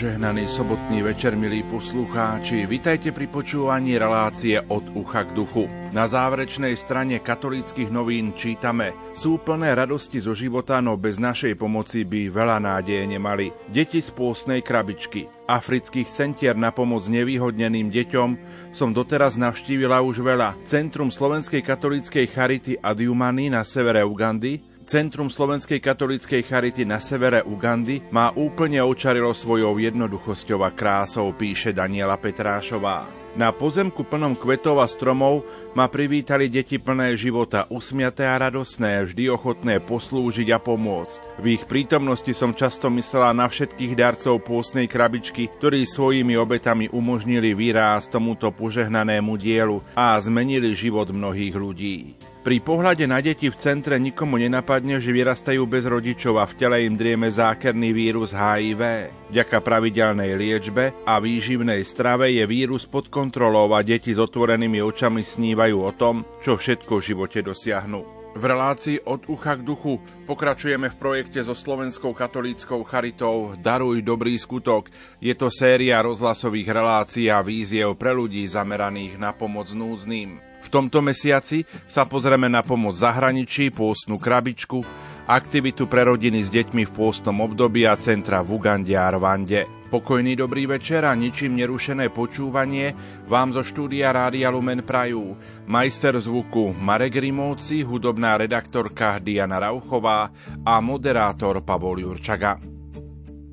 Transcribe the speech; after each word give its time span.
Požehnaný 0.00 0.48
sobotný 0.48 1.04
večer, 1.04 1.36
milí 1.36 1.60
poslucháči. 1.60 2.64
Vitajte 2.64 3.12
pri 3.12 3.28
počúvaní 3.28 4.00
relácie 4.00 4.56
od 4.56 4.80
ucha 4.96 5.28
k 5.28 5.36
duchu. 5.36 5.68
Na 5.92 6.08
záverečnej 6.08 6.72
strane 6.72 7.20
katolíckých 7.20 7.92
novín 7.92 8.32
čítame 8.32 8.96
Sú 9.12 9.36
plné 9.36 9.76
radosti 9.76 10.16
zo 10.16 10.32
života, 10.32 10.80
no 10.80 10.96
bez 10.96 11.20
našej 11.20 11.52
pomoci 11.52 12.08
by 12.08 12.32
veľa 12.32 12.64
nádeje 12.64 13.12
nemali. 13.12 13.52
Deti 13.68 14.00
z 14.00 14.08
pôsnej 14.16 14.64
krabičky. 14.64 15.28
Afrických 15.44 16.08
centier 16.08 16.56
na 16.56 16.72
pomoc 16.72 17.04
nevýhodneným 17.04 17.92
deťom 17.92 18.28
som 18.72 18.96
doteraz 18.96 19.36
navštívila 19.36 20.00
už 20.00 20.24
veľa. 20.24 20.64
Centrum 20.64 21.12
Slovenskej 21.12 21.60
katolíckej 21.60 22.24
charity 22.32 22.72
Adiumany 22.80 23.52
na 23.52 23.68
severe 23.68 24.00
Ugandy, 24.00 24.69
Centrum 24.90 25.30
Slovenskej 25.30 25.78
katolíckej 25.78 26.42
charity 26.42 26.82
na 26.82 26.98
severe 26.98 27.46
Ugandy 27.46 28.02
má 28.10 28.34
úplne 28.34 28.82
očarilo 28.82 29.30
svojou 29.30 29.78
jednoduchosťou 29.78 30.66
a 30.66 30.74
krásou, 30.74 31.30
píše 31.30 31.70
Daniela 31.70 32.18
Petrášová. 32.18 33.06
Na 33.38 33.54
pozemku 33.54 34.02
plnom 34.02 34.34
kvetov 34.34 34.82
a 34.82 34.90
stromov 34.90 35.46
ma 35.78 35.86
privítali 35.86 36.50
deti 36.50 36.82
plné 36.82 37.14
života, 37.14 37.70
usmiaté 37.70 38.26
a 38.26 38.34
radosné, 38.34 39.06
vždy 39.06 39.30
ochotné 39.30 39.78
poslúžiť 39.78 40.50
a 40.50 40.58
pomôcť. 40.58 41.38
V 41.38 41.54
ich 41.54 41.62
prítomnosti 41.70 42.34
som 42.34 42.50
často 42.50 42.90
myslela 42.90 43.30
na 43.30 43.46
všetkých 43.46 43.94
darcov 43.94 44.42
pôsnej 44.42 44.90
krabičky, 44.90 45.54
ktorí 45.54 45.86
svojimi 45.86 46.34
obetami 46.34 46.90
umožnili 46.90 47.54
výraz 47.54 48.10
tomuto 48.10 48.50
požehnanému 48.50 49.38
dielu 49.38 49.78
a 49.94 50.18
zmenili 50.18 50.74
život 50.74 51.14
mnohých 51.14 51.54
ľudí. 51.54 52.18
Pri 52.40 52.56
pohľade 52.56 53.04
na 53.04 53.20
deti 53.20 53.52
v 53.52 53.60
centre 53.60 54.00
nikomu 54.00 54.40
nenapadne, 54.40 54.96
že 54.96 55.12
vyrastajú 55.12 55.60
bez 55.68 55.84
rodičov 55.84 56.40
a 56.40 56.48
v 56.48 56.56
tele 56.56 56.88
im 56.88 56.96
drieme 56.96 57.28
zákerný 57.28 57.92
vírus 57.92 58.32
HIV. 58.32 59.12
Vďaka 59.28 59.60
pravidelnej 59.60 60.40
liečbe 60.40 60.96
a 61.04 61.20
výživnej 61.20 61.84
strave 61.84 62.32
je 62.32 62.40
vírus 62.48 62.88
pod 62.88 63.12
kontrolou 63.12 63.68
a 63.76 63.84
deti 63.84 64.16
s 64.16 64.20
otvorenými 64.24 64.80
očami 64.80 65.20
snívajú 65.20 65.84
o 65.84 65.92
tom, 65.92 66.24
čo 66.40 66.56
všetko 66.56 66.96
v 66.96 67.06
živote 67.12 67.44
dosiahnu. 67.44 68.00
V 68.32 68.44
relácii 68.46 69.04
od 69.04 69.28
ucha 69.28 69.60
k 69.60 69.66
duchu 69.66 70.00
pokračujeme 70.24 70.88
v 70.88 70.96
projekte 70.96 71.44
so 71.44 71.52
Slovenskou 71.52 72.16
katolíckou 72.16 72.80
charitou 72.88 73.52
Daruj 73.60 74.00
dobrý 74.00 74.40
skutok. 74.40 74.88
Je 75.20 75.36
to 75.36 75.52
séria 75.52 76.00
rozhlasových 76.00 76.72
relácií 76.72 77.28
a 77.28 77.44
víziev 77.44 78.00
pre 78.00 78.16
ľudí 78.16 78.48
zameraných 78.48 79.20
na 79.20 79.36
pomoc 79.36 79.68
núzným. 79.76 80.49
V 80.60 80.68
tomto 80.68 81.00
mesiaci 81.00 81.64
sa 81.88 82.06
pozrieme 82.06 82.46
na 82.46 82.60
pomoc 82.60 82.94
zahraničí, 82.94 83.72
pôstnu 83.74 84.20
krabičku, 84.20 84.84
aktivitu 85.30 85.86
pre 85.86 86.06
rodiny 86.06 86.42
s 86.42 86.50
deťmi 86.50 86.82
v 86.86 86.94
pôstnom 86.94 87.38
období 87.42 87.86
a 87.86 87.94
centra 87.98 88.42
v 88.42 88.58
Ugande 88.58 88.94
a 88.98 89.10
Rwande. 89.10 89.80
Pokojný 89.90 90.38
dobrý 90.38 90.70
večer 90.70 91.02
a 91.02 91.18
ničím 91.18 91.58
nerušené 91.58 92.14
počúvanie 92.14 92.94
vám 93.26 93.50
zo 93.50 93.66
štúdia 93.66 94.14
Rádia 94.14 94.46
Lumen 94.54 94.86
Prajú. 94.86 95.34
Majster 95.66 96.14
zvuku 96.14 96.70
Marek 96.78 97.18
Rimóci, 97.18 97.82
hudobná 97.82 98.38
redaktorka 98.38 99.18
Diana 99.18 99.58
Rauchová 99.58 100.30
a 100.62 100.78
moderátor 100.78 101.66
Pavol 101.66 102.06
Jurčaga. 102.06 102.62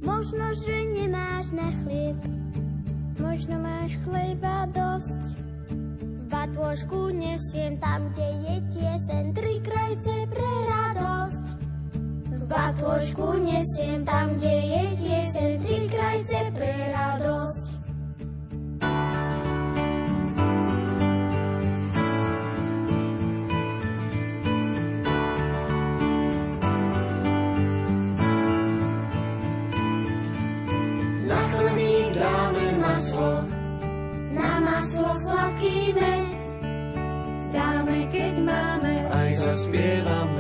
Možno, 0.06 0.46
že 0.62 0.78
nemáš 0.94 1.50
na 1.58 1.74
chlieb, 1.82 2.22
možno 3.18 3.58
máš 3.58 3.98
chleba 4.06 4.70
dosť, 4.70 5.42
batôžku 6.28 7.16
nesiem 7.16 7.80
tam, 7.80 8.12
kde 8.12 8.28
je 8.44 8.56
tiesen, 8.76 9.32
tri 9.32 9.64
krajce 9.64 10.16
pre 10.28 10.52
radosť. 10.68 11.46
V 12.36 12.42
batôžku 12.48 13.28
nesiem 13.40 14.04
tam, 14.04 14.36
kde 14.36 14.56
je 14.56 14.84
tiesen, 15.00 15.52
tri 15.64 15.80
krajce 15.88 16.40
pre 16.52 16.74
radosť. 16.92 17.66
Aj 39.58 40.37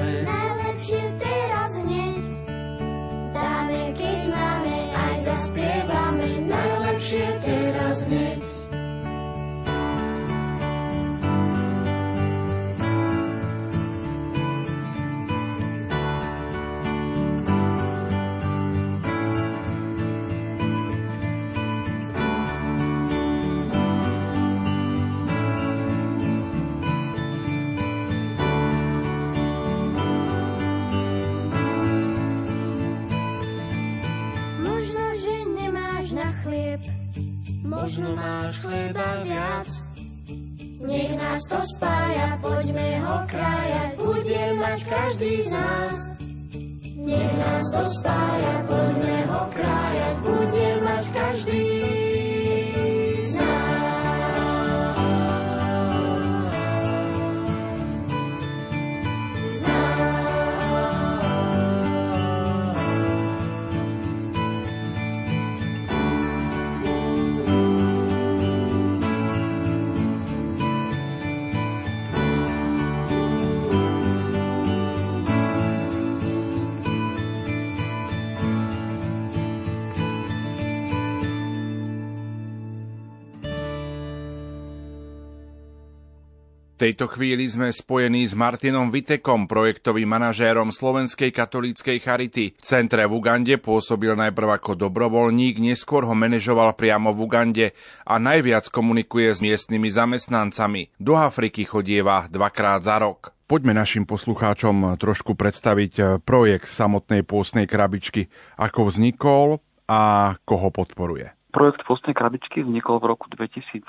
tejto 86.77 87.09
chvíli 87.09 87.49
sme 87.49 87.73
spojení 87.73 88.23
s 88.23 88.37
Martinom 88.37 88.93
Vitekom, 88.93 89.49
projektovým 89.49 90.05
manažérom 90.05 90.69
Slovenskej 90.69 91.33
katolíckej 91.33 91.97
charity. 91.97 92.53
V 92.53 92.61
centre 92.61 93.03
v 93.09 93.17
Ugande 93.17 93.57
pôsobil 93.57 94.13
najprv 94.13 94.61
ako 94.61 94.77
dobrovoľník, 94.77 95.57
neskôr 95.57 96.05
ho 96.05 96.13
manažoval 96.13 96.77
priamo 96.77 97.11
v 97.11 97.19
Ugande 97.25 97.65
a 98.05 98.21
najviac 98.21 98.69
komunikuje 98.69 99.33
s 99.33 99.41
miestnymi 99.41 99.89
zamestnancami. 99.89 100.93
Do 101.01 101.17
Afriky 101.17 101.65
chodieva 101.65 102.29
dvakrát 102.29 102.85
za 102.85 103.01
rok. 103.01 103.33
Poďme 103.47 103.71
našim 103.71 104.03
poslucháčom 104.03 104.99
trošku 104.99 105.33
predstaviť 105.33 106.19
projekt 106.27 106.67
samotnej 106.67 107.23
pôstnej 107.23 107.63
krabičky, 107.63 108.27
ako 108.59 108.91
vznikol 108.91 109.63
a 109.87 110.35
koho 110.43 110.67
podporuje. 110.67 111.36
Projekt 111.47 111.87
Postnej 111.87 112.11
krabičky 112.11 112.59
vznikol 112.59 112.99
v 112.99 113.15
roku 113.15 113.31
2011 113.31 113.87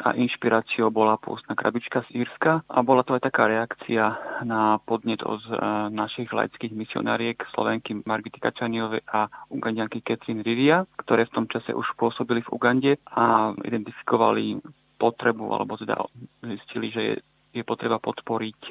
a 0.00 0.16
inšpiráciou 0.16 0.88
bola 0.88 1.20
Postná 1.20 1.52
krabička 1.52 2.08
z 2.08 2.24
Írska 2.24 2.64
a 2.64 2.78
bola 2.80 3.04
to 3.04 3.12
aj 3.12 3.28
taká 3.28 3.52
reakcia 3.52 4.16
na 4.48 4.80
podnet 4.88 5.20
od 5.20 5.44
e, 5.44 5.52
našich 5.92 6.32
laických 6.32 6.72
misionáriek 6.72 7.44
Slovenky 7.52 8.00
Margity 8.08 8.40
Kačaniove 8.40 9.04
a 9.12 9.28
Ugandianky 9.52 10.00
Catherine 10.00 10.40
Rivia, 10.40 10.88
ktoré 10.96 11.28
v 11.28 11.34
tom 11.36 11.46
čase 11.52 11.76
už 11.76 11.84
pôsobili 12.00 12.40
v 12.40 12.52
Ugande 12.56 12.92
a 13.12 13.52
identifikovali 13.60 14.64
potrebu 14.96 15.52
alebo 15.52 15.76
teda 15.76 16.00
zistili, 16.40 16.88
že 16.88 17.02
je 17.04 17.14
je 17.50 17.66
potreba 17.66 17.98
podporiť 17.98 18.70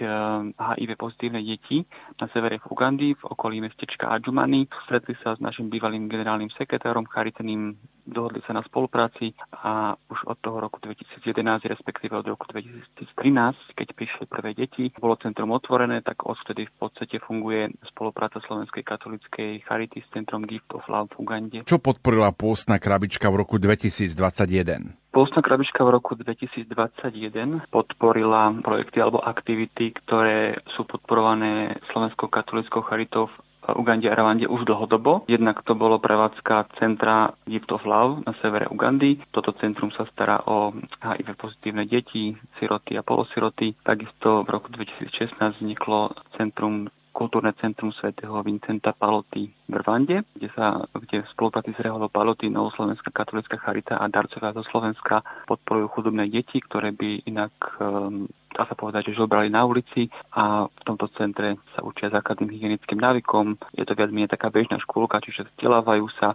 HIV 0.55 0.91
pozitívne 0.95 1.43
deti 1.43 1.83
na 2.15 2.31
severe 2.31 2.59
Ugandy, 2.63 3.15
v 3.15 3.23
okolí 3.27 3.59
mestečka 3.59 4.07
Adjumani. 4.07 4.67
Stretli 4.87 5.15
sa 5.19 5.35
s 5.35 5.43
našim 5.43 5.67
bývalým 5.67 6.07
generálnym 6.07 6.51
sekretárom 6.55 7.03
charitatným 7.07 7.75
dohodli 8.09 8.41
sa 8.43 8.57
na 8.57 8.65
spolupráci 8.65 9.37
a 9.53 9.93
už 10.09 10.19
od 10.25 10.37
toho 10.41 10.57
roku 10.57 10.81
2011, 10.81 11.69
respektíve 11.69 12.17
od 12.17 12.25
roku 12.25 12.49
2013, 12.49 13.77
keď 13.77 13.87
prišli 13.93 14.25
prvé 14.25 14.57
deti, 14.57 14.89
bolo 14.97 15.15
centrum 15.21 15.53
otvorené, 15.53 16.01
tak 16.01 16.25
odvtedy 16.25 16.65
v 16.65 16.73
podstate 16.81 17.21
funguje 17.21 17.69
spolupráca 17.93 18.41
Slovenskej 18.41 18.81
katolíckej 18.81 19.61
Charity 19.61 20.01
s 20.01 20.09
centrom 20.09 20.43
Gift 20.49 20.73
of 20.73 20.89
Love 20.89 21.13
v 21.13 21.15
Ugande. 21.21 21.59
Čo 21.69 21.77
podporila 21.77 22.33
pôstna 22.33 22.81
krabička 22.81 23.29
v 23.29 23.45
roku 23.45 23.61
2021? 23.61 24.97
Pôstna 25.19 25.43
krabička 25.43 25.83
v 25.83 25.99
roku 25.99 26.15
2021 26.15 27.67
podporila 27.67 28.55
projekty 28.63 29.03
alebo 29.03 29.19
aktivity, 29.19 29.91
ktoré 29.91 30.63
sú 30.79 30.87
podporované 30.87 31.75
Slovenskou 31.91 32.31
katolickou 32.31 32.79
charitou 32.87 33.27
v 33.27 33.35
Ugande 33.75 34.07
a 34.07 34.15
Rwande 34.15 34.47
už 34.47 34.63
dlhodobo. 34.63 35.27
Jednak 35.27 35.59
to 35.67 35.75
bolo 35.75 35.99
prevádzka 35.99 36.71
centra 36.79 37.35
Gift 37.43 37.67
of 37.75 37.83
Love 37.83 38.23
na 38.23 38.31
severe 38.39 38.71
Ugandy. 38.71 39.19
Toto 39.35 39.51
centrum 39.59 39.91
sa 39.91 40.07
stará 40.07 40.39
o 40.47 40.71
HIV 41.03 41.35
pozitívne 41.35 41.83
deti, 41.83 42.39
siroty 42.55 42.95
a 42.95 43.03
polosiroty. 43.03 43.75
Takisto 43.83 44.47
v 44.47 44.55
roku 44.55 44.71
2016 44.71 45.35
vzniklo 45.59 46.15
centrum 46.39 46.87
kultúrne 47.19 47.51
centrum 47.59 47.91
svätého 47.91 48.31
Vincenta 48.47 48.95
Paloty 48.95 49.51
v 49.67 49.73
Rwande, 49.75 50.23
kde 50.31 50.47
sa 50.55 50.87
kde 50.95 51.27
v 51.27 51.31
spolupráci 51.35 51.75
s 51.75 51.83
Reholou 51.83 52.07
Palotinou 52.07 52.71
Slovenská 52.71 53.11
katolická 53.11 53.59
charita 53.59 53.99
a 53.99 54.07
darcovia 54.07 54.55
zo 54.55 54.63
Slovenska 54.71 55.19
podporujú 55.43 55.99
chudobné 55.99 56.31
deti, 56.31 56.63
ktoré 56.63 56.95
by 56.95 57.27
inak 57.27 57.51
um, 57.83 58.23
dá 58.55 58.63
sa 58.63 58.75
povedať, 58.79 59.11
že 59.11 59.19
žobrali 59.19 59.51
na 59.51 59.67
ulici 59.67 60.07
a 60.31 60.65
v 60.65 60.81
tomto 60.87 61.11
centre 61.19 61.59
sa 61.75 61.83
učia 61.83 62.07
základným 62.09 62.49
hygienickým 62.55 62.97
návykom. 62.97 63.59
Je 63.75 63.83
to 63.83 63.93
viac 63.93 64.09
menej 64.09 64.31
taká 64.31 64.47
bežná 64.49 64.79
škôlka, 64.79 65.21
čiže 65.21 65.45
vzdelávajú 65.53 66.07
sa 66.17 66.33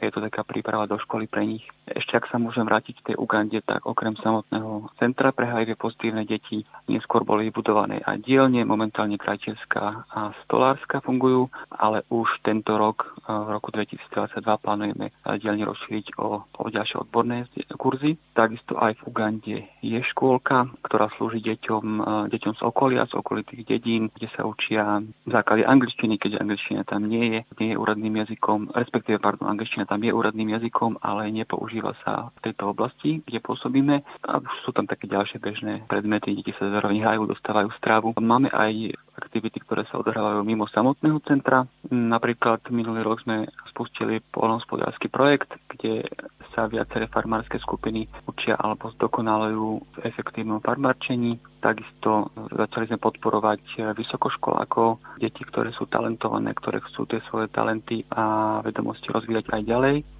je 0.00 0.10
to 0.10 0.20
taká 0.20 0.42
príprava 0.42 0.90
do 0.90 0.98
školy 0.98 1.30
pre 1.30 1.46
nich. 1.46 1.64
Ešte 1.86 2.16
ak 2.16 2.30
sa 2.32 2.40
môžem 2.40 2.66
vrátiť 2.66 2.94
k 3.00 3.06
tej 3.12 3.16
Ugande, 3.20 3.60
tak 3.62 3.84
okrem 3.84 4.16
samotného 4.18 4.88
centra 4.98 5.30
pre 5.30 5.46
HIV 5.46 5.76
pozitívne 5.76 6.24
deti 6.24 6.64
neskôr 6.88 7.22
boli 7.22 7.48
vybudované 7.52 8.00
aj 8.02 8.24
dielne, 8.24 8.64
momentálne 8.64 9.20
krajčelská 9.20 10.08
a 10.10 10.32
stolárska 10.44 11.04
fungujú, 11.04 11.52
ale 11.70 12.02
už 12.10 12.40
tento 12.42 12.74
rok, 12.74 13.14
v 13.24 13.48
roku 13.52 13.72
2022 13.72 14.40
plánujeme 14.60 15.12
dielne 15.38 15.64
rozšíriť 15.68 16.18
o, 16.20 16.44
o 16.44 16.64
ďalšie 16.68 17.04
odborné 17.04 17.46
kurzy. 17.76 18.16
Takisto 18.32 18.80
aj 18.80 19.00
v 19.00 19.02
Ugande 19.08 19.58
je 19.84 20.00
škôlka, 20.00 20.72
ktorá 20.84 21.12
slúži 21.16 21.44
deťom, 21.44 21.84
deťom 22.32 22.52
z 22.58 22.62
okolia, 22.64 23.08
z 23.08 23.16
okolitých 23.16 23.62
dedín, 23.64 24.08
kde 24.12 24.28
sa 24.32 24.48
učia 24.48 25.04
základy 25.28 25.64
angličtiny, 25.64 26.16
keďže 26.16 26.40
angličtina 26.40 26.82
tam 26.84 27.06
nie 27.06 27.24
je, 27.28 27.40
nie 27.60 27.72
je 27.72 27.80
úradným 27.80 28.24
jazykom, 28.24 28.72
respektíve, 28.72 29.20
pardon, 29.20 29.52
angličtina 29.52 29.83
tam 29.84 30.00
je 30.02 30.12
úradným 30.12 30.56
jazykom, 30.56 31.00
ale 31.00 31.30
nepoužíva 31.30 31.96
sa 32.04 32.32
v 32.40 32.50
tejto 32.50 32.72
oblasti, 32.72 33.20
kde 33.24 33.40
pôsobíme. 33.40 34.04
A 34.28 34.32
sú 34.64 34.70
tam 34.72 34.84
také 34.88 35.08
ďalšie 35.08 35.38
bežné 35.40 35.84
predmety, 35.86 36.36
deti 36.36 36.52
sa 36.56 36.68
zároveň 36.68 37.04
hajú, 37.04 37.30
dostávajú 37.30 37.68
stravu. 37.78 38.12
Máme 38.18 38.48
aj 38.52 38.96
aktivity, 39.14 39.62
ktoré 39.62 39.86
sa 39.86 40.02
odohrávajú 40.02 40.42
mimo 40.42 40.66
samotného 40.66 41.22
centra. 41.22 41.64
Napríklad 41.90 42.66
minulý 42.74 43.06
rok 43.06 43.22
sme 43.22 43.46
spustili 43.70 44.18
polnohospodársky 44.34 45.06
projekt, 45.06 45.54
kde 45.70 46.06
sa 46.54 46.70
viaceré 46.70 47.10
farmárske 47.10 47.58
skupiny 47.58 48.06
učia 48.30 48.54
alebo 48.54 48.90
zdokonalujú 48.94 49.82
v 49.82 49.96
efektívnom 50.06 50.62
farmárčení. 50.62 51.38
Takisto 51.58 52.30
začali 52.54 52.86
sme 52.86 53.00
podporovať 53.00 53.94
vysokoškolákov, 53.96 55.18
deti, 55.18 55.42
ktoré 55.42 55.74
sú 55.74 55.90
talentované, 55.90 56.54
ktoré 56.54 56.78
chcú 56.84 57.08
tie 57.08 57.24
svoje 57.26 57.50
talenty 57.50 58.06
a 58.12 58.60
vedomosti 58.62 59.10
rozvíjať 59.10 59.50
aj 59.50 59.62
ďalej. 59.64 59.73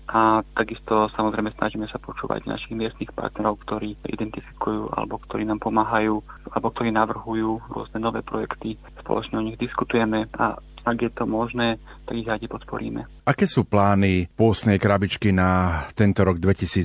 A 0.05 0.45
takisto 0.53 1.09
samozrejme 1.17 1.57
snažíme 1.57 1.89
sa 1.89 1.97
počúvať 1.97 2.45
našich 2.45 2.77
miestnych 2.77 3.09
partnerov, 3.17 3.57
ktorí 3.65 3.97
identifikujú 4.05 4.93
alebo 4.93 5.17
ktorí 5.17 5.49
nám 5.49 5.65
pomáhajú 5.65 6.21
alebo 6.53 6.69
ktorí 6.69 6.93
navrhujú 6.93 7.65
rôzne 7.73 7.99
nové 8.05 8.21
projekty. 8.21 8.77
Spoločne 9.01 9.41
o 9.41 9.47
nich 9.47 9.57
diskutujeme 9.57 10.29
a 10.37 10.61
ak 10.85 10.97
je 11.01 11.11
to 11.17 11.25
možné, 11.25 11.81
tak 12.05 12.15
ich 12.21 12.29
radi 12.29 12.45
podporíme. 12.45 13.09
Aké 13.25 13.49
sú 13.49 13.65
plány 13.65 14.29
pôstnej 14.37 14.77
krabičky 14.77 15.33
na 15.33 15.83
tento 15.97 16.21
rok 16.21 16.37
2022? 16.37 16.85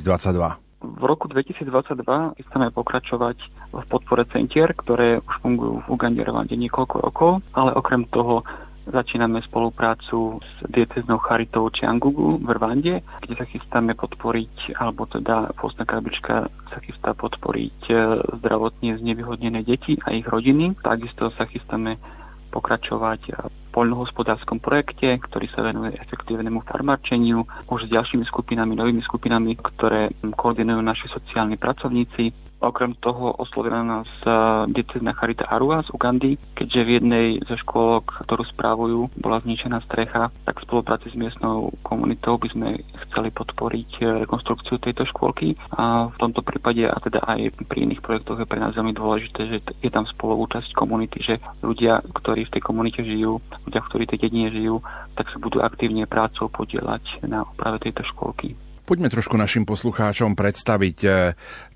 V 0.80 1.04
roku 1.04 1.28
2022 1.28 2.40
chceme 2.40 2.72
pokračovať 2.72 3.38
v 3.76 3.84
podpore 3.92 4.24
centier, 4.32 4.72
ktoré 4.72 5.20
už 5.20 5.36
fungujú 5.44 5.84
v 5.84 5.88
Ugande 5.92 6.24
Rwande 6.24 6.56
niekoľko 6.56 6.96
rokov, 7.04 7.32
ale 7.52 7.76
okrem 7.76 8.08
toho 8.08 8.48
začíname 8.90 9.42
spoluprácu 9.46 10.42
s 10.42 10.54
dieceznou 10.66 11.22
charitou 11.22 11.70
Čiangugu 11.70 12.42
v 12.42 12.50
Rwande, 12.50 12.96
kde 13.22 13.34
sa 13.38 13.46
chystáme 13.46 13.94
podporiť, 13.94 14.76
alebo 14.82 15.06
teda 15.06 15.54
postná 15.56 15.86
krabička 15.86 16.50
sa 16.50 16.78
chystá 16.82 17.14
podporiť 17.14 17.80
e, 17.90 17.94
zdravotne 18.42 18.98
znevýhodnené 18.98 19.62
deti 19.62 19.98
a 20.02 20.14
ich 20.14 20.26
rodiny. 20.26 20.74
Takisto 20.82 21.30
sa 21.38 21.46
chystáme 21.46 22.02
pokračovať 22.50 23.22
v 23.38 23.56
poľnohospodárskom 23.70 24.58
projekte, 24.58 25.22
ktorý 25.22 25.48
sa 25.54 25.62
venuje 25.62 25.94
efektívnemu 26.02 26.66
farmarčeniu, 26.66 27.46
už 27.70 27.86
s 27.86 27.94
ďalšími 27.94 28.26
skupinami, 28.26 28.74
novými 28.74 29.06
skupinami, 29.06 29.54
ktoré 29.62 30.10
koordinujú 30.34 30.82
naši 30.82 31.06
sociálni 31.14 31.56
pracovníci. 31.62 32.49
Okrem 32.60 32.92
toho 33.00 33.40
oslovila 33.40 33.80
nás 33.88 34.10
eh, 34.28 34.32
diecezna 34.76 35.16
Charita 35.16 35.48
Arua 35.48 35.80
z 35.88 35.96
Ugandy, 35.96 36.36
keďže 36.60 36.82
v 36.84 36.90
jednej 37.00 37.28
zo 37.48 37.56
škôlok, 37.56 38.28
ktorú 38.28 38.44
správujú, 38.52 39.00
bola 39.16 39.40
zničená 39.40 39.80
strecha, 39.88 40.28
tak 40.44 40.60
v 40.60 40.68
spolupráci 40.68 41.08
s 41.08 41.16
miestnou 41.16 41.72
komunitou 41.88 42.36
by 42.36 42.52
sme 42.52 42.70
chceli 43.08 43.32
podporiť 43.32 43.90
eh, 44.04 44.28
rekonstrukciu 44.28 44.76
tejto 44.76 45.08
škôlky 45.08 45.56
a 45.72 46.12
v 46.12 46.18
tomto 46.20 46.44
prípade 46.44 46.84
a 46.84 47.00
teda 47.00 47.24
aj 47.24 47.64
pri 47.64 47.88
iných 47.88 48.04
projektoch 48.04 48.44
je 48.44 48.52
pre 48.52 48.60
nás 48.60 48.76
veľmi 48.76 48.92
dôležité, 48.92 49.40
že 49.48 49.58
je 49.80 49.88
tam 49.88 50.04
spoluúčasť 50.04 50.76
komunity, 50.76 51.24
že 51.24 51.40
ľudia, 51.64 52.04
ktorí 52.12 52.44
v 52.44 52.60
tej 52.60 52.62
komunite 52.68 53.00
žijú, 53.08 53.40
ľudia, 53.72 53.82
ktorí 53.88 54.04
tej 54.04 54.28
dedine 54.28 54.52
žijú, 54.52 54.84
tak 55.16 55.32
sa 55.32 55.40
budú 55.40 55.64
aktívne 55.64 56.04
prácou 56.04 56.52
podielať 56.52 57.24
na 57.24 57.48
oprave 57.48 57.80
tejto 57.80 58.04
škôlky. 58.04 58.60
Poďme 58.90 59.06
trošku 59.06 59.38
našim 59.38 59.70
poslucháčom 59.70 60.34
predstaviť 60.34 60.98
e, 61.06 61.10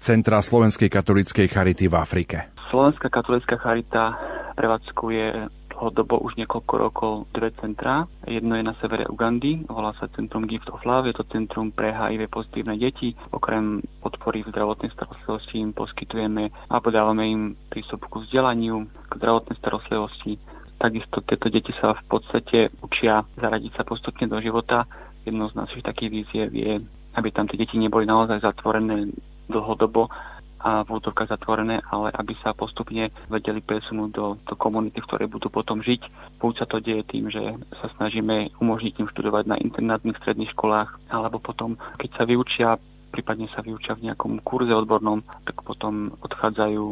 Centra 0.02 0.42
Slovenskej 0.42 0.90
katolíckej 0.90 1.46
charity 1.46 1.86
v 1.86 1.94
Afrike. 1.94 2.50
Slovenská 2.74 3.06
katolická 3.14 3.54
charita 3.62 4.18
prevádzkuje 4.58 5.46
dlhodobo 5.78 6.26
už 6.26 6.42
niekoľko 6.42 6.74
rokov 6.74 7.14
dve 7.30 7.54
centrá. 7.62 8.10
Jedno 8.26 8.58
je 8.58 8.66
na 8.66 8.74
severe 8.82 9.06
Ugandy, 9.06 9.62
volá 9.70 9.94
sa 10.02 10.10
Centrum 10.18 10.50
Gift 10.50 10.74
of 10.74 10.82
Love, 10.90 11.14
je 11.14 11.22
to 11.22 11.30
centrum 11.30 11.70
pre 11.70 11.94
HIV 11.94 12.34
pozitívne 12.34 12.82
deti. 12.82 13.14
Okrem 13.30 13.86
podpory 14.02 14.42
v 14.42 14.50
zdravotnej 14.50 14.90
starostlivosti 14.98 15.62
im 15.62 15.70
poskytujeme 15.70 16.50
a 16.50 16.76
podávame 16.82 17.30
im 17.30 17.42
prístup 17.70 18.10
ku 18.10 18.26
vzdelaniu, 18.26 18.90
k 18.90 19.22
zdravotnej 19.22 19.62
starostlivosti. 19.62 20.42
Takisto 20.82 21.22
tieto 21.22 21.54
deti 21.54 21.78
sa 21.78 21.94
v 21.94 22.04
podstate 22.10 22.74
učia 22.82 23.22
zaradiť 23.38 23.78
sa 23.78 23.86
postupne 23.86 24.26
do 24.26 24.42
života. 24.42 24.90
Jednou 25.30 25.46
z 25.54 25.62
našich 25.62 25.86
takých 25.86 26.10
víziev 26.10 26.50
je 26.58 26.82
aby 27.16 27.30
tam 27.32 27.46
tie 27.50 27.60
deti 27.60 27.78
neboli 27.78 28.06
naozaj 28.06 28.42
zatvorené 28.42 29.14
dlhodobo 29.50 30.10
a 30.64 30.88
v 30.88 30.96
útorkách 30.96 31.28
zatvorené, 31.28 31.84
ale 31.92 32.08
aby 32.16 32.40
sa 32.40 32.56
postupne 32.56 33.12
vedeli 33.28 33.60
presunúť 33.60 34.10
do, 34.16 34.40
do 34.48 34.56
komunity, 34.56 35.04
v 35.04 35.08
ktorej 35.12 35.28
budú 35.28 35.52
potom 35.52 35.84
žiť. 35.84 36.08
Buď 36.40 36.54
sa 36.56 36.66
to 36.66 36.80
deje 36.80 37.04
tým, 37.04 37.28
že 37.28 37.44
sa 37.84 37.92
snažíme 38.00 38.56
umožniť 38.64 39.04
im 39.04 39.12
študovať 39.12 39.44
na 39.44 39.60
internátnych 39.60 40.16
stredných 40.24 40.56
školách, 40.56 40.96
alebo 41.12 41.44
potom, 41.44 41.76
keď 42.00 42.10
sa 42.16 42.24
vyučia 42.24 42.80
prípadne 43.14 43.46
sa 43.54 43.62
vyučia 43.62 43.94
v 43.94 44.10
nejakom 44.10 44.42
kurze 44.42 44.74
odbornom, 44.74 45.22
tak 45.46 45.62
potom 45.62 46.18
odchádzajú 46.26 46.84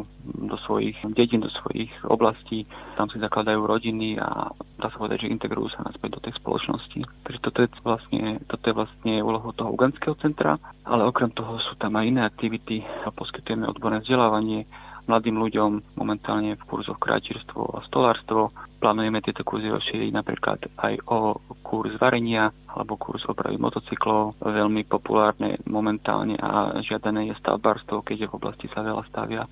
do 0.46 0.56
svojich 0.62 1.02
dedín, 1.18 1.42
do 1.42 1.50
svojich 1.50 1.90
oblastí, 2.06 2.62
tam 2.94 3.10
si 3.10 3.18
zakladajú 3.18 3.66
rodiny 3.66 4.22
a 4.22 4.54
dá 4.78 4.86
sa 4.86 5.02
povedať, 5.02 5.26
že 5.26 5.34
integrujú 5.34 5.74
sa 5.74 5.82
naspäť 5.82 6.16
do 6.16 6.20
tej 6.22 6.38
spoločnosti. 6.38 7.00
Takže 7.26 7.40
toto 7.42 7.58
je 7.66 7.68
vlastne, 7.82 8.22
toto 8.46 8.64
je 8.70 8.78
vlastne 8.78 9.14
úlohou 9.18 9.50
toho 9.50 9.74
Ugandského 9.74 10.14
centra, 10.22 10.62
ale 10.86 11.02
okrem 11.02 11.34
toho 11.34 11.58
sú 11.58 11.74
tam 11.74 11.98
aj 11.98 12.06
iné 12.06 12.22
aktivity 12.22 12.86
a 13.02 13.10
poskytujeme 13.10 13.66
odborné 13.66 13.98
vzdelávanie, 14.06 14.70
mladým 15.12 15.36
ľuďom 15.36 16.00
momentálne 16.00 16.56
v 16.56 16.64
kurzoch 16.64 16.96
kráčerstvo 16.96 17.76
a 17.76 17.84
stolárstvo. 17.84 18.48
Plánujeme 18.80 19.20
tieto 19.20 19.44
kurzy 19.44 19.68
rozšíriť 19.68 20.08
napríklad 20.08 20.72
aj 20.80 21.04
o 21.12 21.36
kurz 21.60 21.92
varenia 22.00 22.48
alebo 22.72 22.96
kurz 22.96 23.28
opravy 23.28 23.60
motocyklov. 23.60 24.40
Veľmi 24.40 24.88
populárne 24.88 25.60
momentálne 25.68 26.40
a 26.40 26.80
žiadané 26.80 27.28
je 27.28 27.40
stavbárstvo, 27.44 28.00
keďže 28.00 28.32
v 28.32 28.36
oblasti 28.40 28.66
sa 28.72 28.80
veľa 28.80 29.04
stavia 29.12 29.44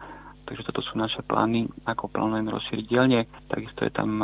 takže 0.50 0.66
toto 0.66 0.82
sú 0.82 0.98
naše 0.98 1.22
plány, 1.30 1.70
ako 1.86 2.10
plánujeme 2.10 2.50
rozšíriť 2.50 2.84
dielne. 2.90 3.22
Takisto 3.46 3.86
je 3.86 3.94
tam 3.94 4.18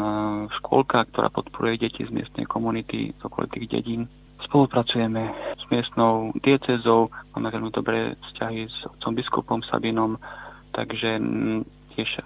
škôlka, 0.59 1.07
ktorá 1.15 1.31
podporuje 1.31 1.87
deti 1.87 2.03
z 2.03 2.11
miestnej 2.11 2.51
komunity, 2.51 3.15
z 3.15 3.21
okolitých 3.23 3.71
dedín. 3.71 4.11
Spolupracujeme 4.43 5.23
s 5.55 5.63
miestnou 5.71 6.35
diecezou, 6.43 7.15
máme 7.31 7.55
veľmi 7.55 7.71
dobré 7.71 8.19
vzťahy 8.19 8.67
s 8.67 8.91
otcom 8.91 9.15
biskupom 9.15 9.63
Sabinom, 9.71 10.19
Takže 10.77 11.17
mm, 11.17 11.61
tiež 11.97 12.21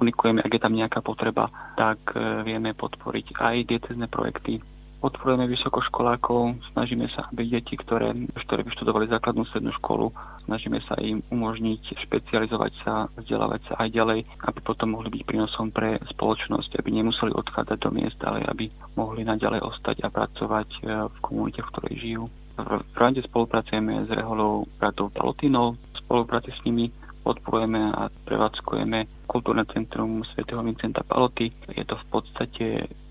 unikujeme, 0.00 0.40
ak 0.40 0.52
je 0.56 0.64
tam 0.64 0.72
nejaká 0.72 1.04
potreba, 1.04 1.52
tak 1.76 2.00
vieme 2.48 2.72
podporiť 2.72 3.36
aj 3.36 3.68
diecezne 3.68 4.08
projekty, 4.08 4.64
podporujeme 5.04 5.44
vysokoškolákov, 5.52 6.72
snažíme 6.72 7.04
sa, 7.12 7.28
aby 7.28 7.44
deti, 7.44 7.76
ktoré, 7.76 8.16
ktoré 8.48 8.64
vyštudovali 8.64 9.12
základnú 9.12 9.44
strednú 9.44 9.76
školu, 9.76 10.08
snažíme 10.48 10.80
sa 10.88 10.96
im 10.96 11.20
umožniť 11.28 12.00
špecializovať 12.08 12.72
sa, 12.80 13.12
vzdelávať 13.20 13.60
sa 13.68 13.84
aj 13.84 13.88
ďalej, 13.92 14.24
aby 14.24 14.58
potom 14.64 14.96
mohli 14.96 15.12
byť 15.12 15.22
prínosom 15.28 15.76
pre 15.76 16.00
spoločnosť, 16.08 16.80
aby 16.80 16.88
nemuseli 16.88 17.36
odchádzať 17.36 17.78
do 17.84 17.90
miest, 17.92 18.16
ale 18.24 18.48
aby 18.48 18.72
mohli 18.96 19.28
naďalej 19.28 19.60
ostať 19.60 20.00
a 20.00 20.08
pracovať 20.08 20.68
e, 20.72 20.80
v 21.12 21.18
komunite, 21.20 21.60
v 21.60 21.70
ktorej 21.76 21.94
žijú. 22.00 22.24
V 22.56 22.96
rande 22.96 23.20
spolupracujeme 23.28 24.08
s 24.08 24.10
reholou 24.14 24.64
bratov 24.80 25.12
Palotinov, 25.12 25.76
v 25.76 25.96
spolupráci 26.00 26.48
s 26.48 26.64
nimi 26.64 26.88
podporujeme 27.24 27.80
a 27.90 28.12
prevádzkujeme 28.28 29.24
kultúrne 29.24 29.64
centrum 29.72 30.20
svätého 30.36 30.60
Vincenta 30.60 31.00
Paloty. 31.00 31.48
Je 31.72 31.84
to 31.88 31.96
v 31.96 32.06
podstate 32.12 32.66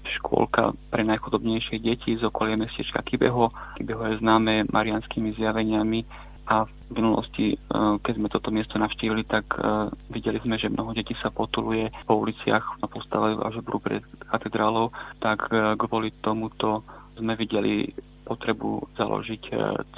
škôlka 0.06 0.78
pre 0.94 1.02
najchudobnejšie 1.04 1.82
deti 1.82 2.14
z 2.14 2.24
okolia 2.24 2.54
mestečka 2.54 3.02
Kybeho. 3.02 3.50
Kybeho 3.82 4.14
je 4.14 4.22
známe 4.22 4.70
marianskými 4.70 5.34
zjaveniami 5.34 6.06
a 6.44 6.68
v 6.68 6.92
minulosti, 6.92 7.56
e, 7.56 7.58
keď 8.04 8.14
sme 8.20 8.28
toto 8.28 8.52
miesto 8.52 8.76
navštívili, 8.76 9.24
tak 9.24 9.48
e, 9.56 9.88
videli 10.12 10.44
sme, 10.44 10.60
že 10.60 10.68
mnoho 10.68 10.92
detí 10.92 11.16
sa 11.24 11.32
potuluje 11.32 11.88
po 12.04 12.20
uliciach 12.20 12.84
a 12.84 12.86
postávajú 12.86 13.40
až 13.48 13.64
brú 13.64 13.80
pred 13.80 14.04
katedrálou, 14.28 14.92
tak 15.24 15.48
e, 15.50 15.80
kvôli 15.80 16.12
tomuto 16.20 16.84
sme 17.16 17.40
videli 17.40 17.88
potrebu 18.24 18.88
založiť 18.96 19.44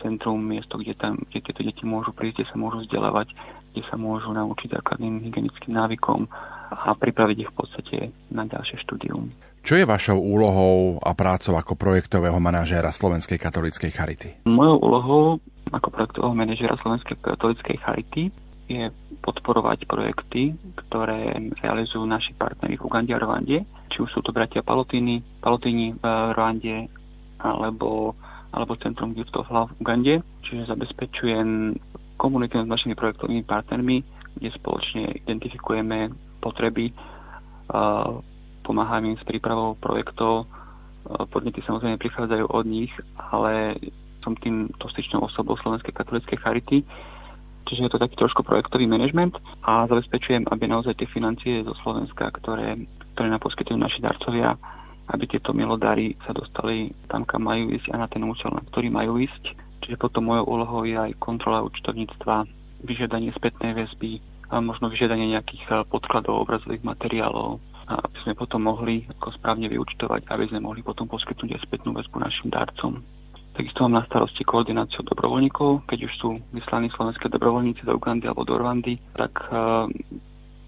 centrum, 0.01 0.41
miesto, 0.41 0.81
kde, 0.81 0.97
tam, 0.97 1.21
kde 1.29 1.39
tieto 1.45 1.61
deti 1.61 1.85
môžu 1.85 2.11
prísť, 2.11 2.41
kde 2.41 2.49
sa 2.49 2.57
môžu 2.57 2.77
vzdelávať, 2.83 3.31
kde 3.71 3.83
sa 3.87 3.95
môžu 3.95 4.33
naučiť 4.33 4.75
základným 4.81 5.21
hygienickým 5.29 5.73
návykom 5.77 6.27
a 6.73 6.91
pripraviť 6.97 7.37
ich 7.45 7.51
v 7.53 7.57
podstate 7.57 7.97
na 8.33 8.49
ďalšie 8.49 8.81
štúdium. 8.81 9.29
Čo 9.65 9.81
je 9.81 9.85
vašou 9.89 10.21
úlohou 10.21 11.01
a 11.01 11.17
prácou 11.17 11.57
ako 11.57 11.73
projektového 11.73 12.37
manažéra 12.37 12.93
Slovenskej 12.93 13.41
katolíckej 13.41 13.89
charity? 13.89 14.29
Mojou 14.45 14.77
úlohou 14.77 15.25
ako 15.73 15.89
projektového 15.89 16.37
manažéra 16.37 16.77
Slovenskej 16.77 17.17
katolíckej 17.17 17.77
charity 17.81 18.29
je 18.69 18.93
podporovať 19.25 19.89
projekty, 19.89 20.53
ktoré 20.85 21.37
realizujú 21.61 22.05
naši 22.05 22.37
partnery 22.37 22.77
v 22.77 22.85
Ugande 22.85 23.13
a 23.13 23.21
Rwande, 23.21 23.65
či 23.89 23.97
už 24.01 24.09
sú 24.09 24.21
to 24.21 24.33
bratia 24.33 24.61
Palotini, 24.61 25.21
Palotini 25.41 25.97
v 25.97 26.03
Rwande 26.33 26.89
alebo, 27.39 28.15
alebo 28.51 28.79
Centrum 28.79 29.15
Gift 29.15 29.35
of 29.35 29.49
Love 29.51 29.75
v 29.75 29.79
Ugande, 29.81 30.15
čiže 30.43 30.69
zabezpečujem 30.71 31.75
komunikujem 32.15 32.65
s 32.65 32.73
našimi 32.73 32.95
projektovými 32.95 33.43
partnermi, 33.43 34.03
kde 34.39 34.49
spoločne 34.55 35.19
identifikujeme 35.27 36.11
potreby 36.39 36.91
uh, 36.91 38.23
pomáham 38.65 39.05
im 39.05 39.17
s 39.19 39.23
prípravou 39.27 39.77
projektov. 39.77 40.49
Podnety 41.05 41.61
samozrejme 41.61 42.01
prichádzajú 42.01 42.49
od 42.49 42.65
nich, 42.65 42.89
ale 43.13 43.77
som 44.25 44.33
tým 44.33 44.73
dostyčnou 44.81 45.21
osobou 45.21 45.53
Slovenskej 45.61 45.93
katolíckej 45.93 46.41
charity, 46.41 46.81
čiže 47.69 47.85
je 47.85 47.91
to 47.93 48.01
taký 48.01 48.17
trošku 48.17 48.41
projektový 48.41 48.89
manažment 48.89 49.37
a 49.61 49.85
zabezpečujem, 49.85 50.49
aby 50.49 50.65
naozaj 50.65 50.97
tie 50.97 51.05
financie 51.05 51.61
zo 51.61 51.77
Slovenska, 51.85 52.33
ktoré, 52.41 52.89
ktoré 53.13 53.27
nám 53.29 53.45
poskytujú 53.45 53.77
naši 53.77 54.01
darcovia, 54.01 54.57
aby 55.05 55.23
tieto 55.29 55.53
milodary 55.53 56.17
sa 56.25 56.33
dostali 56.33 56.89
tam, 57.11 57.25
kam 57.27 57.45
majú 57.45 57.69
ísť 57.73 57.93
a 57.93 58.01
na 58.01 58.07
ten 58.09 58.25
účel, 58.25 58.49
na 58.53 58.65
ktorý 58.65 58.89
majú 58.89 59.21
ísť. 59.21 59.53
Čiže 59.85 60.01
potom 60.01 60.33
mojou 60.33 60.45
úlohou 60.49 60.81
je 60.87 60.97
aj 60.97 61.21
kontrola 61.21 61.61
účtovníctva, 61.61 62.49
vyžiadanie 62.81 63.29
spätnej 63.37 63.77
väzby, 63.77 64.17
a 64.49 64.61
možno 64.61 64.93
vyžiadanie 64.93 65.33
nejakých 65.33 65.63
e, 65.67 65.73
podkladov, 65.89 66.45
obrazových 66.45 66.85
materiálov, 66.85 67.57
aby 67.89 68.17
sme 68.25 68.33
potom 68.37 68.65
mohli 68.65 69.05
ako 69.17 69.33
správne 69.37 69.69
vyučtovať, 69.69 70.29
aby 70.29 70.45
sme 70.49 70.61
mohli 70.61 70.81
potom 70.85 71.09
poskytnúť 71.09 71.57
aj 71.57 71.61
spätnú 71.65 71.93
väzbu 71.93 72.17
našim 72.21 72.49
darcom. 72.49 73.01
Takisto 73.55 73.87
mám 73.87 74.03
na 74.03 74.07
starosti 74.09 74.43
koordináciu 74.43 75.05
dobrovoľníkov, 75.07 75.87
keď 75.87 75.99
už 76.11 76.13
sú 76.19 76.29
vyslaní 76.51 76.91
slovenské 76.91 77.31
dobrovoľníci 77.31 77.87
do 77.87 77.95
Ugandy 77.95 78.27
alebo 78.27 78.43
do 78.43 78.59
Rwandy, 78.59 78.99
tak 79.15 79.31
uh, 79.47 79.87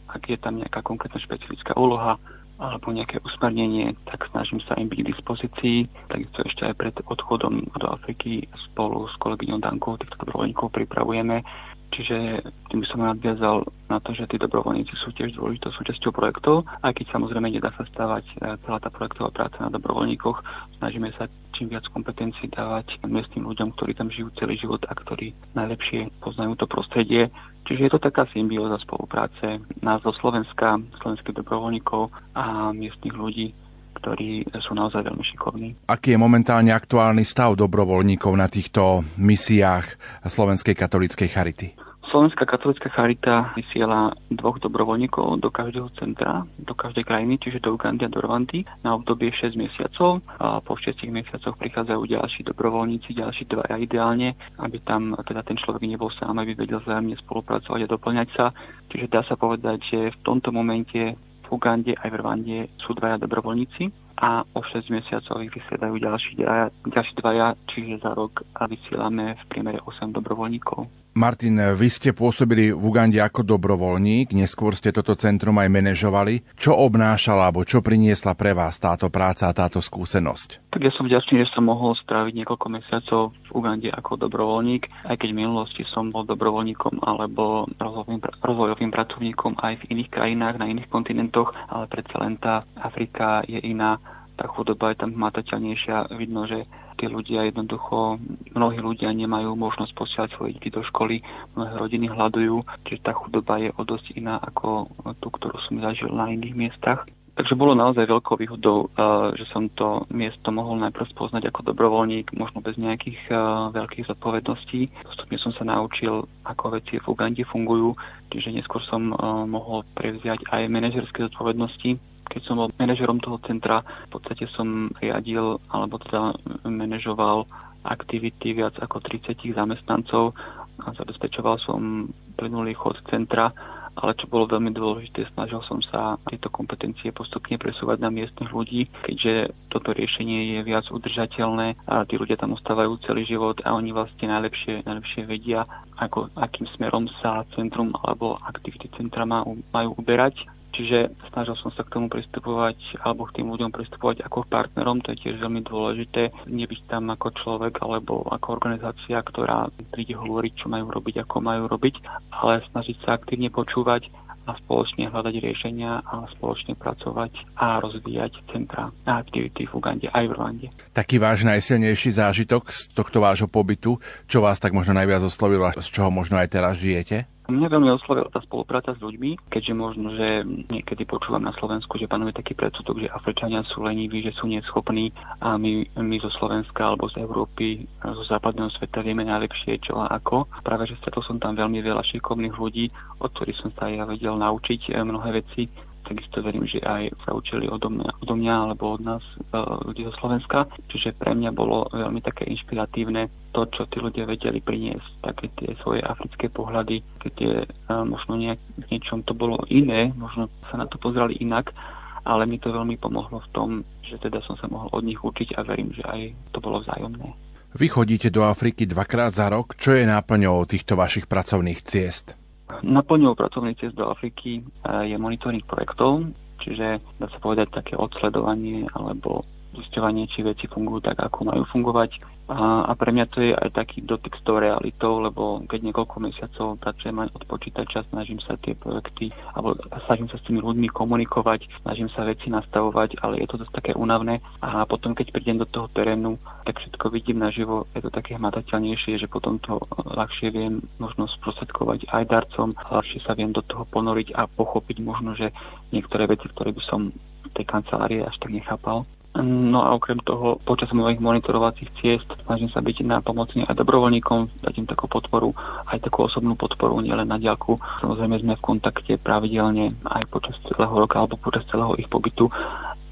ak 0.08 0.24
je 0.24 0.39
tam 0.39 0.56
nejaká 0.56 0.79
konkrétna 0.88 1.20
špecifická 1.20 1.75
úloha 1.75 2.15
alebo 2.57 2.89
nejaké 2.89 3.21
usmernenie, 3.21 3.93
tak 4.09 4.25
snažím 4.33 4.57
sa 4.65 4.73
im 4.81 4.89
byť 4.89 4.99
k 5.01 5.09
dispozícii. 5.13 5.77
Takisto 6.09 6.41
ešte 6.41 6.61
aj 6.65 6.73
pred 6.73 6.95
odchodom 7.05 7.69
do 7.77 7.87
Afriky 7.93 8.49
spolu 8.69 9.05
s 9.05 9.15
kolegyňou 9.21 9.61
Dankou 9.61 9.97
týchto 10.01 10.17
dobrovoľníkov 10.25 10.73
pripravujeme 10.73 11.45
Čiže 11.88 12.44
tým 12.67 12.84
by 12.84 12.88
som 12.88 13.00
nadviazal 13.00 13.63
na 13.88 13.98
to, 14.03 14.12
že 14.12 14.27
tí 14.27 14.36
dobrovoľníci 14.36 14.94
sú 15.00 15.15
tiež 15.15 15.39
dôležitou 15.39 15.72
súčasťou 15.72 16.12
projektov, 16.12 16.67
aj 16.84 16.94
keď 17.00 17.06
samozrejme 17.15 17.48
nedá 17.48 17.72
sa 17.74 17.88
stávať 17.88 18.27
e, 18.27 18.36
celá 18.67 18.77
tá 18.84 18.91
projektová 18.91 19.32
práca 19.32 19.63
na 19.63 19.72
dobrovoľníkoch. 19.72 20.38
Snažíme 20.84 21.15
sa 21.15 21.32
čím 21.56 21.74
viac 21.74 21.88
kompetencií 21.89 22.51
dávať 22.51 23.01
miestnym 23.08 23.50
ľuďom, 23.50 23.74
ktorí 23.74 23.98
tam 23.98 24.12
žijú 24.12 24.29
celý 24.38 24.60
život 24.60 24.84
a 24.86 24.94
ktorí 24.94 25.34
najlepšie 25.58 26.12
poznajú 26.22 26.53
to 26.60 26.70
prostredie. 26.70 27.34
Čiže 27.65 27.84
je 27.88 27.91
to 27.96 28.00
taká 28.03 28.29
symbióza 28.29 28.77
spolupráce 28.84 29.63
nás 29.82 30.03
zo 30.03 30.13
Slovenska, 30.20 30.77
slovenských 31.01 31.39
dobrovoľníkov 31.41 32.13
a 32.38 32.72
miestnych 32.75 33.15
ľudí, 33.15 33.56
ktorí 33.98 34.46
sú 34.62 34.77
naozaj 34.77 35.01
veľmi 35.01 35.24
šikovní. 35.25 35.70
Aký 35.89 36.13
je 36.13 36.20
momentálne 36.22 36.70
aktuálny 36.70 37.25
stav 37.25 37.58
dobrovoľníkov 37.58 38.34
na 38.38 38.46
týchto 38.46 39.01
misiách 39.17 39.98
Slovenskej 40.29 40.77
katolíckej 40.77 41.29
charity? 41.32 41.76
Slovenská 42.07 42.47
katolická 42.47 42.87
charita 42.87 43.51
vysiela 43.51 44.15
dvoch 44.31 44.63
dobrovoľníkov 44.63 45.43
do 45.43 45.51
každého 45.51 45.91
centra, 45.99 46.47
do 46.55 46.71
každej 46.71 47.03
krajiny, 47.03 47.35
čiže 47.35 47.59
do 47.59 47.75
Ugandy 47.75 48.07
a 48.07 48.13
do 48.13 48.23
Rwandy 48.23 48.63
na 48.79 48.95
obdobie 48.95 49.27
6 49.35 49.59
mesiacov. 49.59 50.23
A 50.39 50.63
po 50.63 50.79
6 50.79 51.03
mesiacoch 51.11 51.59
prichádzajú 51.59 52.07
ďalší 52.07 52.47
dobrovoľníci, 52.47 53.11
ďalší 53.11 53.51
dvaja 53.51 53.75
ideálne, 53.75 54.39
aby 54.55 54.79
tam 54.87 55.19
teda 55.19 55.43
ten 55.43 55.59
človek 55.59 55.83
nebol 55.83 56.07
sám, 56.15 56.39
aby 56.39 56.55
vedel 56.55 56.79
vzájomne 56.79 57.19
spolupracovať 57.27 57.79
a 57.83 57.91
doplňať 57.91 58.27
sa. 58.39 58.55
Čiže 58.87 59.11
dá 59.11 59.27
sa 59.27 59.35
povedať, 59.35 59.83
že 59.83 59.99
v 60.15 60.17
tomto 60.23 60.55
momente 60.55 61.19
v 61.19 61.47
Ugande 61.51 61.91
aj 61.91 62.07
v 62.07 62.19
Rwande 62.23 62.57
sú 62.79 62.95
dvaja 62.95 63.19
dobrovoľníci 63.19 64.06
a 64.17 64.41
o 64.57 64.62
6 64.65 64.89
mesiacov 64.89 65.45
ich 65.45 65.53
vysiedajú 65.53 66.01
ďalší 66.01 66.41
dvaja, 66.41 66.65
ďalší 66.89 67.13
dvaja, 67.21 67.47
čiže 67.69 68.01
za 68.01 68.12
rok 68.17 68.41
a 68.57 68.65
vysielame 68.65 69.38
v 69.38 69.43
priemere 69.47 69.79
8 69.86 70.09
dobrovoľníkov. 70.09 71.07
Martin, 71.17 71.57
vy 71.74 71.89
ste 71.89 72.13
pôsobili 72.13 72.69
v 72.69 72.77
Ugande 72.77 73.17
ako 73.17 73.41
dobrovoľník, 73.41 74.38
neskôr 74.38 74.77
ste 74.77 74.93
toto 74.93 75.17
centrum 75.17 75.57
aj 75.57 75.65
manažovali. 75.65 76.45
Čo 76.53 76.77
obnášala 76.77 77.50
alebo 77.50 77.65
čo 77.65 77.81
priniesla 77.81 78.38
pre 78.38 78.53
vás 78.53 78.77
táto 78.77 79.09
práca 79.09 79.50
a 79.50 79.57
táto 79.57 79.81
skúsenosť? 79.81 80.69
Tak 80.69 80.77
ja 80.77 80.93
som 80.93 81.09
vďačný, 81.09 81.41
že 81.41 81.50
som 81.57 81.65
mohol 81.65 81.97
stráviť 81.97 82.38
niekoľko 82.38 82.67
mesiacov 82.69 83.33
v 83.33 83.50
Ugande 83.50 83.89
ako 83.89 84.29
dobrovoľník, 84.29 85.09
aj 85.09 85.17
keď 85.17 85.29
v 85.33 85.39
minulosti 85.41 85.81
som 85.89 86.13
bol 86.13 86.21
dobrovoľníkom 86.21 87.01
alebo 87.01 87.65
rozvojovým, 87.81 88.21
rozvojovým 88.21 88.91
pracovníkom 88.93 89.57
aj 89.57 89.74
v 89.81 89.97
iných 89.97 90.13
krajinách, 90.13 90.62
na 90.62 90.69
iných 90.69 90.86
kontinentoch, 90.86 91.50
ale 91.65 91.89
predsa 91.89 92.21
len 92.21 92.38
tá 92.38 92.62
Afrika 92.77 93.41
je 93.50 93.57
iná 93.57 93.97
tá 94.38 94.46
chudoba 94.46 94.94
je 94.94 95.01
tam 95.01 95.17
hmatateľnejšia. 95.17 96.13
Vidno, 96.13 96.46
že 96.46 96.70
tí 96.96 97.10
ľudia 97.10 97.50
jednoducho, 97.50 98.22
mnohí 98.53 98.77
ľudia 98.77 99.10
nemajú 99.13 99.58
možnosť 99.58 99.94
posielať 99.98 100.29
svoje 100.38 100.62
deti 100.62 100.70
do 100.70 100.86
školy, 100.86 101.25
mnohé 101.58 101.74
rodiny 101.77 102.10
hľadujú, 102.10 102.62
čiže 102.86 103.06
tá 103.06 103.13
chudoba 103.17 103.58
je 103.62 103.70
o 103.74 103.82
dosť 103.82 104.17
iná 104.17 104.38
ako 104.41 104.89
tú, 105.22 105.27
ktorú 105.34 105.58
som 105.65 105.82
zažil 105.82 106.10
na 106.13 106.29
iných 106.29 106.53
miestach. 106.58 107.06
Takže 107.38 107.53
bolo 107.53 107.77
naozaj 107.77 108.10
veľkou 108.10 108.34
výhodou, 108.41 108.89
že 109.38 109.46
som 109.53 109.70
to 109.70 110.10
miesto 110.10 110.50
mohol 110.50 110.74
najprv 110.82 111.06
spoznať 111.13 111.53
ako 111.53 111.70
dobrovoľník, 111.70 112.34
možno 112.34 112.65
bez 112.65 112.82
nejakých 112.82 113.29
veľkých 113.77 114.10
zodpovedností. 114.10 114.89
Postupne 115.06 115.38
som 115.38 115.53
sa 115.53 115.62
naučil, 115.62 116.25
ako 116.41 116.82
veci 116.82 116.98
v 116.98 117.06
Ugande 117.06 117.46
fungujú, 117.46 117.94
čiže 118.34 118.58
neskôr 118.58 118.82
som 118.89 119.13
mohol 119.46 119.86
prevziať 119.94 120.50
aj 120.50 120.65
manažerské 120.65 121.29
zodpovednosti 121.29 122.01
keď 122.27 122.41
som 122.43 122.60
bol 122.60 122.69
manažerom 122.75 123.19
toho 123.24 123.39
centra, 123.48 123.81
v 123.81 124.19
podstate 124.19 124.46
som 124.51 124.91
riadil 125.00 125.57
alebo 125.72 125.98
teda 126.00 126.36
manažoval 126.67 127.48
aktivity 127.88 128.51
viac 128.57 128.75
ako 128.84 129.00
30 129.00 129.55
zamestnancov 129.55 130.36
a 130.84 130.93
zabezpečoval 130.93 131.57
som 131.57 132.12
plynulý 132.38 132.77
chod 132.77 133.00
centra, 133.10 133.50
ale 133.98 134.13
čo 134.13 134.29
bolo 134.29 134.46
veľmi 134.46 134.69
dôležité, 134.77 135.25
snažil 135.34 135.57
som 135.65 135.81
sa 135.81 136.22
tieto 136.29 136.53
kompetencie 136.53 137.10
postupne 137.10 137.57
presúvať 137.57 137.98
na 137.98 138.13
miestnych 138.13 138.53
ľudí, 138.53 138.86
keďže 139.01 139.50
toto 139.74 139.89
riešenie 139.89 140.53
je 140.53 140.60
viac 140.62 140.86
udržateľné 140.93 141.74
a 141.89 142.05
tí 142.05 142.22
ľudia 142.22 142.38
tam 142.38 142.53
ostávajú 142.53 143.01
celý 143.10 143.25
život 143.25 143.57
a 143.65 143.74
oni 143.74 143.89
vlastne 143.89 144.29
najlepšie, 144.29 144.86
najlepšie 144.86 145.25
vedia, 145.25 145.65
ako, 145.98 146.29
akým 146.38 146.69
smerom 146.77 147.10
sa 147.25 147.41
centrum 147.57 147.89
alebo 148.05 148.38
aktivity 148.46 148.86
centra 148.93 149.25
majú, 149.25 149.57
uberať 149.98 150.46
Čiže 150.77 151.10
snažil 151.34 151.57
som 151.57 151.74
sa 151.74 151.81
k 151.81 151.98
tomu 151.98 152.05
pristupovať 152.05 153.01
alebo 153.01 153.25
k 153.25 153.41
tým 153.41 153.50
ľuďom 153.50 153.74
pristupovať 153.74 154.22
ako 154.29 154.46
partnerom, 154.46 155.01
to 155.01 155.17
je 155.17 155.25
tiež 155.25 155.41
veľmi 155.41 155.65
dôležité. 155.65 156.29
Nebyť 156.46 156.86
tam 156.86 157.10
ako 157.10 157.34
človek 157.34 157.81
alebo 157.81 158.22
ako 158.29 158.62
organizácia, 158.62 159.17
ktorá 159.17 159.74
príde 159.89 160.13
hovoriť, 160.13 160.53
čo 160.53 160.69
majú 160.69 160.93
robiť, 160.93 161.25
ako 161.25 161.36
majú 161.41 161.65
robiť, 161.65 161.98
ale 162.29 162.62
snažiť 162.69 162.98
sa 163.01 163.17
aktívne 163.17 163.50
počúvať 163.50 164.05
a 164.48 164.55
spoločne 164.63 165.12
hľadať 165.12 165.36
riešenia 165.43 166.07
a 166.07 166.24
spoločne 166.38 166.79
pracovať 166.79 167.60
a 167.60 167.84
rozvíjať 167.84 168.39
centra 168.48 168.96
a 169.03 169.12
aktivity 169.19 169.67
v 169.67 169.75
Ugande 169.75 170.07
aj 170.07 170.24
v 170.24 170.34
Rwande. 170.34 170.67
Taký 170.96 171.19
váš 171.19 171.43
najsilnejší 171.43 172.15
zážitok 172.15 172.72
z 172.72 172.88
tohto 172.96 173.19
vášho 173.19 173.51
pobytu, 173.51 174.00
čo 174.29 174.39
vás 174.39 174.62
tak 174.63 174.72
možno 174.72 174.96
najviac 174.96 175.19
oslovilo, 175.27 175.67
z 175.75 175.89
čoho 175.91 176.07
možno 176.07 176.39
aj 176.39 176.48
teraz 176.48 176.79
žijete? 176.79 177.27
Mňa 177.48 177.72
veľmi 177.72 177.88
oslovila 177.96 178.27
tá 178.27 178.44
spolupráca 178.44 178.92
s 178.92 179.00
ľuďmi, 179.00 179.48
keďže 179.48 179.72
možno, 179.72 180.12
že 180.20 180.44
niekedy 180.68 181.08
počúvam 181.08 181.39
na 181.39 181.56
Slovensku, 181.56 181.96
že 181.96 182.12
panuje 182.12 182.36
taký 182.36 182.51
predsudok, 182.51 183.08
že 183.08 183.13
Afričania 183.16 183.63
sú 183.72 183.88
leniví, 183.88 184.20
že 184.20 184.36
sú 184.36 184.51
neschopní 184.51 185.16
a 185.39 185.56
my, 185.56 185.88
my 185.96 186.16
zo 186.20 186.27
Slovenska 186.36 186.92
alebo 186.92 187.08
z 187.08 187.24
Európy, 187.24 187.88
zo 188.04 188.24
západného 188.27 188.68
sveta 188.75 189.00
vieme 189.00 189.24
najlepšie 189.24 189.80
čo 189.80 189.96
a 189.96 190.12
ako. 190.20 190.44
Práve, 190.60 190.92
že 190.92 191.00
stretol 191.00 191.24
som 191.24 191.39
tam 191.39 191.56
veľmi 191.56 191.80
veľa 191.80 192.04
šikovných 192.04 192.60
ľudí, 192.60 192.92
od 193.24 193.32
ktorých 193.32 193.60
som 193.63 193.72
sa 193.80 193.88
ja 193.88 194.04
vedel 194.04 194.36
naučiť 194.36 194.92
eh, 194.92 195.00
mnohé 195.08 195.39
veci 195.39 195.87
takisto 196.07 196.39
verím, 196.39 196.63
že 196.63 196.79
aj 196.79 197.11
sa 197.27 197.35
učili 197.35 197.67
odo 197.67 197.91
mňa, 197.91 198.23
odo 198.23 198.33
mňa 198.39 198.55
alebo 198.55 198.95
od 198.95 199.01
nás 199.03 199.23
e, 199.27 199.59
ľudí 199.59 200.07
zo 200.07 200.13
Slovenska. 200.23 200.71
Čiže 200.87 201.19
pre 201.19 201.35
mňa 201.35 201.51
bolo 201.51 201.91
veľmi 201.91 202.23
také 202.23 202.47
inšpiratívne 202.47 203.51
to, 203.51 203.67
čo 203.67 203.83
tí 203.91 203.99
ľudia 203.99 204.23
vedeli 204.23 204.63
priniesť, 204.63 205.09
také 205.19 205.51
tie 205.59 205.75
svoje 205.83 205.99
africké 205.99 206.47
pohľady, 206.47 207.03
keď 207.19 207.31
tie 207.35 207.53
e, 207.63 207.67
možno 208.07 208.39
nejak, 208.39 208.59
v 208.79 208.85
niečom 208.87 209.27
to 209.27 209.35
bolo 209.35 209.59
iné, 209.67 210.15
možno 210.15 210.47
sa 210.71 210.79
na 210.79 210.87
to 210.87 210.95
pozerali 210.95 211.35
inak, 211.43 211.75
ale 212.23 212.47
mi 212.47 212.59
to 212.59 212.71
veľmi 212.71 212.95
pomohlo 212.95 213.43
v 213.43 213.51
tom, 213.51 213.69
že 214.03 214.15
teda 214.19 214.39
som 214.47 214.55
sa 214.55 214.71
mohol 214.71 214.87
od 214.95 215.03
nich 215.03 215.19
učiť 215.19 215.59
a 215.59 215.63
verím, 215.67 215.91
že 215.91 216.03
aj 216.07 216.21
to 216.55 216.59
bolo 216.63 216.79
vzájomné. 216.83 217.35
Vy 217.77 217.87
chodíte 217.91 218.31
do 218.31 218.47
Afriky 218.47 218.87
dvakrát 218.87 219.35
za 219.35 219.51
rok. 219.51 219.75
Čo 219.75 219.99
je 219.99 220.07
náplňou 220.07 220.63
týchto 220.65 220.95
vašich 220.95 221.27
pracovných 221.27 221.83
ciest? 221.83 222.47
Naplňou 222.83 223.36
pracovnej 223.36 223.79
cest 223.79 223.95
do 223.95 224.12
Afriky 224.12 224.59
je 225.07 225.15
monitoring 225.15 225.63
projektov, 225.63 226.27
čiže 226.59 227.00
dá 227.15 227.27
sa 227.31 227.39
povedať 227.39 227.71
také 227.71 227.93
odsledovanie 227.95 228.83
alebo 228.91 229.47
zisťovanie, 229.81 230.29
či 230.31 230.46
veci 230.46 230.65
fungujú 230.65 231.05
tak, 231.05 231.22
ako 231.22 231.53
majú 231.53 231.63
fungovať. 231.69 232.38
A, 232.48 232.88
a 232.88 232.91
pre 232.96 233.12
mňa 233.12 233.25
to 233.27 233.43
je 233.43 233.51
aj 233.51 233.75
taký 233.75 234.00
dotyk 234.07 234.39
s 234.39 234.41
tou 234.48 234.55
realitou, 234.55 235.19
lebo 235.19 235.60
keď 235.67 235.91
niekoľko 235.91 236.15
mesiacov 236.24 236.79
pracujem 236.79 237.19
aj 237.19 237.36
od 237.36 237.43
počítača, 237.43 238.07
snažím 238.07 238.39
sa 238.39 238.55
tie 238.55 238.72
projekty, 238.72 239.36
alebo 239.51 239.75
snažím 240.07 240.31
sa 240.31 240.39
s 240.39 240.46
tými 240.48 240.63
ľuďmi 240.63 240.88
komunikovať, 240.88 241.67
snažím 241.84 242.07
sa 242.07 242.24
veci 242.24 242.48
nastavovať, 242.48 243.19
ale 243.19 243.43
je 243.43 243.48
to 243.51 243.60
dosť 243.60 243.74
také 243.84 243.91
únavné. 244.00 244.39
A 244.63 244.88
potom, 244.88 245.12
keď 245.12 245.36
prídem 245.36 245.60
do 245.60 245.67
toho 245.67 245.91
terénu, 245.91 246.39
tak 246.63 246.79
všetko 246.79 247.12
vidím 247.12 247.43
naživo, 247.43 247.84
je 247.91 248.07
to 248.07 248.12
také 248.15 248.39
hmatateľnejšie, 248.39 249.19
že 249.19 249.27
potom 249.27 249.60
to 249.60 249.84
ľahšie 250.07 250.48
viem 250.55 250.79
možno 251.03 251.27
sprostredkovať 251.27 252.07
aj 252.15 252.24
darcom, 252.31 252.72
ľahšie 252.79 253.27
sa 253.27 253.36
viem 253.36 253.51
do 253.51 253.60
toho 253.60 253.84
ponoriť 253.91 254.31
a 254.39 254.48
pochopiť 254.48 255.03
možno, 255.03 255.36
že 255.36 255.51
niektoré 255.91 256.31
veci, 256.31 256.48
ktoré 256.48 256.72
by 256.72 256.84
som 256.88 257.12
tej 257.57 257.65
kancelárii 257.67 258.24
až 258.24 258.36
tak 258.39 258.53
nechápal. 258.53 259.03
No 259.38 259.86
a 259.86 259.94
okrem 259.94 260.17
toho, 260.25 260.58
počas 260.65 260.89
mojich 260.89 261.22
monitorovacích 261.22 261.94
ciest 262.01 262.25
snažím 262.50 262.74
sa 262.74 262.82
byť 262.82 263.06
na 263.06 263.22
pomocný 263.22 263.70
aj 263.70 263.77
dobrovoľníkom, 263.77 264.65
dať 264.65 264.74
im 264.82 264.88
takú 264.89 265.06
podporu, 265.06 265.53
aj 265.86 266.01
takú 266.01 266.25
osobnú 266.25 266.58
podporu, 266.58 266.98
nielen 267.06 267.29
na 267.29 267.38
diálku. 267.38 267.77
Samozrejme 268.01 268.41
sme 268.41 268.53
v 268.58 268.65
kontakte 268.65 269.13
pravidelne 269.22 269.94
aj 270.10 270.25
počas 270.34 270.58
celého 270.65 270.89
roka 270.89 271.22
alebo 271.22 271.38
počas 271.38 271.62
celého 271.70 271.94
ich 272.01 272.10
pobytu, 272.10 272.50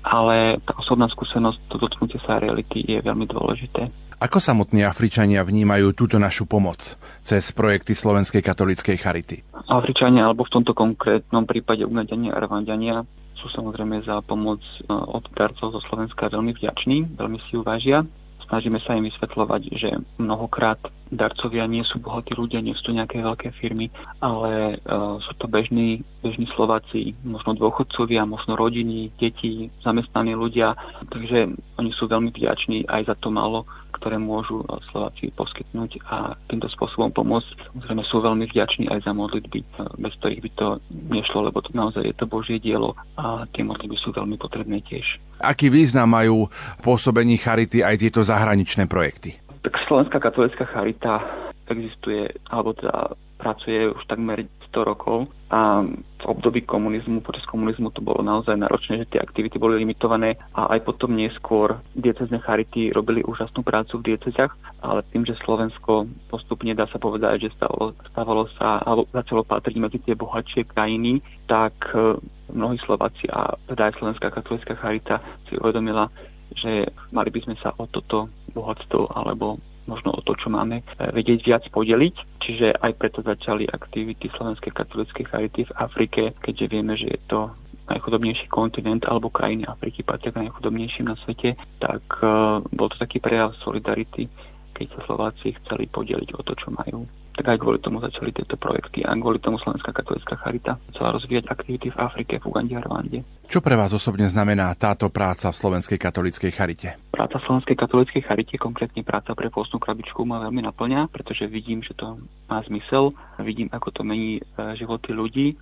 ale 0.01 0.58
tá 0.65 0.74
osobná 0.82 1.05
skúsenosť, 1.13 1.60
to 1.70 1.77
dotknutie 1.77 2.17
sa 2.25 2.41
reality 2.41 2.82
je 2.82 3.02
veľmi 3.06 3.30
dôležité. 3.30 3.89
Ako 4.15 4.39
samotní 4.39 4.88
Afričania 4.88 5.43
vnímajú 5.43 5.91
túto 5.91 6.15
našu 6.15 6.47
pomoc 6.47 6.95
cez 7.19 7.52
projekty 7.52 7.93
Slovenskej 7.93 8.39
katolíckej 8.39 8.95
charity? 8.95 9.43
Afričania, 9.67 10.23
alebo 10.23 10.47
v 10.47 10.54
tomto 10.56 10.71
konkrétnom 10.71 11.43
prípade 11.43 11.84
Ugnadiania 11.84 12.32
a 12.32 12.39
Rwandania, 12.39 13.04
sú 13.45 13.53
samozrejme 13.53 14.01
za 14.01 14.25
pomoc 14.25 14.65
e, 14.65 14.89
od 14.89 15.21
darcov 15.38 15.77
zo 15.77 15.81
Slovenska 15.86 16.34
veľmi 16.34 16.58
vďační, 16.58 17.13
veľmi 17.13 17.38
si 17.45 17.53
ju 17.53 17.62
vážia. 17.62 18.01
Snažíme 18.49 18.77
sa 18.81 18.97
im 18.97 19.05
vysvetľovať, 19.10 19.62
že 19.73 19.89
mnohokrát 20.21 20.77
darcovia 21.10 21.65
nie 21.65 21.81
sú 21.81 21.97
bohatí 21.97 22.38
ľudia, 22.38 22.62
nie 22.62 22.77
sú 22.77 22.89
to 22.89 22.97
nejaké 22.97 23.21
veľké 23.21 23.49
firmy, 23.58 23.89
ale 24.21 24.77
uh, 24.86 25.17
sú 25.17 25.34
to 25.41 25.49
bežní, 25.49 26.05
bežní 26.21 26.45
Slováci, 26.53 27.17
možno 27.25 27.58
dôchodcovia, 27.58 28.21
možno 28.29 28.53
rodiny, 28.53 29.10
deti, 29.17 29.73
zamestnaní 29.81 30.38
ľudia. 30.38 30.77
Takže 31.10 31.58
oni 31.81 31.91
sú 31.97 32.05
veľmi 32.05 32.29
vďační 32.29 32.86
aj 32.86 33.10
za 33.10 33.15
to 33.17 33.34
málo, 33.34 33.65
ktoré 33.95 34.19
môžu 34.19 34.62
Slováci 34.91 35.31
poskytnúť 35.31 36.03
a 36.12 36.36
týmto 36.51 36.67
spôsobom 36.67 37.10
pomôcť. 37.15 37.71
Samozrejme 37.71 38.03
sú 38.05 38.17
veľmi 38.19 38.45
vďační 38.51 38.91
aj 38.91 39.08
za 39.08 39.13
modlitby, 39.15 39.60
bez 39.99 40.13
ktorých 40.19 40.41
by 40.43 40.49
to 40.60 40.67
nešlo, 40.91 41.47
lebo 41.47 41.63
to 41.63 41.71
naozaj 41.71 42.03
je 42.03 42.15
to 42.15 42.27
Božie 42.27 42.60
dielo 42.60 42.93
a 43.15 43.47
tie 43.55 43.63
modlitby 43.63 43.95
sú 43.95 44.12
veľmi 44.12 44.36
potrebné 44.36 44.84
tiež. 44.84 45.17
Aký 45.39 45.71
význam 45.71 46.12
majú 46.12 46.51
pôsobení 46.84 47.39
Charity 47.39 47.81
aj 47.81 47.95
tieto 48.03 48.21
zahraničné 48.21 48.86
projekty? 48.86 49.39
Tak 49.65 49.81
Slovenská 49.89 50.21
katolická 50.21 50.69
charita 50.69 51.25
existuje, 51.65 52.29
alebo 52.53 52.77
teda 52.77 53.17
pracuje 53.41 53.89
už 53.89 54.01
takmer 54.05 54.45
100 54.75 54.83
rokov 54.83 55.31
a 55.47 55.88
v 55.88 56.23
období 56.27 56.67
komunizmu, 56.67 57.23
počas 57.23 57.47
komunizmu 57.47 57.95
to 57.95 58.03
bolo 58.03 58.19
naozaj 58.19 58.59
náročné, 58.59 59.07
že 59.07 59.15
tie 59.15 59.23
aktivity 59.23 59.55
boli 59.55 59.79
limitované 59.79 60.35
a 60.51 60.75
aj 60.75 60.83
potom 60.83 61.15
neskôr 61.15 61.79
diecezne 61.95 62.43
charity 62.43 62.91
robili 62.91 63.23
úžasnú 63.23 63.63
prácu 63.63 64.03
v 64.03 64.11
dieceziach, 64.11 64.51
ale 64.83 65.07
tým, 65.15 65.23
že 65.23 65.39
Slovensko 65.39 66.11
postupne 66.27 66.75
dá 66.75 66.89
sa 66.91 66.99
povedať, 66.99 67.47
že 67.47 67.55
stávalo, 67.55 67.95
stávalo 68.11 68.43
sa 68.59 68.83
alebo 68.83 69.07
začalo 69.15 69.47
patriť 69.47 69.77
medzi 69.79 70.03
tie 70.03 70.17
bohatšie 70.17 70.67
krajiny, 70.67 71.23
tak 71.47 71.95
e, 71.95 72.19
mnohí 72.51 72.75
Slováci 72.83 73.31
a 73.31 73.55
teda 73.71 73.88
aj 73.88 73.95
Slovenská 74.01 74.27
katolická 74.33 74.75
charita 74.75 75.23
si 75.47 75.55
uvedomila, 75.55 76.11
že 76.51 76.89
mali 77.15 77.29
by 77.31 77.39
sme 77.47 77.55
sa 77.61 77.71
o 77.79 77.85
toto 77.88 78.27
bohatstvo 78.51 79.13
alebo 79.13 79.61
možno 79.86 80.13
o 80.13 80.21
to, 80.21 80.34
čo 80.38 80.50
máme, 80.50 80.82
e, 80.82 80.84
vedieť 81.13 81.39
viac 81.45 81.63
podeliť. 81.69 82.15
Čiže 82.41 82.67
aj 82.78 82.91
preto 82.98 83.26
začali 83.26 83.69
aktivity 83.69 84.30
Slovenskej 84.34 84.74
katolíckej 84.74 85.26
charity 85.26 85.62
v 85.65 85.76
Afrike, 85.78 86.21
keďže 86.41 86.65
vieme, 86.69 86.93
že 86.93 87.10
je 87.10 87.21
to 87.30 87.39
najchudobnejší 87.86 88.50
kontinent 88.50 89.06
alebo 89.06 89.30
krajiny 89.30 89.65
Afriky 89.69 90.02
patria 90.02 90.34
k 90.34 90.50
najchudobnejším 90.50 91.06
na 91.06 91.15
svete, 91.21 91.54
tak 91.78 92.02
uh, 92.26 92.58
bol 92.74 92.89
to 92.89 92.98
taký 92.98 93.21
prejav 93.21 93.54
solidarity, 93.62 94.26
keď 94.75 94.99
sa 94.99 95.01
Slováci 95.07 95.55
chceli 95.63 95.88
podeliť 95.88 96.35
o 96.35 96.41
to, 96.43 96.51
čo 96.59 96.69
majú 96.75 97.07
tak 97.35 97.51
aj 97.51 97.57
kvôli 97.59 97.79
tomu 97.83 97.99
začali 97.99 98.31
tieto 98.31 98.55
projekty 98.55 99.03
a 99.03 99.11
kvôli 99.19 99.43
tomu 99.43 99.59
Slovenská 99.59 99.91
katolická 99.91 100.39
charita 100.39 100.79
chcela 100.95 101.11
rozvíjať 101.19 101.51
aktivity 101.51 101.91
v 101.91 101.97
Afrike, 101.99 102.39
v 102.39 102.47
Ugande 102.47 102.79
a 102.79 102.81
Rwande. 102.81 103.19
Čo 103.51 103.59
pre 103.59 103.75
vás 103.75 103.91
osobne 103.91 104.25
znamená 104.31 104.71
táto 104.79 105.11
práca 105.11 105.51
v 105.51 105.59
Slovenskej 105.59 105.99
katolíckej 105.99 106.51
charite? 106.55 106.95
Práca 107.11 107.38
v 107.38 107.45
Slovenskej 107.45 107.75
katolíckej 107.75 108.23
charite, 108.23 108.55
konkrétne 108.55 109.03
práca 109.03 109.35
pre 109.35 109.51
postnú 109.51 109.83
krabičku 109.83 110.23
ma 110.23 110.41
veľmi 110.47 110.63
naplňa, 110.63 111.11
pretože 111.11 111.45
vidím, 111.51 111.83
že 111.83 111.91
to 111.93 112.17
má 112.47 112.63
zmysel, 112.63 113.11
vidím, 113.43 113.67
ako 113.69 113.91
to 113.91 114.01
mení 114.07 114.39
e, 114.39 114.41
životy 114.79 115.11
ľudí, 115.11 115.59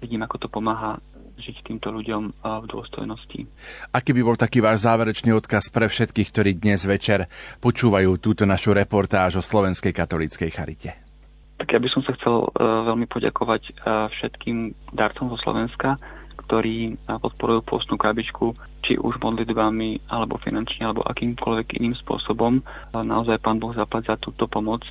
vidím, 0.00 0.24
ako 0.24 0.36
to 0.40 0.48
pomáha 0.48 0.96
žiť 1.38 1.56
týmto 1.64 1.94
ľuďom 1.94 2.22
v 2.42 2.66
dôstojnosti. 2.66 3.46
Aký 3.94 4.10
by 4.12 4.22
bol 4.26 4.36
taký 4.36 4.58
váš 4.58 4.84
záverečný 4.84 5.32
odkaz 5.32 5.70
pre 5.70 5.86
všetkých, 5.86 6.28
ktorí 6.34 6.50
dnes 6.58 6.82
večer 6.84 7.30
počúvajú 7.62 8.18
túto 8.18 8.42
našu 8.44 8.74
reportáž 8.74 9.38
o 9.38 9.42
Slovenskej 9.42 9.94
katolíckej 9.94 10.50
charite? 10.50 10.90
Tak 11.58 11.74
ja 11.74 11.82
by 11.82 11.88
som 11.90 12.06
sa 12.06 12.14
chcel 12.14 12.46
uh, 12.46 12.50
veľmi 12.86 13.10
poďakovať 13.10 13.62
uh, 13.82 14.06
všetkým 14.14 14.78
darcom 14.94 15.26
zo 15.34 15.38
Slovenska, 15.42 15.98
ktorí 16.46 16.94
uh, 16.94 17.18
podporujú 17.18 17.66
postnú 17.66 17.98
krabičku, 17.98 18.54
či 18.86 18.94
už 18.94 19.18
modlitbami, 19.18 20.06
alebo 20.06 20.38
finančne, 20.38 20.86
alebo 20.86 21.02
akýmkoľvek 21.02 21.82
iným 21.82 21.98
spôsobom. 21.98 22.62
Naozaj 22.94 23.42
Pán 23.42 23.58
Boh 23.58 23.74
zaplať 23.74 24.14
za 24.14 24.16
túto 24.22 24.46
pomoc 24.46 24.86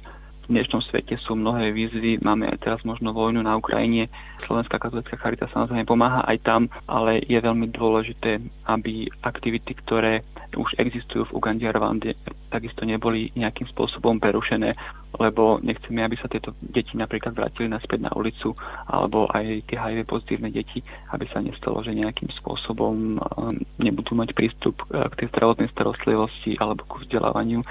dnešnom 0.48 0.80
svete 0.80 1.20
sú 1.20 1.36
mnohé 1.36 1.76
výzvy, 1.76 2.24
máme 2.24 2.48
aj 2.48 2.64
teraz 2.64 2.80
možno 2.88 3.12
vojnu 3.12 3.44
na 3.44 3.60
Ukrajine. 3.60 4.08
Slovenská 4.48 4.80
katolická 4.80 5.20
charita 5.20 5.52
samozrejme 5.52 5.84
pomáha 5.84 6.24
aj 6.24 6.38
tam, 6.48 6.62
ale 6.88 7.20
je 7.28 7.36
veľmi 7.36 7.68
dôležité, 7.76 8.40
aby 8.72 9.12
aktivity, 9.28 9.76
ktoré 9.84 10.24
už 10.56 10.80
existujú 10.80 11.28
v 11.28 11.36
Ugande 11.36 11.68
a 11.68 11.76
Rwande, 11.76 12.16
takisto 12.48 12.88
neboli 12.88 13.36
nejakým 13.36 13.68
spôsobom 13.68 14.24
prerušené, 14.24 14.72
lebo 15.20 15.60
nechceme, 15.60 16.00
aby 16.00 16.16
sa 16.16 16.32
tieto 16.32 16.56
deti 16.64 16.96
napríklad 16.96 17.36
vrátili 17.36 17.68
naspäť 17.68 18.08
na 18.08 18.12
ulicu, 18.16 18.56
alebo 18.88 19.28
aj 19.36 19.68
tie 19.68 19.76
HIV 19.76 20.08
pozitívne 20.08 20.50
deti, 20.50 20.80
aby 21.12 21.28
sa 21.28 21.44
nestalo, 21.44 21.84
že 21.84 21.92
nejakým 21.92 22.32
spôsobom 22.40 23.20
um, 23.20 23.56
nebudú 23.78 24.16
mať 24.16 24.32
prístup 24.32 24.80
k 24.88 25.14
tej 25.20 25.28
zdravotnej 25.36 25.68
starostlivosti 25.76 26.56
alebo 26.58 26.88
ku 26.88 27.04
vzdelávaniu 27.04 27.62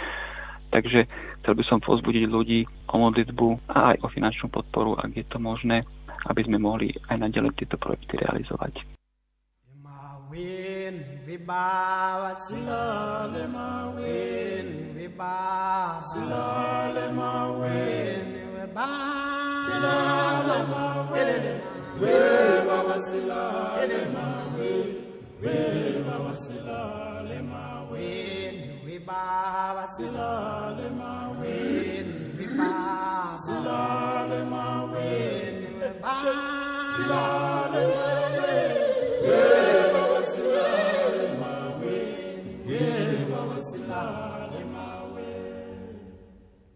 Takže 0.71 1.07
chcel 1.43 1.55
by 1.55 1.65
som 1.65 1.79
pozbudiť 1.79 2.25
ľudí 2.27 2.67
o 2.91 2.97
modlitbu 2.99 3.71
a 3.71 3.95
aj 3.95 3.97
o 4.03 4.09
finančnú 4.11 4.51
podporu, 4.51 4.99
ak 4.99 5.15
je 5.15 5.27
to 5.27 5.39
možné, 5.39 5.87
aby 6.27 6.41
sme 6.43 6.59
mohli 6.59 6.91
aj 7.11 7.17
naďalej 7.23 7.53
tieto 7.55 7.79
projekty 7.79 8.19
realizovať. 8.19 8.97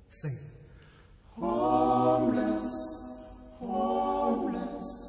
Sing 0.07 0.39
Homeless, 1.37 2.79
homeless 3.59 5.09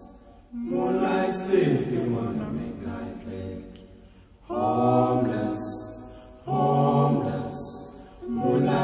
Moonlight 0.53 1.33
sleep, 1.33 1.91
you 1.91 2.03
wanna 2.15 2.51
lake 3.27 3.85
Homeless. 4.47 5.80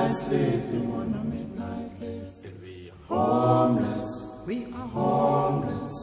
Sleeping 0.10 0.92
on 0.94 1.14
a 1.14 1.24
midnight 1.24 1.92
cliff. 2.00 2.32
And 2.46 2.62
we 2.62 2.92
are 2.92 3.08
homeless. 3.08 4.42
We 4.46 4.66
are 4.74 4.88
homeless. 4.88 5.96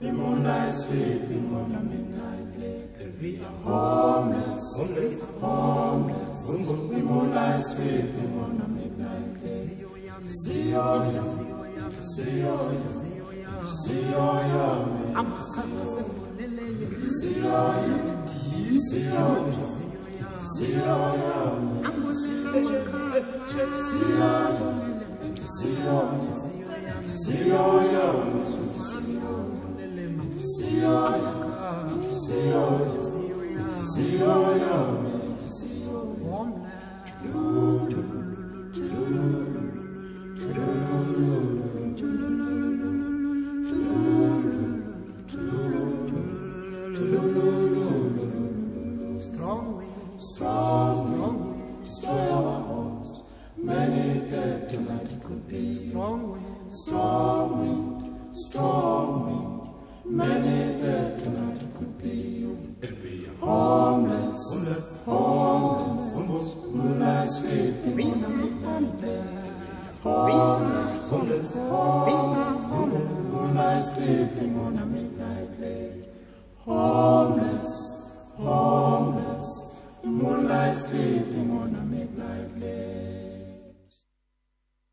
The 0.00 0.12
moonlight 0.12 0.74
sleeping 0.74 1.54
on 1.54 1.74
a 1.74 1.80
midnight 1.82 2.56
cliff. 2.56 3.00
And 3.00 3.20
we 3.20 3.40
are 3.40 3.52
homeless. 3.62 4.74
Homeless. 4.74 5.22
are 5.22 5.40
Homeless. 5.40 6.46
The 6.46 6.98
moonlight 6.98 7.62
sleeping 7.64 8.40
on 8.40 8.60
a 8.60 8.68
midnight 8.68 9.40
cliff. 9.40 10.30
See 10.44 10.70
your 10.70 11.06
yum. 11.12 12.02
See 12.16 12.40
your 12.40 12.72
yum. 12.72 13.02
See 13.84 14.02
your 14.10 14.46
yum. 14.46 15.12
I'm 15.14 15.28
Siyoya, 17.22 18.26
Siyoya, 18.26 18.78
Siyoya, 18.88 19.71
See 20.44 20.74
I 20.74 21.14
am. 21.14 21.86
I'm 21.86 22.02
what 22.02 22.08
you 22.08 22.14
see. 22.14 22.42
I 22.42 22.56
am. 22.56 23.24
See 23.72 24.16
I 24.18 24.50
am. 24.50 25.38
See 25.46 25.82
I 25.82 26.00
am. 26.02 26.32
See 27.06 27.52
I 27.52 27.86
am. 27.92 28.44
See 28.44 28.62
I 28.62 28.86
am. 29.12 30.38
See 30.38 30.82
I 30.82 30.96
am. 30.96 30.98
See 30.98 30.98
I 31.02 31.20
am. 31.22 32.16
See 32.16 32.52
I 32.52 32.68
am. 32.82 33.06
See 33.84 34.22
I 34.22 34.58
am. 34.62 35.38
See 35.38 35.78
I 35.78 36.06
am. 40.32 41.71
Strong 50.22 51.20
wind, 51.20 51.84
destroy 51.84 52.30
our 52.30 52.60
hopes. 52.60 53.22
Many 53.56 54.20
dead 54.30 54.70
tonight 54.70 55.10
it 55.10 55.24
could 55.24 55.48
be. 55.48 55.76
Strong 55.88 56.30
wind, 56.30 56.72
strong 56.72 57.58
wind, 57.58 58.36
strong 58.36 59.26
wind. 59.26 60.16
Many 60.16 60.80
dead 60.80 61.18
tonight 61.18 61.60
it 61.60 61.76
could 61.76 61.98
be. 62.00 62.46
It'd 62.82 63.02
be 63.02 63.24
homeless, 63.40 64.52
homeless, 64.52 65.02
homeless, 65.04 66.14
homeless. 66.14 66.54
Moonlight 66.72 67.28
sleeping 67.28 68.12
on 68.12 68.24
a 68.24 68.28
midnight 68.28 69.00
bed. 69.00 69.52
Homeless, 70.02 71.10
homeless, 71.10 71.54
homeless, 71.54 72.64
homeless. 72.64 73.10
Moonlight 73.32 73.84
sleeping 73.86 74.56
on 74.60 74.78
a 74.78 74.86
midnight 74.86 75.60
bed. 75.60 76.08
Homeless, 76.58 78.22
homeless. 78.36 79.31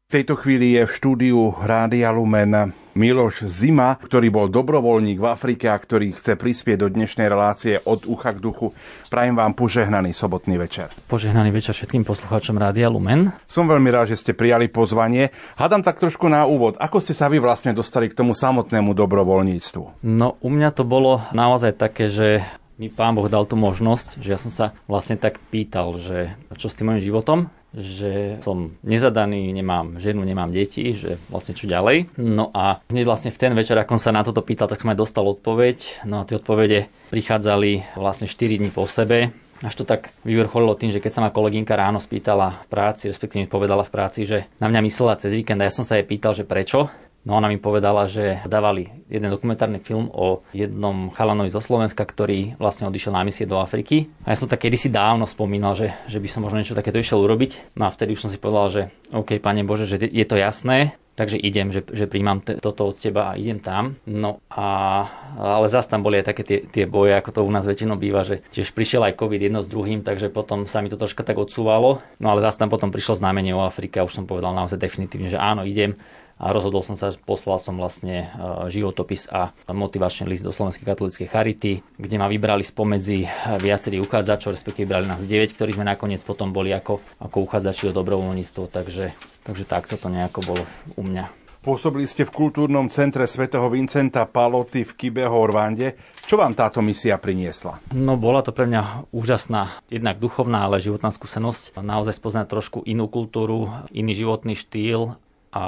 V 0.09 0.17
tejto 0.17 0.41
chvíli 0.41 0.73
je 0.73 0.89
v 0.89 0.95
štúdiu 0.97 1.53
Rádia 1.61 2.09
Lumen 2.09 2.73
Miloš 2.97 3.45
Zima, 3.45 3.93
ktorý 3.93 4.33
bol 4.33 4.49
dobrovoľník 4.49 5.21
v 5.21 5.29
Afrike 5.29 5.69
a 5.69 5.77
ktorý 5.77 6.17
chce 6.17 6.33
prispieť 6.33 6.81
do 6.81 6.89
dnešnej 6.89 7.29
relácie 7.29 7.77
od 7.85 8.09
ucha 8.09 8.33
k 8.33 8.41
duchu. 8.41 8.73
Prajem 9.13 9.37
vám 9.37 9.53
požehnaný 9.53 10.17
sobotný 10.17 10.57
večer. 10.57 10.89
Požehnaný 11.05 11.53
večer 11.53 11.77
všetkým 11.77 12.09
poslucháčom 12.09 12.57
Rádia 12.57 12.89
Lumen. 12.89 13.29
Som 13.45 13.69
veľmi 13.69 13.93
rád, 13.93 14.17
že 14.17 14.17
ste 14.17 14.33
prijali 14.33 14.65
pozvanie. 14.65 15.29
Hadám 15.61 15.85
tak 15.85 16.01
trošku 16.01 16.25
na 16.25 16.49
úvod. 16.49 16.73
Ako 16.81 17.05
ste 17.05 17.13
sa 17.13 17.29
vy 17.29 17.37
vlastne 17.37 17.77
dostali 17.77 18.09
k 18.09 18.17
tomu 18.17 18.33
samotnému 18.33 18.97
dobrovoľníctvu? 18.97 20.01
No, 20.01 20.41
u 20.41 20.49
mňa 20.49 20.73
to 20.73 20.81
bolo 20.89 21.21
naozaj 21.37 21.77
také, 21.77 22.09
že 22.09 22.49
mi 22.79 22.87
pán 22.87 23.11
Boh 23.13 23.27
dal 23.27 23.43
tú 23.43 23.59
možnosť, 23.59 24.23
že 24.23 24.29
ja 24.31 24.39
som 24.39 24.49
sa 24.49 24.71
vlastne 24.87 25.19
tak 25.19 25.43
pýtal, 25.51 25.99
že 25.99 26.33
čo 26.55 26.71
s 26.71 26.79
tým 26.79 26.95
mojim 26.95 27.03
životom, 27.03 27.51
že 27.75 28.41
som 28.41 28.73
nezadaný, 28.81 29.53
nemám 29.53 30.01
ženu, 30.01 30.25
nemám 30.25 30.49
deti, 30.49 30.95
že 30.95 31.21
vlastne 31.29 31.53
čo 31.53 31.69
ďalej. 31.69 32.17
No 32.17 32.49
a 32.49 32.81
hneď 32.89 33.05
vlastne 33.05 33.29
v 33.29 33.37
ten 33.37 33.53
večer, 33.53 33.77
ako 33.77 33.99
som 33.99 34.09
sa 34.09 34.15
na 34.15 34.25
toto 34.25 34.41
pýtal, 34.41 34.71
tak 34.71 34.81
som 34.81 34.89
aj 34.89 34.97
dostal 34.97 35.27
odpoveď. 35.27 36.07
No 36.07 36.23
a 36.23 36.25
tie 36.25 36.39
odpovede 36.39 36.89
prichádzali 37.13 37.99
vlastne 37.99 38.25
4 38.25 38.57
dní 38.57 38.71
po 38.73 38.89
sebe. 38.89 39.35
Až 39.59 39.75
to 39.75 39.83
tak 39.83 40.15
vyvrcholilo 40.23 40.79
tým, 40.79 40.95
že 40.95 41.03
keď 41.03 41.11
sa 41.11 41.21
ma 41.21 41.35
kolegynka 41.35 41.75
ráno 41.75 41.99
spýtala 41.99 42.63
v 42.63 42.67
práci, 42.71 43.11
respektíve 43.11 43.51
povedala 43.51 43.83
v 43.83 43.91
práci, 43.91 44.23
že 44.23 44.47
na 44.55 44.71
mňa 44.71 44.87
myslela 44.87 45.19
cez 45.19 45.35
víkend 45.35 45.59
a 45.59 45.67
ja 45.67 45.75
som 45.75 45.83
sa 45.83 45.99
jej 45.99 46.07
pýtal, 46.07 46.31
že 46.31 46.47
prečo, 46.47 46.87
No 47.29 47.37
ona 47.37 47.45
mi 47.45 47.61
povedala, 47.61 48.09
že 48.09 48.41
dávali 48.49 48.89
jeden 49.05 49.29
dokumentárny 49.29 49.77
film 49.77 50.09
o 50.09 50.41
jednom 50.49 51.13
chalanovi 51.13 51.53
zo 51.53 51.61
Slovenska, 51.61 52.01
ktorý 52.01 52.57
vlastne 52.57 52.89
odišiel 52.89 53.13
na 53.13 53.21
misie 53.21 53.45
do 53.45 53.61
Afriky. 53.61 54.09
A 54.25 54.33
ja 54.33 54.39
som 54.41 54.49
tak 54.49 54.65
kedysi 54.65 54.89
dávno 54.89 55.29
spomínal, 55.29 55.77
že, 55.77 55.93
že 56.09 56.17
by 56.17 56.25
som 56.25 56.41
možno 56.41 56.57
niečo 56.57 56.73
takéto 56.73 56.97
išiel 56.97 57.21
urobiť. 57.21 57.77
No 57.77 57.85
a 57.85 57.93
vtedy 57.93 58.17
už 58.17 58.25
som 58.25 58.33
si 58.33 58.41
povedal, 58.41 58.67
že 58.73 58.81
OK, 59.13 59.37
pane 59.37 59.61
Bože, 59.61 59.85
že 59.85 60.01
je 60.01 60.25
to 60.25 60.41
jasné, 60.41 60.97
takže 61.13 61.37
idem, 61.37 61.69
že, 61.69 61.85
že 61.85 62.09
príjmam 62.09 62.41
te, 62.41 62.57
toto 62.57 62.89
od 62.89 62.97
teba 62.97 63.29
a 63.29 63.37
idem 63.37 63.61
tam. 63.61 64.01
No 64.09 64.41
a, 64.49 65.05
ale 65.37 65.69
zase 65.69 65.85
tam 65.85 66.01
boli 66.01 66.17
aj 66.17 66.33
také 66.33 66.41
tie, 66.41 66.65
tie 66.65 66.89
boje, 66.89 67.13
ako 67.13 67.29
to 67.29 67.45
u 67.45 67.51
nás 67.53 67.61
väčšinou 67.61 67.93
býva, 67.93 68.25
že 68.25 68.41
tiež 68.49 68.73
prišiel 68.73 69.05
aj 69.05 69.21
COVID 69.21 69.37
jedno 69.37 69.61
s 69.61 69.69
druhým, 69.69 70.01
takže 70.01 70.33
potom 70.33 70.65
sa 70.65 70.81
mi 70.81 70.89
to 70.89 70.97
troška 70.97 71.21
tak 71.21 71.37
odsúvalo. 71.37 72.01
No 72.17 72.33
ale 72.33 72.41
zase 72.41 72.57
tam 72.57 72.73
potom 72.73 72.89
prišlo 72.89 73.21
znamenie 73.21 73.53
o 73.53 73.61
Afrike 73.61 74.01
a 74.01 74.07
už 74.09 74.17
som 74.17 74.25
povedal 74.25 74.49
naozaj 74.57 74.81
definitívne, 74.81 75.29
že 75.29 75.37
áno, 75.37 75.61
idem 75.61 75.93
a 76.39 76.55
rozhodol 76.55 76.81
som 76.87 76.95
sa, 76.95 77.11
poslal 77.11 77.59
som 77.59 77.75
vlastne 77.75 78.31
e, 78.31 78.71
životopis 78.71 79.27
a 79.27 79.51
motivačný 79.67 80.31
list 80.31 80.47
do 80.47 80.55
Slovenskej 80.55 80.87
katolíckej 80.87 81.27
charity, 81.27 81.83
kde 81.99 82.15
ma 82.15 82.31
vybrali 82.31 82.63
spomedzi 82.63 83.27
viacerých 83.59 84.07
uchádzačov, 84.07 84.55
respektíve 84.55 84.87
vybrali 84.87 85.11
nás 85.11 85.21
9, 85.27 85.53
ktorí 85.53 85.75
sme 85.75 85.83
nakoniec 85.83 86.23
potom 86.23 86.55
boli 86.55 86.71
ako, 86.71 87.03
ako 87.19 87.37
uchádzači 87.43 87.91
o 87.91 87.95
dobrovoľníctvo, 87.95 88.71
takže, 88.71 89.11
takže 89.43 89.63
takto 89.67 89.99
to 89.99 90.07
nejako 90.07 90.39
bolo 90.47 90.63
u 90.95 91.03
mňa. 91.03 91.39
Pôsobili 91.59 92.07
ste 92.07 92.23
v 92.23 92.31
kultúrnom 92.31 92.87
centre 92.87 93.27
svätého 93.27 93.67
Vincenta 93.67 94.23
Paloty 94.23 94.87
v 94.87 94.95
Kibeho 94.95 95.35
Orvande. 95.35 95.99
Čo 96.23 96.39
vám 96.39 96.55
táto 96.55 96.79
misia 96.79 97.19
priniesla? 97.19 97.83
No 97.91 98.15
bola 98.15 98.39
to 98.39 98.55
pre 98.55 98.63
mňa 98.63 99.11
úžasná, 99.11 99.83
jednak 99.91 100.23
duchovná, 100.23 100.63
ale 100.63 100.79
životná 100.79 101.11
skúsenosť. 101.11 101.75
Naozaj 101.75 102.15
spoznať 102.15 102.47
trošku 102.47 102.79
inú 102.87 103.11
kultúru, 103.11 103.75
iný 103.91 104.15
životný 104.15 104.55
štýl 104.55 105.19
a 105.49 105.65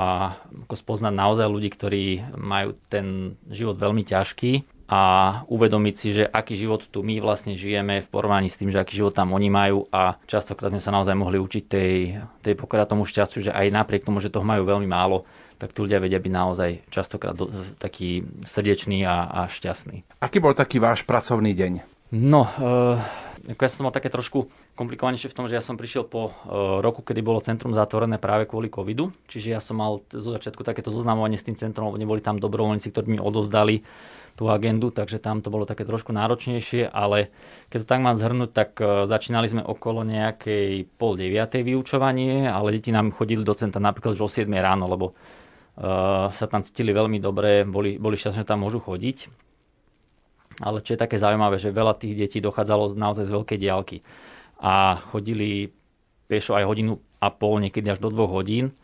ako 0.69 0.75
spoznať 0.77 1.13
naozaj 1.13 1.47
ľudí, 1.49 1.69
ktorí 1.73 2.03
majú 2.37 2.77
ten 2.89 3.37
život 3.49 3.81
veľmi 3.81 4.05
ťažký 4.05 4.85
a 4.91 5.01
uvedomiť 5.47 5.95
si, 5.95 6.07
že 6.11 6.23
aký 6.27 6.59
život 6.59 6.83
tu 6.83 6.99
my 6.99 7.23
vlastne 7.23 7.55
žijeme 7.55 8.03
v 8.03 8.11
porovnaní 8.11 8.51
s 8.51 8.59
tým, 8.59 8.75
že 8.75 8.77
aký 8.83 8.99
život 8.99 9.15
tam 9.15 9.31
oni 9.31 9.47
majú 9.47 9.87
a 9.87 10.19
častokrát 10.27 10.67
sme 10.67 10.83
sa 10.83 10.91
naozaj 10.91 11.15
mohli 11.15 11.39
učiť 11.39 11.63
tej, 11.63 12.19
tej 12.43 12.53
pokoja 12.59 12.83
tomu 12.83 13.07
šťastiu, 13.07 13.49
že 13.49 13.55
aj 13.55 13.71
napriek 13.71 14.03
tomu, 14.03 14.19
že 14.19 14.27
toho 14.27 14.43
majú 14.43 14.67
veľmi 14.67 14.85
málo, 14.91 15.23
tak 15.55 15.71
tí 15.71 15.79
ľudia 15.79 16.03
vedia 16.03 16.19
byť 16.19 16.33
naozaj 16.35 16.71
častokrát 16.91 17.37
do, 17.37 17.47
taký 17.79 18.27
srdečný 18.43 19.07
a, 19.07 19.31
a 19.31 19.41
šťastný. 19.47 20.03
Aký 20.19 20.43
bol 20.43 20.51
taký 20.51 20.83
váš 20.83 21.07
pracovný 21.07 21.55
deň? 21.55 21.73
No, 22.11 22.51
e- 22.59 23.21
ja 23.47 23.69
som 23.71 23.87
mal 23.87 23.95
také 23.95 24.11
trošku 24.11 24.51
komplikovanejšie 24.81 25.29
v 25.29 25.37
tom, 25.37 25.45
že 25.45 25.53
ja 25.53 25.61
som 25.61 25.77
prišiel 25.77 26.09
po 26.09 26.33
e, 26.33 26.81
roku, 26.81 27.05
kedy 27.05 27.21
bolo 27.21 27.37
centrum 27.45 27.77
zatvorené 27.77 28.17
práve 28.17 28.49
kvôli 28.49 28.73
covidu. 28.73 29.13
Čiže 29.29 29.47
ja 29.53 29.61
som 29.61 29.77
mal 29.77 30.01
zo 30.09 30.33
začiatku 30.33 30.65
takéto 30.65 30.89
zoznamovanie 30.89 31.37
s 31.37 31.45
tým 31.45 31.53
centrom, 31.53 31.93
neboli 31.93 32.25
tam 32.25 32.41
dobrovoľníci, 32.41 32.89
ktorí 32.89 33.13
mi 33.13 33.19
odozdali 33.21 33.85
tú 34.33 34.49
agendu, 34.49 34.89
takže 34.89 35.21
tam 35.21 35.45
to 35.45 35.53
bolo 35.53 35.69
také 35.69 35.85
trošku 35.85 36.09
náročnejšie, 36.09 36.89
ale 36.89 37.29
keď 37.69 37.77
to 37.83 37.87
tak 37.93 38.01
mám 38.01 38.17
zhrnúť, 38.17 38.49
tak 38.49 38.69
e, 38.81 39.05
začínali 39.05 39.45
sme 39.45 39.61
okolo 39.61 40.01
nejakej 40.01 40.89
pol 40.97 41.13
deviatej 41.13 41.61
vyučovanie, 41.61 42.49
ale 42.49 42.73
deti 42.73 42.89
nám 42.89 43.13
chodili 43.13 43.45
do 43.45 43.53
centra 43.53 43.77
napríklad 43.77 44.17
už 44.17 44.25
o 44.25 44.29
7 44.33 44.49
ráno, 44.57 44.89
lebo 44.89 45.13
uh, 45.13 46.33
sa 46.33 46.45
tam 46.49 46.65
cítili 46.65 46.89
veľmi 46.89 47.21
dobre, 47.21 47.67
boli, 47.69 48.01
boli 48.01 48.17
šťastní, 48.17 48.41
že 48.41 48.49
tam 48.49 48.65
môžu 48.65 48.81
chodiť 48.81 49.29
ale 50.61 50.85
čo 50.85 50.93
je 50.93 50.99
také 50.99 51.17
zaujímavé, 51.17 51.57
že 51.57 51.73
veľa 51.73 51.97
tých 51.97 52.13
detí 52.13 52.37
dochádzalo 52.37 52.93
naozaj 52.93 53.25
z 53.25 53.33
veľkej 53.33 53.57
diálky 53.57 53.97
a 54.61 55.01
chodili 55.09 55.73
pešo 56.29 56.53
aj 56.53 56.69
hodinu 56.69 57.01
a 57.17 57.33
pol, 57.33 57.57
niekedy 57.59 57.89
až 57.89 57.99
do 57.99 58.13
dvoch 58.13 58.29
hodín. 58.29 58.77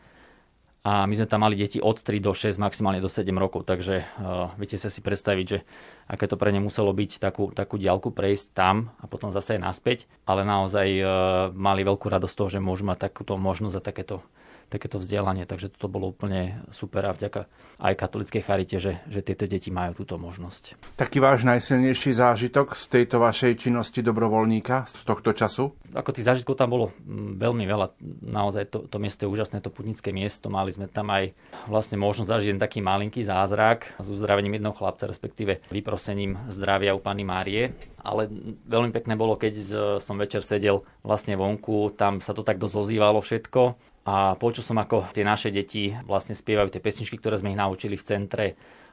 A 0.87 1.03
my 1.03 1.19
sme 1.19 1.27
tam 1.27 1.43
mali 1.43 1.59
deti 1.59 1.83
od 1.83 1.99
3 1.99 2.23
do 2.23 2.31
6, 2.31 2.55
maximálne 2.55 3.03
do 3.03 3.11
7 3.11 3.27
rokov, 3.35 3.67
takže 3.67 4.07
uh, 4.07 4.55
viete 4.55 4.79
sa 4.79 4.87
si 4.87 5.03
predstaviť, 5.03 5.45
že 5.45 5.67
aké 6.07 6.31
to 6.31 6.39
pre 6.39 6.47
ne 6.55 6.63
muselo 6.63 6.95
byť 6.95 7.19
takú, 7.19 7.51
takú 7.51 7.75
diálku 7.75 8.15
prejsť 8.15 8.55
tam 8.55 8.95
a 9.03 9.05
potom 9.11 9.35
zase 9.35 9.59
naspäť, 9.59 10.07
ale 10.23 10.47
naozaj 10.47 10.87
uh, 11.03 11.09
mali 11.51 11.83
veľkú 11.83 12.07
radosť 12.07 12.35
toho, 12.39 12.49
že 12.55 12.63
môžu 12.63 12.87
mať 12.87 13.11
takúto 13.11 13.35
možnosť 13.35 13.75
a 13.75 13.83
takéto 13.83 14.23
takéto 14.67 14.99
vzdelanie, 14.99 15.47
takže 15.47 15.71
toto 15.71 15.87
bolo 15.87 16.11
úplne 16.11 16.63
super 16.75 17.07
a 17.07 17.15
vďaka 17.15 17.47
aj 17.77 17.93
katolickej 17.93 18.41
charite, 18.41 18.77
že, 18.81 18.99
že 19.07 19.21
tieto 19.21 19.45
deti 19.45 19.69
majú 19.69 20.03
túto 20.03 20.17
možnosť. 20.17 20.75
Taký 20.97 21.21
váš 21.21 21.45
najsilnejší 21.45 22.17
zážitok 22.17 22.73
z 22.73 22.85
tejto 22.89 23.21
vašej 23.21 23.69
činnosti 23.69 24.01
dobrovoľníka 24.01 24.89
z 24.89 25.01
tohto 25.05 25.31
času? 25.31 25.77
Ako 25.93 26.09
tých 26.11 26.25
zážitkov 26.25 26.57
tam 26.57 26.73
bolo 26.73 26.91
mm, 27.05 27.37
veľmi 27.37 27.63
veľa. 27.69 27.87
Naozaj 28.25 28.63
to, 28.73 28.79
to 28.89 28.97
miesto 28.97 29.23
je 29.23 29.31
úžasné, 29.31 29.61
to 29.61 29.69
putnické 29.69 30.09
miesto. 30.09 30.49
Mali 30.49 30.73
sme 30.73 30.89
tam 30.89 31.13
aj 31.13 31.37
vlastne 31.69 32.01
možnosť 32.01 32.29
zažiť 32.29 32.57
taký 32.57 32.79
malinký 32.81 33.21
zázrak 33.23 33.93
s 34.01 34.07
uzdravením 34.09 34.57
jedného 34.57 34.73
chlapca, 34.73 35.05
respektíve 35.05 35.61
vyprosením 35.69 36.49
zdravia 36.49 36.97
u 36.97 36.99
pani 36.99 37.23
Márie. 37.23 37.77
Ale 38.01 38.25
veľmi 38.65 38.89
pekné 38.89 39.13
bolo, 39.19 39.37
keď 39.37 39.53
som 40.01 40.17
večer 40.17 40.41
sedel 40.41 40.81
vlastne 41.05 41.37
vonku, 41.37 41.93
tam 41.93 42.23
sa 42.23 42.33
to 42.33 42.41
tak 42.41 42.57
dosť 42.57 42.75
ozývalo 42.87 43.19
všetko 43.21 43.86
a 44.07 44.39
počul 44.39 44.63
som, 44.63 44.79
ako 44.79 45.11
tie 45.11 45.27
naše 45.27 45.51
deti 45.51 45.91
vlastne 46.07 46.31
spievajú 46.31 46.71
tie 46.71 46.79
pesničky, 46.79 47.19
ktoré 47.19 47.43
sme 47.43 47.51
ich 47.51 47.59
naučili 47.59 47.99
v 47.99 48.07
centre 48.07 48.45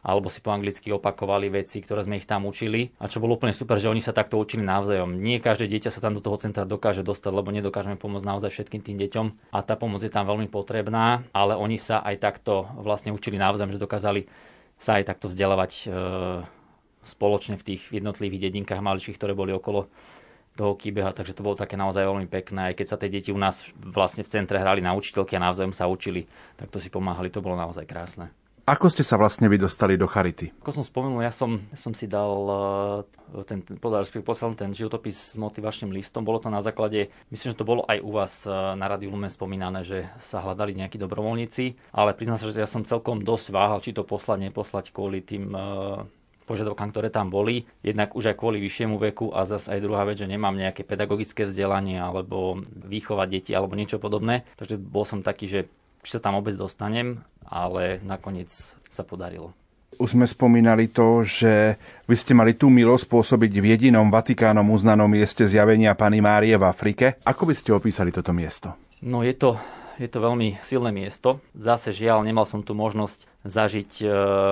alebo 0.05 0.29
si 0.29 0.45
po 0.45 0.53
anglicky 0.53 0.93
opakovali 0.93 1.49
veci, 1.49 1.81
ktoré 1.81 2.05
sme 2.05 2.21
ich 2.21 2.29
tam 2.29 2.45
učili. 2.45 2.93
A 3.01 3.09
čo 3.09 3.25
bolo 3.25 3.41
úplne 3.41 3.57
super, 3.57 3.81
že 3.81 3.89
oni 3.89 4.05
sa 4.05 4.13
takto 4.13 4.37
učili 4.37 4.61
navzájom. 4.61 5.17
Nie 5.17 5.41
každé 5.41 5.65
dieťa 5.65 5.89
sa 5.89 6.05
tam 6.05 6.13
do 6.13 6.21
toho 6.21 6.37
centra 6.37 6.69
dokáže 6.69 7.01
dostať, 7.01 7.33
lebo 7.33 7.49
nedokážeme 7.49 7.97
pomôcť 7.97 8.29
naozaj 8.29 8.51
všetkým 8.53 8.85
tým 8.85 9.01
deťom 9.01 9.57
a 9.57 9.59
tá 9.65 9.81
pomoc 9.81 10.05
je 10.05 10.13
tam 10.13 10.29
veľmi 10.29 10.53
potrebná, 10.53 11.25
ale 11.33 11.57
oni 11.57 11.81
sa 11.81 12.05
aj 12.05 12.21
takto 12.21 12.69
vlastne 12.85 13.17
učili 13.17 13.41
navzájom, 13.41 13.73
že 13.73 13.81
dokázali 13.81 14.29
sa 14.77 15.01
aj 15.01 15.09
takto 15.09 15.33
vzdelávať 15.33 15.73
e, 15.73 15.85
spoločne 17.09 17.57
v 17.57 17.65
tých 17.65 17.83
jednotlivých 17.89 18.53
dedinkách 18.53 18.85
maličkých, 18.85 19.17
ktoré 19.17 19.33
boli 19.33 19.57
okolo 19.57 19.89
toho 20.55 20.79
kýbeha, 20.79 21.11
takže 21.11 21.35
to 21.35 21.43
bolo 21.43 21.59
také 21.59 21.75
naozaj 21.75 22.07
veľmi 22.07 22.31
pekné. 22.31 22.71
Aj 22.71 22.75
keď 22.75 22.87
sa 22.87 22.97
tie 22.99 23.11
deti 23.11 23.35
u 23.35 23.39
nás 23.39 23.67
vlastne 23.75 24.23
v 24.23 24.31
centre 24.31 24.59
hrali 24.59 24.79
na 24.79 24.95
učiteľky 24.95 25.35
a 25.35 25.43
navzájom 25.43 25.75
sa 25.75 25.91
učili, 25.91 26.31
tak 26.55 26.71
to 26.71 26.79
si 26.79 26.89
pomáhali, 26.89 27.31
to 27.31 27.43
bolo 27.43 27.59
naozaj 27.59 27.83
krásne. 27.85 28.31
Ako 28.65 28.89
ste 28.89 29.05
sa 29.05 29.21
vlastne 29.21 29.45
vy 29.45 29.61
dostali 29.61 30.01
do 30.01 30.09
Charity? 30.09 30.49
Ako 30.65 30.81
som 30.81 30.81
spomenul, 30.81 31.21
ja 31.21 31.29
som, 31.29 31.61
som 31.77 31.93
si 31.93 32.09
dal 32.09 32.33
eh, 33.37 33.45
ten, 33.45 33.61
podal, 33.61 34.09
poslal 34.25 34.57
ten 34.57 34.73
životopis 34.73 35.37
s 35.37 35.37
motivačným 35.37 35.93
listom. 35.93 36.25
Bolo 36.25 36.41
to 36.41 36.49
na 36.49 36.65
základe, 36.65 37.13
myslím, 37.29 37.53
že 37.53 37.61
to 37.61 37.69
bolo 37.69 37.85
aj 37.85 38.01
u 38.01 38.11
vás 38.17 38.33
eh, 38.49 38.57
na 38.57 38.89
Radiu 38.89 39.13
Lumen 39.13 39.29
spomínané, 39.29 39.85
že 39.85 40.09
sa 40.25 40.41
hľadali 40.41 40.81
nejakí 40.81 40.97
dobrovoľníci, 40.97 41.93
ale 41.93 42.17
priznám 42.17 42.41
sa, 42.41 42.49
že 42.49 42.65
ja 42.65 42.71
som 42.71 42.89
celkom 42.89 43.21
dosť 43.21 43.53
váhal, 43.53 43.85
či 43.85 43.93
to 43.93 44.01
poslať, 44.01 44.49
neposlať 44.49 44.97
kvôli 44.97 45.21
tým 45.21 45.53
eh, 45.53 45.61
požiadavkám, 46.45 46.93
ktoré 46.93 47.09
tam 47.09 47.33
boli. 47.33 47.65
Jednak 47.81 48.13
už 48.13 48.33
aj 48.33 48.37
kvôli 48.39 48.61
vyššiemu 48.61 48.97
veku 49.01 49.33
a 49.33 49.49
zase 49.49 49.73
aj 49.75 49.85
druhá 49.85 50.05
vec, 50.05 50.21
že 50.21 50.31
nemám 50.31 50.55
nejaké 50.55 50.85
pedagogické 50.85 51.49
vzdelanie 51.49 51.99
alebo 51.99 52.61
výchovať 52.71 53.29
deti 53.29 53.53
alebo 53.57 53.75
niečo 53.75 53.97
podobné. 53.99 54.45
Takže 54.61 54.77
bol 54.79 55.09
som 55.09 55.25
taký, 55.25 55.49
že 55.49 55.61
či 56.05 56.11
sa 56.17 56.21
tam 56.21 56.37
vôbec 56.37 56.55
dostanem, 56.55 57.25
ale 57.49 57.99
nakoniec 58.05 58.53
sa 58.93 59.03
podarilo. 59.03 59.57
Už 59.95 60.19
sme 60.19 60.27
spomínali 60.27 60.91
to, 60.91 61.23
že 61.23 61.79
vy 62.11 62.17
ste 62.19 62.35
mali 62.35 62.59
tú 62.59 62.67
milosť 62.67 63.07
pôsobiť 63.07 63.53
v 63.63 63.69
jedinom 63.79 64.11
Vatikánom 64.11 64.67
uznanom 64.75 65.07
mieste 65.07 65.47
zjavenia 65.47 65.95
Pany 65.95 66.19
Márie 66.19 66.59
v 66.59 66.67
Afrike. 66.67 67.23
Ako 67.23 67.47
by 67.47 67.55
ste 67.55 67.71
opísali 67.71 68.11
toto 68.11 68.35
miesto? 68.35 68.75
No 69.07 69.23
je 69.23 69.39
to 69.39 69.55
je 69.99 70.09
to 70.11 70.19
veľmi 70.19 70.59
silné 70.65 70.91
miesto. 70.91 71.39
Zase 71.55 71.95
žiaľ, 71.95 72.27
nemal 72.27 72.45
som 72.45 72.67
tu 72.67 72.75
možnosť 72.75 73.31
zažiť 73.45 73.91
e, 74.01 74.07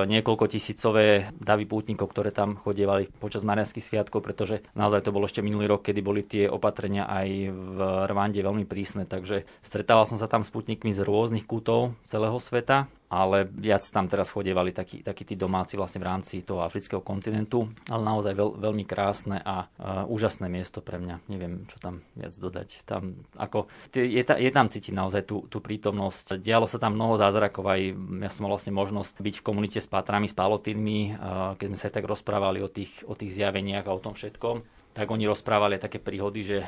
niekoľko 0.07 0.45
tisícové 0.53 1.33
davy 1.41 1.65
pútnikov, 1.65 2.13
ktoré 2.13 2.29
tam 2.29 2.61
chodievali 2.61 3.09
počas 3.19 3.41
Marianských 3.43 3.83
sviatkov, 3.83 4.21
pretože 4.21 4.61
naozaj 4.77 5.09
to 5.09 5.15
bolo 5.15 5.25
ešte 5.25 5.41
minulý 5.41 5.73
rok, 5.73 5.83
kedy 5.89 6.01
boli 6.05 6.23
tie 6.23 6.47
opatrenia 6.47 7.09
aj 7.09 7.29
v 7.51 7.79
Rwande 8.13 8.41
veľmi 8.45 8.69
prísne. 8.69 9.09
Takže 9.09 9.49
stretával 9.65 10.05
som 10.05 10.21
sa 10.21 10.29
tam 10.29 10.45
s 10.45 10.53
pútnikmi 10.53 10.93
z 10.93 11.01
rôznych 11.03 11.49
kútov 11.49 11.97
celého 12.05 12.37
sveta 12.39 12.87
ale 13.13 13.45
viac 13.45 13.85
tam 13.93 14.09
teraz 14.09 14.33
chodievali 14.33 14.73
takí, 14.73 15.05
takí 15.05 15.29
tí 15.29 15.37
domáci 15.37 15.77
vlastne 15.77 16.01
v 16.01 16.09
rámci 16.09 16.41
toho 16.41 16.65
afrického 16.65 17.05
kontinentu, 17.05 17.69
ale 17.93 18.01
naozaj 18.01 18.33
veľ, 18.33 18.51
veľmi 18.57 18.89
krásne 18.89 19.37
a 19.37 19.69
uh, 19.69 20.09
úžasné 20.09 20.49
miesto 20.49 20.81
pre 20.81 20.97
mňa. 20.97 21.29
Neviem, 21.29 21.69
čo 21.69 21.77
tam 21.77 22.01
viac 22.17 22.33
dodať. 22.33 22.89
Tam, 22.89 23.21
ako, 23.37 23.69
je, 23.93 24.25
je 24.25 24.51
tam 24.51 24.73
cítiť 24.73 24.97
naozaj 24.97 25.29
tú, 25.29 25.45
tú 25.53 25.61
prítomnosť. 25.61 26.41
Dialo 26.41 26.65
sa 26.65 26.81
tam 26.81 26.97
mnoho 26.97 27.21
zázrakov, 27.21 27.69
aj 27.69 27.93
ja 28.25 28.31
som 28.33 28.49
mal 28.49 28.57
vlastne 28.57 28.73
možnosť 28.73 29.21
byť 29.21 29.35
v 29.39 29.45
komunite 29.45 29.85
s 29.85 29.89
pátrami, 29.93 30.33
s 30.33 30.35
palotínmi, 30.35 31.13
uh, 31.13 31.53
keď 31.61 31.67
sme 31.69 31.77
sa 31.77 31.87
aj 31.93 31.95
tak 32.01 32.09
rozprávali 32.09 32.65
o 32.65 32.73
tých, 32.73 33.05
o 33.05 33.13
tých 33.13 33.37
zjaveniach 33.37 33.85
a 33.85 33.93
o 33.93 34.01
tom 34.01 34.17
všetkom 34.17 34.83
tak 34.93 35.09
oni 35.09 35.25
rozprávali 35.25 35.81
také 35.81 35.97
príhody, 35.97 36.45
že 36.45 36.59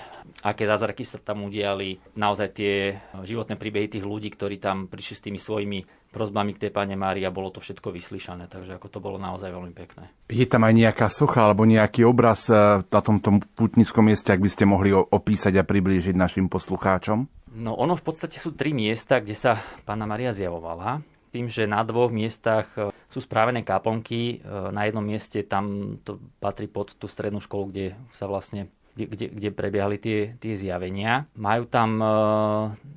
aké 0.40 0.64
zázraky 0.64 1.04
sa 1.04 1.20
tam 1.20 1.44
udiali, 1.44 2.00
naozaj 2.16 2.48
tie 2.56 2.96
životné 3.20 3.60
príbehy 3.60 3.92
tých 3.92 4.04
ľudí, 4.04 4.32
ktorí 4.32 4.56
tam 4.56 4.88
prišli 4.88 5.14
s 5.14 5.24
tými 5.28 5.36
svojimi 5.36 5.78
prozbami 6.14 6.54
k 6.54 6.66
tej 6.66 6.70
Pane 6.70 6.94
Márii 6.94 7.26
a 7.26 7.34
bolo 7.34 7.50
to 7.50 7.58
všetko 7.58 7.90
vyslyšané, 7.90 8.46
takže 8.46 8.78
ako 8.78 8.86
to 8.86 9.02
bolo 9.02 9.18
naozaj 9.18 9.50
veľmi 9.50 9.74
pekné. 9.74 10.06
Je 10.30 10.46
tam 10.46 10.62
aj 10.62 10.74
nejaká 10.78 11.10
socha 11.10 11.42
alebo 11.42 11.66
nejaký 11.66 12.06
obraz 12.06 12.46
eh, 12.46 12.78
na 12.86 13.00
tomto 13.02 13.42
putnickom 13.58 14.06
mieste, 14.06 14.30
ak 14.30 14.38
by 14.38 14.50
ste 14.50 14.64
mohli 14.70 14.94
opísať 14.94 15.58
a 15.58 15.66
priblížiť 15.66 16.14
našim 16.14 16.46
poslucháčom? 16.46 17.26
No 17.58 17.74
ono 17.74 17.98
v 17.98 18.06
podstate 18.06 18.38
sú 18.38 18.54
tri 18.54 18.70
miesta, 18.70 19.18
kde 19.18 19.34
sa 19.34 19.58
Pána 19.82 20.06
Maria 20.06 20.30
zjavovala 20.30 21.02
tým, 21.34 21.50
že 21.50 21.66
na 21.66 21.82
dvoch 21.82 22.14
miestach 22.14 22.70
e, 22.78 22.94
sú 23.10 23.18
správené 23.18 23.66
kaplnky. 23.66 24.38
E, 24.38 24.46
na 24.70 24.86
jednom 24.86 25.02
mieste 25.02 25.42
tam 25.42 25.98
to 26.06 26.22
patrí 26.38 26.70
pod 26.70 26.94
tú 26.94 27.10
strednú 27.10 27.42
školu, 27.42 27.74
kde 27.74 27.86
sa 28.14 28.30
vlastne 28.30 28.70
kde, 28.94 29.26
kde 29.26 29.48
prebiehali 29.50 29.98
tie, 29.98 30.38
tie 30.38 30.54
zjavenia. 30.54 31.26
Majú 31.34 31.66
tam 31.66 31.98
e, 31.98 32.06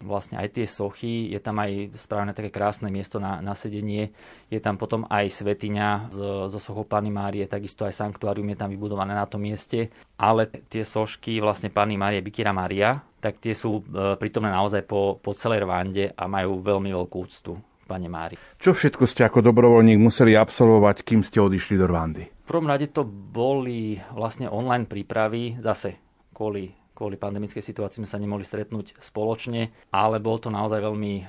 vlastne 0.05 0.37
aj 0.37 0.53
tie 0.53 0.65
sochy, 0.69 1.33
je 1.33 1.41
tam 1.41 1.57
aj 1.57 1.97
správne 1.97 2.37
také 2.37 2.53
krásne 2.53 2.93
miesto 2.93 3.17
na, 3.17 3.41
na 3.41 3.57
sedenie, 3.57 4.13
je 4.53 4.61
tam 4.61 4.77
potom 4.77 5.09
aj 5.09 5.33
svetiňa 5.33 6.13
zo, 6.13 6.29
zo 6.53 6.59
sochou 6.61 6.85
Pany 6.85 7.09
Márie, 7.09 7.49
takisto 7.49 7.83
aj 7.83 7.97
sanktuárium 7.97 8.53
je 8.53 8.57
tam 8.61 8.69
vybudované 8.69 9.17
na 9.17 9.25
tom 9.25 9.41
mieste, 9.41 9.89
ale 10.21 10.47
tie 10.69 10.85
sošky 10.85 11.41
vlastne 11.41 11.73
Pany 11.73 11.97
Márie, 11.97 12.21
Bikira 12.21 12.53
Maria, 12.53 13.01
tak 13.17 13.41
tie 13.41 13.57
sú 13.57 13.81
e, 13.81 14.13
prítomné 14.21 14.53
naozaj 14.53 14.85
po, 14.85 15.17
po 15.17 15.33
celej 15.33 15.65
Rwande 15.65 16.13
a 16.13 16.29
majú 16.29 16.61
veľmi 16.61 16.93
veľkú 16.93 17.17
úctu 17.25 17.57
pane 17.87 18.11
Mári. 18.11 18.35
Čo 18.59 18.75
všetko 18.75 19.07
ste 19.07 19.23
ako 19.23 19.39
dobrovoľník 19.39 19.97
museli 19.97 20.35
absolvovať, 20.35 21.07
kým 21.07 21.23
ste 21.23 21.39
odišli 21.39 21.79
do 21.79 21.87
Rwandy? 21.87 22.23
V 22.27 22.45
prvom 22.45 22.67
rade 22.67 22.91
to 22.91 23.07
boli 23.07 23.97
vlastne 24.11 24.51
online 24.51 24.85
prípravy, 24.85 25.57
zase 25.63 25.95
kvôli 26.35 26.75
kvôli 26.97 27.13
pandemickej 27.13 27.61
situácii 27.61 28.01
sme 28.01 28.09
sa 28.09 28.17
nemohli 28.17 28.41
stretnúť 28.41 28.97
spoločne, 28.97 29.69
ale 29.93 30.17
bol 30.17 30.41
to 30.41 30.49
naozaj 30.49 30.81
veľmi 30.81 31.13
e, 31.21 31.23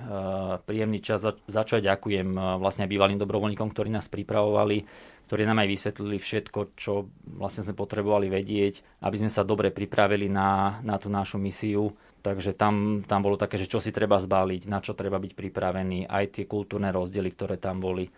príjemný 0.64 1.04
čas, 1.04 1.20
za, 1.20 1.36
za 1.44 1.62
čo 1.68 1.76
aj 1.76 1.84
ďakujem 1.84 2.24
e, 2.32 2.40
vlastne 2.56 2.88
bývalým 2.88 3.20
dobrovoľníkom, 3.20 3.68
ktorí 3.76 3.92
nás 3.92 4.08
pripravovali, 4.08 4.88
ktorí 5.28 5.44
nám 5.44 5.60
aj 5.60 5.68
vysvetlili 5.68 6.16
všetko, 6.16 6.72
čo 6.72 7.12
vlastne 7.36 7.68
sme 7.68 7.76
potrebovali 7.76 8.32
vedieť, 8.32 9.04
aby 9.04 9.20
sme 9.20 9.28
sa 9.28 9.44
dobre 9.44 9.68
pripravili 9.68 10.32
na, 10.32 10.80
na 10.80 10.96
tú 10.96 11.12
našu 11.12 11.36
misiu 11.36 11.92
Takže 12.18 12.58
tam, 12.58 13.06
tam 13.06 13.20
bolo 13.22 13.38
také, 13.38 13.56
že 13.62 13.70
čo 13.70 13.78
si 13.78 13.94
treba 13.94 14.18
zbaliť, 14.18 14.66
na 14.66 14.82
čo 14.82 14.98
treba 14.98 15.22
byť 15.22 15.32
pripravený, 15.38 16.10
aj 16.10 16.24
tie 16.34 16.44
kultúrne 16.50 16.90
rozdiely, 16.90 17.30
ktoré 17.30 17.56
tam 17.62 17.78
boli. 17.78 18.10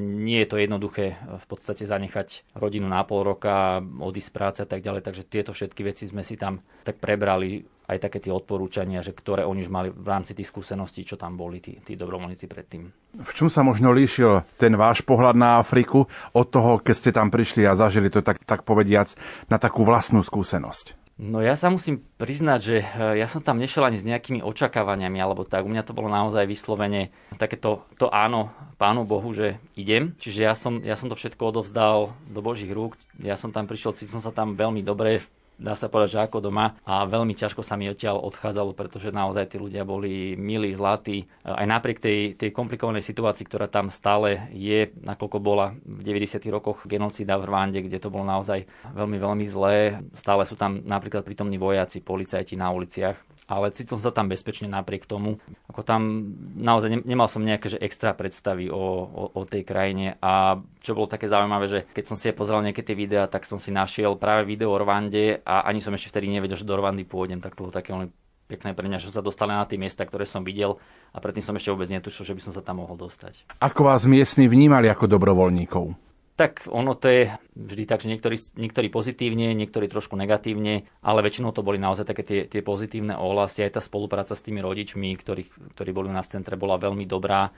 Nie 0.00 0.44
je 0.44 0.48
to 0.48 0.56
jednoduché 0.56 1.20
v 1.20 1.46
podstate 1.48 1.84
zanechať 1.84 2.56
rodinu 2.56 2.88
na 2.88 3.04
pol 3.04 3.20
roka, 3.24 3.84
odísť 3.84 4.28
z 4.28 4.34
práce 4.34 4.58
a 4.64 4.68
tak 4.68 4.80
ďalej, 4.80 5.04
takže 5.04 5.28
tieto 5.28 5.52
všetky 5.52 5.84
veci 5.84 6.08
sme 6.08 6.24
si 6.24 6.40
tam 6.40 6.64
tak 6.84 6.96
prebrali, 7.00 7.64
aj 7.84 8.00
také 8.00 8.16
tie 8.16 8.32
odporúčania, 8.32 9.04
že 9.04 9.12
ktoré 9.12 9.44
oni 9.44 9.60
už 9.60 9.70
mali 9.70 9.88
v 9.92 10.08
rámci 10.08 10.32
tých 10.32 10.48
skúseností, 10.48 11.04
čo 11.04 11.20
tam 11.20 11.36
boli 11.36 11.60
tí, 11.60 11.76
tí 11.84 12.00
dobrovoľníci 12.00 12.48
predtým. 12.48 12.88
V 13.20 13.32
čom 13.36 13.52
sa 13.52 13.60
možno 13.60 13.92
líšil 13.92 14.40
ten 14.56 14.72
váš 14.72 15.04
pohľad 15.04 15.36
na 15.36 15.60
Afriku 15.60 16.08
od 16.32 16.46
toho, 16.48 16.80
keď 16.80 16.94
ste 16.96 17.10
tam 17.12 17.28
prišli 17.28 17.68
a 17.68 17.76
zažili 17.76 18.08
to 18.08 18.24
tak, 18.24 18.40
tak 18.48 18.64
povediac 18.64 19.12
na 19.52 19.60
takú 19.60 19.84
vlastnú 19.84 20.24
skúsenosť? 20.24 21.03
No 21.14 21.38
ja 21.38 21.54
sa 21.54 21.70
musím 21.70 22.02
priznať, 22.18 22.58
že 22.58 22.76
eh, 22.82 23.22
ja 23.22 23.30
som 23.30 23.38
tam 23.38 23.62
nešiel 23.62 23.86
ani 23.86 24.02
s 24.02 24.08
nejakými 24.08 24.42
očakávaniami, 24.42 25.14
alebo 25.22 25.46
tak. 25.46 25.62
U 25.62 25.70
mňa 25.70 25.86
to 25.86 25.94
bolo 25.94 26.10
naozaj 26.10 26.42
vyslovene 26.42 27.14
takéto 27.38 27.86
to 28.02 28.10
áno 28.10 28.50
Pánu 28.82 29.06
Bohu, 29.06 29.30
že 29.30 29.62
idem. 29.78 30.18
Čiže 30.18 30.40
ja 30.42 30.58
som, 30.58 30.82
ja 30.82 30.98
som 30.98 31.06
to 31.06 31.14
všetko 31.14 31.54
odovzdal 31.54 32.18
do 32.26 32.40
Božích 32.42 32.74
rúk. 32.74 32.98
Ja 33.22 33.38
som 33.38 33.54
tam 33.54 33.70
prišiel, 33.70 33.94
cítil 33.94 34.18
som 34.18 34.26
sa 34.26 34.34
tam 34.34 34.58
veľmi 34.58 34.82
dobre. 34.82 35.22
Dá 35.58 35.78
sa 35.78 35.86
povedať, 35.86 36.18
že 36.18 36.24
ako 36.26 36.50
doma 36.50 36.74
a 36.82 37.06
veľmi 37.06 37.34
ťažko 37.34 37.62
sa 37.62 37.78
mi 37.78 37.86
odtiaľ 37.86 38.22
odchádzalo, 38.22 38.74
pretože 38.74 39.14
naozaj 39.14 39.54
tí 39.54 39.56
ľudia 39.58 39.86
boli 39.86 40.34
milí, 40.34 40.74
zlatí. 40.74 41.26
Aj 41.46 41.64
napriek 41.64 42.02
tej, 42.02 42.34
tej 42.34 42.50
komplikovanej 42.50 43.06
situácii, 43.06 43.46
ktorá 43.46 43.70
tam 43.70 43.88
stále 43.88 44.50
je, 44.50 44.90
nakoľko 45.02 45.38
bola 45.38 45.74
v 45.86 46.02
90. 46.02 46.42
rokoch 46.50 46.86
genocída 46.86 47.38
v 47.38 47.46
Rwande, 47.46 47.80
kde 47.82 48.02
to 48.02 48.10
bolo 48.10 48.26
naozaj 48.26 48.66
veľmi, 48.94 49.18
veľmi 49.18 49.46
zlé. 49.46 50.02
Stále 50.18 50.44
sú 50.48 50.58
tam 50.58 50.82
napríklad 50.82 51.22
prítomní 51.22 51.56
vojaci, 51.56 52.02
policajti 52.02 52.58
na 52.58 52.74
uliciach 52.74 53.34
ale 53.44 53.76
cítil 53.76 54.00
som 54.00 54.08
sa 54.08 54.16
tam 54.16 54.32
bezpečne 54.32 54.68
napriek 54.72 55.04
tomu. 55.04 55.36
Ako 55.68 55.84
tam 55.84 56.32
naozaj 56.56 57.04
nemal 57.04 57.28
som 57.28 57.44
nejaké 57.44 57.76
že 57.76 57.78
extra 57.80 58.16
predstavy 58.16 58.72
o, 58.72 59.04
o, 59.04 59.22
o 59.36 59.40
tej 59.44 59.68
krajine 59.68 60.16
a 60.24 60.60
čo 60.80 60.96
bolo 60.96 61.08
také 61.08 61.28
zaujímavé, 61.28 61.66
že 61.68 61.80
keď 61.92 62.04
som 62.08 62.16
si 62.16 62.32
pozeral 62.32 62.64
nejaké 62.64 62.80
tie 62.80 62.96
videá, 62.96 63.28
tak 63.28 63.44
som 63.44 63.60
si 63.60 63.68
našiel 63.68 64.16
práve 64.16 64.48
video 64.48 64.72
o 64.72 64.80
Rwande 64.80 65.43
a 65.44 65.68
ani 65.68 65.84
som 65.84 65.92
ešte 65.92 66.10
vtedy 66.10 66.32
nevedel, 66.32 66.56
že 66.56 66.66
do 66.66 66.74
Rwandy 66.74 67.04
pôjdem, 67.04 67.38
tak 67.44 67.54
to 67.54 67.68
bolo 67.68 67.72
také 67.76 67.92
veľmi 67.92 68.08
pekné 68.44 68.76
pre 68.76 68.84
mňa, 68.88 69.00
že 69.00 69.12
sa 69.12 69.24
dostali 69.24 69.56
na 69.56 69.64
tie 69.64 69.80
miesta, 69.80 70.04
ktoré 70.04 70.28
som 70.28 70.44
videl 70.44 70.76
a 71.12 71.20
predtým 71.20 71.44
som 71.44 71.56
ešte 71.56 71.72
vôbec 71.72 71.88
netušil, 71.88 72.28
že 72.28 72.36
by 72.36 72.42
som 72.44 72.52
sa 72.52 72.60
tam 72.64 72.84
mohol 72.84 72.96
dostať. 72.96 73.48
Ako 73.60 73.88
vás 73.88 74.04
miestni 74.04 74.48
vnímali 74.48 74.88
ako 74.92 75.08
dobrovoľníkov? 75.08 75.96
Tak 76.34 76.66
ono 76.66 76.98
to 76.98 77.06
je 77.06 77.30
vždy 77.54 77.84
tak, 77.86 78.02
že 78.02 78.10
niektorí, 78.10 78.36
niektorí 78.58 78.90
pozitívne, 78.90 79.54
niektorí 79.54 79.86
trošku 79.86 80.18
negatívne, 80.18 80.82
ale 80.98 81.22
väčšinou 81.22 81.54
to 81.54 81.62
boli 81.62 81.78
naozaj 81.78 82.10
také 82.10 82.26
tie, 82.26 82.40
tie 82.50 82.58
pozitívne 82.58 83.14
ohlasy. 83.14 83.62
Aj 83.62 83.78
tá 83.78 83.80
spolupráca 83.80 84.34
s 84.34 84.42
tými 84.42 84.58
rodičmi, 84.58 85.14
ktorí, 85.14 85.46
ktorí 85.78 85.90
boli 85.94 86.10
u 86.10 86.14
nás 86.16 86.26
v 86.26 86.34
centre, 86.34 86.58
bola 86.58 86.74
veľmi 86.74 87.06
dobrá. 87.06 87.54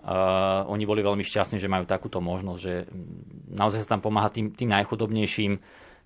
Uh, 0.00 0.68
oni 0.68 0.84
boli 0.84 1.00
veľmi 1.00 1.24
šťastní, 1.24 1.56
že 1.60 1.72
majú 1.72 1.88
takúto 1.88 2.20
možnosť, 2.20 2.60
že 2.60 2.88
naozaj 3.56 3.88
sa 3.88 3.96
tam 3.96 4.04
pomáha 4.04 4.28
tým, 4.28 4.52
tým 4.52 4.68
najchudobnejším. 4.68 5.56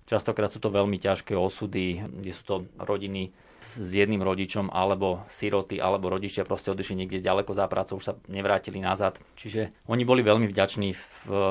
Častokrát 0.05 0.53
sú 0.53 0.61
to 0.61 0.69
veľmi 0.69 1.01
ťažké 1.01 1.33
osudy, 1.33 2.05
kde 2.05 2.31
sú 2.31 2.43
to 2.45 2.55
rodiny 2.77 3.33
s 3.73 3.89
jedným 3.89 4.21
rodičom, 4.21 4.69
alebo 4.69 5.25
siroty, 5.33 5.81
alebo 5.81 6.13
rodičia 6.13 6.45
proste 6.45 6.69
odišli 6.69 7.03
niekde 7.03 7.25
ďaleko 7.25 7.51
za 7.57 7.65
prácu, 7.65 7.97
už 7.97 8.05
sa 8.05 8.13
nevrátili 8.29 8.77
nazad. 8.77 9.17
Čiže 9.35 9.73
oni 9.89 10.03
boli 10.05 10.21
veľmi 10.21 10.45
vďační 10.45 10.93
v, 10.93 11.03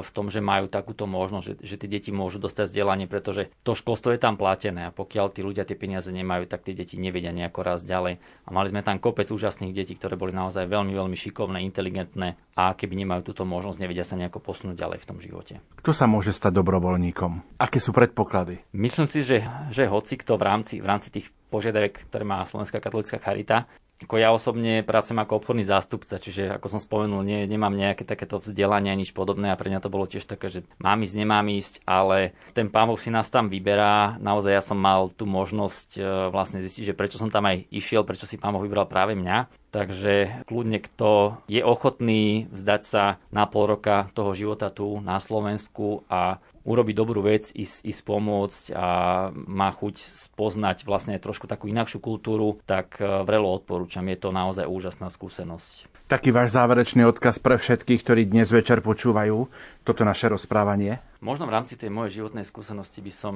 v 0.03 0.11
tom, 0.14 0.31
že 0.31 0.38
majú 0.38 0.70
takúto 0.70 1.05
možnosť, 1.11 1.44
že, 1.44 1.55
že 1.62 1.77
tie 1.81 1.88
deti 1.90 2.11
môžu 2.14 2.38
dostať 2.38 2.70
vzdelanie, 2.70 3.07
pretože 3.11 3.50
to 3.66 3.74
školstvo 3.74 4.14
je 4.14 4.22
tam 4.22 4.38
platené 4.38 4.88
a 4.88 4.94
pokiaľ 4.94 5.27
tí 5.35 5.42
ľudia 5.42 5.66
tie 5.66 5.74
peniaze 5.74 6.09
nemajú, 6.09 6.46
tak 6.46 6.64
tie 6.64 6.79
deti 6.79 6.96
nevedia 6.96 7.35
nejako 7.35 7.61
raz 7.66 7.81
ďalej. 7.83 8.22
A 8.46 8.48
mali 8.55 8.70
sme 8.70 8.87
tam 8.87 9.03
kopec 9.03 9.29
úžasných 9.29 9.74
detí, 9.74 9.98
ktoré 9.98 10.14
boli 10.14 10.31
naozaj 10.31 10.70
veľmi, 10.70 10.94
veľmi 10.94 11.16
šikovné, 11.18 11.61
inteligentné 11.66 12.38
a 12.55 12.72
keby 12.72 12.94
nemajú 13.03 13.35
túto 13.35 13.42
možnosť, 13.42 13.83
nevedia 13.83 14.07
sa 14.07 14.14
nejako 14.14 14.38
posunúť 14.38 14.79
ďalej 14.79 14.98
v 15.03 15.09
tom 15.09 15.18
živote. 15.18 15.55
Kto 15.81 15.90
sa 15.90 16.07
môže 16.07 16.31
stať 16.31 16.62
dobrovoľníkom? 16.62 17.59
Aké 17.59 17.83
sú 17.83 17.90
predpoklady? 17.90 18.62
Myslím 18.70 19.11
si, 19.11 19.27
že, 19.27 19.42
že 19.74 19.90
hoci 19.90 20.14
kto 20.14 20.38
v 20.38 20.46
rámci, 20.46 20.74
v 20.79 20.87
rámci 20.87 21.11
tých 21.11 21.27
požiadavek, 21.55 22.11
ktoré 22.11 22.27
má 22.27 22.43
Slovenská 22.43 22.83
katolická 22.83 23.23
charita. 23.23 23.71
Ako 24.03 24.19
ja 24.19 24.35
osobne 24.35 24.83
pracujem 24.83 25.23
ako 25.23 25.38
obchodný 25.38 25.64
zástupca, 25.64 26.19
čiže 26.19 26.59
ako 26.59 26.67
som 26.67 26.81
spomenul, 26.83 27.23
nie, 27.23 27.47
nemám 27.47 27.73
nejaké 27.73 28.03
takéto 28.03 28.43
vzdelanie, 28.43 28.90
nič 28.90 29.14
podobné 29.14 29.55
a 29.55 29.57
pre 29.57 29.71
mňa 29.71 29.81
to 29.81 29.88
bolo 29.88 30.11
tiež 30.11 30.27
také, 30.27 30.51
že 30.51 30.67
mám 30.83 30.99
ísť, 31.07 31.14
nemám 31.14 31.47
ísť, 31.47 31.75
ale 31.87 32.35
ten 32.53 32.67
pán 32.67 32.90
Boh 32.90 32.99
si 32.99 33.14
nás 33.14 33.31
tam 33.31 33.47
vyberá. 33.47 34.19
Naozaj 34.19 34.53
ja 34.53 34.62
som 34.67 34.77
mal 34.77 35.14
tú 35.14 35.31
možnosť 35.31 35.88
e, 35.95 36.03
vlastne 36.35 36.59
zistiť, 36.61 36.90
že 36.90 36.99
prečo 36.99 37.23
som 37.23 37.31
tam 37.31 37.47
aj 37.47 37.71
išiel, 37.71 38.03
prečo 38.03 38.27
si 38.27 38.35
pán 38.35 38.53
Boh 38.53 38.67
vybral 38.67 38.90
práve 38.90 39.14
mňa. 39.14 39.47
Takže 39.71 40.47
kľudne, 40.51 40.83
kto 40.83 41.40
je 41.47 41.62
ochotný 41.62 42.51
vzdať 42.51 42.83
sa 42.83 43.23
na 43.31 43.47
pol 43.47 43.79
roka 43.79 44.11
toho 44.12 44.35
života 44.35 44.75
tu 44.75 44.99
na 45.01 45.23
Slovensku 45.23 46.03
a 46.11 46.43
urobiť 46.64 46.94
dobrú 46.96 47.20
vec, 47.20 47.53
ísť, 47.53 47.85
ísť 47.85 48.00
pomôcť 48.09 48.62
a 48.72 48.87
má 49.33 49.68
chuť 49.70 50.00
spoznať 50.33 50.88
vlastne 50.88 51.20
trošku 51.20 51.44
takú 51.44 51.68
inakšiu 51.68 52.00
kultúru, 52.00 52.59
tak 52.64 52.96
e, 52.98 53.05
vrelo 53.29 53.53
odporúčam. 53.53 54.09
Je 54.09 54.16
to 54.16 54.33
naozaj 54.33 54.64
úžasná 54.64 55.12
skúsenosť. 55.12 55.92
Taký 56.09 56.37
váš 56.37 56.53
záverečný 56.53 57.05
odkaz 57.09 57.40
pre 57.40 57.57
všetkých, 57.57 58.00
ktorí 58.05 58.22
dnes 58.29 58.53
večer 58.53 58.85
počúvajú 58.85 59.48
toto 59.88 60.03
naše 60.05 60.29
rozprávanie? 60.29 61.00
Možno 61.24 61.48
v 61.48 61.55
rámci 61.57 61.81
tej 61.81 61.88
mojej 61.88 62.20
životnej 62.20 62.44
skúsenosti 62.44 63.00
by 63.00 63.12
som 63.12 63.35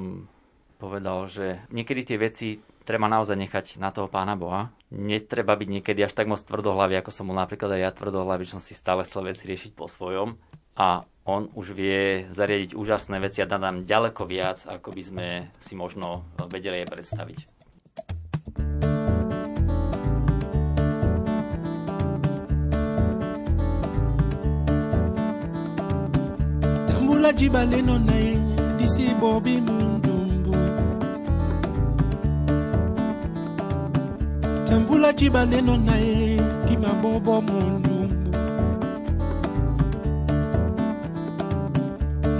povedal, 0.76 1.28
že 1.28 1.64
niekedy 1.72 2.04
tie 2.04 2.18
veci 2.20 2.48
treba 2.88 3.10
naozaj 3.10 3.36
nechať 3.36 3.66
na 3.76 3.92
toho 3.92 4.08
pána 4.08 4.36
Boha. 4.36 4.72
Netreba 4.88 5.52
byť 5.52 5.68
niekedy 5.68 6.00
až 6.00 6.16
tak 6.16 6.30
moc 6.30 6.40
tvrdohlavý, 6.40 6.96
ako 7.00 7.12
som 7.12 7.28
bol 7.28 7.36
napríklad 7.36 7.76
aj 7.76 7.80
ja 7.84 7.90
tvrdohlavý, 7.92 8.48
že 8.48 8.56
som 8.56 8.62
si 8.64 8.72
stále 8.72 9.04
chcel 9.04 9.28
veci 9.28 9.44
riešiť 9.44 9.76
po 9.76 9.90
svojom. 9.90 10.40
A 10.78 11.02
on 11.26 11.50
už 11.58 11.74
vie 11.74 12.30
zariadiť 12.30 12.78
úžasné 12.78 13.18
veci 13.18 13.42
a 13.42 13.50
dá 13.50 13.58
nám 13.58 13.82
ďaleko 13.82 14.22
viac, 14.30 14.62
ako 14.62 14.94
by 14.94 15.02
sme 15.02 15.26
si 15.58 15.74
možno 15.74 16.22
vedeli 16.46 16.86
aj 16.86 16.88
predstaviť. 16.94 17.38
Tambula 26.86 27.34
jibale 27.34 27.82
no 27.82 27.98
nae 27.98 28.38
disi 28.78 29.10
bobi 29.18 29.58
mundumbu 29.58 30.54
Tambula 34.62 35.10
jibale 35.10 35.58
no 35.58 35.74
nae 35.74 36.38
kima 36.70 36.94
bobo 37.02 37.42
mundu 37.42 37.97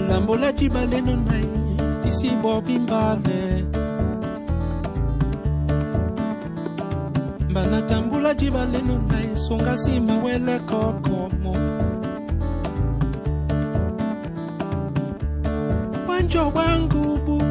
lambola 0.09 0.53
cibaleno 0.53 1.17
na 1.17 1.37
ye 1.37 1.77
tisimbobi 2.03 2.79
mbale 2.79 3.65
banatambula 7.53 8.35
cibaleno 8.35 8.99
na 9.09 9.21
ye 9.21 9.37
songa 9.37 9.73
nsima 9.73 10.15
wele 10.25 10.59
kokomo. 10.59 11.53
Bwanjo 16.07 16.51
bwa 16.51 16.79
ngubu 16.79 17.43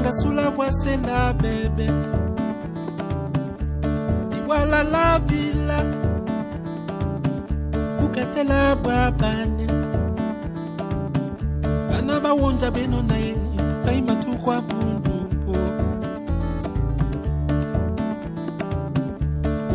ngasula 0.00 0.50
bwa 0.50 0.72
sena 0.72 1.32
bebe. 1.32 1.86
Tibwala 4.30 4.82
labila 4.82 5.78
kukatela 7.98 8.76
bwa 8.76 9.10
banya 9.10 9.75
bawonja 12.26 12.70
beno 12.70 13.02
na 13.02 13.16
ye 13.16 13.34
bayima 13.84 14.16
tukwa 14.16 14.60
mundumpo 14.60 15.54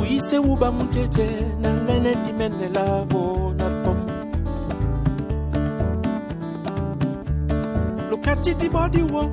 uyise 0.01 0.37
wuba 0.37 0.71
mutete 0.71 1.27
nangane 1.61 2.15
ndimene 2.15 2.69
labo 2.75 3.53
napom 3.57 3.97
lukati 8.09 8.53
dibodiwo 8.53 9.31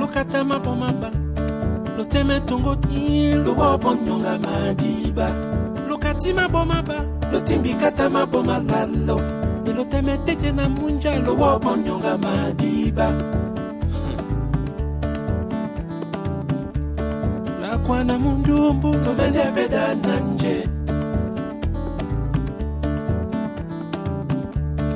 lukata 0.00 0.44
mabomaba 0.44 1.10
loteme 1.98 2.40
tongo 2.40 2.76
lubobo 3.44 3.94
nyonga 3.94 4.38
madiba. 4.38 5.30
Lukati 5.88 6.32
mabomaba 6.32 7.04
lotimbikata 7.32 8.10
maboma 8.10 8.58
lalo. 8.58 9.37
loteme 9.78 10.18
tete 10.24 10.52
na 10.52 10.68
munja 10.68 11.18
lowo 11.24 11.58
monyonga 11.62 12.18
madiba. 12.18 13.12
Nakwana 17.60 18.18
mundumbu 18.18 18.88
nomendebeda 18.94 19.94
nanje 19.94 20.68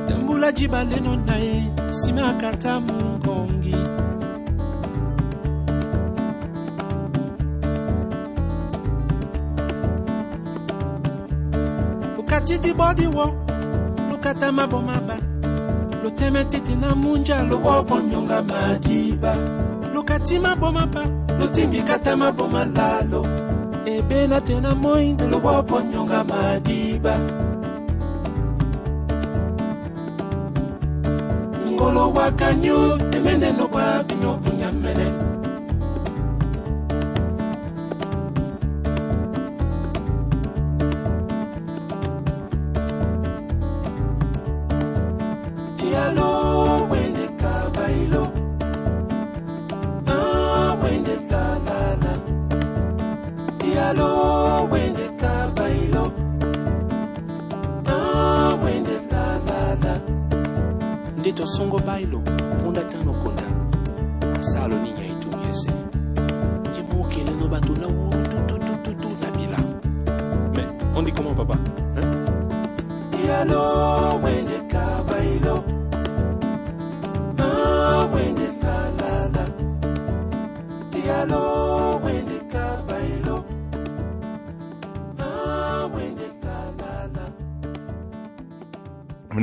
tambula 0.07 0.53
jiba 0.53 0.85
leno 0.85 1.16
naye 1.16 1.71
simakata 1.90 2.81
munkongi 2.81 3.77
okati 12.19 12.75
bodi 12.75 13.06
wo 13.06 13.42
lokata 14.23 14.52
mabomaba 14.52 15.16
loteme 16.04 16.44
tete 16.44 16.77
na 16.77 16.94
munja 16.94 17.42
lowobo 17.42 18.00
nyonga 18.00 18.42
madiba 18.42 19.37
lokati 19.94 20.38
mabomaba 20.38 21.06
lotimbikata 21.40 22.16
maboma 22.16 22.64
lalo. 22.64 23.27
Ebela 23.85 24.40
te 24.40 24.60
na 24.60 24.75
lowobo 25.31 25.81
nyonga 25.81 26.25
madiba 26.25 27.18
ngolo 31.73 32.12
wakanyo 32.12 32.98
emeneno 33.10 33.68
bwa 33.68 34.04
bino 34.04 34.38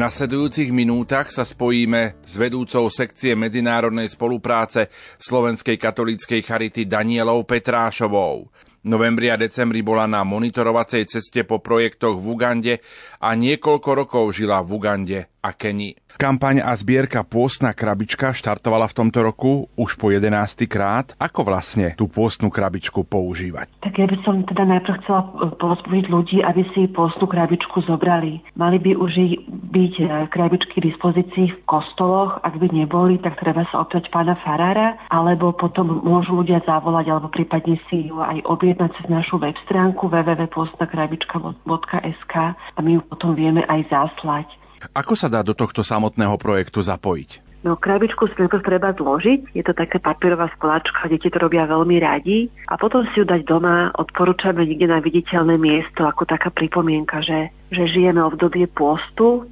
nasledujúcich 0.10 0.74
minútach 0.74 1.30
sa 1.30 1.46
spojíme 1.46 2.18
s 2.26 2.34
vedúcou 2.34 2.90
sekcie 2.90 3.38
medzinárodnej 3.38 4.10
spolupráce 4.10 4.90
Slovenskej 5.22 5.78
katolíckej 5.78 6.42
charity 6.42 6.90
Danielou 6.90 7.46
Petrášovou. 7.46 8.50
Novembri 8.90 9.30
a 9.30 9.38
decembri 9.38 9.86
bola 9.86 10.10
na 10.10 10.26
monitorovacej 10.26 11.06
ceste 11.06 11.46
po 11.46 11.62
projektoch 11.62 12.18
v 12.18 12.26
Ugande 12.26 12.74
a 13.22 13.38
niekoľko 13.38 13.90
rokov 13.94 14.34
žila 14.34 14.66
v 14.66 14.70
Ugande 14.82 15.20
a 15.40 15.56
Kenii. 15.56 15.96
Kampaň 16.20 16.60
a 16.60 16.76
zbierka 16.76 17.24
Pôstna 17.24 17.72
krabička 17.72 18.36
štartovala 18.36 18.92
v 18.92 18.98
tomto 18.98 19.24
roku 19.24 19.72
už 19.80 19.96
po 19.96 20.12
11. 20.12 20.68
krát. 20.68 21.16
Ako 21.16 21.48
vlastne 21.48 21.96
tú 21.96 22.12
pôstnu 22.12 22.52
krabičku 22.52 23.08
používať? 23.08 23.72
Tak 23.80 23.96
ja 23.96 24.04
by 24.04 24.20
som 24.28 24.44
teda 24.44 24.68
najprv 24.68 25.00
chcela 25.00 25.24
povzbudiť 25.56 26.12
ľudí, 26.12 26.44
aby 26.44 26.68
si 26.76 26.92
pôstnu 26.92 27.24
krabičku 27.24 27.88
zobrali. 27.88 28.44
Mali 28.60 28.84
by 28.84 29.00
už 29.00 29.40
byť 29.48 29.94
e, 30.04 30.28
krabičky 30.28 30.84
v 30.84 30.92
dispozícii 30.92 31.56
v 31.56 31.64
kostoloch. 31.64 32.44
Ak 32.44 32.60
by 32.60 32.76
neboli, 32.76 33.16
tak 33.24 33.40
treba 33.40 33.64
sa 33.72 33.88
opýtať 33.88 34.12
pána 34.12 34.36
Farára, 34.44 35.00
alebo 35.08 35.56
potom 35.56 36.04
môžu 36.04 36.44
ľudia 36.44 36.60
zavolať, 36.68 37.16
alebo 37.16 37.32
prípadne 37.32 37.80
si 37.88 38.12
ju 38.12 38.20
aj 38.20 38.44
objednať 38.44 38.92
cez 39.00 39.08
našu 39.08 39.40
web 39.40 39.56
stránku 39.64 40.12
www.postnakrabička.sk 40.12 42.36
a 42.52 42.80
my 42.84 43.00
ju 43.00 43.08
potom 43.08 43.40
vieme 43.40 43.64
aj 43.72 43.88
zaslať. 43.88 44.60
Ako 44.96 45.14
sa 45.14 45.28
dá 45.28 45.44
do 45.44 45.52
tohto 45.52 45.84
samotného 45.84 46.36
projektu 46.40 46.80
zapojiť? 46.80 47.50
No, 47.60 47.76
krabičku 47.76 48.32
si 48.32 48.40
najprv 48.40 48.64
treba 48.64 48.96
zložiť. 48.96 49.52
Je 49.52 49.64
to 49.68 49.76
taká 49.76 50.00
papierová 50.00 50.48
skláčka, 50.56 51.12
deti 51.12 51.28
to 51.28 51.44
robia 51.44 51.68
veľmi 51.68 52.00
radi. 52.00 52.48
A 52.72 52.80
potom 52.80 53.04
si 53.12 53.20
ju 53.20 53.28
dať 53.28 53.44
doma. 53.44 53.92
Odporúčame 54.00 54.64
niekde 54.64 54.88
na 54.88 55.04
viditeľné 55.04 55.60
miesto, 55.60 56.08
ako 56.08 56.24
taká 56.24 56.56
pripomienka, 56.56 57.20
že, 57.20 57.52
že 57.68 57.84
žijeme 57.84 58.24
obdobie 58.24 58.64
postu 58.72 59.52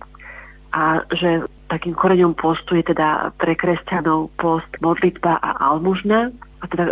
a 0.71 1.03
že 1.11 1.51
takým 1.68 1.93
koreňom 1.93 2.34
postu 2.34 2.80
je 2.80 2.95
teda 2.95 3.36
pre 3.36 3.53
kresťanov 3.53 4.32
post, 4.39 4.68
modlitba 4.80 5.39
a 5.39 5.72
almužna. 5.72 6.32
A 6.57 6.65
teda 6.65 6.89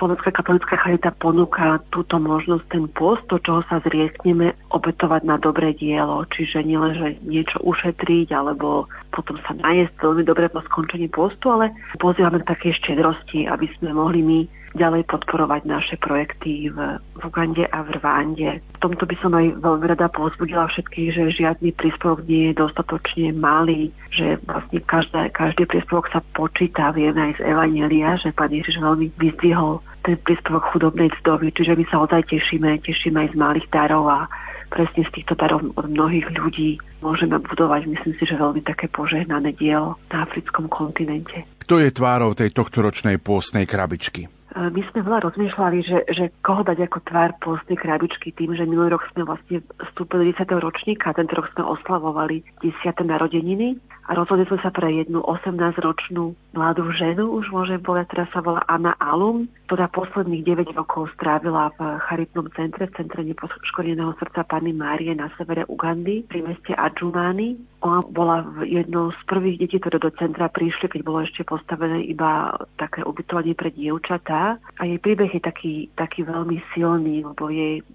Slovenská 0.00 0.32
katolická 0.32 0.80
charita 0.80 1.12
ponúka 1.12 1.84
túto 1.92 2.16
možnosť, 2.16 2.64
ten 2.72 2.84
post, 2.88 3.28
to, 3.28 3.36
čoho 3.36 3.60
sa 3.68 3.84
zriekneme, 3.84 4.56
obetovať 4.72 5.22
na 5.28 5.36
dobré 5.36 5.76
dielo. 5.76 6.24
Čiže 6.32 6.64
nielen, 6.64 6.96
že 6.96 7.08
niečo 7.20 7.60
ušetriť, 7.60 8.32
alebo 8.32 8.88
potom 9.12 9.36
sa 9.44 9.52
najesť 9.52 10.00
veľmi 10.00 10.24
dobre 10.24 10.48
po 10.48 10.64
skončení 10.64 11.12
postu, 11.12 11.52
ale 11.52 11.76
pozývame 12.00 12.40
k 12.40 12.48
takej 12.56 12.72
štedrosti, 12.72 13.44
aby 13.44 13.68
sme 13.76 13.92
mohli 13.92 14.24
my 14.24 14.40
ďalej 14.76 15.08
podporovať 15.08 15.62
naše 15.64 15.96
projekty 15.96 16.70
v, 16.70 17.00
v 17.00 17.22
Ugande 17.24 17.64
a 17.66 17.82
v 17.82 17.96
Rwande. 17.98 18.50
V 18.60 18.78
tomto 18.78 19.08
by 19.08 19.16
som 19.18 19.32
aj 19.32 19.56
veľmi 19.58 19.84
rada 19.88 20.06
povzbudila 20.12 20.68
všetkých, 20.68 21.08
že 21.16 21.32
žiadny 21.32 21.72
príspevok 21.72 22.22
nie 22.28 22.52
je 22.52 22.60
dostatočne 22.60 23.32
malý, 23.32 23.90
že 24.12 24.36
vlastne 24.44 24.78
každé, 24.84 25.32
každý 25.32 25.64
príspevok 25.64 26.12
sa 26.12 26.20
počíta, 26.20 26.92
vieme 26.92 27.32
aj 27.32 27.40
z 27.40 27.44
Evanelia, 27.48 28.20
že 28.20 28.36
pán 28.36 28.52
Ježiš 28.52 28.78
veľmi 28.78 29.10
vyzdvihol 29.16 29.80
ten 30.06 30.20
príspevok 30.22 30.70
chudobnej 30.70 31.10
vdovy, 31.18 31.50
čiže 31.50 31.74
my 31.74 31.84
sa 31.90 32.06
ozaj 32.06 32.30
tešíme, 32.30 32.78
tešíme 32.78 33.26
aj 33.26 33.28
z 33.34 33.36
malých 33.36 33.66
darov 33.74 34.06
a 34.06 34.30
presne 34.70 35.02
z 35.02 35.10
týchto 35.10 35.34
darov 35.34 35.66
od 35.74 35.86
mnohých 35.90 36.30
ľudí 36.36 36.78
môžeme 37.02 37.38
budovať, 37.38 37.86
myslím 37.90 38.14
si, 38.18 38.24
že 38.26 38.38
veľmi 38.38 38.62
také 38.62 38.90
požehnané 38.90 39.54
dielo 39.54 39.98
na 40.10 40.26
africkom 40.26 40.66
kontinente. 40.70 41.46
Kto 41.62 41.82
je 41.82 41.90
tvárou 41.90 42.34
tej 42.34 42.54
tohtoročnej 42.54 43.18
pôstnej 43.18 43.66
krabičky? 43.66 44.30
My 44.56 44.80
sme 44.88 45.04
veľa 45.04 45.28
rozmýšľali, 45.28 45.78
že, 45.84 45.98
že 46.08 46.24
koho 46.40 46.64
dať 46.64 46.88
ako 46.88 47.04
tvár 47.04 47.36
pôstnej 47.44 47.76
krabičky 47.76 48.32
tým, 48.32 48.56
že 48.56 48.64
minulý 48.64 48.96
rok 48.96 49.04
sme 49.12 49.28
vlastne 49.28 49.60
vstúpili 49.92 50.32
10. 50.32 50.48
ročníka 50.48 51.12
tento 51.12 51.36
rok 51.36 51.52
sme 51.52 51.76
oslavovali 51.76 52.40
10. 52.64 52.72
narodeniny 53.04 53.76
a 54.08 54.16
rozhodli 54.16 54.48
sme 54.48 54.56
sa 54.64 54.72
pre 54.72 54.88
jednu 54.96 55.20
18-ročnú 55.20 56.32
mladú 56.56 56.88
ženu, 56.94 57.36
už 57.36 57.52
môžem 57.52 57.82
povedať, 57.84 58.16
ktorá 58.16 58.26
sa 58.32 58.40
volá 58.40 58.62
Anna 58.64 58.96
Alum, 58.96 59.44
ktorá 59.68 59.92
posledných 59.92 60.46
9 60.72 60.78
rokov 60.78 61.12
strávila 61.18 61.74
v 61.76 62.00
charitnom 62.06 62.46
centre, 62.54 62.86
v 62.86 62.96
centre 62.96 63.20
nepoškodeného 63.26 64.14
srdca 64.16 64.46
Panny 64.46 64.72
Márie 64.72 65.12
na 65.12 65.28
severe 65.36 65.66
Ugandy, 65.68 66.24
pri 66.24 66.46
meste 66.46 66.72
Adžumány. 66.72 67.60
Ona 67.86 68.02
bola 68.10 68.42
jednou 68.66 69.14
z 69.14 69.20
prvých 69.30 69.62
detí, 69.62 69.76
ktoré 69.78 70.02
do 70.02 70.10
centra 70.10 70.50
prišli, 70.50 70.90
keď 70.90 71.00
bolo 71.06 71.22
ešte 71.22 71.46
postavené 71.46 72.02
iba 72.02 72.50
také 72.74 73.06
ubytovanie 73.06 73.54
pre 73.54 73.70
dievčatá. 73.70 74.58
A 74.58 74.82
jej 74.82 74.98
príbeh 74.98 75.30
je 75.30 75.42
taký, 75.42 75.74
taký 75.94 76.26
veľmi 76.26 76.58
silný, 76.74 77.22
lebo 77.22 77.46
jej 77.46 77.86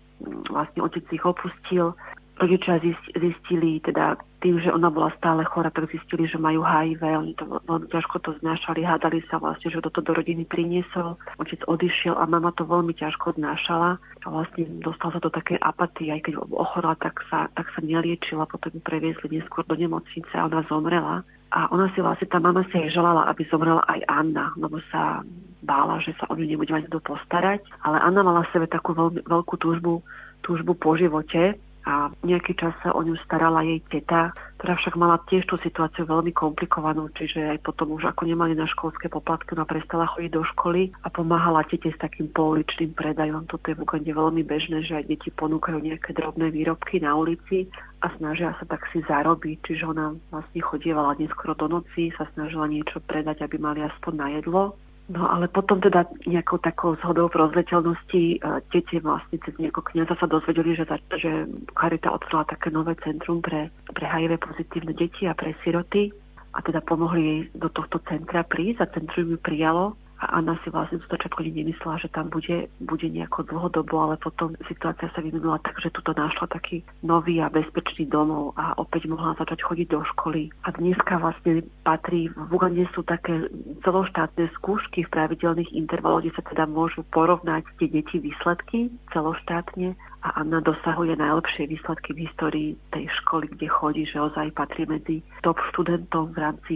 vlastne 0.48 0.86
otec 0.86 1.04
ich 1.12 1.26
opustil 1.26 1.98
rodičia 2.42 2.82
zistili, 3.14 3.78
teda 3.86 4.18
tým, 4.42 4.58
že 4.58 4.74
ona 4.74 4.90
bola 4.90 5.14
stále 5.22 5.46
chora, 5.46 5.70
tak 5.70 5.94
zistili, 5.94 6.26
že 6.26 6.42
majú 6.42 6.66
HIV, 6.66 7.02
oni 7.06 7.34
to 7.38 7.46
veľmi 7.46 7.88
ťažko 7.94 8.18
to 8.26 8.34
znášali, 8.42 8.82
hádali 8.82 9.22
sa 9.30 9.38
vlastne, 9.38 9.70
že 9.70 9.86
toto 9.86 10.02
do 10.02 10.18
rodiny 10.18 10.50
priniesol, 10.50 11.22
otec 11.38 11.62
odišiel 11.70 12.18
a 12.18 12.26
mama 12.26 12.50
to 12.58 12.66
veľmi 12.66 12.98
ťažko 12.98 13.38
znášala 13.38 14.02
a 14.02 14.28
vlastne 14.28 14.66
dostala 14.82 15.14
sa 15.14 15.22
do 15.22 15.30
také 15.30 15.62
apatie, 15.62 16.10
aj 16.10 16.26
keď 16.26 16.42
ochorela, 16.50 16.98
tak 16.98 17.22
sa, 17.30 17.46
tak 17.54 17.70
sa 17.70 17.80
neliečila, 17.86 18.50
potom 18.50 18.74
ju 18.74 18.82
previezli 18.82 19.38
neskôr 19.38 19.62
do 19.70 19.78
nemocnice 19.78 20.34
a 20.34 20.50
ona 20.50 20.66
zomrela. 20.66 21.22
A 21.52 21.68
ona 21.70 21.92
si 21.92 22.00
vlastne, 22.00 22.32
tá 22.32 22.40
mama 22.40 22.64
si 22.72 22.80
aj 22.80 22.96
želala, 22.96 23.28
aby 23.28 23.44
zomrela 23.52 23.84
aj 23.86 24.08
Anna, 24.08 24.56
lebo 24.56 24.80
sa 24.88 25.20
bála, 25.62 26.00
že 26.02 26.16
sa 26.18 26.26
o 26.32 26.34
ňu 26.34 26.48
nebude 26.48 26.72
mať 26.74 26.90
kto 26.90 27.04
postarať. 27.04 27.62
Ale 27.86 28.00
Anna 28.00 28.24
mala 28.24 28.48
v 28.48 28.52
sebe 28.56 28.66
takú 28.72 28.96
veľmi, 28.96 29.22
veľkú 29.28 29.60
túžbu, 29.60 30.00
túžbu 30.42 30.74
po 30.74 30.96
živote 30.96 31.60
a 31.86 32.14
nejaký 32.22 32.54
čas 32.54 32.78
sa 32.86 32.94
o 32.94 33.02
ňu 33.02 33.18
starala 33.26 33.66
jej 33.66 33.82
teta, 33.90 34.32
ktorá 34.62 34.78
však 34.78 34.94
mala 34.94 35.18
tiež 35.26 35.50
tú 35.50 35.58
situáciu 35.58 36.06
veľmi 36.06 36.30
komplikovanú, 36.38 37.10
čiže 37.18 37.58
aj 37.58 37.66
potom 37.66 37.98
už 37.98 38.14
ako 38.14 38.30
nemali 38.30 38.54
na 38.54 38.70
školské 38.70 39.10
poplatky, 39.10 39.58
ona 39.58 39.66
prestala 39.66 40.06
chodiť 40.06 40.32
do 40.32 40.46
školy 40.46 40.94
a 41.02 41.10
pomáhala 41.10 41.66
tete 41.66 41.90
s 41.90 41.98
takým 41.98 42.30
pouličným 42.30 42.94
predajom. 42.94 43.50
Toto 43.50 43.74
je 43.74 43.78
v 43.78 43.82
Ugande 43.82 44.14
veľmi 44.14 44.46
bežné, 44.46 44.86
že 44.86 45.02
aj 45.02 45.10
deti 45.10 45.34
ponúkajú 45.34 45.82
nejaké 45.82 46.14
drobné 46.14 46.54
výrobky 46.54 47.02
na 47.02 47.18
ulici 47.18 47.66
a 48.06 48.14
snažia 48.22 48.54
sa 48.62 48.66
tak 48.70 48.86
si 48.94 49.02
zarobiť, 49.02 49.66
čiže 49.66 49.90
ona 49.90 50.14
vlastne 50.30 50.62
chodievala 50.62 51.18
neskoro 51.18 51.58
do 51.58 51.82
noci, 51.82 52.14
sa 52.14 52.30
snažila 52.38 52.70
niečo 52.70 53.02
predať, 53.02 53.42
aby 53.42 53.58
mali 53.58 53.82
aspoň 53.82 54.14
na 54.14 54.28
jedlo. 54.38 54.78
No 55.12 55.28
ale 55.28 55.52
potom 55.52 55.84
teda 55.84 56.08
nejakou 56.24 56.56
takou 56.64 56.96
zhodou 57.04 57.28
v 57.28 57.44
rozleteľnosti 57.44 58.24
e, 58.24 58.38
deti 58.72 58.96
vlastne 59.04 59.44
cez 59.44 59.52
nejakého 59.60 59.84
kniaza 59.92 60.16
sa 60.16 60.24
dozvedeli, 60.24 60.72
že, 60.72 60.88
že 61.20 61.52
Charita 61.76 62.16
otvorila 62.16 62.48
také 62.48 62.72
nové 62.72 62.96
centrum 63.04 63.44
pre, 63.44 63.68
pre 63.92 64.08
HIV 64.08 64.40
pozitívne 64.40 64.96
deti 64.96 65.28
a 65.28 65.36
pre 65.36 65.52
siroty 65.68 66.16
a 66.56 66.64
teda 66.64 66.80
pomohli 66.80 67.22
jej 67.22 67.40
do 67.60 67.68
tohto 67.68 68.00
centra 68.08 68.48
prísť 68.48 68.88
a 68.88 68.92
centrum 68.96 69.36
ju 69.36 69.38
prijalo 69.40 70.00
a 70.22 70.38
Anna 70.38 70.54
si 70.62 70.70
vlastne 70.70 71.02
z 71.02 71.10
začiatku 71.10 71.42
nemyslela, 71.42 71.98
že 71.98 72.14
tam 72.14 72.30
bude, 72.30 72.70
bude 72.78 73.10
nejako 73.10 73.42
dlhodobo, 73.50 73.96
ale 74.06 74.16
potom 74.22 74.54
situácia 74.70 75.10
sa 75.10 75.20
vyvinula 75.20 75.58
tak, 75.66 75.82
že 75.82 75.90
tuto 75.90 76.14
našla 76.14 76.46
taký 76.46 76.86
nový 77.02 77.42
a 77.42 77.50
bezpečný 77.50 78.06
domov 78.06 78.54
a 78.54 78.78
opäť 78.78 79.10
mohla 79.10 79.34
začať 79.42 79.66
chodiť 79.66 79.88
do 79.90 80.06
školy. 80.14 80.54
A 80.62 80.70
dneska 80.78 81.18
vlastne 81.18 81.66
patrí, 81.82 82.30
v 82.30 82.50
Ugande 82.54 82.86
sú 82.94 83.02
také 83.02 83.50
celoštátne 83.82 84.46
skúšky 84.62 85.10
v 85.10 85.14
pravidelných 85.14 85.74
intervaloch, 85.74 86.22
kde 86.22 86.38
sa 86.38 86.46
teda 86.46 86.70
môžu 86.70 87.02
porovnať 87.10 87.66
tie 87.82 87.90
deti 87.90 88.22
výsledky 88.22 88.94
celoštátne 89.10 89.98
a 90.22 90.38
Anna 90.38 90.62
dosahuje 90.62 91.18
najlepšie 91.18 91.66
výsledky 91.66 92.14
v 92.14 92.30
histórii 92.30 92.70
tej 92.94 93.10
školy, 93.22 93.50
kde 93.58 93.68
chodí, 93.74 94.04
že 94.06 94.22
ozaj 94.22 94.54
patrí 94.54 94.86
medzi 94.86 95.26
top 95.42 95.58
študentom 95.74 96.30
v 96.30 96.38
rámci 96.38 96.74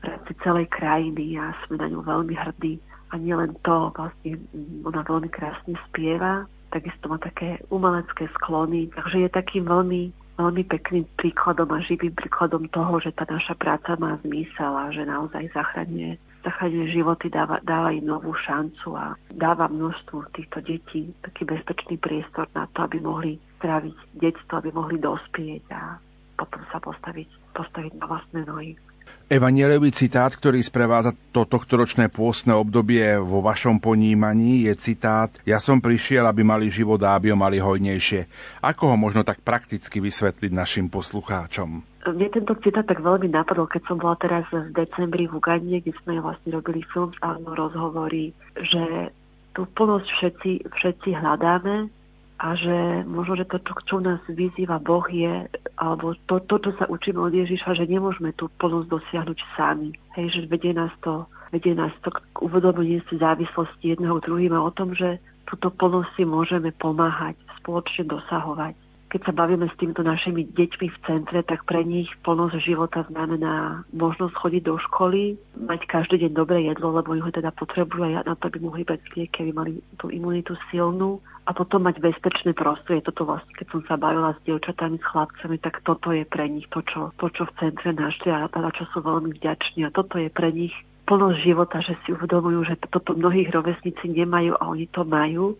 v 0.00 0.12
rámci 0.12 0.32
celej 0.44 0.66
krajiny 0.68 1.40
a 1.40 1.54
sme 1.64 1.80
na 1.80 1.86
ňu 1.88 2.00
veľmi 2.04 2.34
hrdí. 2.34 2.78
A 3.14 3.20
nielen 3.22 3.54
to, 3.62 3.94
vlastne 3.94 4.36
ona 4.82 5.00
veľmi 5.06 5.30
krásne 5.30 5.78
spieva, 5.88 6.44
takisto 6.74 7.06
má 7.06 7.16
také 7.22 7.62
umelecké 7.70 8.26
sklony, 8.34 8.90
takže 8.90 9.24
je 9.24 9.30
takým 9.30 9.64
veľmi, 9.64 10.10
veľmi 10.36 10.62
pekným 10.66 11.06
príkladom 11.14 11.70
a 11.70 11.78
živým 11.80 12.12
príkladom 12.12 12.66
toho, 12.74 12.98
že 12.98 13.14
tá 13.14 13.22
naša 13.30 13.54
práca 13.54 13.94
má 13.96 14.18
zmysel 14.26 14.74
a 14.74 14.90
že 14.90 15.06
naozaj 15.06 15.54
zachraňuje 15.54 16.18
zachraňuje 16.46 16.94
životy, 16.94 17.26
dáva, 17.26 17.58
dáva 17.66 17.90
im 17.90 18.06
novú 18.06 18.30
šancu 18.30 18.94
a 18.94 19.18
dáva 19.34 19.66
množstvu 19.66 20.30
týchto 20.30 20.62
detí 20.62 21.10
taký 21.26 21.42
bezpečný 21.42 21.98
priestor 21.98 22.46
na 22.54 22.70
to, 22.70 22.86
aby 22.86 23.02
mohli 23.02 23.34
stráviť 23.58 23.96
detstvo, 24.14 24.62
aby 24.62 24.70
mohli 24.70 25.02
dospieť 25.02 25.66
a 25.74 25.98
potom 26.38 26.62
sa 26.70 26.78
postaviť, 26.78 27.26
postaviť 27.50 27.92
na 27.98 28.06
vlastné 28.06 28.40
nohy. 28.46 28.78
Evanieliový 29.26 29.90
citát, 29.90 30.30
ktorý 30.30 30.62
sprevádza 30.62 31.10
to 31.34 31.42
tohtoročné 31.50 32.06
pôstne 32.06 32.54
obdobie 32.54 33.18
vo 33.18 33.42
vašom 33.42 33.82
ponímaní, 33.82 34.70
je 34.70 34.74
citát 34.78 35.34
Ja 35.42 35.58
som 35.58 35.82
prišiel, 35.82 36.22
aby 36.30 36.46
mali 36.46 36.70
život 36.70 37.02
a 37.02 37.18
aby 37.18 37.34
ho 37.34 37.38
mali 37.38 37.58
hojnejšie. 37.58 38.30
Ako 38.62 38.94
ho 38.94 38.96
možno 38.98 39.26
tak 39.26 39.42
prakticky 39.42 39.98
vysvetliť 39.98 40.54
našim 40.54 40.86
poslucháčom? 40.86 41.82
Mne 42.06 42.28
tento 42.30 42.54
citát 42.62 42.86
tak 42.86 43.02
veľmi 43.02 43.26
napadol, 43.26 43.66
keď 43.66 43.82
som 43.90 43.98
bola 43.98 44.14
teraz 44.14 44.46
v 44.54 44.70
decembri 44.70 45.26
v 45.26 45.42
Ugande, 45.42 45.82
kde 45.82 45.90
sme 46.06 46.22
vlastne 46.22 46.54
robili 46.54 46.86
film 46.86 47.10
s 47.10 47.18
Arno 47.18 47.50
rozhovory, 47.50 48.30
že 48.62 49.10
tú 49.58 49.66
plnosť 49.74 50.06
všetci, 50.06 50.52
všetci 50.70 51.08
hľadáme, 51.18 51.90
a 52.36 52.52
že 52.52 53.04
možno, 53.08 53.40
že 53.40 53.48
to, 53.48 53.56
čo 53.88 53.96
nás 53.96 54.20
vyzýva 54.28 54.76
Boh 54.76 55.04
je, 55.08 55.48
alebo 55.80 56.12
to, 56.28 56.36
to, 56.44 56.60
čo 56.60 56.70
sa 56.76 56.84
učíme 56.84 57.16
od 57.16 57.32
Ježiša, 57.32 57.80
že 57.80 57.88
nemôžeme 57.88 58.36
tú 58.36 58.52
plnosť 58.60 58.92
dosiahnuť 58.92 59.38
sami. 59.56 59.96
Hej, 60.12 60.36
že 60.36 60.40
vedie 60.52 60.76
nás 60.76 60.92
to, 61.00 61.24
vedie 61.48 61.72
nás 61.72 61.92
to 62.04 62.12
k 62.12 62.20
uvedomeniu 62.44 63.00
si 63.08 63.16
závislosti 63.16 63.96
jedného 63.96 64.20
druhým 64.20 64.52
a 64.52 64.60
o 64.60 64.70
tom, 64.72 64.92
že 64.92 65.16
túto 65.48 65.72
plnosť 65.72 66.12
si 66.12 66.22
môžeme 66.28 66.76
pomáhať, 66.76 67.40
spoločne 67.60 68.04
dosahovať 68.04 68.76
keď 69.06 69.32
sa 69.32 69.38
bavíme 69.38 69.70
s 69.70 69.78
týmto 69.78 70.02
našimi 70.02 70.44
deťmi 70.50 70.86
v 70.90 70.98
centre, 71.06 71.38
tak 71.46 71.62
pre 71.62 71.86
nich 71.86 72.10
plnosť 72.26 72.58
života 72.58 73.06
znamená 73.06 73.86
možnosť 73.94 74.34
chodiť 74.34 74.62
do 74.66 74.76
školy, 74.76 75.38
mať 75.56 75.86
každý 75.86 76.26
deň 76.26 76.32
dobré 76.34 76.66
jedlo, 76.66 76.90
lebo 76.90 77.14
ho 77.14 77.30
teda 77.30 77.54
potrebujú 77.54 78.02
aj 78.02 78.26
na 78.26 78.34
to, 78.34 78.50
aby 78.50 78.58
mohli 78.58 78.82
brať 78.82 79.06
lieky, 79.14 79.46
aby 79.46 79.52
mali 79.54 79.72
tú 79.96 80.10
imunitu 80.10 80.58
silnú 80.68 81.22
a 81.46 81.50
potom 81.54 81.86
mať 81.86 82.02
bezpečné 82.02 82.58
prostredie. 82.58 83.06
Toto 83.06 83.22
vlastne, 83.22 83.54
keď 83.54 83.66
som 83.70 83.80
sa 83.86 83.94
bavila 83.94 84.34
s 84.34 84.42
dievčatami, 84.42 84.98
s 84.98 85.06
chlapcami, 85.06 85.56
tak 85.62 85.78
toto 85.86 86.10
je 86.10 86.26
pre 86.26 86.50
nich 86.50 86.66
to, 86.74 86.82
čo, 86.82 87.14
to, 87.14 87.30
čo 87.30 87.46
v 87.46 87.56
centre 87.62 87.94
našli 87.94 88.34
a 88.34 88.50
na 88.50 88.70
čo 88.74 88.82
sú 88.90 88.98
veľmi 88.98 89.30
vďační. 89.38 89.86
A 89.86 89.94
toto 89.94 90.18
je 90.18 90.26
pre 90.26 90.50
nich 90.50 90.74
plnosť 91.06 91.38
života, 91.38 91.78
že 91.78 91.94
si 92.02 92.10
uvedomujú, 92.10 92.66
že 92.66 92.74
toto 92.90 93.14
mnohých 93.14 93.54
rovesníci 93.54 94.10
nemajú 94.10 94.58
a 94.58 94.66
oni 94.66 94.90
to 94.90 95.06
majú 95.06 95.54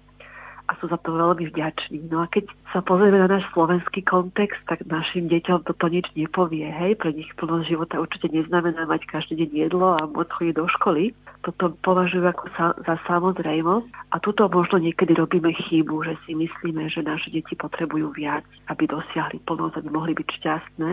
a 0.67 0.75
sú 0.83 0.91
za 0.91 0.99
to 0.99 1.15
veľmi 1.15 1.47
vďační. 1.51 2.11
No 2.11 2.23
a 2.23 2.27
keď 2.27 2.51
sa 2.75 2.83
pozrieme 2.83 3.23
na 3.23 3.31
náš 3.31 3.47
slovenský 3.55 4.03
kontext, 4.03 4.59
tak 4.67 4.83
našim 4.87 5.31
deťom 5.31 5.63
toto 5.63 5.87
nič 5.87 6.11
nepovie. 6.19 6.67
Hej, 6.67 6.99
pre 6.99 7.15
nich 7.15 7.31
plnosť 7.39 7.71
života 7.71 8.03
určite 8.03 8.27
neznamená 8.29 8.85
mať 8.85 9.07
každý 9.07 9.47
deň 9.47 9.51
jedlo 9.55 9.95
a 9.95 10.05
môcť 10.11 10.33
chodiť 10.35 10.55
do 10.59 10.67
školy. 10.67 11.15
Toto 11.47 11.71
považujú 11.79 12.27
ako 12.27 12.45
sa, 12.59 12.75
za 12.83 12.99
samozrejmosť 13.07 13.87
a 14.11 14.17
tuto 14.19 14.51
možno 14.51 14.83
niekedy 14.83 15.15
robíme 15.15 15.55
chybu, 15.55 16.03
že 16.03 16.19
si 16.27 16.35
myslíme, 16.35 16.91
že 16.91 17.07
naše 17.07 17.31
deti 17.31 17.55
potrebujú 17.55 18.11
viac, 18.11 18.43
aby 18.67 18.91
dosiahli 18.91 19.39
plnosť, 19.47 19.79
aby 19.79 19.89
mohli 19.95 20.13
byť 20.19 20.29
šťastné. 20.43 20.91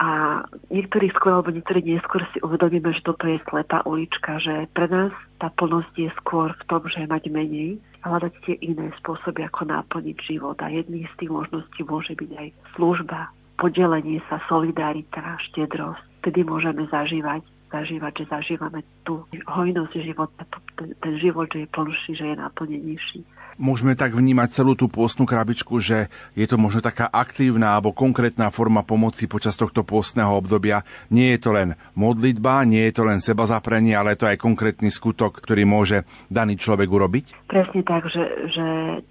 A 0.00 0.40
niektorí 0.72 1.12
skôr 1.12 1.36
alebo 1.36 1.52
niektorí 1.52 1.84
neskôr 1.84 2.24
si 2.32 2.40
uvedomíme, 2.40 2.88
že 2.96 3.04
toto 3.04 3.28
je 3.28 3.36
slepá 3.44 3.84
ulička, 3.84 4.40
že 4.40 4.64
pre 4.72 4.88
nás 4.88 5.12
tá 5.36 5.52
plnosť 5.52 5.92
je 5.92 6.08
skôr 6.16 6.56
v 6.56 6.64
tom, 6.72 6.80
že 6.88 7.04
mať 7.04 7.28
menej 7.28 7.76
hľadať 8.00 8.32
tie 8.48 8.56
iné 8.64 8.88
spôsoby, 8.96 9.44
ako 9.44 9.68
naplniť 9.68 10.16
život. 10.24 10.56
A 10.64 10.72
jedný 10.72 11.04
z 11.04 11.14
tých 11.20 11.28
možností 11.28 11.84
môže 11.84 12.16
byť 12.16 12.30
aj 12.32 12.48
služba, 12.80 13.28
podelenie 13.60 14.24
sa, 14.32 14.40
solidarita, 14.48 15.36
štedrosť. 15.52 16.00
Vtedy 16.24 16.48
môžeme 16.48 16.88
zažívať, 16.88 17.44
zažívať, 17.68 18.24
že 18.24 18.32
zažívame 18.32 18.80
tú 19.04 19.28
hojnosť 19.28 20.00
života, 20.00 20.48
ten 20.80 21.14
život, 21.20 21.52
že 21.52 21.68
je 21.68 21.74
plnší, 21.76 22.10
že 22.16 22.24
je 22.24 22.36
naplnenejší 22.40 23.20
môžeme 23.60 23.92
tak 23.92 24.16
vnímať 24.16 24.48
celú 24.56 24.72
tú 24.72 24.88
pôstnu 24.88 25.28
krabičku, 25.28 25.78
že 25.84 26.08
je 26.32 26.46
to 26.48 26.56
možno 26.56 26.80
taká 26.80 27.06
aktívna 27.12 27.76
alebo 27.76 27.92
konkrétna 27.92 28.48
forma 28.48 28.80
pomoci 28.80 29.28
počas 29.28 29.54
tohto 29.60 29.84
pôstneho 29.84 30.32
obdobia. 30.32 30.82
Nie 31.12 31.36
je 31.36 31.40
to 31.44 31.50
len 31.52 31.76
modlitba, 31.92 32.64
nie 32.64 32.88
je 32.88 32.96
to 32.96 33.02
len 33.04 33.20
seba 33.20 33.44
zaprenie, 33.44 33.92
ale 33.92 34.16
je 34.16 34.24
to 34.24 34.30
aj 34.32 34.40
konkrétny 34.40 34.88
skutok, 34.88 35.44
ktorý 35.44 35.68
môže 35.68 36.08
daný 36.32 36.56
človek 36.56 36.88
urobiť? 36.88 37.24
Presne 37.46 37.84
tak, 37.84 38.08
že, 38.08 38.24
že 38.48 38.66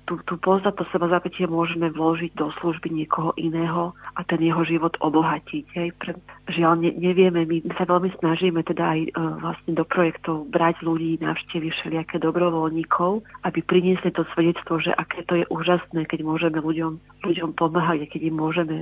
tú, 0.09 0.17
tú 0.25 0.41
pôst 0.41 0.65
a 0.65 0.73
to 0.73 0.83
seba 0.89 1.05
môžeme 1.45 1.93
vložiť 1.93 2.33
do 2.33 2.49
služby 2.57 2.89
niekoho 2.89 3.37
iného 3.37 3.93
a 4.17 4.25
ten 4.25 4.41
jeho 4.41 4.65
život 4.65 4.97
obohatiť. 4.97 5.65
Hej. 5.77 5.89
Pre, 5.99 6.11
žiaľ, 6.49 6.81
ne, 6.81 6.91
nevieme, 6.95 7.45
my 7.45 7.61
sa 7.77 7.85
veľmi 7.85 8.09
snažíme 8.17 8.65
teda 8.65 8.97
aj 8.97 8.99
e, 9.05 9.09
vlastne 9.13 9.71
do 9.77 9.85
projektov 9.85 10.49
brať 10.49 10.81
ľudí, 10.81 11.21
navštíviť 11.21 11.71
všelijaké 11.71 12.17
dobrovoľníkov, 12.17 13.21
aby 13.45 13.59
priniesli 13.61 14.09
to 14.09 14.25
svedectvo, 14.39 14.79
že 14.79 14.95
aké 14.95 15.27
to 15.27 15.35
je 15.35 15.45
úžasné, 15.51 16.07
keď 16.07 16.23
môžeme 16.23 16.63
ľuďom, 16.63 16.95
ľuďom 17.27 17.51
pomáhať 17.59 18.07
a 18.07 18.11
keď 18.15 18.31
im 18.31 18.35
môžeme 18.39 18.75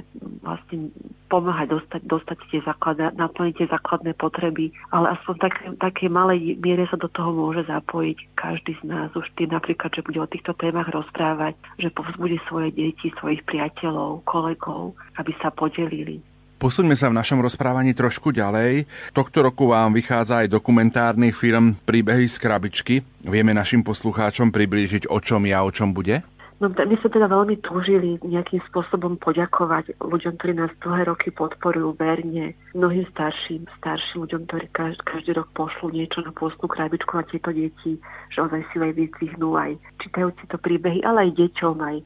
vlastne 0.45 0.93
pomáhať 1.33 1.73
dostať, 1.73 2.01
dostať 2.05 2.37
tie 2.53 2.61
základné, 2.61 3.17
naplniť 3.17 3.53
tie 3.57 3.67
základné 3.73 4.13
potreby, 4.13 4.69
ale 4.93 5.17
aspoň 5.17 5.35
tak, 5.41 5.53
také 5.81 6.13
malej 6.13 6.61
miere 6.61 6.85
sa 6.85 7.01
do 7.01 7.09
toho 7.09 7.33
môže 7.33 7.65
zapojiť 7.65 8.37
každý 8.37 8.77
z 8.77 8.83
nás. 8.85 9.09
Už 9.17 9.25
tým 9.33 9.49
napríklad, 9.49 9.89
že 9.89 10.05
bude 10.05 10.21
o 10.21 10.29
týchto 10.29 10.53
témach 10.53 10.93
rozprávať, 10.93 11.57
že 11.81 11.89
povzbudí 11.89 12.37
svoje 12.45 12.69
deti, 12.77 13.09
svojich 13.17 13.41
priateľov, 13.49 14.21
kolegov, 14.29 14.93
aby 15.17 15.33
sa 15.41 15.49
podelili. 15.49 16.21
Posuňme 16.57 16.97
sa 16.97 17.13
v 17.13 17.21
našom 17.21 17.37
rozprávaní 17.37 17.93
trošku 17.93 18.33
ďalej. 18.33 18.89
Tohto 19.13 19.45
roku 19.45 19.69
vám 19.69 19.93
vychádza 19.93 20.41
aj 20.41 20.57
dokumentárny 20.57 21.29
film 21.29 21.77
Príbehy 21.85 22.25
z 22.25 22.41
krabičky. 22.41 23.05
Vieme 23.21 23.53
našim 23.53 23.85
poslucháčom 23.85 24.49
priblížiť, 24.49 25.05
o 25.05 25.21
čom 25.21 25.45
ja, 25.45 25.61
o 25.61 25.69
čom 25.69 25.93
bude? 25.93 26.25
No, 26.57 26.73
my 26.73 26.95
sme 26.97 27.09
teda 27.13 27.29
veľmi 27.29 27.61
túžili 27.61 28.17
nejakým 28.25 28.65
spôsobom 28.73 29.21
poďakovať 29.21 30.01
ľuďom, 30.01 30.33
ktorí 30.41 30.57
nás 30.57 30.73
dlhé 30.81 31.13
roky 31.13 31.29
podporujú 31.29 31.93
verne, 32.01 32.57
mnohým 32.73 33.05
starším, 33.13 33.69
starším 33.77 34.25
ľuďom, 34.25 34.49
ktorí 34.49 34.65
každý, 34.73 35.01
každý 35.05 35.31
rok 35.37 35.53
pošlú 35.53 35.93
niečo 35.93 36.25
na 36.25 36.33
pôstnu 36.33 36.65
krabičku 36.65 37.13
na 37.13 37.29
tieto 37.29 37.53
deti, 37.53 38.01
že 38.33 38.41
ozaj 38.41 38.65
si 38.73 38.81
aj 38.81 38.97
vyzvihnú 38.97 39.53
aj 39.53 39.77
čítajúci 40.01 40.49
to 40.49 40.57
príbehy, 40.57 41.05
ale 41.05 41.29
aj 41.29 41.37
deťom, 41.37 41.77
aj 41.77 41.97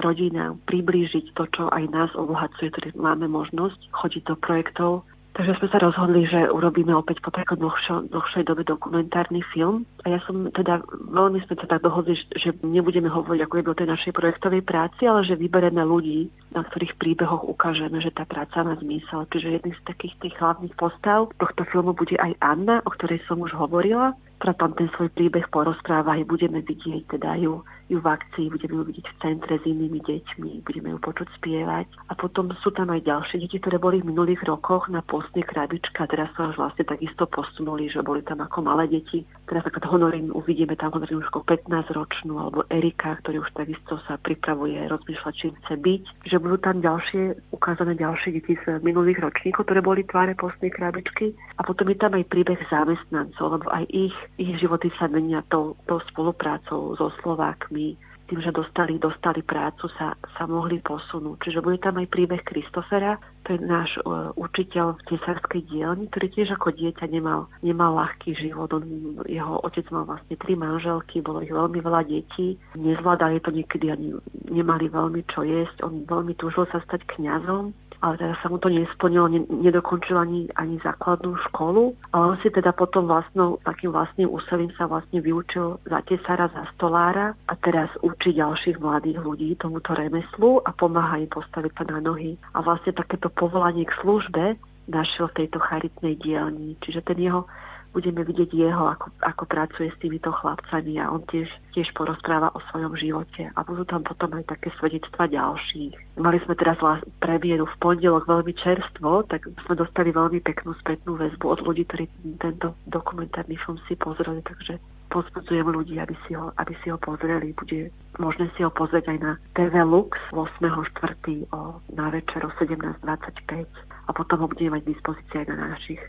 rodinám 0.00 0.58
priblížiť 0.66 1.36
to, 1.36 1.44
čo 1.52 1.62
aj 1.68 1.84
nás 1.92 2.10
obohacuje, 2.16 2.72
ktorý 2.72 2.96
máme 2.96 3.28
možnosť 3.28 3.92
chodiť 3.92 4.22
do 4.26 4.34
projektov. 4.36 4.92
Takže 5.30 5.62
sme 5.62 5.68
sa 5.70 5.78
rozhodli, 5.78 6.26
že 6.26 6.50
urobíme 6.50 6.90
opäť 6.90 7.22
po 7.22 7.30
takom 7.30 7.62
dlhšo, 7.62 8.10
dlhšej 8.10 8.50
dobe 8.50 8.66
dokumentárny 8.66 9.46
film. 9.54 9.86
A 10.02 10.10
ja 10.10 10.20
som 10.26 10.50
teda, 10.50 10.82
veľmi 10.90 11.38
sme 11.46 11.54
sa 11.54 11.70
tak 11.70 11.86
dohodli, 11.86 12.18
že 12.34 12.50
nebudeme 12.66 13.06
hovoriť 13.06 13.40
ako 13.46 13.54
o 13.62 13.78
tej 13.78 13.88
našej 13.94 14.10
projektovej 14.10 14.66
práci, 14.66 15.06
ale 15.06 15.22
že 15.22 15.38
vybereme 15.38 15.86
ľudí, 15.86 16.26
na 16.50 16.66
ktorých 16.66 16.98
príbehoch 16.98 17.46
ukážeme, 17.46 18.02
že 18.02 18.10
tá 18.10 18.26
práca 18.26 18.66
má 18.66 18.74
zmysel. 18.82 19.22
Čiže 19.30 19.62
jedný 19.62 19.72
z 19.78 19.86
takých 19.86 20.18
tých 20.18 20.34
hlavných 20.42 20.74
postav 20.74 21.30
tohto 21.38 21.62
filmu 21.70 21.94
bude 21.94 22.18
aj 22.18 22.34
Anna, 22.42 22.82
o 22.82 22.90
ktorej 22.90 23.22
som 23.30 23.38
už 23.38 23.54
hovorila 23.54 24.18
tam 24.40 24.72
ten 24.72 24.88
svoj 24.96 25.12
príbeh 25.12 25.44
porozpráva 25.52 26.16
aj 26.16 26.24
budeme 26.24 26.64
vidieť 26.64 27.12
teda 27.12 27.36
ju, 27.36 27.60
ju 27.92 27.98
v 28.00 28.06
akcii, 28.06 28.48
budeme 28.48 28.80
ju 28.80 28.84
vidieť 28.88 29.06
v 29.10 29.18
centre 29.20 29.54
s 29.58 29.64
inými 29.66 30.00
deťmi, 30.00 30.64
budeme 30.64 30.96
ju 30.96 30.98
počuť 31.02 31.28
spievať. 31.36 31.86
A 32.08 32.16
potom 32.16 32.54
sú 32.64 32.72
tam 32.72 32.88
aj 32.88 33.04
ďalšie 33.04 33.42
deti, 33.44 33.58
ktoré 33.58 33.76
boli 33.76 34.00
v 34.00 34.08
minulých 34.14 34.46
rokoch 34.48 34.88
na 34.88 35.02
postnej 35.02 35.44
krabičke 35.44 36.00
a 36.00 36.08
teraz 36.08 36.32
sa 36.38 36.48
už 36.48 36.56
vlastne 36.56 36.88
takisto 36.88 37.26
posunuli, 37.26 37.92
že 37.92 38.00
boli 38.00 38.22
tam 38.24 38.40
ako 38.40 38.64
malé 38.64 38.88
deti. 38.88 39.26
Teraz 39.50 39.66
ako 39.66 39.82
honorím, 39.90 40.30
uvidíme 40.32 40.78
tam 40.78 40.94
honorím 40.94 41.20
už 41.20 41.28
ako 41.34 41.42
15 41.44 41.98
ročnú 41.98 42.38
alebo 42.38 42.62
Erika, 42.70 43.18
ktorý 43.20 43.42
už 43.42 43.50
takisto 43.52 43.98
sa 44.06 44.16
pripravuje 44.16 44.78
rozmýšľať, 44.86 45.34
čím 45.34 45.52
chce 45.66 45.74
byť. 45.76 46.02
Že 46.30 46.36
budú 46.40 46.56
tam 46.62 46.78
ďalšie 46.78 47.52
ukázané 47.52 47.98
ďalšie 47.98 48.38
deti 48.38 48.54
z 48.56 48.78
minulých 48.86 49.18
ročníkov, 49.18 49.66
ktoré 49.66 49.82
boli 49.82 50.06
tváre 50.06 50.38
postnej 50.38 50.70
krabičky. 50.70 51.34
A 51.58 51.66
potom 51.66 51.90
je 51.90 51.98
tam 51.98 52.14
aj 52.14 52.24
príbeh 52.30 52.60
zamestnancov, 52.70 53.58
lebo 53.58 53.66
aj 53.68 53.84
ich 53.90 54.14
ich 54.38 54.56
životy 54.60 54.92
sa 54.98 55.10
menia 55.10 55.42
tou, 55.48 55.74
tou 55.88 55.98
spoluprácou 56.12 56.94
so 56.96 57.08
Slovákmi, 57.22 57.98
tým, 58.30 58.38
že 58.38 58.54
dostali, 58.54 58.94
dostali 58.94 59.42
prácu, 59.42 59.90
sa, 59.98 60.14
sa 60.38 60.46
mohli 60.46 60.78
posunúť. 60.78 61.42
Čiže 61.42 61.66
bude 61.66 61.82
tam 61.82 61.98
aj 61.98 62.06
príbeh 62.14 62.46
Kristofera, 62.46 63.18
to 63.42 63.58
je 63.58 63.66
náš 63.66 63.98
uh, 64.06 64.30
učiteľ 64.38 64.94
v 64.94 65.06
tesárskej 65.10 65.66
dielni, 65.66 66.06
ktorý 66.06 66.30
tiež 66.30 66.54
ako 66.54 66.70
dieťa 66.70 67.10
nemal, 67.10 67.50
nemal 67.66 67.98
ľahký 67.98 68.38
život. 68.38 68.70
On, 68.70 68.86
jeho 69.26 69.58
otec 69.66 69.90
mal 69.90 70.06
vlastne 70.06 70.38
tri 70.38 70.54
manželky, 70.54 71.18
bolo 71.18 71.42
ich 71.42 71.50
veľmi 71.50 71.82
veľa 71.82 72.06
detí, 72.06 72.54
nezvládali 72.78 73.42
to 73.42 73.50
niekedy 73.50 73.90
ani 73.90 74.14
nemali 74.46 74.86
veľmi 74.86 75.26
čo 75.26 75.42
jesť. 75.42 75.82
On 75.82 76.06
veľmi 76.06 76.38
túžil 76.38 76.70
sa 76.70 76.78
stať 76.86 77.02
kňazom, 77.10 77.74
ale 78.00 78.16
teda 78.16 78.34
sa 78.40 78.48
mu 78.48 78.56
to 78.56 78.72
nesplnilo, 78.72 79.28
ne, 79.28 79.40
nedokončil 79.48 80.16
ani, 80.16 80.48
ani 80.56 80.80
základnú 80.80 81.36
školu, 81.48 81.92
ale 82.16 82.24
on 82.34 82.36
si 82.40 82.48
teda 82.48 82.72
potom 82.72 83.06
vlastnou, 83.06 83.60
takým 83.62 83.92
vlastným 83.92 84.32
úsilím 84.32 84.72
sa 84.74 84.88
vlastne 84.88 85.20
vyučil 85.20 85.76
za 85.84 86.00
tesára, 86.04 86.48
za 86.52 86.64
stolára 86.76 87.36
a 87.46 87.54
teraz 87.60 87.92
učí 88.00 88.32
ďalších 88.36 88.80
mladých 88.80 89.20
ľudí 89.20 89.48
tomuto 89.60 89.92
remeslu 89.92 90.64
a 90.64 90.72
pomáha 90.72 91.20
im 91.20 91.28
postaviť 91.28 91.72
sa 91.76 91.84
na 91.92 92.00
nohy. 92.00 92.40
A 92.56 92.64
vlastne 92.64 92.96
takéto 92.96 93.28
povolanie 93.28 93.84
k 93.84 93.96
službe 94.00 94.56
našiel 94.90 95.30
v 95.30 95.44
tejto 95.44 95.62
charitnej 95.62 96.18
dielni. 96.18 96.74
Čiže 96.82 97.06
ten 97.06 97.20
jeho 97.20 97.46
budeme 97.90 98.22
vidieť 98.22 98.50
jeho, 98.54 98.90
ako, 98.90 99.10
ako 99.22 99.44
pracuje 99.46 99.90
s 99.90 100.00
týmito 100.00 100.30
chlapcami 100.30 101.02
a 101.02 101.10
on 101.10 101.22
tiež, 101.26 101.50
tiež 101.74 101.90
porozpráva 101.94 102.54
o 102.54 102.62
svojom 102.70 102.94
živote. 102.94 103.50
A 103.54 103.60
budú 103.66 103.82
tam 103.86 104.06
potom 104.06 104.30
aj 104.38 104.46
také 104.50 104.70
svedectva 104.78 105.26
ďalších. 105.26 106.18
Mali 106.18 106.38
sme 106.46 106.54
teraz 106.54 106.78
premiéru 107.18 107.66
v 107.66 107.78
pondelok 107.82 108.26
veľmi 108.30 108.54
čerstvo, 108.54 109.26
tak 109.26 109.50
sme 109.66 109.74
dostali 109.74 110.14
veľmi 110.14 110.38
peknú 110.42 110.74
spätnú 110.78 111.18
väzbu 111.18 111.46
od 111.46 111.60
ľudí, 111.66 111.82
ktorí 111.90 112.04
tento 112.38 112.78
dokumentárny 112.86 113.58
film 113.58 113.78
si 113.90 113.98
pozreli, 113.98 114.40
takže 114.46 114.78
pozbudzujem 115.10 115.66
ľudí, 115.66 115.98
aby 115.98 116.14
si, 116.24 116.38
ho, 116.38 116.54
aby 116.54 116.72
si 116.80 116.94
ho 116.94 116.96
pozreli. 116.96 117.50
Bude 117.52 117.90
možné 118.22 118.46
si 118.54 118.62
ho 118.62 118.70
pozrieť 118.70 119.10
aj 119.10 119.18
na 119.18 119.32
TV 119.58 119.82
Lux 119.82 120.14
8.4. 120.30 121.50
o, 121.50 121.82
na 121.98 122.06
večer 122.14 122.46
o 122.46 122.50
17.25 122.54 123.66
a 124.06 124.10
potom 124.14 124.46
ho 124.46 124.46
budeme 124.46 124.78
mať 124.78 124.86
dispozícii 124.86 125.42
aj 125.42 125.46
na 125.50 125.74
našich 125.74 126.00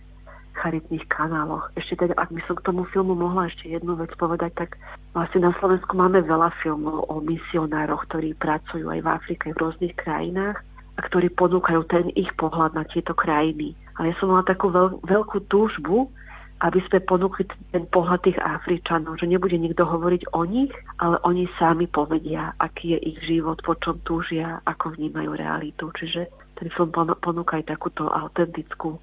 charitných 0.62 1.10
kanáloch. 1.10 1.74
Ešte 1.74 2.06
teda, 2.06 2.14
ak 2.22 2.30
by 2.30 2.42
som 2.46 2.56
k 2.62 2.66
tomu 2.70 2.86
filmu 2.94 3.18
mohla 3.18 3.50
ešte 3.50 3.74
jednu 3.74 3.98
vec 3.98 4.14
povedať, 4.22 4.54
tak 4.54 4.78
vlastne 5.18 5.50
na 5.50 5.52
Slovensku 5.58 5.98
máme 5.98 6.22
veľa 6.22 6.54
filmov 6.62 7.10
o 7.10 7.18
misionároch, 7.26 8.06
ktorí 8.06 8.38
pracujú 8.38 8.94
aj 8.94 9.02
v 9.02 9.08
Afrike, 9.10 9.46
v 9.52 9.62
rôznych 9.66 9.98
krajinách 9.98 10.62
a 10.96 11.00
ktorí 11.02 11.34
ponúkajú 11.34 11.82
ten 11.90 12.14
ich 12.14 12.30
pohľad 12.38 12.78
na 12.78 12.86
tieto 12.86 13.18
krajiny. 13.18 13.74
Ale 13.98 14.14
ja 14.14 14.16
som 14.22 14.30
mala 14.30 14.46
takú 14.46 14.70
veľ, 14.70 15.02
veľkú 15.02 15.50
túžbu, 15.50 16.06
aby 16.62 16.78
sme 16.86 17.02
ponúkli 17.02 17.50
ten 17.74 17.90
pohľad 17.90 18.22
tých 18.22 18.38
Afričanov, 18.38 19.18
že 19.18 19.26
nebude 19.26 19.58
nikto 19.58 19.82
hovoriť 19.82 20.30
o 20.38 20.46
nich, 20.46 20.70
ale 21.02 21.18
oni 21.26 21.50
sami 21.58 21.90
povedia, 21.90 22.54
aký 22.62 22.94
je 22.94 23.00
ich 23.02 23.20
život, 23.26 23.58
po 23.66 23.74
čom 23.82 23.98
túžia, 24.06 24.62
ako 24.70 24.94
vnímajú 24.94 25.34
realitu. 25.34 25.90
Čiže 25.98 26.30
ten 26.62 26.70
film 26.70 26.94
ponúka 26.94 27.58
aj 27.58 27.74
takúto 27.74 28.06
autentickú 28.14 29.02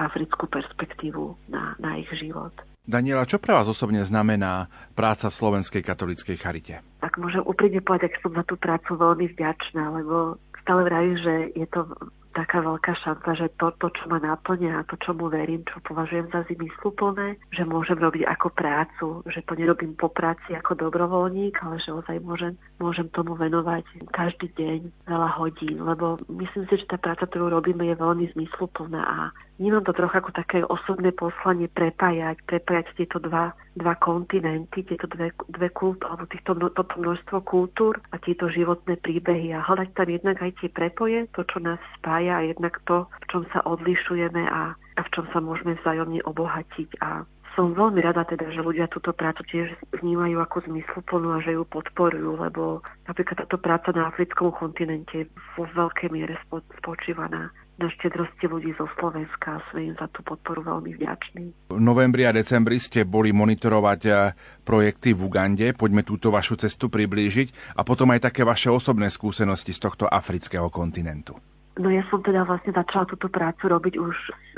africkú 0.00 0.48
perspektívu 0.48 1.36
na, 1.52 1.76
na 1.76 2.00
ich 2.00 2.08
život. 2.16 2.56
Daniela, 2.88 3.28
čo 3.28 3.36
pre 3.36 3.52
vás 3.52 3.68
osobne 3.68 4.00
znamená 4.02 4.66
práca 4.96 5.28
v 5.28 5.36
Slovenskej 5.36 5.84
katolíckej 5.84 6.36
charite? 6.40 6.74
Tak 7.04 7.20
môžem 7.20 7.44
úprimne 7.44 7.84
povedať, 7.84 8.16
že 8.16 8.22
som 8.24 8.32
za 8.32 8.44
tú 8.48 8.56
prácu 8.56 8.96
veľmi 8.96 9.30
vďačná, 9.36 10.00
lebo 10.00 10.40
stále 10.64 10.88
vravím, 10.88 11.16
že 11.20 11.34
je 11.54 11.66
to 11.68 11.86
taká 12.32 12.62
veľká 12.62 12.94
šanca, 13.02 13.30
že 13.34 13.46
to, 13.58 13.74
to, 13.78 13.90
čo 13.94 14.04
ma 14.06 14.22
náplňa 14.22 14.80
a 14.80 14.86
to, 14.86 14.94
čo 15.02 15.14
mu 15.14 15.26
verím, 15.26 15.66
čo 15.66 15.82
považujem 15.82 16.30
za 16.30 16.46
zmysluplné, 16.46 17.36
že 17.50 17.62
môžem 17.66 17.98
robiť 17.98 18.26
ako 18.26 18.48
prácu, 18.54 19.06
že 19.26 19.42
to 19.44 19.58
nerobím 19.58 19.98
po 19.98 20.08
práci 20.08 20.54
ako 20.54 20.78
dobrovoľník, 20.78 21.58
ale 21.62 21.82
že 21.82 21.90
ozaj 21.90 22.22
môžem, 22.22 22.54
môžem 22.78 23.10
tomu 23.10 23.34
venovať 23.34 23.84
každý 24.14 24.50
deň 24.54 24.78
veľa 25.10 25.30
hodín, 25.36 25.82
lebo 25.82 26.18
myslím 26.30 26.64
si, 26.70 26.78
že 26.78 26.90
tá 26.90 26.96
práca, 26.96 27.26
ktorú 27.26 27.50
robíme, 27.50 27.82
je 27.86 27.96
veľmi 27.98 28.30
zmysluplná 28.34 29.02
a 29.02 29.18
vnímam 29.60 29.84
to 29.84 29.92
trochu 29.92 30.16
ako 30.16 30.30
také 30.32 30.64
osobné 30.64 31.12
poslanie 31.12 31.68
prepájať, 31.68 32.40
prepájať 32.48 32.86
tieto 32.96 33.20
dva, 33.20 33.52
dva 33.76 33.94
kontinenty, 34.00 34.86
tieto 34.88 35.04
dve, 35.10 35.36
dve 35.52 35.68
kultúry, 35.74 36.08
alebo 36.08 36.24
týchto, 36.32 36.56
toto 36.72 36.94
množstvo 36.96 37.44
kultúr 37.44 38.00
a 38.10 38.16
tieto 38.16 38.48
životné 38.48 38.96
príbehy 39.04 39.52
a 39.52 39.60
hľadať 39.60 39.92
tam 39.92 40.08
jednak 40.08 40.40
aj 40.40 40.52
tie 40.64 40.68
prepoje, 40.72 41.28
to, 41.36 41.44
čo 41.44 41.60
nás 41.60 41.78
spája 42.00 42.29
a 42.30 42.46
jednak 42.46 42.78
to, 42.86 43.06
v 43.22 43.26
čom 43.28 43.42
sa 43.50 43.60
odlišujeme 43.66 44.46
a, 44.46 44.74
a 44.74 45.00
v 45.02 45.12
čom 45.12 45.26
sa 45.34 45.38
môžeme 45.42 45.76
vzájomne 45.82 46.22
obohatiť 46.24 46.90
a 47.02 47.26
som 47.58 47.74
veľmi 47.74 47.98
rada 47.98 48.22
teda, 48.22 48.46
že 48.54 48.62
ľudia 48.62 48.86
túto 48.86 49.10
prácu 49.10 49.42
tiež 49.50 49.74
vnímajú 49.90 50.38
ako 50.38 50.70
zmysluplnú 50.70 51.34
a 51.34 51.42
že 51.42 51.58
ju 51.58 51.66
podporujú, 51.66 52.38
lebo 52.38 52.80
napríklad 53.10 53.42
táto 53.42 53.58
práca 53.58 53.90
na 53.90 54.06
africkom 54.06 54.54
kontinente 54.54 55.26
vo 55.58 55.66
veľkej 55.66 56.08
miere 56.14 56.38
spočíva 56.78 57.26
na 57.26 57.50
na 57.80 57.88
štedrosti 57.88 58.44
ľudí 58.44 58.76
zo 58.76 58.84
Slovenska 59.00 59.56
a 59.56 59.64
sme 59.72 59.88
im 59.88 59.94
za 59.96 60.04
tú 60.12 60.20
podporu 60.20 60.60
veľmi 60.60 61.00
vďační. 61.00 61.72
V 61.72 61.80
novembri 61.80 62.28
a 62.28 62.36
decembri 62.36 62.76
ste 62.76 63.08
boli 63.08 63.32
monitorovať 63.32 64.00
eh, 64.04 64.36
projekty 64.68 65.16
v 65.16 65.20
Ugande. 65.24 65.66
Poďme 65.72 66.04
túto 66.04 66.28
vašu 66.28 66.60
cestu 66.60 66.92
priblížiť 66.92 67.80
a 67.80 67.80
potom 67.80 68.12
aj 68.12 68.28
také 68.28 68.44
vaše 68.44 68.68
osobné 68.68 69.08
skúsenosti 69.08 69.72
z 69.72 69.80
tohto 69.80 70.04
afrického 70.04 70.68
kontinentu. 70.68 71.40
No 71.78 71.86
ja 71.86 72.02
som 72.10 72.18
teda 72.18 72.42
vlastne 72.42 72.74
začala 72.74 73.06
túto 73.06 73.30
prácu 73.30 73.70
robiť 73.70 73.94
už 73.94 74.16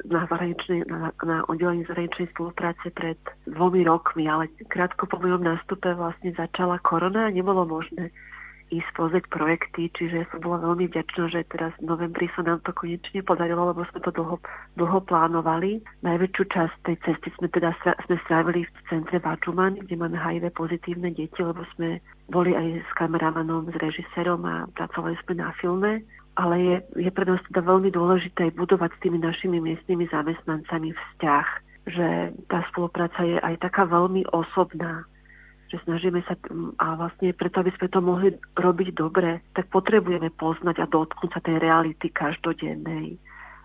na, 0.08 0.24
na, 0.24 1.12
na 1.12 1.36
oddelení 1.44 1.84
zahraničnej 1.84 2.32
spolupráce 2.32 2.88
pred 2.88 3.20
dvomi 3.44 3.84
rokmi, 3.84 4.24
ale 4.24 4.48
krátko 4.72 5.04
po 5.04 5.20
mojom 5.20 5.44
nástupe 5.44 5.92
vlastne 5.92 6.32
začala 6.32 6.80
korona 6.80 7.28
a 7.28 7.34
nebolo 7.34 7.68
možné 7.68 8.08
ísť 8.72 8.90
pozrieť 8.96 9.24
projekty, 9.28 9.92
čiže 9.92 10.24
ja 10.24 10.26
som 10.32 10.40
bola 10.40 10.64
veľmi 10.64 10.88
vďačná, 10.88 11.28
že 11.28 11.44
teraz 11.52 11.76
v 11.76 11.92
novembri 11.92 12.32
sa 12.32 12.40
nám 12.40 12.64
to 12.64 12.72
konečne 12.72 13.20
podarilo, 13.20 13.68
lebo 13.68 13.84
sme 13.92 14.00
to 14.00 14.08
dlho, 14.16 14.40
dlho 14.80 14.98
plánovali. 15.04 15.84
Najväčšiu 16.00 16.42
časť 16.48 16.74
tej 16.88 16.96
cesty 17.04 17.28
sme 17.36 17.52
teda 17.52 17.76
sme 18.08 18.16
strávili 18.24 18.64
v 18.64 18.72
centre 18.88 19.20
Vačuman, 19.20 19.76
kde 19.76 19.94
máme 20.00 20.16
HIV 20.16 20.56
pozitívne 20.56 21.12
deti, 21.12 21.40
lebo 21.44 21.60
sme 21.76 22.00
boli 22.32 22.56
aj 22.56 22.80
s 22.80 22.90
kameramanom, 22.96 23.68
s 23.68 23.76
režisérom 23.76 24.40
a 24.48 24.64
pracovali 24.72 25.20
sme 25.20 25.44
na 25.44 25.52
filme. 25.60 26.00
Ale 26.32 26.54
je, 26.60 26.76
je 26.96 27.10
pre 27.12 27.28
nás 27.28 27.40
teda 27.52 27.60
veľmi 27.60 27.92
dôležité 27.92 28.56
budovať 28.56 28.96
s 28.96 29.02
tými 29.04 29.20
našimi 29.20 29.60
miestnymi 29.60 30.08
zamestnancami 30.08 30.96
vzťah, 30.96 31.46
že 31.92 32.06
tá 32.48 32.64
spolupráca 32.72 33.20
je 33.20 33.36
aj 33.36 33.60
taká 33.60 33.84
veľmi 33.84 34.24
osobná 34.32 35.04
že 35.72 35.80
snažíme 35.88 36.20
sa, 36.28 36.36
a 36.84 37.00
vlastne 37.00 37.32
preto, 37.32 37.64
aby 37.64 37.72
sme 37.80 37.88
to 37.88 38.04
mohli 38.04 38.36
robiť 38.60 38.92
dobre, 38.92 39.40
tak 39.56 39.72
potrebujeme 39.72 40.28
poznať 40.36 40.84
a 40.84 40.90
dotknúť 40.92 41.32
sa 41.32 41.40
tej 41.40 41.64
reality 41.64 42.12
každodennej 42.12 43.16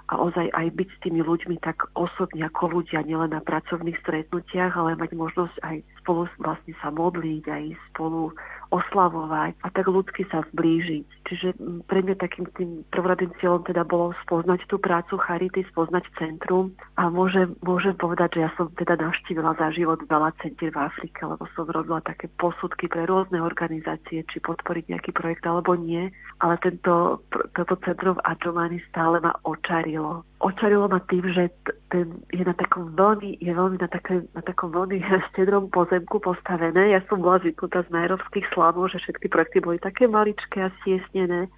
a 0.08 0.14
ozaj 0.16 0.48
aj 0.56 0.68
byť 0.72 0.88
s 0.88 1.02
tými 1.04 1.20
ľuďmi 1.20 1.60
tak 1.60 1.84
osobne 2.00 2.48
ako 2.48 2.80
ľudia, 2.80 3.04
nielen 3.04 3.36
na 3.36 3.44
pracovných 3.44 4.00
stretnutiach, 4.00 4.72
ale 4.80 4.96
mať 4.96 5.12
možnosť 5.20 5.56
aj 5.68 5.78
spolu 6.00 6.32
vlastne 6.40 6.74
sa 6.80 6.88
modliť, 6.96 7.44
aj 7.44 7.64
spolu 7.92 8.32
oslavovať 8.72 9.64
a 9.64 9.68
tak 9.72 9.88
ľudsky 9.88 10.28
sa 10.28 10.44
zblížiť. 10.52 11.08
Čiže 11.28 11.48
pre 11.88 12.04
mňa 12.04 12.16
takým 12.20 12.48
tým 12.56 12.84
prvoradým 12.92 13.32
cieľom 13.40 13.64
teda 13.64 13.84
bolo 13.88 14.16
spoznať 14.28 14.68
tú 14.68 14.80
prácu 14.80 15.20
Charity, 15.20 15.68
spoznať 15.72 16.08
centrum 16.16 16.72
a 16.96 17.12
môžem, 17.12 17.56
môžem 17.64 17.96
povedať, 17.96 18.40
že 18.40 18.44
ja 18.48 18.52
som 18.56 18.72
teda 18.76 19.00
navštívila 19.00 19.56
za 19.60 19.72
život 19.72 20.04
veľa 20.08 20.36
centier 20.40 20.72
v 20.72 20.84
Afrike, 20.84 21.20
lebo 21.24 21.48
som 21.56 21.68
robila 21.68 22.00
také 22.04 22.32
posudky 22.40 22.92
pre 22.92 23.08
rôzne 23.08 23.40
organizácie, 23.40 24.24
či 24.28 24.38
podporiť 24.40 24.92
nejaký 24.92 25.12
projekt 25.16 25.44
alebo 25.48 25.76
nie, 25.76 26.12
ale 26.44 26.60
tento, 26.60 27.24
toto 27.56 27.76
centrum 27.84 28.20
v 28.20 28.26
Adjomani 28.28 28.80
stále 28.92 29.24
ma 29.24 29.32
očarilo 29.48 29.97
očarilo 30.44 30.88
ma 30.88 31.02
tým, 31.06 31.26
že 31.32 31.50
ten 31.90 32.22
je 32.32 32.44
na 32.44 32.54
takom 32.54 32.94
veľmi, 32.94 33.38
je 33.42 33.52
veľmi 33.54 33.78
na, 33.80 33.90
také, 33.90 34.24
na 34.32 34.42
takom 34.42 34.72
veľmi 34.72 35.02
štedrom 35.34 35.70
pozemku 35.70 36.20
postavené. 36.20 36.96
Ja 36.96 37.02
som 37.08 37.22
bola 37.22 37.42
zvyknutá 37.42 37.86
z 37.86 37.94
najrovských 37.94 38.48
slavov, 38.54 38.94
že 38.94 39.02
všetky 39.04 39.28
projekty 39.30 39.58
boli 39.60 39.78
také 39.78 40.10
maličké 40.10 40.68
a 40.68 40.74
stiesnené. 40.82 41.52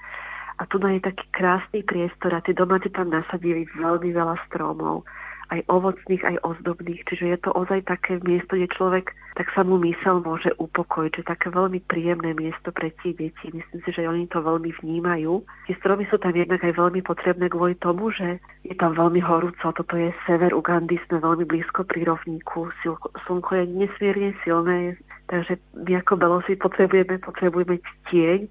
A 0.59 0.67
tu 0.67 0.75
je 0.75 0.99
taký 0.99 1.23
krásny 1.31 1.87
priestor 1.87 2.35
a 2.35 2.43
tie 2.43 2.51
domáci 2.51 2.91
tam 2.91 3.07
nasadili 3.07 3.63
veľmi 3.79 4.11
veľa 4.11 4.35
stromov 4.51 5.07
aj 5.49 5.65
ovocných, 5.69 6.23
aj 6.25 6.35
ozdobných. 6.45 7.01
Čiže 7.09 7.25
je 7.25 7.37
to 7.41 7.49
ozaj 7.53 7.85
také 7.89 8.21
miesto, 8.21 8.53
kde 8.53 8.69
človek 8.69 9.13
tak 9.39 9.55
sa 9.55 9.63
mu 9.63 9.79
mysel 9.79 10.19
môže 10.19 10.51
upokojiť, 10.59 11.23
že 11.23 11.29
také 11.31 11.47
veľmi 11.47 11.79
príjemné 11.87 12.35
miesto 12.35 12.75
pre 12.75 12.91
tie 12.99 13.15
deti. 13.15 13.47
Myslím 13.55 13.79
si, 13.87 13.89
že 13.95 14.03
oni 14.03 14.27
to 14.27 14.43
veľmi 14.43 14.75
vnímajú. 14.83 15.39
Tie 15.63 15.79
stromy 15.79 16.03
sú 16.11 16.19
tam 16.19 16.35
jednak 16.35 16.59
aj 16.59 16.75
veľmi 16.75 16.99
potrebné 16.99 17.47
kvôli 17.47 17.79
tomu, 17.79 18.11
že 18.11 18.43
je 18.67 18.75
tam 18.75 18.91
veľmi 18.99 19.23
horúco. 19.23 19.71
Toto 19.71 19.95
je 19.95 20.11
sever 20.27 20.51
Ugandy, 20.51 20.99
sme 21.07 21.23
veľmi 21.23 21.47
blízko 21.47 21.87
pri 21.87 22.03
rovníku. 22.11 22.67
Slnko 23.23 23.51
je 23.63 23.65
nesmierne 23.71 24.35
silné, 24.43 24.99
takže 25.31 25.55
my 25.87 26.03
ako 26.03 26.19
belosi 26.19 26.59
potrebujeme, 26.59 27.23
potrebujeme 27.23 27.79
tieň 28.11 28.43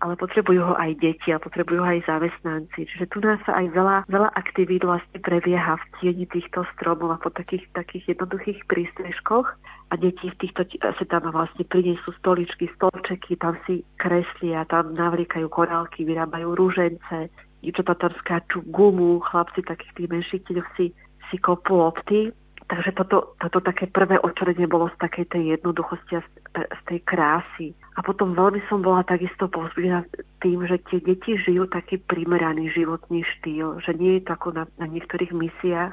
ale 0.00 0.16
potrebujú 0.16 0.72
ho 0.72 0.74
aj 0.80 0.96
deti 0.96 1.28
a 1.30 1.38
potrebujú 1.38 1.84
ho 1.84 1.88
aj 1.88 2.08
zamestnanci. 2.08 2.88
Čiže 2.88 3.06
tu 3.12 3.20
nás 3.20 3.36
sa 3.44 3.60
aj 3.60 3.66
veľa, 3.76 3.96
veľa 4.08 4.32
aktivít 4.32 4.82
vlastne 4.84 5.18
prebieha 5.20 5.76
v 5.76 5.84
tieni 6.00 6.24
týchto 6.24 6.64
stromov 6.76 7.12
a 7.14 7.18
po 7.20 7.28
takých, 7.28 7.68
takých 7.76 8.16
jednoduchých 8.16 8.64
prístrežkoch 8.64 9.46
a 9.90 9.94
deti 10.00 10.32
v 10.32 10.38
týchto, 10.40 10.64
sa 10.80 11.04
tam 11.04 11.28
vlastne 11.28 11.68
prinesú 11.68 12.16
stoličky, 12.16 12.72
stolčeky, 12.80 13.36
tam 13.36 13.60
si 13.68 13.84
kreslia, 14.00 14.64
tam 14.66 14.96
navliekajú 14.96 15.46
korálky, 15.52 16.08
vyrábajú 16.08 16.56
rúžence, 16.56 17.28
dievčatá 17.60 17.92
tam 18.08 18.12
skáču 18.24 18.64
gumu, 18.72 19.20
chlapci 19.20 19.60
takých 19.60 19.92
tých 19.92 20.08
menších 20.08 20.42
si, 20.80 20.86
si 21.28 21.36
kopú 21.36 21.76
lopty 21.76 22.32
Takže 22.70 22.94
toto, 22.94 23.34
toto 23.42 23.58
také 23.58 23.90
prvé 23.90 24.22
očarenie 24.22 24.70
bolo 24.70 24.86
z 24.94 24.96
takej 25.02 25.26
tej 25.26 25.42
jednoduchosti 25.58 26.22
a 26.22 26.22
z 26.54 26.80
tej 26.86 27.02
krásy. 27.02 27.74
A 27.98 28.06
potom 28.06 28.30
veľmi 28.30 28.62
som 28.70 28.78
bola 28.78 29.02
takisto 29.02 29.50
pozbíjana 29.50 30.06
tým, 30.38 30.62
že 30.70 30.78
tie 30.86 31.02
deti 31.02 31.34
žijú 31.34 31.66
taký 31.66 31.98
primeraný 31.98 32.70
životný 32.70 33.26
štýl, 33.26 33.82
že 33.82 33.90
nie 33.98 34.22
je 34.22 34.30
to 34.30 34.38
ako 34.38 34.48
na, 34.54 34.64
na 34.78 34.86
niektorých 34.86 35.34
misiách, 35.34 35.90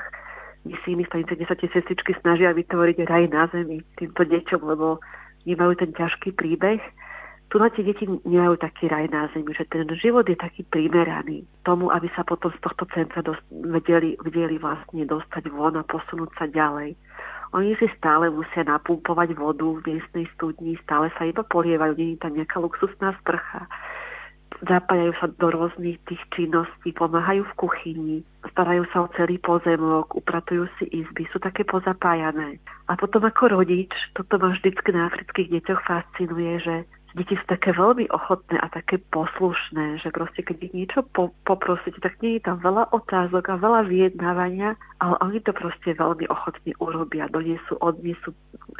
misijných 0.69 1.09
stanice, 1.09 1.33
kde 1.33 1.49
sa 1.49 1.57
tie 1.57 1.69
sestričky 1.73 2.13
snažia 2.21 2.53
vytvoriť 2.53 2.97
raj 3.09 3.25
na 3.25 3.49
zemi 3.49 3.81
týmto 3.97 4.21
deťom, 4.21 4.61
lebo 4.61 5.01
nemajú 5.49 5.81
ten 5.81 5.91
ťažký 5.97 6.37
príbeh 6.37 6.77
tu 7.47 7.55
na 7.59 7.71
tie 7.71 7.83
deti 7.83 8.03
nemajú 8.03 8.59
taký 8.59 8.91
raj 8.91 9.07
na 9.07 9.31
zemi, 9.31 9.55
že 9.55 9.63
ten 9.71 9.87
život 9.95 10.27
je 10.27 10.35
taký 10.35 10.67
primeraný 10.67 11.47
tomu, 11.63 11.87
aby 11.91 12.11
sa 12.11 12.27
potom 12.27 12.51
z 12.51 12.59
tohto 12.59 12.83
centra 12.91 13.23
dost, 13.23 13.43
vedeli, 13.51 14.19
vedeli 14.19 14.59
vlastne 14.59 15.07
dostať 15.07 15.47
von 15.51 15.79
a 15.79 15.87
posunúť 15.87 16.31
sa 16.35 16.45
ďalej. 16.51 16.99
Oni 17.55 17.71
si 17.79 17.87
stále 17.95 18.27
musia 18.27 18.67
napumpovať 18.67 19.31
vodu 19.39 19.63
v 19.63 19.95
miestnej 19.95 20.27
studni, 20.35 20.75
stále 20.83 21.07
sa 21.15 21.23
iba 21.23 21.47
polievajú, 21.47 21.95
nie 21.95 22.19
je 22.19 22.23
tam 22.27 22.35
nejaká 22.35 22.59
luxusná 22.59 23.15
sprcha 23.23 23.63
zapájajú 24.65 25.13
sa 25.21 25.27
do 25.29 25.47
rôznych 25.53 26.01
tých 26.09 26.21
činností, 26.33 26.89
pomáhajú 26.95 27.45
v 27.45 27.57
kuchyni, 27.59 28.17
starajú 28.49 28.89
sa 28.89 29.05
o 29.05 29.11
celý 29.13 29.37
pozemok, 29.37 30.17
upratujú 30.17 30.65
si 30.79 30.89
izby, 30.89 31.29
sú 31.29 31.37
také 31.37 31.61
pozapájané. 31.61 32.57
A 32.89 32.97
potom 32.97 33.21
ako 33.21 33.61
rodič, 33.61 33.93
toto 34.17 34.41
ma 34.41 34.49
vždycky 34.49 34.89
na 34.95 35.11
afrických 35.11 35.61
deťoch 35.61 35.81
fascinuje, 35.85 36.57
že 36.63 36.75
deti 37.17 37.33
sú 37.33 37.45
také 37.49 37.73
veľmi 37.73 38.07
ochotné 38.13 38.61
a 38.61 38.69
také 38.69 39.01
poslušné, 39.09 39.99
že 39.99 40.13
proste 40.13 40.45
keď 40.45 40.69
ich 40.69 40.73
niečo 40.77 40.99
po, 41.01 41.33
poprosíte, 41.43 41.97
tak 41.97 42.21
nie 42.21 42.37
je 42.37 42.45
tam 42.45 42.61
veľa 42.61 42.93
otázok 42.93 43.43
a 43.51 43.59
veľa 43.59 43.81
vyjednávania, 43.89 44.77
ale 45.01 45.15
oni 45.25 45.41
to 45.41 45.51
proste 45.51 45.97
veľmi 45.97 46.29
ochotne 46.29 46.71
urobia, 46.77 47.25
donesú, 47.27 47.75
odnesú 47.81 48.31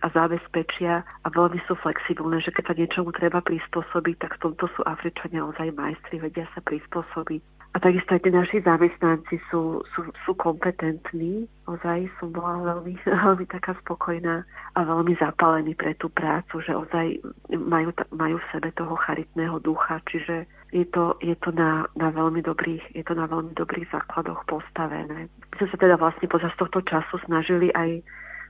a 0.05 0.07
zabezpečia 0.13 1.01
a 1.01 1.27
veľmi 1.27 1.57
sú 1.65 1.73
flexibilné, 1.81 2.37
že 2.39 2.53
keď 2.53 2.63
sa 2.69 2.77
niečomu 2.77 3.09
treba 3.11 3.41
prispôsobiť, 3.41 4.15
tak 4.21 4.31
v 4.37 4.41
tomto 4.49 4.69
sú 4.77 4.85
Afričania 4.85 5.41
ozaj 5.41 5.73
majstri, 5.73 6.21
vedia 6.21 6.45
sa 6.53 6.61
prispôsobiť. 6.61 7.57
A 7.75 7.79
takisto 7.79 8.17
aj 8.17 8.25
tí 8.25 8.33
naši 8.33 8.57
zamestnanci 8.65 9.37
sú, 9.53 9.85
sú, 9.93 10.09
sú 10.25 10.33
kompetentní. 10.33 11.45
Ozaj 11.69 12.09
som 12.17 12.33
bola 12.33 12.73
veľmi, 12.73 12.97
veľmi 13.27 13.45
taká 13.53 13.77
spokojná 13.85 14.41
a 14.73 14.79
veľmi 14.81 15.13
zapálení 15.21 15.77
pre 15.77 15.93
tú 16.01 16.09
prácu, 16.09 16.57
že 16.65 16.73
ozaj 16.73 17.21
majú, 17.53 17.93
majú 18.17 18.26
v 18.35 18.49
sebe 18.51 18.75
toho 18.75 18.99
charitného 18.99 19.63
ducha, 19.63 20.03
čiže 20.11 20.43
je 20.75 20.83
to, 20.91 21.15
je 21.23 21.31
to, 21.39 21.55
na, 21.55 21.87
na 21.95 22.11
veľmi 22.11 22.43
dobrých, 22.43 22.91
je 22.91 23.03
to 23.07 23.15
na 23.15 23.23
veľmi 23.23 23.55
dobrých 23.55 23.87
základoch 23.87 24.43
postavené. 24.51 25.31
My 25.31 25.55
sme 25.55 25.67
sa 25.71 25.77
teda 25.79 25.95
vlastne 25.95 26.27
počas 26.27 26.51
tohto 26.59 26.83
času 26.83 27.15
snažili 27.23 27.71
aj 27.71 28.03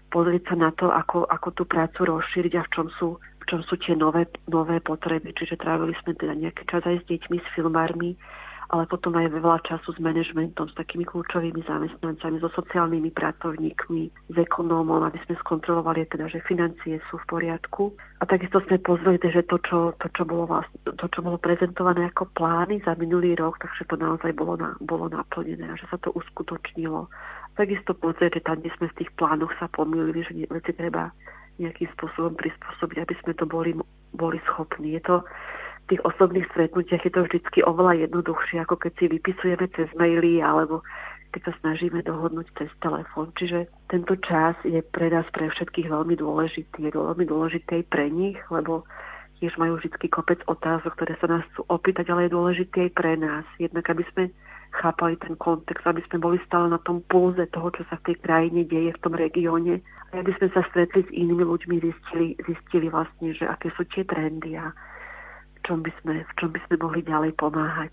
pozrieť 0.09 0.49
sa 0.49 0.55
na 0.57 0.71
to, 0.73 0.89
ako, 0.89 1.29
ako 1.29 1.49
tú 1.53 1.63
prácu 1.69 2.09
rozšíriť 2.09 2.53
a 2.57 2.65
v 2.65 2.71
čom 2.73 2.87
sú, 2.97 3.07
v 3.21 3.45
čom 3.45 3.61
sú 3.61 3.77
tie 3.77 3.93
nové, 3.93 4.25
nové 4.49 4.81
potreby. 4.81 5.35
Čiže 5.35 5.61
trávili 5.61 5.93
sme 6.01 6.17
teda 6.17 6.33
nejaký 6.33 6.63
čas 6.65 6.81
aj 6.87 7.03
s 7.03 7.07
deťmi, 7.11 7.37
s 7.37 7.47
filmármi, 7.53 8.17
ale 8.67 8.83
potom 8.87 9.15
aj 9.15 9.31
veľa 9.31 9.63
času 9.63 9.95
s 9.95 9.99
manažmentom, 10.03 10.67
s 10.67 10.75
takými 10.75 11.07
kľúčovými 11.07 11.63
zamestnancami, 11.63 12.43
so 12.43 12.51
sociálnymi 12.51 13.15
pracovníkmi, 13.15 14.03
s 14.27 14.35
ekonómom, 14.35 15.07
aby 15.07 15.15
sme 15.23 15.39
skontrolovali 15.39 16.03
teda, 16.11 16.27
že 16.27 16.43
financie 16.43 16.99
sú 17.07 17.15
v 17.23 17.27
poriadku. 17.31 17.95
A 18.19 18.27
takisto 18.27 18.59
sme 18.67 18.75
pozreli, 18.83 19.23
že 19.23 19.47
to, 19.47 19.55
čo, 19.63 19.95
to, 20.03 20.11
čo, 20.11 20.27
bolo, 20.27 20.51
vlastne, 20.51 20.75
to, 20.83 21.07
čo 21.07 21.19
bolo 21.23 21.39
prezentované 21.39 22.11
ako 22.11 22.27
plány 22.35 22.83
za 22.83 22.97
minulý 22.99 23.39
rok, 23.39 23.55
takže 23.63 23.87
to 23.87 23.95
naozaj 23.95 24.35
bolo, 24.35 24.59
na, 24.59 24.75
bolo 24.83 25.07
naplnené 25.07 25.71
a 25.71 25.79
že 25.79 25.87
sa 25.87 25.95
to 26.03 26.11
uskutočnilo. 26.11 27.07
Takisto 27.55 27.95
pozrieť, 27.95 28.41
že 28.41 28.45
tam, 28.45 28.59
kde 28.59 28.71
sme 28.75 28.87
v 28.91 28.97
tých 29.01 29.11
plánoch 29.15 29.53
sa 29.57 29.71
pomýlili, 29.71 30.27
že 30.27 30.33
veci 30.51 30.75
treba 30.75 31.09
nejakým 31.57 31.89
spôsobom 31.97 32.37
prispôsobiť, 32.37 32.97
aby 33.01 33.15
sme 33.23 33.33
to 33.33 33.49
boli, 33.49 33.73
boli 34.13 34.37
schopní. 34.45 34.97
Je 34.97 35.01
to, 35.01 35.15
tých 35.87 36.03
osobných 36.03 36.47
stretnutiach 36.51 37.03
je 37.03 37.11
to 37.15 37.21
vždy 37.23 37.59
oveľa 37.63 38.07
jednoduchšie, 38.07 38.63
ako 38.63 38.75
keď 38.75 38.91
si 38.99 39.05
vypisujeme 39.07 39.65
cez 39.71 39.87
maily 39.95 40.43
alebo 40.43 40.83
keď 41.31 41.51
sa 41.51 41.53
snažíme 41.63 42.03
dohodnúť 42.03 42.47
cez 42.55 42.71
telefón. 42.79 43.31
Čiže 43.35 43.67
tento 43.91 44.15
čas 44.23 44.55
je 44.63 44.79
pre 44.79 45.11
nás, 45.11 45.27
pre 45.31 45.51
všetkých 45.51 45.91
veľmi 45.91 46.15
dôležitý. 46.15 46.87
Je 46.87 46.91
veľmi 46.91 47.25
dôležitý 47.27 47.83
aj 47.83 47.85
pre 47.91 48.07
nich, 48.07 48.39
lebo 48.47 48.87
tiež 49.37 49.53
majú 49.61 49.77
vždy 49.77 50.07
kopec 50.09 50.41
otázok, 50.49 50.97
ktoré 50.97 51.13
sa 51.19 51.27
nás 51.29 51.43
chcú 51.53 51.67
opýtať, 51.69 52.09
ale 52.09 52.25
je 52.25 52.35
dôležitý 52.35 52.77
aj 52.89 52.91
pre 52.95 53.13
nás. 53.19 53.45
Jednak, 53.61 53.85
aby 53.91 54.03
sme 54.15 54.23
chápali 54.73 55.15
ten 55.21 55.37
kontext, 55.37 55.85
aby 55.85 56.01
sme 56.09 56.19
boli 56.19 56.37
stále 56.47 56.67
na 56.73 56.81
tom 56.81 57.05
pulze 57.05 57.45
toho, 57.53 57.69
čo 57.75 57.85
sa 57.87 58.01
v 58.01 58.11
tej 58.11 58.15
krajine 58.23 58.61
deje, 58.65 58.91
v 58.95 59.03
tom 59.03 59.13
regióne. 59.13 59.79
A 60.11 60.23
aby 60.23 60.31
sme 60.39 60.47
sa 60.55 60.63
stretli 60.71 61.03
s 61.03 61.11
inými 61.11 61.43
ľuďmi, 61.43 61.75
zistili, 61.83 62.33
zistili 62.47 62.87
vlastne, 62.87 63.35
že 63.35 63.45
aké 63.45 63.69
sú 63.75 63.83
tie 63.91 64.07
trendy 64.07 64.55
a 64.57 64.71
čom 65.67 65.83
by 65.83 65.91
sme, 65.99 66.13
v 66.23 66.33
čom 66.39 66.49
by 66.55 66.59
sme 66.65 66.75
mohli 66.79 67.01
ďalej 67.03 67.31
pomáhať. 67.35 67.91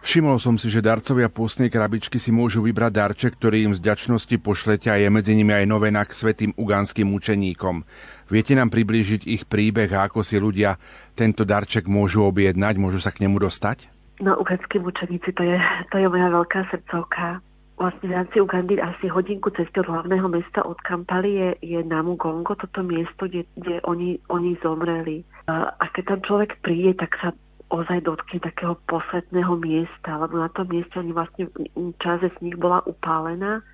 Všimol 0.00 0.40
som 0.40 0.56
si, 0.56 0.72
že 0.72 0.84
darcovia 0.84 1.28
pôstnej 1.28 1.68
krabičky 1.68 2.16
si 2.16 2.32
môžu 2.32 2.64
vybrať 2.64 2.92
darček, 2.92 3.32
ktorý 3.36 3.68
im 3.68 3.74
z 3.76 3.84
ďačnosti 3.84 4.36
pošlete 4.40 4.88
a 4.88 4.96
je 4.96 5.08
medzi 5.12 5.36
nimi 5.36 5.52
aj 5.52 5.68
novena 5.68 6.04
k 6.08 6.16
svetým 6.16 6.52
uganským 6.56 7.08
učeníkom. 7.12 7.84
Viete 8.32 8.56
nám 8.56 8.72
priblížiť 8.72 9.28
ich 9.28 9.42
príbeh 9.44 9.92
a 9.92 10.08
ako 10.08 10.24
si 10.24 10.40
ľudia 10.40 10.80
tento 11.12 11.44
darček 11.44 11.84
môžu 11.84 12.24
objednať, 12.24 12.80
môžu 12.80 13.00
sa 13.00 13.12
k 13.12 13.28
nemu 13.28 13.36
dostať? 13.44 13.92
No, 14.24 14.40
uganskí 14.40 14.80
učeníci, 14.80 15.36
to 15.36 15.42
je, 15.44 15.56
to 15.92 15.96
je 16.00 16.06
moja 16.08 16.32
veľká 16.32 16.64
srdcovka 16.72 17.44
vlastne 17.74 18.06
v 18.06 18.16
rámci 18.16 18.36
Ugandy 18.38 18.78
asi 18.78 19.10
hodinku 19.10 19.50
cesty 19.50 19.82
od 19.82 19.90
hlavného 19.90 20.30
mesta 20.30 20.62
od 20.62 20.78
Kampali 20.86 21.34
je, 21.34 21.48
je 21.76 21.80
Namugongo, 21.82 22.54
toto 22.54 22.86
miesto, 22.86 23.26
kde, 23.26 23.44
kde 23.58 23.82
oni, 23.82 24.18
oni 24.30 24.54
zomreli. 24.62 25.26
A, 25.50 25.74
a 25.74 25.84
keď 25.90 26.16
tam 26.16 26.20
človek 26.22 26.62
príde, 26.62 26.94
tak 26.94 27.18
sa 27.18 27.34
ozaj 27.74 28.06
dotkne 28.06 28.38
takého 28.38 28.78
posvetného 28.86 29.58
miesta, 29.58 30.20
lebo 30.20 30.38
na 30.38 30.48
tom 30.54 30.70
mieste 30.70 30.94
oni 30.94 31.10
vlastne 31.10 31.50
časť 31.74 32.38
z 32.38 32.40
nich 32.44 32.54
bola 32.54 32.84
upálená, 32.86 33.64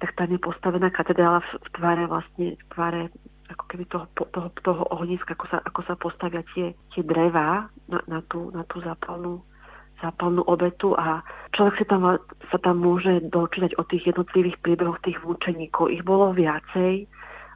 tak 0.00 0.16
tam 0.16 0.32
je 0.32 0.40
postavená 0.40 0.88
katedrála 0.88 1.44
v, 1.44 1.50
v 1.60 1.68
tvare 1.76 2.04
vlastne, 2.08 2.46
v 2.56 2.64
tvare 2.72 3.02
ako 3.44 3.64
keby 3.68 3.84
toho, 3.92 4.06
toho, 4.32 4.48
toho 4.64 4.82
ohniska, 4.96 5.36
ako 5.36 5.46
sa, 5.52 5.58
ako 5.60 5.80
sa 5.84 5.94
postavia 6.00 6.40
tie, 6.56 6.72
tie 6.96 7.04
drevá 7.04 7.68
na, 7.92 8.00
na, 8.08 8.18
tú, 8.24 8.48
na 8.50 8.64
tú 8.64 8.80
zápalnú 8.80 9.44
zápalnú 10.02 10.42
obetu 10.46 10.96
a 10.96 11.22
človek 11.54 11.84
sa 11.84 11.86
tam, 11.86 12.02
sa 12.50 12.58
tam 12.58 12.76
môže 12.82 13.22
dočítať 13.30 13.78
o 13.78 13.82
tých 13.86 14.10
jednotlivých 14.14 14.58
príbehoch 14.62 14.98
tých 15.02 15.18
mučeníkov. 15.22 15.92
Ich 15.92 16.02
bolo 16.02 16.34
viacej, 16.34 17.06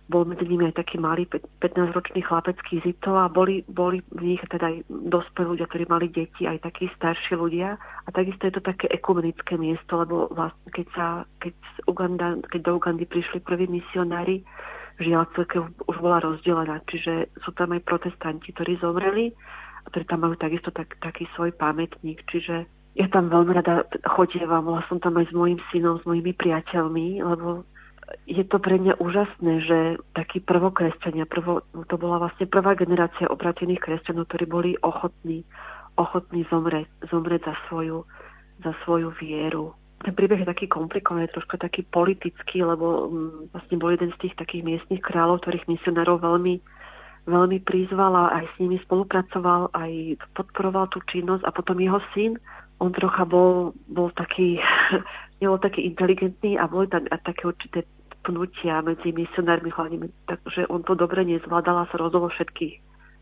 bol 0.09 0.24
medzi 0.24 0.49
nimi 0.49 0.64
aj 0.64 0.80
taký 0.80 0.97
malý 0.97 1.28
15-ročný 1.61 2.24
chlapec 2.24 2.57
Kizito 2.64 3.12
a 3.12 3.28
boli, 3.28 3.61
boli 3.68 4.01
v 4.09 4.34
nich 4.34 4.43
teda 4.49 4.72
aj 4.72 4.76
dospelí 4.89 5.53
ľudia, 5.53 5.68
ktorí 5.68 5.84
mali 5.84 6.09
deti, 6.09 6.49
aj 6.49 6.64
takí 6.64 6.89
starší 6.97 7.36
ľudia. 7.36 7.76
A 7.76 8.09
takisto 8.09 8.49
je 8.49 8.57
to 8.57 8.64
také 8.64 8.89
ekumenické 8.89 9.61
miesto, 9.61 10.01
lebo 10.01 10.32
vlastne 10.32 10.68
keď, 10.72 10.86
sa, 10.97 11.07
keď, 11.45 11.55
Uganda, 11.84 12.41
keď 12.49 12.61
do 12.64 12.72
Ugandy 12.80 13.05
prišli 13.05 13.45
prví 13.45 13.68
misionári, 13.68 14.49
žiaľ 14.97 15.28
už 15.86 15.97
bola 16.01 16.24
rozdelená, 16.24 16.80
čiže 16.89 17.28
sú 17.45 17.53
tam 17.53 17.76
aj 17.76 17.84
protestanti, 17.84 18.51
ktorí 18.51 18.80
zomreli 18.80 19.36
ktorí 19.89 20.05
tam 20.05 20.28
majú 20.28 20.34
takisto 20.36 20.70
tak, 20.70 20.95
taký 21.01 21.24
svoj 21.34 21.57
pamätník. 21.57 22.22
Čiže 22.28 22.68
ja 22.99 23.07
tam 23.09 23.32
veľmi 23.32 23.53
rada 23.55 23.86
chodievam, 24.05 24.66
bola 24.68 24.82
som 24.91 24.99
tam 25.01 25.16
aj 25.16 25.30
s 25.30 25.34
mojim 25.34 25.61
synom, 25.70 26.03
s 26.03 26.05
mojimi 26.05 26.34
priateľmi, 26.34 27.22
lebo 27.22 27.62
je 28.24 28.45
to 28.45 28.57
pre 28.59 28.80
mňa 28.80 29.01
úžasné, 29.01 29.53
že 29.64 29.78
takí 30.16 30.41
prvokresťania, 30.41 31.28
prvo, 31.28 31.61
to 31.89 31.97
bola 32.01 32.24
vlastne 32.24 32.49
prvá 32.49 32.72
generácia 32.72 33.28
obratených 33.28 33.84
kresťanov, 33.84 34.28
ktorí 34.32 34.45
boli 34.49 34.70
ochotní, 34.80 35.45
ochotní 36.01 36.49
zomrieť, 36.49 36.89
zomrieť 37.12 37.53
za, 37.53 37.55
svoju, 37.68 38.09
za 38.64 38.72
svoju 38.84 39.12
vieru. 39.20 39.76
Ten 39.99 40.14
príbeh 40.14 40.47
je 40.47 40.49
taký 40.49 40.70
komplikovaný, 40.70 41.26
troška 41.34 41.59
taký 41.59 41.82
politický, 41.91 42.62
lebo 42.62 43.11
mm, 43.11 43.53
vlastne 43.53 43.76
bol 43.76 43.91
jeden 43.93 44.14
z 44.14 44.20
tých 44.28 44.34
takých 44.39 44.62
miestnych 44.62 45.03
kráľov, 45.03 45.43
ktorých 45.43 45.66
misionárov 45.66 46.22
veľmi 46.22 46.62
veľmi 47.28 47.60
prizval 47.62 48.16
a 48.16 48.40
aj 48.40 48.44
s 48.48 48.54
nimi 48.58 48.80
spolupracoval, 48.80 49.70
aj 49.76 50.16
podporoval 50.32 50.88
tú 50.88 51.04
činnosť 51.04 51.44
a 51.44 51.52
potom 51.52 51.76
jeho 51.78 52.00
syn, 52.16 52.40
on 52.80 52.90
trocha 52.96 53.28
bol, 53.28 53.76
bol 53.86 54.08
taký, 54.16 54.58
nebol 55.44 55.60
taký 55.60 55.84
inteligentný 55.84 56.56
a 56.56 56.64
boli 56.64 56.88
tam 56.88 57.04
také 57.22 57.44
určité 57.46 57.84
pnutia 58.24 58.82
medzi 58.82 59.12
misionármi, 59.14 59.70
hlavne, 59.72 60.10
takže 60.26 60.66
on 60.68 60.82
to 60.82 60.92
dobre 60.96 61.22
nezvládal 61.24 61.84
a 61.84 61.88
sa 61.88 61.96
rozhodol 61.96 62.32
všetkých, 62.32 62.76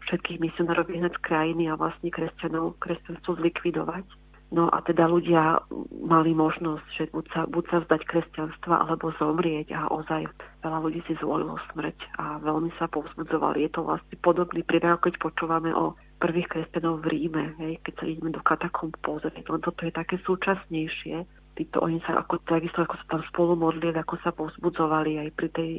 všetkých 0.09 0.39
misionárov 0.41 0.87
vyhnať 0.89 1.19
z 1.19 1.25
krajiny 1.25 1.65
a 1.71 1.79
vlastne 1.79 2.11
kresťanov, 2.11 2.79
kresťanstvo 2.83 3.39
zlikvidovať. 3.39 4.07
No 4.55 4.71
a 4.71 4.79
teda 4.79 5.11
ľudia 5.11 5.59
mali 6.07 6.31
možnosť, 6.31 6.87
že 6.95 7.05
buď 7.11 7.25
sa, 7.35 7.41
buď 7.51 7.65
sa 7.67 7.77
vzdať 7.83 8.03
kresťanstva, 8.07 8.87
alebo 8.87 9.11
zomrieť 9.19 9.75
a 9.75 9.91
ozaj 9.91 10.31
veľa 10.63 10.79
ľudí 10.87 11.03
si 11.11 11.19
zvolilo 11.19 11.59
smrť 11.75 11.99
a 12.23 12.39
veľmi 12.39 12.71
sa 12.79 12.87
povzbudzovali. 12.87 13.67
Je 13.67 13.71
to 13.75 13.83
vlastne 13.83 14.15
podobný 14.23 14.63
príbeh, 14.63 15.03
keď 15.03 15.19
počúvame 15.19 15.75
o 15.75 15.99
prvých 16.23 16.47
kresťanov 16.47 17.03
v 17.03 17.11
Ríme, 17.11 17.45
hej, 17.59 17.83
keď 17.83 17.95
sa 17.99 18.05
ideme 18.07 18.31
do 18.31 18.41
katakomb 18.41 18.95
pozrieť, 19.03 19.51
len 19.51 19.61
toto 19.61 19.83
je 19.83 19.93
také 19.93 20.17
súčasnejšie. 20.23 21.27
Títo 21.57 21.83
oni 21.83 21.99
sa 22.07 22.23
ako, 22.23 22.39
takisto 22.47 22.87
ako 22.87 22.95
sa 23.03 23.07
tam 23.19 23.23
spolu 23.27 23.59
modlili, 23.59 23.99
ako 23.99 24.15
sa 24.23 24.31
povzbudzovali 24.31 25.27
aj 25.27 25.29
pri 25.35 25.49
tej, 25.51 25.71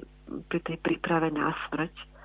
pri 0.51 0.59
tej 0.59 0.78
príprave 0.84 1.32
na 1.32 1.55
smrť 1.70 2.16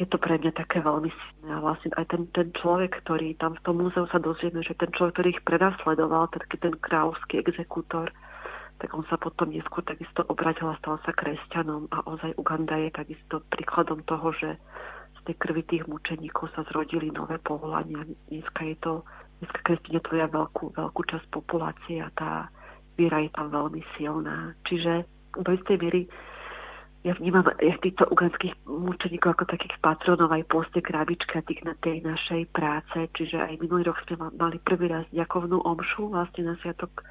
je 0.00 0.06
to 0.08 0.16
pre 0.16 0.40
mňa 0.40 0.52
také 0.56 0.80
veľmi 0.80 1.12
silné. 1.12 1.50
A 1.52 1.60
vlastne 1.60 1.92
aj 2.00 2.06
ten, 2.08 2.22
ten 2.32 2.48
človek, 2.56 3.04
ktorý 3.04 3.36
tam 3.36 3.54
v 3.58 3.64
tom 3.64 3.76
múzeu 3.84 4.08
sa 4.08 4.16
dozvieme, 4.16 4.64
že 4.64 4.72
ten 4.78 4.88
človek, 4.88 5.20
ktorý 5.20 5.28
ich 5.36 5.44
prenasledoval, 5.44 6.32
taký 6.32 6.56
ten 6.56 6.74
kráľovský 6.80 7.44
exekútor, 7.44 8.08
tak 8.80 8.90
on 8.98 9.04
sa 9.06 9.20
potom 9.20 9.52
neskôr 9.52 9.84
takisto 9.84 10.26
obratil 10.26 10.72
a 10.72 10.80
stal 10.80 10.98
sa 11.06 11.12
kresťanom. 11.12 11.92
A 11.92 12.02
ozaj 12.08 12.34
Uganda 12.40 12.74
je 12.80 12.90
takisto 12.90 13.44
príkladom 13.52 14.02
toho, 14.08 14.32
že 14.34 14.58
z 15.22 15.30
tej 15.30 15.36
krvi 15.38 15.62
tých 15.68 15.84
mučeníkov 15.86 16.50
sa 16.56 16.66
zrodili 16.72 17.12
nové 17.12 17.38
povolania. 17.38 18.02
Dneska 18.32 18.64
je 18.66 18.76
to, 18.82 18.92
dneska 19.38 19.60
kresťania 19.62 20.02
tvoria 20.02 20.26
veľkú, 20.26 20.64
veľkú 20.74 21.00
časť 21.04 21.26
populácie 21.30 22.02
a 22.02 22.10
tá 22.16 22.50
viera 22.98 23.22
je 23.22 23.30
tam 23.36 23.54
veľmi 23.54 23.84
silná. 23.94 24.56
Čiže 24.66 25.06
do 25.38 25.50
istej 25.52 25.78
miery 25.78 26.02
ja 27.02 27.12
vnímam 27.18 27.42
ja 27.58 27.74
týchto 27.82 28.06
uganských 28.06 28.54
mučeníkov 28.62 29.34
ako 29.34 29.44
takých 29.50 29.74
patronov 29.82 30.30
aj 30.30 30.46
poste 30.46 30.78
krabička 30.78 31.42
tých 31.42 31.66
na 31.66 31.74
tej 31.82 31.98
našej 32.06 32.46
práce, 32.54 32.94
čiže 33.18 33.42
aj 33.42 33.58
minulý 33.58 33.90
rok 33.90 33.98
sme 34.06 34.30
mali 34.38 34.62
prvý 34.62 34.86
raz 34.86 35.02
ďakovnú 35.10 35.66
omšu 35.66 36.14
vlastne 36.14 36.46
na 36.46 36.54
sviatok 36.62 37.02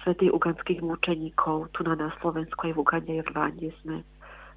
svetých 0.00 0.32
uganských 0.32 0.80
mučeníkov 0.80 1.68
tu 1.76 1.84
na, 1.84 1.92
na 1.92 2.08
Slovensku 2.24 2.72
aj 2.72 2.72
v 2.72 2.80
Ugande 2.80 3.12
aj 3.20 3.24
v 3.28 3.30
Rwande 3.36 3.68
sme 3.84 3.96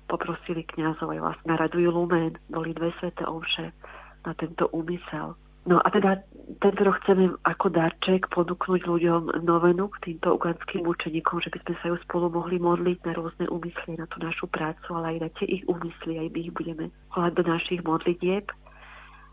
poprosili 0.07 0.63
kňazov 0.63 1.11
aj 1.11 1.19
vlastne 1.19 1.47
na 1.51 1.55
Raduju 1.59 1.91
Lumen, 1.91 2.39
boli 2.47 2.71
dve 2.71 2.95
sveté 2.99 3.27
omše 3.27 3.75
na 4.23 4.31
tento 4.35 4.71
úmysel. 4.71 5.35
No 5.61 5.77
a 5.77 5.87
teda 5.93 6.25
tento 6.57 6.81
rok 6.81 7.05
chceme 7.05 7.37
ako 7.45 7.69
darček 7.69 8.33
ponúknuť 8.33 8.81
ľuďom 8.81 9.45
novenu 9.45 9.93
k 9.93 10.09
týmto 10.09 10.33
ugandským 10.33 10.89
učeníkom, 10.89 11.37
že 11.37 11.53
by 11.53 11.61
sme 11.61 11.75
sa 11.77 11.85
ju 11.93 11.97
spolu 12.01 12.33
mohli 12.33 12.57
modliť 12.57 12.97
na 13.05 13.13
rôzne 13.13 13.45
úmysly, 13.45 13.93
na 13.93 14.09
tú 14.09 14.17
našu 14.25 14.49
prácu, 14.49 14.89
ale 14.97 15.15
aj 15.15 15.17
na 15.21 15.29
tie 15.37 15.47
ich 15.61 15.63
úmysly, 15.69 16.17
aj 16.17 16.27
my 16.33 16.39
ich 16.41 16.53
budeme 16.53 16.85
hľadať 17.13 17.33
do 17.37 17.43
našich 17.45 17.81
modlitieb. 17.85 18.49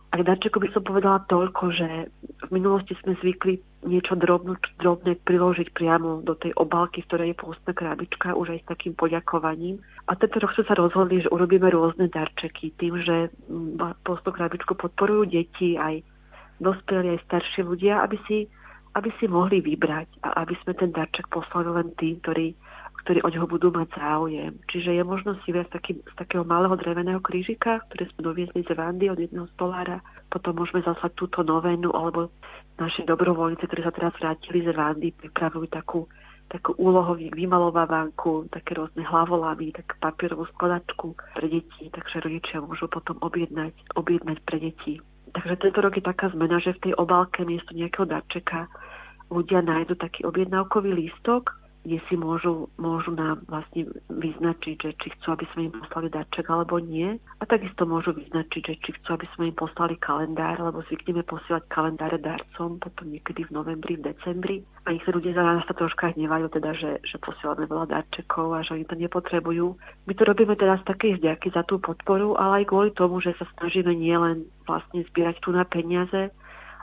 A 0.09 0.15
k 0.17 0.25
darčeku 0.25 0.57
by 0.57 0.73
som 0.73 0.81
povedala 0.85 1.21
toľko, 1.29 1.65
že 1.69 1.89
v 2.45 2.49
minulosti 2.49 2.97
sme 3.05 3.13
zvykli 3.21 3.61
niečo 3.85 4.17
drobno, 4.17 4.57
drobné 4.81 5.21
priložiť 5.21 5.69
priamo 5.77 6.25
do 6.25 6.33
tej 6.33 6.57
obálky, 6.57 7.05
v 7.05 7.09
ktorej 7.13 7.29
je 7.33 7.41
pôstna 7.45 7.73
krabička, 7.77 8.33
už 8.33 8.57
aj 8.57 8.61
s 8.65 8.71
takým 8.73 8.97
poďakovaním. 8.97 9.85
A 10.09 10.17
tento 10.17 10.41
rok 10.41 10.57
sme 10.57 10.65
sa 10.65 10.81
rozhodli, 10.81 11.21
že 11.21 11.29
urobíme 11.29 11.69
rôzne 11.69 12.09
darčeky 12.09 12.73
tým, 12.81 13.05
že 13.05 13.29
mm, 13.53 14.01
pôstnu 14.01 14.33
krabičku 14.33 14.73
podporujú 14.81 15.29
deti, 15.29 15.77
aj 15.77 16.01
dospelí 16.59 17.15
aj 17.17 17.25
starší 17.27 17.67
ľudia, 17.67 18.03
aby 18.03 18.19
si, 18.27 18.47
aby 18.95 19.11
si 19.19 19.27
mohli 19.31 19.63
vybrať 19.63 20.23
a 20.27 20.43
aby 20.43 20.55
sme 20.63 20.75
ten 20.75 20.91
darček 20.91 21.31
poslali 21.31 21.71
len 21.71 21.89
tým, 21.99 22.19
ktorí, 22.23 22.55
ktorí 23.07 23.19
o 23.23 23.33
ňoho 23.33 23.47
budú 23.47 23.69
mať 23.71 23.89
záujem. 23.95 24.53
Čiže 24.67 24.99
je 24.99 25.03
možno 25.07 25.39
si 25.43 25.55
viac 25.55 25.71
taký, 25.71 25.99
z 26.03 26.15
takého 26.19 26.43
malého 26.43 26.75
dreveného 26.75 27.23
krížika, 27.23 27.83
ktoré 27.91 28.11
sme 28.13 28.21
doviezli 28.27 28.67
z 28.67 28.75
Vandy 28.75 29.07
od 29.11 29.19
jedného 29.23 29.47
stolára. 29.55 30.03
Potom 30.29 30.59
môžeme 30.59 30.83
zaslať 30.83 31.15
túto 31.15 31.47
novénu, 31.47 31.95
alebo 31.95 32.35
naši 32.77 33.07
dobrovoľníci, 33.07 33.65
ktorí 33.65 33.83
sa 33.87 33.95
teraz 33.95 34.13
vrátili 34.19 34.67
z 34.67 34.75
Vandy, 34.75 35.15
pripravujú 35.15 35.69
takú 35.71 36.01
takú 36.49 36.73
úlohový 36.81 37.29
vymalovávanku, 37.37 38.49
také 38.49 38.73
rôzne 38.73 39.05
hlavolamy, 39.05 39.69
tak 39.77 40.01
papierovú 40.01 40.49
skladačku 40.57 41.13
pre 41.37 41.45
deti, 41.45 41.93
takže 41.93 42.25
rodičia 42.25 42.65
môžu 42.65 42.89
potom 42.89 43.21
objednať, 43.21 43.77
objednať 43.93 44.39
pre 44.49 44.57
deti 44.57 44.97
Takže 45.29 45.57
tento 45.61 45.81
rok 45.81 45.97
je 45.97 46.05
taká 46.05 46.33
zmena, 46.33 46.57
že 46.59 46.77
v 46.79 46.91
tej 46.91 46.93
obálke 46.97 47.45
miesto 47.45 47.77
nejakého 47.77 48.09
darčeka 48.09 48.71
ľudia 49.29 49.61
nájdu 49.61 49.95
taký 49.99 50.25
objednávkový 50.25 50.95
lístok, 50.95 51.53
kde 51.89 51.99
si 52.05 52.15
môžu, 52.21 52.69
môžu 52.77 53.17
nám 53.17 53.41
vlastne 53.49 53.89
vyznačiť, 54.13 54.77
že 54.77 54.91
či 55.01 55.09
chcú, 55.17 55.35
aby 55.35 55.47
sme 55.51 55.73
im 55.73 55.75
poslali 55.81 56.13
darček 56.13 56.45
alebo 56.53 56.77
nie. 56.77 57.17
A 57.41 57.45
takisto 57.49 57.89
môžu 57.89 58.13
vyznačiť, 58.13 58.63
že 58.69 58.75
či 58.85 58.91
chcú, 59.01 59.17
aby 59.17 59.27
sme 59.33 59.49
im 59.49 59.57
poslali 59.57 59.97
kalendár, 59.97 60.61
lebo 60.61 60.85
zvykneme 60.85 61.25
posielať 61.25 61.65
kalendáre 61.73 62.21
darcom 62.21 62.77
potom 62.77 63.09
niekedy 63.09 63.49
v 63.49 63.55
novembri, 63.57 63.97
v 63.97 64.13
decembri. 64.13 64.57
A 64.85 64.93
sa 65.01 65.11
ľudia 65.17 65.33
za 65.33 65.45
nás 65.45 65.65
sa 65.65 65.73
troška 65.73 66.13
hnevajú, 66.13 66.47
teda, 66.53 66.77
že, 66.77 67.01
že 67.05 67.17
posielame 67.17 67.65
veľa 67.65 67.89
darčekov 67.89 68.53
a 68.53 68.61
že 68.61 68.77
oni 68.77 68.85
to 68.85 68.97
nepotrebujú. 68.97 69.77
My 70.05 70.13
to 70.13 70.23
robíme 70.29 70.55
teda 70.61 70.81
z 70.81 70.89
takej 70.93 71.13
vďaky 71.25 71.49
za 71.57 71.65
tú 71.65 71.81
podporu, 71.81 72.37
ale 72.37 72.65
aj 72.65 72.69
kvôli 72.69 72.91
tomu, 72.93 73.25
že 73.25 73.33
sa 73.41 73.49
snažíme 73.57 73.97
nielen 73.97 74.45
vlastne 74.69 75.05
zbierať 75.09 75.41
tu 75.41 75.57
na 75.57 75.65
peniaze, 75.65 76.29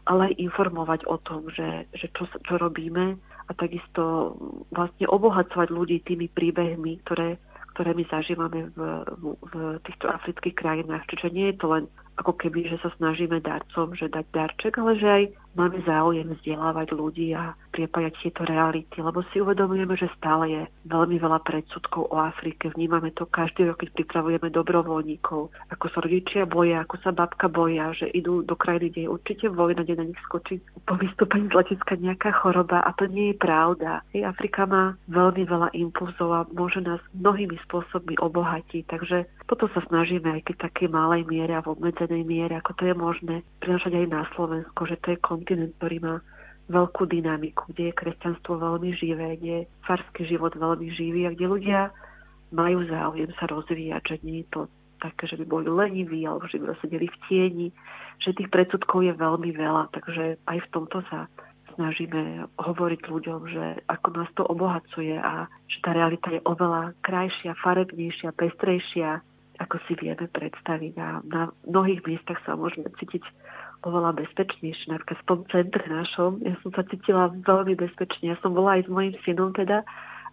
ale 0.06 0.32
aj 0.32 0.40
informovať 0.42 1.02
o 1.10 1.18
tom, 1.22 1.50
že, 1.50 1.90
že 1.98 2.08
čo, 2.14 2.30
čo 2.46 2.62
robíme 2.62 3.18
a 3.46 3.52
takisto 3.58 4.34
vlastne 4.74 5.06
obohacovať 5.10 5.68
ľudí 5.70 6.02
tými 6.06 6.30
príbehmi, 6.30 7.02
ktoré, 7.06 7.38
ktoré 7.74 7.94
my 7.98 8.06
zažívame 8.10 8.70
v, 8.74 8.80
v, 9.06 9.24
v 9.34 9.54
týchto 9.86 10.10
afrických 10.10 10.56
krajinách. 10.58 11.06
Čiže 11.10 11.34
nie 11.34 11.54
je 11.54 11.58
to 11.58 11.68
len 11.70 11.86
ako 12.16 12.34
keby, 12.36 12.72
že 12.72 12.78
sa 12.80 12.90
snažíme 12.96 13.44
darcom, 13.44 13.92
že 13.96 14.08
dať 14.08 14.26
darček, 14.32 14.74
ale 14.80 14.92
že 14.96 15.08
aj 15.08 15.24
máme 15.56 15.80
záujem 15.88 16.28
vzdelávať 16.36 16.92
ľudí 16.92 17.32
a 17.32 17.56
priepájať 17.72 18.14
tieto 18.20 18.44
reality, 18.44 19.00
lebo 19.00 19.24
si 19.32 19.40
uvedomujeme, 19.40 19.96
že 19.96 20.12
stále 20.20 20.44
je 20.52 20.62
veľmi 20.88 21.16
veľa 21.20 21.40
predsudkov 21.44 22.12
o 22.12 22.20
Afrike. 22.20 22.72
Vnímame 22.76 23.16
to 23.16 23.28
každý 23.28 23.68
rok, 23.68 23.84
keď 23.84 23.90
pripravujeme 23.96 24.48
dobrovoľníkov, 24.52 25.42
ako 25.72 25.86
sa 25.92 26.00
rodičia 26.04 26.44
boja, 26.48 26.84
ako 26.84 26.96
sa 27.04 27.12
babka 27.16 27.48
boja, 27.48 27.92
že 27.96 28.12
idú 28.12 28.44
do 28.44 28.56
krajiny, 28.56 28.92
kde 28.92 29.02
je 29.08 29.14
určite 29.16 29.46
vojna, 29.52 29.84
kde 29.84 29.96
na 30.00 30.08
nich 30.12 30.22
skočí 30.28 30.60
po 30.84 31.00
vystúpení 31.00 31.48
z 31.52 31.56
letiska 31.56 32.00
nejaká 32.00 32.32
choroba 32.36 32.84
a 32.84 32.92
to 32.96 33.08
nie 33.08 33.32
je 33.32 33.40
pravda. 33.40 34.04
Hej, 34.12 34.28
Afrika 34.28 34.68
má 34.68 34.96
veľmi 35.08 35.44
veľa 35.48 35.72
impulzov 35.76 36.30
a 36.32 36.48
môže 36.52 36.84
nás 36.84 37.00
mnohými 37.16 37.56
spôsobmi 37.68 38.20
obohatiť, 38.20 38.84
takže 38.92 39.28
potom 39.48 39.72
sa 39.72 39.84
snažíme 39.88 40.32
aj 40.40 40.42
keď 40.52 40.56
také 40.72 40.88
malej 40.92 41.28
miere 41.28 41.56
a 41.56 41.64
v 41.64 41.76
obmedzenej 41.76 42.05
miere, 42.12 42.54
ako 42.60 42.72
to 42.78 42.84
je 42.86 42.96
možné, 42.96 43.36
prinašať 43.64 43.94
aj 43.98 44.08
na 44.12 44.22
Slovensko, 44.38 44.82
že 44.86 45.00
to 45.02 45.08
je 45.16 45.24
kontinent, 45.24 45.74
ktorý 45.82 45.98
má 46.04 46.16
veľkú 46.70 47.06
dynamiku, 47.06 47.74
kde 47.74 47.94
je 47.94 47.98
kresťanstvo 47.98 48.58
veľmi 48.58 48.90
živé, 48.94 49.38
kde 49.38 49.54
je 49.62 49.68
farský 49.86 50.26
život 50.26 50.54
veľmi 50.58 50.90
živý 50.94 51.30
a 51.30 51.34
kde 51.34 51.46
ľudia 51.46 51.80
majú 52.50 52.86
záujem 52.86 53.30
sa 53.38 53.46
rozvíjať, 53.50 54.02
že 54.06 54.16
nie 54.26 54.42
je 54.46 54.50
to 54.50 54.62
také, 55.02 55.30
že 55.30 55.38
by 55.38 55.46
boli 55.46 55.68
leniví 55.70 56.26
alebo 56.26 56.50
že 56.50 56.58
by 56.58 56.74
sedeli 56.82 57.06
v 57.06 57.18
tieni, 57.30 57.68
že 58.18 58.34
tých 58.34 58.50
predsudkov 58.50 59.06
je 59.06 59.14
veľmi 59.14 59.52
veľa, 59.54 59.94
takže 59.94 60.42
aj 60.48 60.58
v 60.66 60.72
tomto 60.72 61.06
sa 61.12 61.30
snažíme 61.76 62.48
hovoriť 62.56 63.02
ľuďom, 63.04 63.40
že 63.52 63.66
ako 63.86 64.08
nás 64.16 64.30
to 64.34 64.48
obohacuje 64.48 65.20
a 65.20 65.52
že 65.68 65.84
tá 65.84 65.92
realita 65.92 66.32
je 66.32 66.42
oveľa 66.48 66.96
krajšia, 67.04 67.60
farebnejšia, 67.60 68.32
pestrejšia, 68.32 69.20
ako 69.60 69.80
si 69.88 69.94
vieme 69.96 70.28
predstaviť. 70.30 70.94
A 71.00 71.08
na 71.26 71.52
mnohých 71.68 72.04
miestach 72.04 72.40
sa 72.44 72.56
môžeme 72.56 72.92
cítiť 73.00 73.24
oveľa 73.86 74.18
bezpečnejšie. 74.18 74.92
Napríklad 74.92 75.18
v 75.22 75.28
tom 75.30 75.40
centre 75.54 75.86
našom, 75.86 76.42
ja 76.42 76.58
som 76.66 76.72
sa 76.74 76.84
cítila 76.90 77.30
veľmi 77.32 77.78
bezpečne. 77.78 78.34
Ja 78.34 78.38
som 78.42 78.58
bola 78.58 78.82
aj 78.82 78.88
s 78.88 78.90
mojim 78.90 79.14
synom 79.22 79.54
teda, 79.54 79.86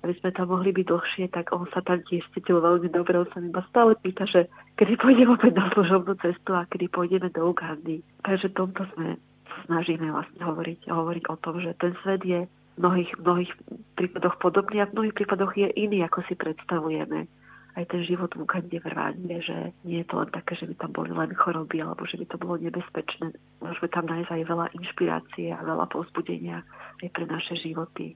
aby 0.03 0.12
sme 0.18 0.35
tam 0.35 0.51
mohli 0.51 0.75
byť 0.75 0.87
dlhšie, 0.89 1.25
tak 1.31 1.55
on 1.55 1.68
sa 1.70 1.85
tam 1.85 2.03
tiež 2.03 2.27
cítil 2.35 2.59
veľmi 2.59 2.91
dobre. 2.91 3.23
On 3.23 3.29
sa 3.31 3.39
iba 3.39 3.62
stále 3.70 3.95
pýta, 4.01 4.27
že 4.27 4.51
kedy 4.81 4.99
pôjdeme 4.99 5.39
opäť 5.39 5.53
na 5.55 5.70
služobnú 5.70 6.18
cestu 6.18 6.51
a 6.59 6.66
kedy 6.66 6.91
pôjdeme 6.91 7.31
do 7.31 7.47
Ugandy. 7.47 8.03
Takže 8.27 8.51
tomto 8.57 8.83
sme 8.97 9.20
snažíme 9.68 10.11
vlastne 10.11 10.43
hovoriť, 10.43 10.91
hovoriť 10.91 11.25
o 11.31 11.37
tom, 11.39 11.61
že 11.62 11.77
ten 11.79 11.95
svet 12.03 12.25
je 12.27 12.49
v 12.49 12.79
mnohých, 12.81 13.12
mnohých 13.20 13.53
prípadoch 14.01 14.41
podobný 14.41 14.81
a 14.81 14.89
v 14.89 14.95
mnohých 14.97 15.16
prípadoch 15.23 15.53
je 15.55 15.68
iný, 15.77 16.03
ako 16.03 16.25
si 16.25 16.35
predstavujeme 16.35 17.29
aj 17.73 17.85
ten 17.89 18.03
život 18.05 18.29
v 18.37 18.45
Ugande 18.45 18.79
v 18.79 18.87
Rwande, 18.93 19.37
že 19.41 19.73
nie 19.89 20.05
je 20.05 20.07
to 20.09 20.20
len 20.20 20.31
také, 20.31 20.53
že 20.59 20.68
by 20.68 20.75
tam 20.77 20.93
boli 20.93 21.11
len 21.12 21.33
choroby 21.33 21.81
alebo 21.81 22.05
že 22.05 22.20
by 22.20 22.27
to 22.29 22.37
bolo 22.37 22.61
nebezpečné. 22.61 23.33
Môžeme 23.64 23.89
tam 23.89 24.05
nájsť 24.09 24.31
aj 24.31 24.43
veľa 24.45 24.66
inšpirácie 24.77 25.49
a 25.57 25.64
veľa 25.64 25.89
povzbudenia 25.89 26.61
aj 27.01 27.09
pre 27.09 27.25
naše 27.25 27.57
životy. 27.57 28.12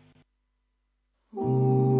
Bože, 1.32 1.95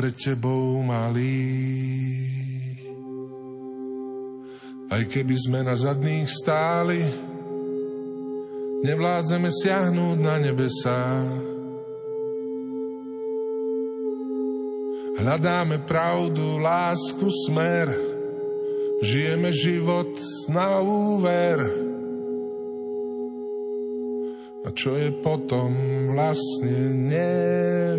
pred 0.00 0.16
Tebou 0.16 0.80
malí. 0.80 1.44
Aj 4.88 5.04
keby 5.04 5.36
sme 5.36 5.60
na 5.60 5.76
zadných 5.76 6.24
stáli, 6.24 7.04
nevládzeme 8.80 9.52
siahnuť 9.52 10.16
na 10.24 10.40
nebesá. 10.40 11.04
Hľadáme 15.20 15.84
pravdu, 15.84 16.56
lásku, 16.56 17.28
smer, 17.44 17.92
žijeme 19.04 19.52
život 19.52 20.16
na 20.48 20.80
úver 20.80 21.60
a 24.64 24.72
čo 24.72 24.96
je 24.96 25.12
potom 25.20 25.76
vlastne 26.08 26.88
nevie 27.04 27.89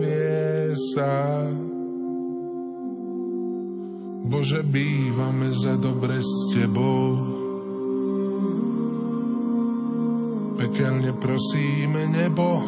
Bože, 4.31 4.63
bývame 4.63 5.51
za 5.51 5.75
dobre 5.75 6.23
s 6.23 6.55
Tebou. 6.55 7.19
Pekelne 10.55 11.11
prosíme 11.19 12.07
nebo 12.07 12.63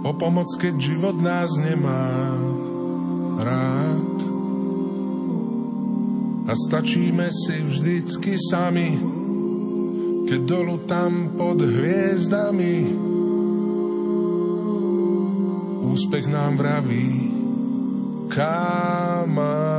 o 0.00 0.10
pomoc, 0.16 0.48
keď 0.56 0.74
život 0.80 1.20
nás 1.20 1.52
nemá 1.60 2.08
rád. 3.36 4.16
A 6.48 6.52
stačíme 6.56 7.28
si 7.28 7.60
vždycky 7.60 8.40
sami, 8.40 8.96
keď 10.24 10.40
dolu 10.40 10.88
tam 10.88 11.36
pod 11.36 11.60
hviezdami 11.60 12.96
úspech 15.84 16.24
nám 16.32 16.56
vraví 16.56 17.28
kamarát. 18.32 19.71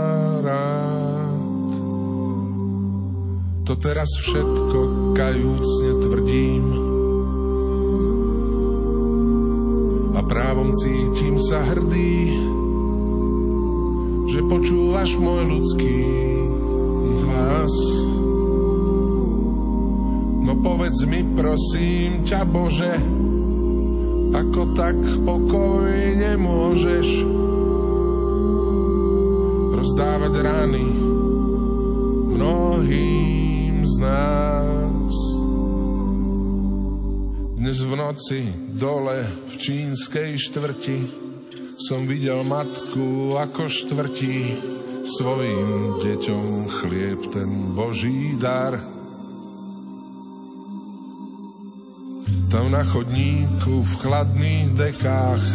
To 3.74 3.82
teraz 3.82 4.05
všetko 4.21 4.80
kajúcne 5.17 5.91
tvrdím 6.05 6.65
a 10.13 10.21
právom 10.21 10.69
cítim 10.78 11.41
sa 11.41 11.65
hrdý, 11.74 12.38
že 14.30 14.45
počúvaš 14.45 15.17
môj 15.17 15.57
ľudský 15.57 15.97
hlas. 17.26 17.74
No 20.45 20.53
povedz 20.61 21.09
mi 21.09 21.26
prosím 21.34 22.21
ťa 22.30 22.45
Bože, 22.45 22.93
ako 24.38 24.61
tak 24.78 25.01
pokojne 25.26 26.38
môžeš 26.38 27.07
rozdávať 29.74 30.34
rany 30.45 30.86
mnohým 32.38 33.33
z 33.94 33.98
nás. 34.02 35.16
Dnes 37.62 37.78
v 37.78 37.94
noci 37.94 38.41
dole 38.74 39.30
v 39.50 39.54
čínskej 39.54 40.34
štvrti 40.34 41.00
som 41.78 42.10
videl 42.10 42.41
matku 42.41 43.38
ako 43.38 43.70
štvrtí 43.70 44.58
svojim 45.06 46.02
deťom 46.02 46.46
chlieb 46.82 47.22
ten 47.30 47.50
Boží 47.78 48.34
dar. 48.41 48.82
Tam 52.50 52.70
na 52.74 52.82
chodníku 52.86 53.82
v 53.82 53.94
chladných 54.02 54.74
dekách 54.74 55.46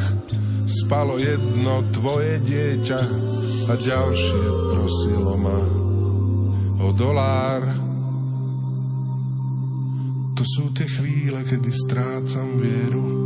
spalo 0.67 1.19
jedno 1.19 1.87
tvoje 1.91 2.39
dieťa 2.47 3.01
a 3.67 3.73
ďalšie 3.75 4.43
prosilo 4.75 5.35
ma 5.39 5.61
o 6.87 6.95
dolár. 6.95 7.88
To 10.39 10.47
sú 10.47 10.71
tie 10.71 10.87
chvíle, 10.87 11.43
kedy 11.43 11.67
strácam 11.75 12.63
vieru 12.63 13.18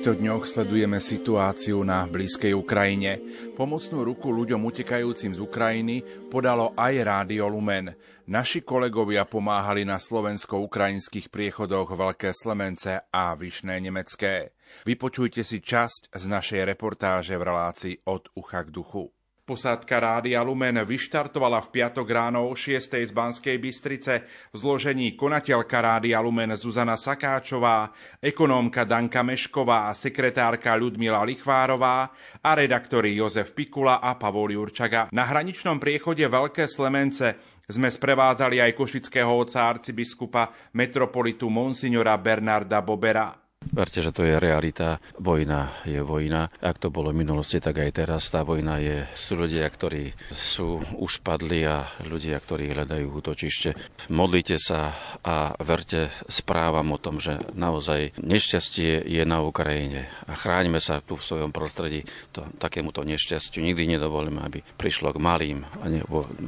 týchto 0.00 0.16
dňoch 0.16 0.48
sledujeme 0.48 0.96
situáciu 0.96 1.84
na 1.84 2.08
blízkej 2.08 2.56
Ukrajine. 2.56 3.20
Pomocnú 3.52 4.00
ruku 4.00 4.32
ľuďom 4.32 4.64
utekajúcim 4.72 5.36
z 5.36 5.44
Ukrajiny 5.44 6.00
podalo 6.32 6.72
aj 6.72 7.04
Rádio 7.04 7.44
Lumen. 7.52 7.92
Naši 8.24 8.64
kolegovia 8.64 9.28
pomáhali 9.28 9.84
na 9.84 10.00
slovensko-ukrajinských 10.00 11.28
priechodoch 11.28 11.92
Veľké 11.92 12.32
Slemence 12.32 12.96
a 13.12 13.36
Vyšné 13.36 13.76
Nemecké. 13.76 14.56
Vypočujte 14.88 15.44
si 15.44 15.60
časť 15.60 16.16
z 16.16 16.24
našej 16.32 16.64
reportáže 16.64 17.36
v 17.36 17.44
relácii 17.44 18.00
od 18.08 18.32
ucha 18.40 18.64
k 18.64 18.72
duchu. 18.72 19.12
Posádka 19.50 19.98
Rádia 19.98 20.46
Lumen 20.46 20.78
vyštartovala 20.78 21.58
v 21.66 21.74
piatok 21.74 22.06
ráno 22.06 22.46
o 22.46 22.54
6. 22.54 23.02
z 23.02 23.10
Banskej 23.10 23.58
Bystrice 23.58 24.22
v 24.22 24.54
zložení 24.54 25.18
konateľka 25.18 25.74
Rádia 25.74 26.22
Lumen 26.22 26.54
Zuzana 26.54 26.94
Sakáčová, 26.94 27.90
ekonómka 28.22 28.86
Danka 28.86 29.26
Mešková, 29.26 29.90
sekretárka 29.90 30.78
Ľudmila 30.78 31.26
Lichvárová 31.26 32.14
a 32.38 32.50
redaktori 32.54 33.18
Jozef 33.18 33.50
Pikula 33.50 33.98
a 33.98 34.14
Pavol 34.14 34.54
Jurčaga. 34.54 35.10
Na 35.10 35.26
hraničnom 35.26 35.82
priechode 35.82 36.22
Veľké 36.30 36.70
Slemence 36.70 37.34
sme 37.66 37.90
sprevádzali 37.90 38.62
aj 38.62 38.78
košického 38.78 39.34
oca 39.34 39.66
arcibiskupa 39.66 40.54
metropolitu 40.78 41.50
Monsignora 41.50 42.14
Bernarda 42.22 42.78
Bobera. 42.86 43.49
Verte, 43.70 44.02
že 44.02 44.10
to 44.10 44.26
je 44.26 44.34
realita. 44.36 44.98
Vojna 45.22 45.86
je 45.86 46.02
vojna. 46.02 46.50
Ak 46.58 46.82
to 46.82 46.90
bolo 46.90 47.14
v 47.14 47.22
minulosti, 47.22 47.62
tak 47.62 47.78
aj 47.78 48.02
teraz 48.02 48.26
tá 48.26 48.42
vojna 48.42 48.82
je. 48.82 49.06
Sú 49.14 49.38
ľudia, 49.38 49.62
ktorí 49.70 50.10
sú 50.34 50.82
už 50.98 51.22
padli 51.22 51.62
a 51.62 51.86
ľudia, 52.02 52.34
ktorí 52.42 52.74
hľadajú 52.74 53.06
útočište. 53.06 53.78
Modlite 54.10 54.58
sa 54.58 54.96
a 55.22 55.54
verte 55.62 56.10
správam 56.26 56.90
o 56.90 56.98
tom, 56.98 57.22
že 57.22 57.38
naozaj 57.54 58.18
nešťastie 58.18 59.06
je 59.06 59.22
na 59.22 59.38
Ukrajine. 59.44 60.10
A 60.26 60.34
chráňme 60.34 60.82
sa 60.82 60.98
tu 60.98 61.14
v 61.14 61.24
svojom 61.24 61.54
prostredí 61.54 62.02
to, 62.34 62.48
takémuto 62.58 63.06
nešťastiu. 63.06 63.62
Nikdy 63.62 63.96
nedovolíme, 63.96 64.42
aby 64.42 64.66
prišlo 64.76 65.14
k 65.14 65.22
malým 65.22 65.62
a 65.78 65.86
ne, 65.86 66.02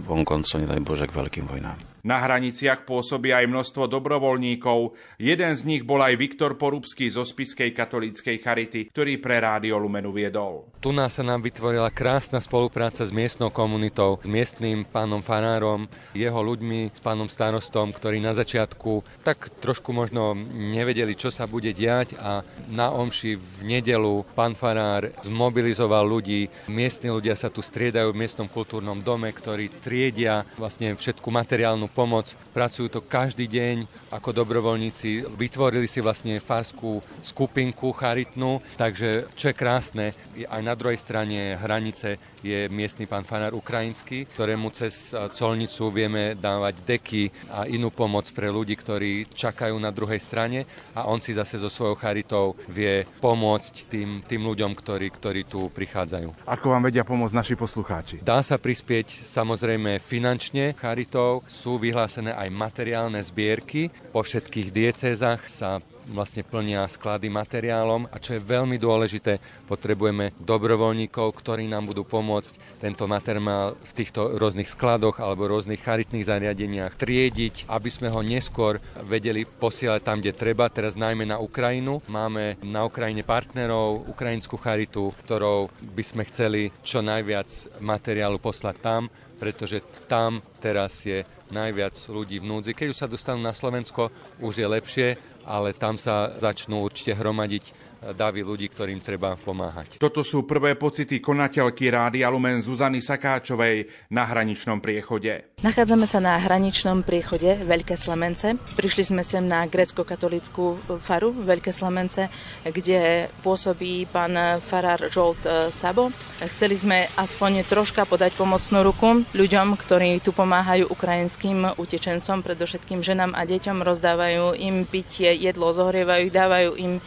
vonkoncom, 0.08 0.64
nedaj 0.64 0.80
Bože, 0.82 1.06
k 1.06 1.16
veľkým 1.16 1.46
vojnám. 1.46 1.91
Na 2.02 2.18
hraniciach 2.18 2.82
pôsobí 2.82 3.30
aj 3.30 3.46
množstvo 3.46 3.86
dobrovoľníkov. 3.86 4.98
Jeden 5.22 5.52
z 5.54 5.62
nich 5.62 5.86
bol 5.86 6.02
aj 6.02 6.18
Viktor 6.18 6.58
Porubský 6.58 7.06
zo 7.06 7.22
Spiskej 7.22 7.70
katolíckej 7.70 8.42
charity, 8.42 8.90
ktorý 8.90 9.22
pre 9.22 9.38
Rádio 9.38 9.78
Lumenu 9.78 10.10
viedol. 10.10 10.66
Tu 10.82 10.90
nás 10.90 11.14
sa 11.14 11.22
nám 11.22 11.46
vytvorila 11.46 11.94
krásna 11.94 12.42
spolupráca 12.42 13.06
s 13.06 13.14
miestnou 13.14 13.54
komunitou, 13.54 14.18
s 14.18 14.26
miestnym 14.26 14.82
pánom 14.82 15.22
farárom, 15.22 15.86
jeho 16.10 16.42
ľuďmi, 16.42 16.90
s 16.90 16.98
pánom 16.98 17.30
starostom, 17.30 17.94
ktorí 17.94 18.18
na 18.18 18.34
začiatku 18.34 19.22
tak 19.22 19.54
trošku 19.62 19.94
možno 19.94 20.34
nevedeli, 20.50 21.14
čo 21.14 21.30
sa 21.30 21.46
bude 21.46 21.70
diať 21.70 22.18
a 22.18 22.42
na 22.66 22.90
omši 22.90 23.38
v 23.38 23.78
nedelu 23.78 24.26
pán 24.34 24.58
farár 24.58 25.14
zmobilizoval 25.22 26.02
ľudí. 26.02 26.50
Miestni 26.66 27.14
ľudia 27.14 27.38
sa 27.38 27.46
tu 27.46 27.62
striedajú 27.62 28.10
v 28.10 28.26
miestnom 28.26 28.50
kultúrnom 28.50 28.98
dome, 28.98 29.30
ktorí 29.30 29.70
triedia 29.78 30.42
vlastne 30.58 30.98
všetku 30.98 31.30
materiálnu 31.30 31.91
pomoc. 31.92 32.32
Pracujú 32.56 32.88
to 32.88 33.00
každý 33.04 33.48
deň 33.48 33.84
ako 34.12 34.32
dobrovoľníci. 34.32 35.28
Vytvorili 35.36 35.86
si 35.86 36.00
vlastne 36.00 36.40
farskú 36.40 37.04
skupinku 37.20 37.92
charitnú, 37.92 38.64
takže 38.80 39.28
čo 39.36 39.52
je 39.52 39.54
krásne, 39.56 40.06
aj 40.48 40.62
na 40.64 40.72
druhej 40.72 40.96
strane 40.96 41.56
hranice 41.60 42.16
je 42.42 42.66
miestny 42.72 43.06
pán 43.06 43.22
farár 43.22 43.54
ukrajinský, 43.54 44.26
ktorému 44.34 44.74
cez 44.74 45.14
colnicu 45.38 45.94
vieme 45.94 46.34
dávať 46.34 46.74
deky 46.82 47.24
a 47.54 47.70
inú 47.70 47.94
pomoc 47.94 48.26
pre 48.34 48.50
ľudí, 48.50 48.74
ktorí 48.74 49.30
čakajú 49.30 49.78
na 49.78 49.94
druhej 49.94 50.18
strane 50.18 50.66
a 50.96 51.06
on 51.06 51.22
si 51.22 51.36
zase 51.36 51.62
so 51.62 51.70
svojou 51.70 51.94
charitou 51.94 52.58
vie 52.66 53.06
pomôcť 53.22 53.74
tým, 53.86 54.26
tým 54.26 54.42
ľuďom, 54.42 54.74
ktorí, 54.74 55.06
ktorí 55.14 55.46
tu 55.46 55.70
prichádzajú. 55.70 56.48
Ako 56.50 56.74
vám 56.74 56.90
vedia 56.90 57.06
pomôcť 57.06 57.38
naši 57.38 57.54
poslucháči? 57.54 58.18
Dá 58.26 58.42
sa 58.42 58.58
prispieť 58.58 59.22
samozrejme 59.22 60.02
finančne 60.02 60.74
charitou, 60.74 61.46
sú 61.46 61.78
vyhlásené 61.82 62.30
aj 62.30 62.46
materiálne 62.54 63.18
zbierky. 63.18 63.90
Po 64.14 64.22
všetkých 64.22 64.70
diecézach 64.70 65.42
sa 65.50 65.82
vlastne 66.10 66.42
plnia 66.42 66.86
sklady 66.90 67.30
materiálom 67.30 68.10
a 68.10 68.18
čo 68.18 68.34
je 68.34 68.42
veľmi 68.42 68.74
dôležité, 68.78 69.38
potrebujeme 69.70 70.34
dobrovoľníkov, 70.42 71.30
ktorí 71.30 71.70
nám 71.70 71.94
budú 71.94 72.02
pomôcť 72.02 72.82
tento 72.82 73.06
materiál 73.06 73.78
v 73.78 73.92
týchto 73.94 74.34
rôznych 74.34 74.66
skladoch 74.66 75.22
alebo 75.22 75.46
rôznych 75.46 75.78
charitných 75.78 76.26
zariadeniach 76.26 76.98
triediť, 76.98 77.70
aby 77.70 77.90
sme 77.90 78.10
ho 78.10 78.20
neskôr 78.20 78.82
vedeli 79.06 79.46
posielať 79.46 80.00
tam, 80.02 80.18
kde 80.18 80.34
treba, 80.34 80.66
teraz 80.72 80.98
najmä 80.98 81.24
na 81.26 81.38
Ukrajinu. 81.38 82.02
Máme 82.10 82.58
na 82.66 82.82
Ukrajine 82.82 83.22
partnerov, 83.22 84.10
ukrajinskú 84.10 84.58
charitu, 84.58 85.14
ktorou 85.22 85.70
by 85.94 86.02
sme 86.02 86.22
chceli 86.26 86.74
čo 86.82 87.00
najviac 87.00 87.78
materiálu 87.78 88.42
poslať 88.42 88.76
tam, 88.82 89.02
pretože 89.38 89.82
tam 90.06 90.38
teraz 90.62 91.02
je 91.02 91.26
najviac 91.52 91.94
ľudí 92.08 92.40
v 92.40 92.48
núdzi. 92.48 92.72
Keď 92.72 92.88
už 92.90 92.98
sa 92.98 93.06
dostanú 93.06 93.44
na 93.44 93.52
Slovensko, 93.52 94.08
už 94.40 94.64
je 94.64 94.66
lepšie, 94.66 95.08
ale 95.44 95.76
tam 95.76 96.00
sa 96.00 96.32
začnú 96.40 96.80
určite 96.82 97.12
hromadiť 97.12 97.81
davy 98.10 98.42
ľudí, 98.42 98.66
ktorým 98.66 98.98
treba 98.98 99.38
pomáhať. 99.38 100.02
Toto 100.02 100.26
sú 100.26 100.42
prvé 100.42 100.74
pocity 100.74 101.22
konateľky 101.22 101.86
Rádia 101.86 102.26
Lumen 102.26 102.58
Zuzany 102.58 102.98
Sakáčovej 102.98 104.10
na 104.10 104.26
hraničnom 104.26 104.82
priechode. 104.82 105.54
Nachádzame 105.62 106.10
sa 106.10 106.18
na 106.18 106.34
hraničnom 106.42 107.06
priechode 107.06 107.62
Veľké 107.62 107.94
Slemence. 107.94 108.58
Prišli 108.74 109.14
sme 109.14 109.22
sem 109.22 109.46
na 109.46 109.62
grecko-katolickú 109.70 110.98
faru 110.98 111.30
Veľké 111.30 111.70
Slemence, 111.70 112.26
kde 112.66 113.30
pôsobí 113.46 114.10
pán 114.10 114.34
farár 114.58 115.06
Žolt 115.06 115.46
e, 115.46 115.50
Sabo. 115.70 116.10
Chceli 116.42 116.74
sme 116.74 117.06
aspoň 117.14 117.62
troška 117.70 118.02
podať 118.02 118.34
pomocnú 118.34 118.82
ruku 118.82 119.22
ľuďom, 119.30 119.78
ktorí 119.78 120.18
tu 120.18 120.34
pomáhajú 120.34 120.90
ukrajinským 120.90 121.78
utečencom, 121.78 122.42
predovšetkým 122.42 123.06
ženám 123.06 123.38
a 123.38 123.46
deťom, 123.46 123.86
rozdávajú 123.86 124.58
im 124.58 124.82
pitie, 124.82 125.30
jedlo, 125.38 125.70
zohrievajú 125.70 126.32
dávajú 126.32 126.70
im 126.80 126.98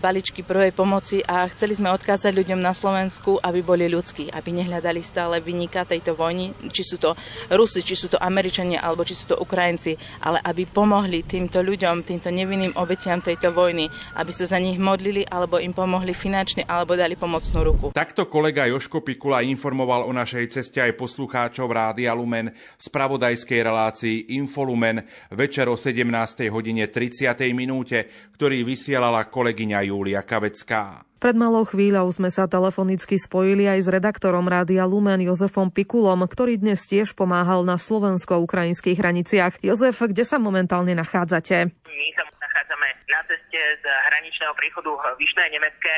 baličky 0.00 0.40
prvej 0.40 0.72
pomoci 0.72 1.20
a 1.20 1.44
chceli 1.52 1.76
sme 1.76 1.92
odkázať 1.92 2.32
ľuďom 2.32 2.56
na 2.56 2.72
Slovensku, 2.72 3.36
aby 3.36 3.60
boli 3.60 3.84
ľudskí, 3.86 4.32
aby 4.32 4.48
nehľadali 4.56 5.04
stále 5.04 5.44
vynika 5.44 5.84
tejto 5.84 6.16
vojny, 6.16 6.56
či 6.72 6.82
sú 6.88 6.96
to 6.96 7.12
Rusi, 7.52 7.84
či 7.84 7.92
sú 7.92 8.08
to 8.08 8.16
Američania 8.16 8.80
alebo 8.80 9.04
či 9.04 9.12
sú 9.12 9.36
to 9.36 9.36
Ukrajinci, 9.36 10.00
ale 10.24 10.40
aby 10.40 10.64
pomohli 10.64 11.28
týmto 11.28 11.60
ľuďom, 11.60 12.08
týmto 12.08 12.32
nevinným 12.32 12.72
obetiam 12.80 13.20
tejto 13.20 13.52
vojny, 13.52 13.92
aby 14.16 14.32
sa 14.32 14.48
za 14.48 14.56
nich 14.56 14.80
modlili 14.80 15.28
alebo 15.28 15.60
im 15.60 15.76
pomohli 15.76 16.16
finančne 16.16 16.64
alebo 16.64 16.96
dali 16.96 17.20
pomocnú 17.20 17.60
ruku. 17.60 17.86
Takto 17.92 18.24
kolega 18.24 18.64
Joško 18.64 19.04
Pikula 19.04 19.44
informoval 19.44 20.08
o 20.08 20.12
našej 20.16 20.48
ceste 20.48 20.80
aj 20.80 20.96
poslucháčov 20.96 21.68
Rádia 21.68 22.16
Lumen 22.16 22.48
v 22.48 22.82
spravodajskej 22.82 23.60
relácii 23.60 24.16
Infolumen 24.40 25.04
večer 25.28 25.68
o 25.68 25.76
17. 25.76 26.48
hodine 26.48 26.88
30. 26.88 27.36
minúte, 27.52 28.08
ktorý 28.38 28.64
vysielala 28.64 29.28
kolega 29.28 29.57
kolegyňa 29.58 29.90
Júlia 29.90 30.22
Kavecká. 30.22 31.02
Pred 31.18 31.34
malou 31.34 31.66
chvíľou 31.66 32.06
sme 32.14 32.30
sa 32.30 32.46
telefonicky 32.46 33.18
spojili 33.18 33.66
aj 33.66 33.78
s 33.82 33.88
redaktorom 33.90 34.46
Rádia 34.46 34.86
Lumen 34.86 35.18
Jozefom 35.18 35.74
Pikulom, 35.74 36.22
ktorý 36.30 36.62
dnes 36.62 36.86
tiež 36.86 37.18
pomáhal 37.18 37.66
na 37.66 37.74
slovensko-ukrajinských 37.74 38.94
hraniciach. 38.94 39.58
Jozef, 39.58 39.98
kde 39.98 40.22
sa 40.22 40.38
momentálne 40.38 40.94
nachádzate? 40.94 41.74
My 41.74 42.08
sa 42.14 42.22
nachádzame 42.22 42.88
na 43.10 43.20
ceste 43.26 43.58
z 43.58 43.82
hraničného 43.82 44.54
príchodu 44.54 44.94
Vyšné 45.18 45.50
Nemecké 45.50 45.94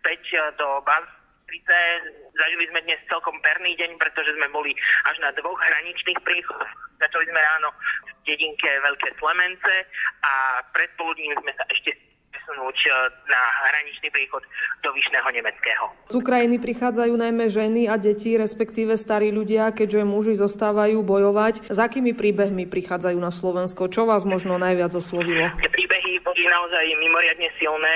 späť 0.00 0.32
do 0.56 0.80
Banstrice. 0.88 1.76
Zažili 2.32 2.64
sme 2.72 2.80
dnes 2.88 2.96
celkom 3.12 3.36
perný 3.44 3.76
deň, 3.76 4.00
pretože 4.00 4.32
sme 4.40 4.48
boli 4.48 4.72
až 5.04 5.20
na 5.20 5.36
dvoch 5.36 5.60
hraničných 5.60 6.16
príchodoch. 6.24 6.72
Začali 6.96 7.28
sme 7.28 7.44
ráno 7.44 7.76
v 8.08 8.24
dedinke 8.24 8.72
Veľké 8.80 9.20
Slemence 9.20 9.74
a 10.24 10.64
predpoludním 10.72 11.36
sme 11.44 11.52
sa 11.60 11.68
ešte 11.68 11.92
presunúť 12.42 12.78
e, 12.82 12.90
na 13.30 13.42
hraničný 13.70 14.10
príchod 14.10 14.42
do 14.82 14.90
Vyšného 14.90 15.28
Nemeckého. 15.30 15.84
Z 16.10 16.14
Ukrajiny 16.18 16.58
prichádzajú 16.58 17.14
najmä 17.14 17.46
ženy 17.46 17.86
a 17.86 17.94
deti, 17.94 18.34
respektíve 18.34 18.98
starí 18.98 19.30
ľudia, 19.30 19.70
keďže 19.70 20.02
muži 20.02 20.34
zostávajú 20.34 21.06
bojovať. 21.06 21.70
S 21.70 21.78
akými 21.78 22.18
príbehmi 22.18 22.66
prichádzajú 22.66 23.18
na 23.22 23.30
Slovensko? 23.30 23.86
Čo 23.86 24.10
vás 24.10 24.26
možno 24.26 24.58
najviac 24.58 24.90
oslovilo? 24.98 25.54
Tie 25.62 25.70
príbehy 25.70 26.18
boli 26.26 26.42
naozaj 26.50 26.84
mimoriadne 26.98 27.46
silné. 27.62 27.94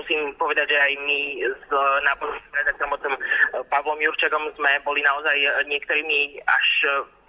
Musím 0.00 0.32
povedať, 0.40 0.72
že 0.72 0.78
aj 0.80 0.92
my 1.04 1.20
s 1.44 1.64
redaktorom 2.56 2.96
Pavlom 3.68 4.00
Jurčakom 4.00 4.48
sme 4.56 4.80
boli 4.88 5.04
naozaj 5.04 5.36
niektorými 5.68 6.40
až 6.48 6.68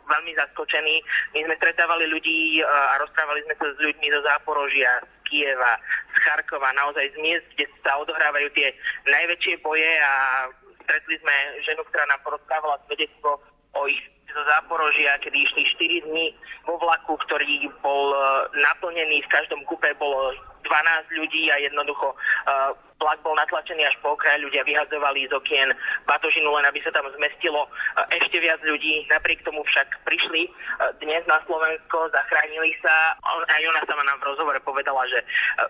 veľmi 0.07 0.31
zaskočení. 0.35 0.95
My 1.35 1.39
sme 1.47 1.55
stretávali 1.59 2.05
ľudí 2.11 2.59
e, 2.59 2.61
a 2.67 2.99
rozprávali 2.99 3.43
sme 3.47 3.55
sa 3.55 3.65
s 3.71 3.79
ľuďmi 3.79 4.07
zo 4.11 4.21
Záporožia, 4.27 4.91
Kieva, 5.33 5.73
z 6.13 6.17
Charkova, 6.29 6.69
naozaj 6.77 7.09
z 7.09 7.17
miest, 7.17 7.47
kde 7.57 7.65
sa 7.81 7.97
odohrávajú 7.97 8.53
tie 8.53 8.69
najväčšie 9.09 9.57
boje 9.65 9.89
a 9.97 10.45
stretli 10.85 11.17
sme 11.17 11.35
ženu, 11.65 11.81
ktorá 11.89 12.05
nám 12.05 12.21
porozprávala 12.21 12.77
svedectvo 12.85 13.41
o 13.73 13.81
ich 13.89 13.97
zo 14.29 14.41
Záporožia, 14.45 15.17
kedy 15.25 15.41
išli 15.41 15.61
4 16.05 16.05
dní 16.09 16.37
vo 16.69 16.77
vlaku, 16.77 17.17
ktorý 17.25 17.69
bol 17.81 18.13
e, 18.13 18.17
naplnený, 18.61 19.25
v 19.25 19.33
každom 19.33 19.61
kupe 19.65 19.89
bolo 19.97 20.33
12 20.63 21.19
ľudí 21.19 21.51
a 21.51 21.59
jednoducho 21.59 22.15
uh, 22.15 22.71
vlak 22.97 23.19
bol 23.19 23.35
natlačený 23.35 23.83
až 23.83 23.99
po 23.99 24.15
okraj, 24.15 24.39
ľudia 24.39 24.63
vyhadzovali 24.63 25.27
z 25.27 25.35
okien 25.35 25.69
batožinu 26.07 26.47
len 26.55 26.63
aby 26.63 26.79
sa 26.81 26.91
tam 26.95 27.05
zmestilo 27.19 27.67
uh, 27.67 28.07
ešte 28.15 28.39
viac 28.39 28.63
ľudí. 28.63 29.03
Napriek 29.11 29.43
tomu 29.43 29.61
však 29.67 29.87
prišli 30.07 30.47
uh, 30.47 30.95
dnes 31.03 31.21
na 31.27 31.37
Slovensko, 31.43 32.07
zachránili 32.15 32.71
sa. 32.79 33.15
Aj 33.27 33.63
ona 33.67 33.81
sama 33.83 34.03
nám 34.07 34.23
v 34.23 34.27
rozhovore 34.31 34.59
povedala, 34.63 35.03
že 35.11 35.19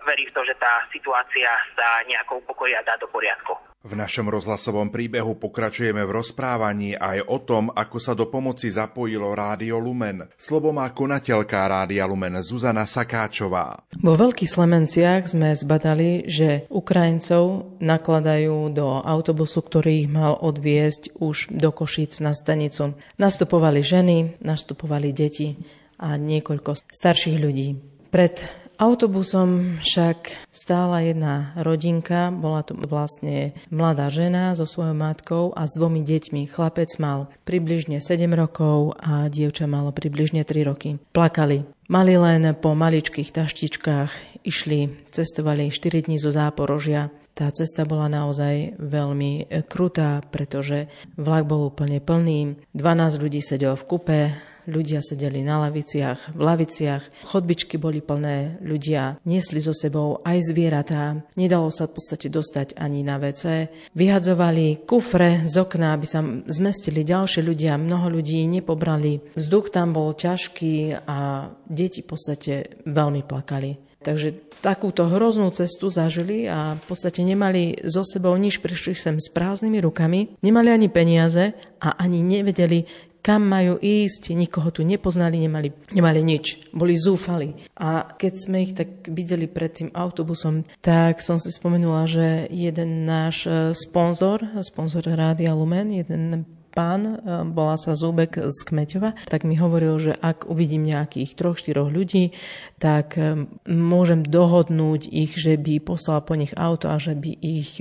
verí 0.06 0.30
v 0.30 0.34
to, 0.34 0.46
že 0.46 0.54
tá 0.62 0.86
situácia 0.94 1.50
sa 1.74 2.06
nejako 2.06 2.38
upokojí 2.46 2.72
a 2.78 2.86
dá 2.86 2.94
do 2.96 3.10
poriadku. 3.10 3.73
V 3.84 3.92
našom 3.92 4.32
rozhlasovom 4.32 4.88
príbehu 4.88 5.36
pokračujeme 5.36 6.00
v 6.08 6.14
rozprávaní 6.16 6.96
aj 6.96 7.28
o 7.28 7.36
tom, 7.36 7.68
ako 7.68 8.00
sa 8.00 8.16
do 8.16 8.32
pomoci 8.32 8.72
zapojilo 8.72 9.28
Rádio 9.36 9.76
Lumen. 9.76 10.24
Slovo 10.40 10.72
má 10.72 10.88
konateľka 10.88 11.68
Rádia 11.68 12.08
Lumen 12.08 12.40
Zuzana 12.40 12.88
Sakáčová. 12.88 13.84
Vo 14.00 14.16
Veľkých 14.16 14.48
Slemenciach 14.48 15.28
sme 15.28 15.52
zbadali, 15.52 16.24
že 16.24 16.64
Ukrajincov 16.72 17.76
nakladajú 17.84 18.72
do 18.72 19.04
autobusu, 19.04 19.60
ktorý 19.60 20.08
ich 20.08 20.08
mal 20.08 20.32
odviesť 20.40 21.20
už 21.20 21.52
do 21.52 21.68
Košíc 21.68 22.24
na 22.24 22.32
stanicu. 22.32 22.96
Nastupovali 23.20 23.84
ženy, 23.84 24.40
nastupovali 24.40 25.12
deti 25.12 25.60
a 26.00 26.16
niekoľko 26.16 26.88
starších 26.88 27.36
ľudí. 27.36 27.76
Pred 28.08 28.63
Autobusom 28.74 29.78
však 29.78 30.50
stála 30.50 31.06
jedna 31.06 31.54
rodinka, 31.54 32.34
bola 32.34 32.66
to 32.66 32.74
vlastne 32.74 33.54
mladá 33.70 34.10
žena 34.10 34.50
so 34.58 34.66
svojou 34.66 34.98
matkou 34.98 35.44
a 35.54 35.70
s 35.70 35.78
dvomi 35.78 36.02
deťmi. 36.02 36.50
Chlapec 36.50 36.90
mal 36.98 37.30
približne 37.46 38.02
7 38.02 38.26
rokov 38.34 38.98
a 38.98 39.30
dievča 39.30 39.70
malo 39.70 39.94
približne 39.94 40.42
3 40.42 40.66
roky. 40.66 40.98
Plakali. 41.14 41.62
Mali 41.86 42.14
len 42.18 42.50
po 42.58 42.74
maličkých 42.74 43.30
taštičkách, 43.30 44.42
išli, 44.42 45.06
cestovali 45.14 45.70
4 45.70 46.10
dní 46.10 46.18
zo 46.18 46.34
Záporožia. 46.34 47.14
Tá 47.34 47.50
cesta 47.50 47.82
bola 47.82 48.06
naozaj 48.06 48.78
veľmi 48.78 49.50
krutá, 49.66 50.22
pretože 50.30 50.86
vlak 51.18 51.46
bol 51.50 51.66
úplne 51.70 51.98
plný. 51.98 52.58
12 52.74 53.22
ľudí 53.22 53.42
sedelo 53.42 53.74
v 53.74 53.86
kupe, 53.90 54.20
ľudia 54.66 55.00
sedeli 55.00 55.44
na 55.44 55.60
laviciach, 55.68 56.34
v 56.36 56.40
laviciach, 56.40 57.26
chodbičky 57.28 57.76
boli 57.76 58.00
plné, 58.00 58.60
ľudia 58.60 59.20
niesli 59.24 59.60
so 59.60 59.72
sebou 59.76 60.20
aj 60.24 60.50
zvieratá, 60.50 61.24
nedalo 61.38 61.68
sa 61.68 61.88
v 61.88 61.96
podstate 61.96 62.28
dostať 62.28 62.76
ani 62.76 63.04
na 63.04 63.20
WC. 63.20 63.68
Vyhadzovali 63.94 64.84
kufre 64.84 65.44
z 65.44 65.54
okna, 65.60 65.96
aby 65.96 66.06
sa 66.08 66.20
zmestili 66.48 67.04
ďalšie 67.04 67.40
ľudia, 67.44 67.80
mnoho 67.80 68.20
ľudí 68.20 68.44
nepobrali. 68.48 69.36
Vzduch 69.36 69.72
tam 69.72 69.92
bol 69.92 70.12
ťažký 70.16 71.04
a 71.04 71.50
deti 71.68 72.00
v 72.04 72.08
podstate 72.08 72.52
veľmi 72.88 73.22
plakali. 73.24 73.84
Takže 74.04 74.60
takúto 74.60 75.08
hroznú 75.08 75.48
cestu 75.56 75.88
zažili 75.88 76.44
a 76.44 76.76
v 76.76 76.84
podstate 76.84 77.24
nemali 77.24 77.80
so 77.88 78.04
sebou 78.04 78.36
nič, 78.36 78.60
prišli 78.60 78.92
sem 78.92 79.16
s 79.16 79.32
prázdnymi 79.32 79.80
rukami, 79.80 80.36
nemali 80.44 80.68
ani 80.68 80.88
peniaze 80.92 81.56
a 81.80 81.96
ani 81.96 82.20
nevedeli, 82.20 82.84
kam 83.24 83.48
majú 83.48 83.80
ísť, 83.80 84.36
nikoho 84.36 84.68
tu 84.68 84.84
nepoznali, 84.84 85.40
nemali, 85.40 85.72
nemali 85.96 86.20
nič, 86.20 86.68
boli 86.76 86.92
zúfali. 86.92 87.56
A 87.80 88.04
keď 88.12 88.32
sme 88.36 88.56
ich 88.60 88.76
tak 88.76 89.08
videli 89.08 89.48
pred 89.48 89.72
tým 89.72 89.90
autobusom, 89.96 90.68
tak 90.84 91.24
som 91.24 91.40
si 91.40 91.48
spomenula, 91.48 92.04
že 92.04 92.52
jeden 92.52 93.08
náš 93.08 93.48
e, 93.48 93.72
sponzor, 93.72 94.44
sponzor 94.60 95.08
Rádia 95.08 95.56
Lumen, 95.56 95.88
jeden 95.88 96.44
pán, 96.76 97.00
e, 97.00 97.14
bola 97.48 97.80
sa 97.80 97.96
Zúbek 97.96 98.44
z 98.44 98.58
Kmeťova, 98.68 99.16
tak 99.24 99.48
mi 99.48 99.56
hovoril, 99.56 99.96
že 99.96 100.12
ak 100.12 100.44
uvidím 100.44 100.84
nejakých 100.84 101.32
troch, 101.32 101.56
štyroch 101.56 101.88
ľudí, 101.88 102.36
tak 102.76 103.16
e, 103.16 103.48
môžem 103.72 104.20
dohodnúť 104.20 105.08
ich, 105.08 105.32
že 105.40 105.56
by 105.56 105.80
poslal 105.80 106.20
po 106.28 106.36
nich 106.36 106.52
auto 106.60 106.92
a 106.92 107.00
že 107.00 107.16
by 107.16 107.40
ich 107.40 107.80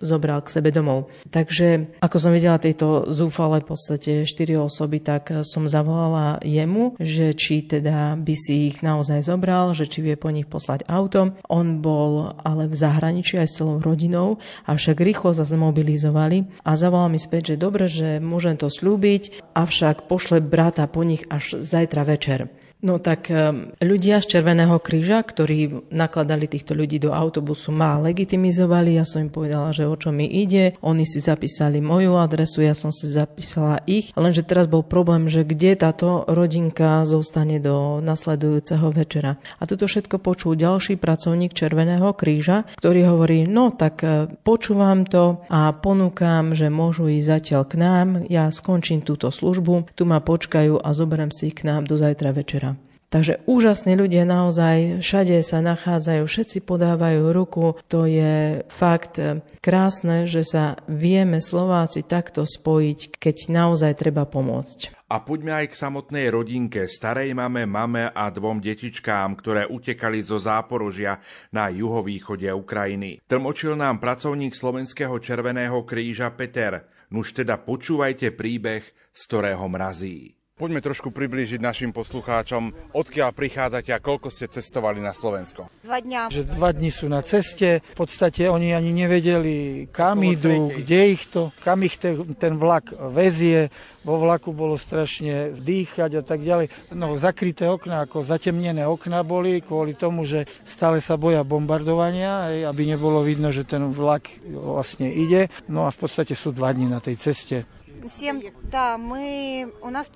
zobral 0.00 0.42
k 0.42 0.52
sebe 0.52 0.70
domov. 0.70 1.10
Takže 1.30 1.98
ako 2.02 2.16
som 2.18 2.32
videla 2.34 2.58
tejto 2.58 3.10
zúfale 3.10 3.62
v 3.62 3.68
podstate 3.74 4.12
štyri 4.24 4.54
osoby, 4.58 5.02
tak 5.02 5.44
som 5.46 5.70
zavolala 5.70 6.38
jemu, 6.42 6.98
že 6.98 7.34
či 7.34 7.64
teda 7.66 8.18
by 8.18 8.34
si 8.34 8.70
ich 8.70 8.80
naozaj 8.82 9.26
zobral, 9.26 9.74
že 9.74 9.86
či 9.86 10.02
vie 10.02 10.16
po 10.18 10.30
nich 10.32 10.46
poslať 10.46 10.86
auto. 10.88 11.36
On 11.50 11.80
bol 11.82 12.34
ale 12.42 12.70
v 12.70 12.74
zahraničí 12.74 13.38
aj 13.38 13.48
s 13.48 13.56
celou 13.60 13.78
rodinou, 13.82 14.38
avšak 14.66 14.98
rýchlo 15.02 15.34
sa 15.34 15.46
zmobilizovali 15.46 16.62
a 16.62 16.74
zavolal 16.78 17.10
mi 17.12 17.20
späť, 17.20 17.54
že 17.54 17.62
dobre, 17.62 17.86
že 17.90 18.22
môžem 18.22 18.58
to 18.58 18.70
slúbiť, 18.70 19.54
avšak 19.54 20.06
pošle 20.06 20.42
brata 20.42 20.86
po 20.86 21.02
nich 21.02 21.26
až 21.28 21.58
zajtra 21.58 22.06
večer. 22.06 22.48
No 22.78 23.02
tak 23.02 23.26
ehm, 23.34 23.74
ľudia 23.82 24.22
z 24.22 24.38
Červeného 24.38 24.78
kríža, 24.78 25.26
ktorí 25.26 25.90
nakladali 25.90 26.46
týchto 26.46 26.78
ľudí 26.78 27.02
do 27.02 27.10
autobusu, 27.10 27.74
ma 27.74 27.98
legitimizovali. 27.98 28.94
Ja 28.94 29.02
som 29.02 29.26
im 29.26 29.34
povedala, 29.34 29.74
že 29.74 29.90
o 29.90 29.98
čo 29.98 30.14
mi 30.14 30.30
ide. 30.30 30.78
Oni 30.78 31.02
si 31.02 31.18
zapísali 31.18 31.82
moju 31.82 32.14
adresu, 32.14 32.62
ja 32.62 32.78
som 32.78 32.94
si 32.94 33.10
zapísala 33.10 33.82
ich. 33.90 34.14
Lenže 34.14 34.46
teraz 34.46 34.70
bol 34.70 34.86
problém, 34.86 35.26
že 35.26 35.42
kde 35.42 35.74
táto 35.74 36.22
rodinka 36.30 37.02
zostane 37.02 37.58
do 37.58 37.98
nasledujúceho 37.98 38.94
večera. 38.94 39.42
A 39.58 39.66
toto 39.66 39.90
všetko 39.90 40.22
počul 40.22 40.54
ďalší 40.54 41.02
pracovník 41.02 41.58
Červeného 41.58 42.14
kríža, 42.14 42.62
ktorý 42.78 43.10
hovorí, 43.10 43.50
no 43.50 43.74
tak 43.74 44.06
e, 44.06 44.30
počúvam 44.46 45.02
to 45.02 45.42
a 45.50 45.74
ponúkam, 45.74 46.54
že 46.54 46.70
môžu 46.70 47.10
ísť 47.10 47.26
zatiaľ 47.26 47.62
k 47.66 47.74
nám, 47.74 48.08
ja 48.30 48.46
skončím 48.54 49.02
túto 49.02 49.34
službu, 49.34 49.98
tu 49.98 50.06
ma 50.06 50.22
počkajú 50.22 50.78
a 50.78 50.88
zoberiem 50.94 51.34
si 51.34 51.50
k 51.50 51.66
nám 51.66 51.90
do 51.90 51.98
zajtra 51.98 52.30
večera. 52.30 52.67
Takže 53.08 53.40
úžasní 53.48 53.96
ľudia 53.96 54.28
naozaj, 54.28 55.00
všade 55.00 55.40
sa 55.40 55.64
nachádzajú, 55.64 56.28
všetci 56.28 56.60
podávajú 56.60 57.32
ruku. 57.32 57.80
To 57.88 58.04
je 58.04 58.60
fakt 58.68 59.16
eh, 59.16 59.40
krásne, 59.64 60.28
že 60.28 60.44
sa 60.44 60.76
vieme 60.84 61.40
Slováci 61.40 62.04
takto 62.04 62.44
spojiť, 62.44 63.16
keď 63.16 63.36
naozaj 63.48 63.92
treba 63.96 64.28
pomôcť. 64.28 65.08
A 65.08 65.24
poďme 65.24 65.56
aj 65.64 65.72
k 65.72 65.80
samotnej 65.88 66.28
rodinke, 66.28 66.84
starej 66.84 67.32
mame, 67.32 67.64
mame 67.64 68.12
a 68.12 68.28
dvom 68.28 68.60
detičkám, 68.60 69.40
ktoré 69.40 69.64
utekali 69.64 70.20
zo 70.20 70.36
Záporožia 70.36 71.16
na 71.48 71.72
juhovýchode 71.72 72.44
Ukrajiny. 72.52 73.24
Tlmočil 73.24 73.72
nám 73.72 74.04
pracovník 74.04 74.52
Slovenského 74.52 75.16
Červeného 75.16 75.80
kríža 75.88 76.28
Peter. 76.36 76.84
Nuž 77.08 77.32
teda 77.32 77.56
počúvajte 77.56 78.36
príbeh, 78.36 78.84
z 79.16 79.22
ktorého 79.24 79.64
mrazí. 79.64 80.37
Poďme 80.58 80.82
trošku 80.82 81.14
priblížiť 81.14 81.62
našim 81.62 81.94
poslucháčom, 81.94 82.74
odkiaľ 82.90 83.30
prichádzate 83.30 83.94
a 83.94 84.02
koľko 84.02 84.26
ste 84.26 84.50
cestovali 84.50 84.98
na 84.98 85.14
Slovensko. 85.14 85.70
Dva 85.86 86.02
dňa. 86.02 86.34
Že 86.34 86.50
dva 86.50 86.74
dní 86.74 86.90
sú 86.90 87.06
na 87.06 87.22
ceste, 87.22 87.78
v 87.78 87.94
podstate 87.94 88.50
oni 88.50 88.74
ani 88.74 88.90
nevedeli, 88.90 89.86
kam 89.94 90.18
idú, 90.26 90.74
kde 90.74 91.14
ich 91.14 91.30
to, 91.30 91.54
kam 91.62 91.86
ich 91.86 91.94
ten, 92.02 92.34
ten 92.34 92.58
vlak 92.58 92.90
vezie. 93.14 93.70
Vo 94.02 94.18
vlaku 94.18 94.50
bolo 94.50 94.74
strašne 94.74 95.54
dýchať 95.54 96.10
a 96.18 96.22
tak 96.26 96.42
ďalej. 96.42 96.90
No, 96.90 97.14
zakryté 97.22 97.70
okná, 97.70 98.02
ako 98.02 98.26
zatemnené 98.26 98.82
okná 98.82 99.22
boli 99.22 99.62
kvôli 99.62 99.94
tomu, 99.94 100.26
že 100.26 100.42
stále 100.66 100.98
sa 100.98 101.14
boja 101.14 101.46
bombardovania, 101.46 102.66
aby 102.66 102.82
nebolo 102.82 103.22
vidno, 103.22 103.54
že 103.54 103.62
ten 103.62 103.94
vlak 103.94 104.26
vlastne 104.42 105.06
ide. 105.06 105.54
No 105.70 105.86
a 105.86 105.94
v 105.94 106.02
podstate 106.02 106.34
sú 106.34 106.50
dva 106.50 106.74
dní 106.74 106.90
na 106.90 106.98
tej 106.98 107.14
ceste. 107.14 107.62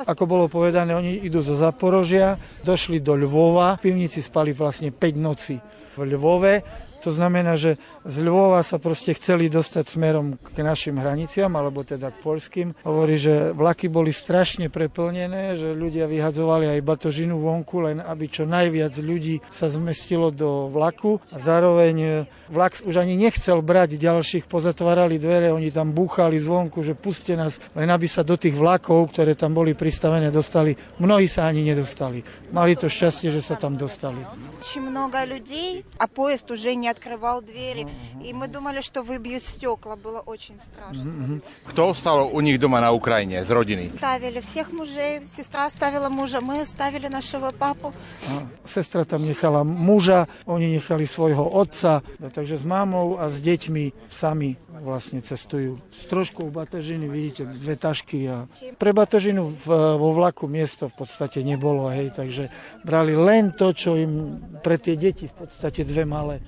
Ako 0.07 0.25
bolo 0.29 0.47
povedané, 0.47 0.95
oni 0.95 1.23
idú 1.23 1.43
zo 1.43 1.59
Zaporožia, 1.59 2.39
došli 2.63 3.03
do 3.03 3.19
Lvova, 3.19 3.79
v 3.81 3.91
pivnici 3.91 4.23
spali 4.23 4.55
vlastne 4.55 4.95
5 4.95 5.01
noci 5.19 5.59
v 5.99 6.01
Lvove, 6.17 6.55
to 7.03 7.11
znamená, 7.11 7.59
že 7.59 7.83
z 8.07 8.17
Lvova 8.23 8.63
sa 8.63 8.79
proste 8.79 9.11
chceli 9.19 9.51
dostať 9.51 9.85
smerom 9.91 10.39
k 10.39 10.63
našim 10.63 11.03
hraniciam, 11.03 11.51
alebo 11.59 11.83
teda 11.83 12.15
k 12.15 12.23
polským. 12.23 12.69
Hovorí, 12.87 13.19
že 13.19 13.51
vlaky 13.51 13.91
boli 13.91 14.15
strašne 14.15 14.71
preplnené, 14.71 15.59
že 15.59 15.75
ľudia 15.75 16.07
vyhadzovali 16.07 16.71
aj 16.71 16.87
batožinu 16.87 17.43
vonku, 17.43 17.91
len 17.91 17.99
aby 17.99 18.31
čo 18.31 18.47
najviac 18.47 18.95
ľudí 19.03 19.43
sa 19.51 19.67
zmestilo 19.67 20.31
do 20.31 20.71
vlaku. 20.71 21.19
A 21.35 21.43
zároveň 21.43 22.23
vlak 22.52 22.80
už 22.84 22.96
ani 23.04 23.16
nechcel 23.20 23.60
brať 23.62 24.00
ďalších, 24.00 24.48
pozatvárali 24.48 25.20
dvere, 25.20 25.52
oni 25.52 25.72
tam 25.72 25.92
búchali 25.92 26.40
zvonku, 26.40 26.84
že 26.84 26.96
puste 26.96 27.36
nás, 27.36 27.60
len 27.76 27.90
aby 27.92 28.08
sa 28.08 28.24
do 28.24 28.40
tých 28.40 28.56
vlakov, 28.56 29.12
ktoré 29.12 29.36
tam 29.36 29.54
boli 29.54 29.76
pristavené, 29.76 30.32
dostali. 30.32 30.76
Mnohí 31.00 31.28
sa 31.28 31.48
ani 31.48 31.64
nedostali. 31.64 32.24
Mali 32.52 32.80
to 32.80 32.88
šťastie, 32.88 33.32
že 33.32 33.44
sa 33.44 33.60
tam 33.60 33.76
dostali. 33.76 34.20
Очень 34.60 34.88
много 34.88 35.24
людей, 35.24 35.84
а 36.00 36.08
поезд 36.08 36.50
уже 36.52 36.76
не 36.76 36.88
открывал 36.88 37.42
двери. 37.42 37.88
И 38.24 38.34
мы 38.34 38.48
думали, 38.48 38.82
что 38.82 39.04
выбьют 39.04 39.44
стекла. 39.44 39.96
Было 39.96 40.20
очень 40.26 40.56
страшно. 40.72 41.42
Кто 41.68 41.90
остал 41.90 42.30
у 42.34 42.42
них 42.42 42.60
дома 42.60 42.82
на 42.82 42.92
Украине, 42.92 43.44
с 43.44 43.50
родины? 43.50 43.92
Ставили 43.98 44.40
всех 44.42 44.72
мужей. 44.72 45.22
Сестра 45.36 45.66
оставила 45.66 46.10
мужа, 46.10 46.42
мы 46.42 46.62
оставили 46.62 47.08
нашего 47.08 47.52
папу. 47.52 47.94
A 48.28 48.68
sestra 48.68 49.06
tam 49.06 49.26
nechala 49.26 49.64
muža, 49.64 50.28
oni 50.46 50.74
nechali 50.76 51.08
svojho 51.08 51.44
otca, 51.44 52.02
takže 52.43 52.59
s 52.59 52.67
mamou 52.67 53.23
a 53.23 53.31
s 53.31 53.39
deťmi 53.39 54.11
sami 54.11 54.59
vlastne 54.72 55.20
cestujú. 55.20 55.82
S 55.92 56.06
troškou 56.08 56.48
batožiny 56.54 57.10
vidíte 57.10 57.50
dve 57.50 57.76
tašky 57.76 58.30
a 58.30 58.38
pre 58.78 58.94
batožinu 58.94 59.52
v, 59.52 59.68
vo 59.98 60.14
vlaku 60.14 60.46
miesto 60.48 60.88
v 60.88 60.96
podstate 61.04 61.42
nebolo, 61.42 61.90
hej, 61.92 62.14
takže 62.14 62.54
brali 62.86 63.18
len 63.18 63.52
to, 63.52 63.74
čo 63.74 63.98
im 63.98 64.40
pre 64.62 64.78
tie 64.78 64.96
deti 64.96 65.28
v 65.28 65.36
podstate 65.44 65.84
dve 65.84 66.06
malé. 66.08 66.40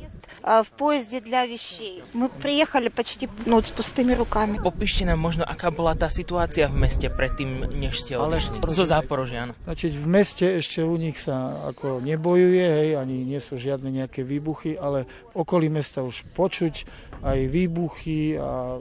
в 0.44 0.70
поезде 0.78 1.22
для 1.22 1.46
вещей. 1.46 2.04
Мы 2.14 2.30
приехали 2.30 2.90
почти 2.90 3.30
ну, 3.46 3.62
с 3.62 3.70
пустыми 3.70 4.14
руками. 4.14 4.60
Popíšte 4.60 5.06
nám 5.06 5.20
možno, 5.20 5.44
aká 5.46 5.72
bola 5.72 5.96
tá 5.96 6.10
situácia 6.10 6.68
v 6.68 6.88
meste 6.88 7.10
predtým, 7.10 7.70
než 7.76 8.02
ste 8.02 8.18
odišli. 8.18 8.64
Ale, 8.64 8.72
zo 8.72 8.86
Záporožia, 8.86 9.50
áno. 9.50 9.54
Znači, 9.66 9.94
v 9.94 10.08
meste 10.08 10.46
ešte 10.58 10.82
u 10.82 10.96
nich 10.98 11.20
sa 11.20 11.70
ako 11.70 12.02
nebojuje, 12.02 12.66
hej, 12.66 12.90
ani 12.98 13.28
nie 13.28 13.40
sú 13.44 13.60
žiadne 13.60 13.92
nejaké 13.92 14.24
výbuchy, 14.24 14.80
ale 14.80 15.06
v 15.36 15.44
okolí 15.44 15.68
mesta 15.68 16.02
už 16.02 16.26
počuť 16.34 16.88
aj 17.20 17.40
výbuchy 17.52 18.40
a 18.40 18.80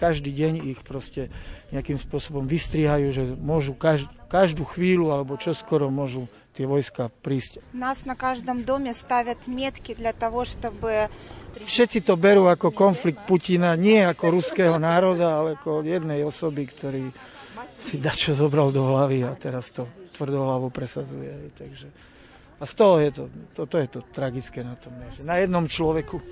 každý 0.00 0.32
deň 0.32 0.52
ich 0.72 0.80
proste 0.80 1.28
nejakým 1.70 2.00
spôsobom 2.00 2.48
vystrihajú, 2.48 3.08
že 3.12 3.24
môžu 3.36 3.76
každý, 3.76 4.08
každú 4.32 4.64
chvíľu 4.64 5.12
alebo 5.12 5.36
čoskoro 5.36 5.92
môžu 5.92 6.30
tie 6.56 6.64
vojska 6.64 7.12
prísť. 7.22 7.60
Nás 7.76 8.08
na 8.08 8.16
každom 8.16 8.64
dome 8.64 8.90
stavят 8.96 9.38
metky 9.46 9.94
для 9.94 10.16
того, 10.16 10.48
чтобы 10.48 11.12
Všetci 11.50 12.06
to 12.06 12.14
berú 12.14 12.46
ako 12.46 12.70
konflikt 12.70 13.26
Putina, 13.26 13.74
nie 13.74 13.98
ako 14.06 14.38
ruského 14.38 14.78
národa, 14.78 15.42
ale 15.42 15.58
ako 15.58 15.82
jednej 15.82 16.22
osoby, 16.22 16.62
ktorý 16.70 17.10
si 17.82 17.98
dačo 17.98 18.38
zobral 18.38 18.70
do 18.70 18.86
hlavy 18.86 19.26
a 19.26 19.34
teraz 19.34 19.74
to 19.74 19.88
tvrdohlavo 20.14 20.70
presazuje. 20.70 21.50
Takže, 21.58 21.90
a 22.60 22.62
z 22.62 22.72
toho 22.78 22.94
je 23.02 23.10
to, 23.10 23.24
to, 23.58 23.62
to 23.66 23.76
je 23.82 23.88
to 23.90 24.00
tragické 24.14 24.62
na 24.62 24.78
tom, 24.78 24.94
že 25.16 25.26
na 25.26 25.42
jednom 25.42 25.66
človeku. 25.66 26.22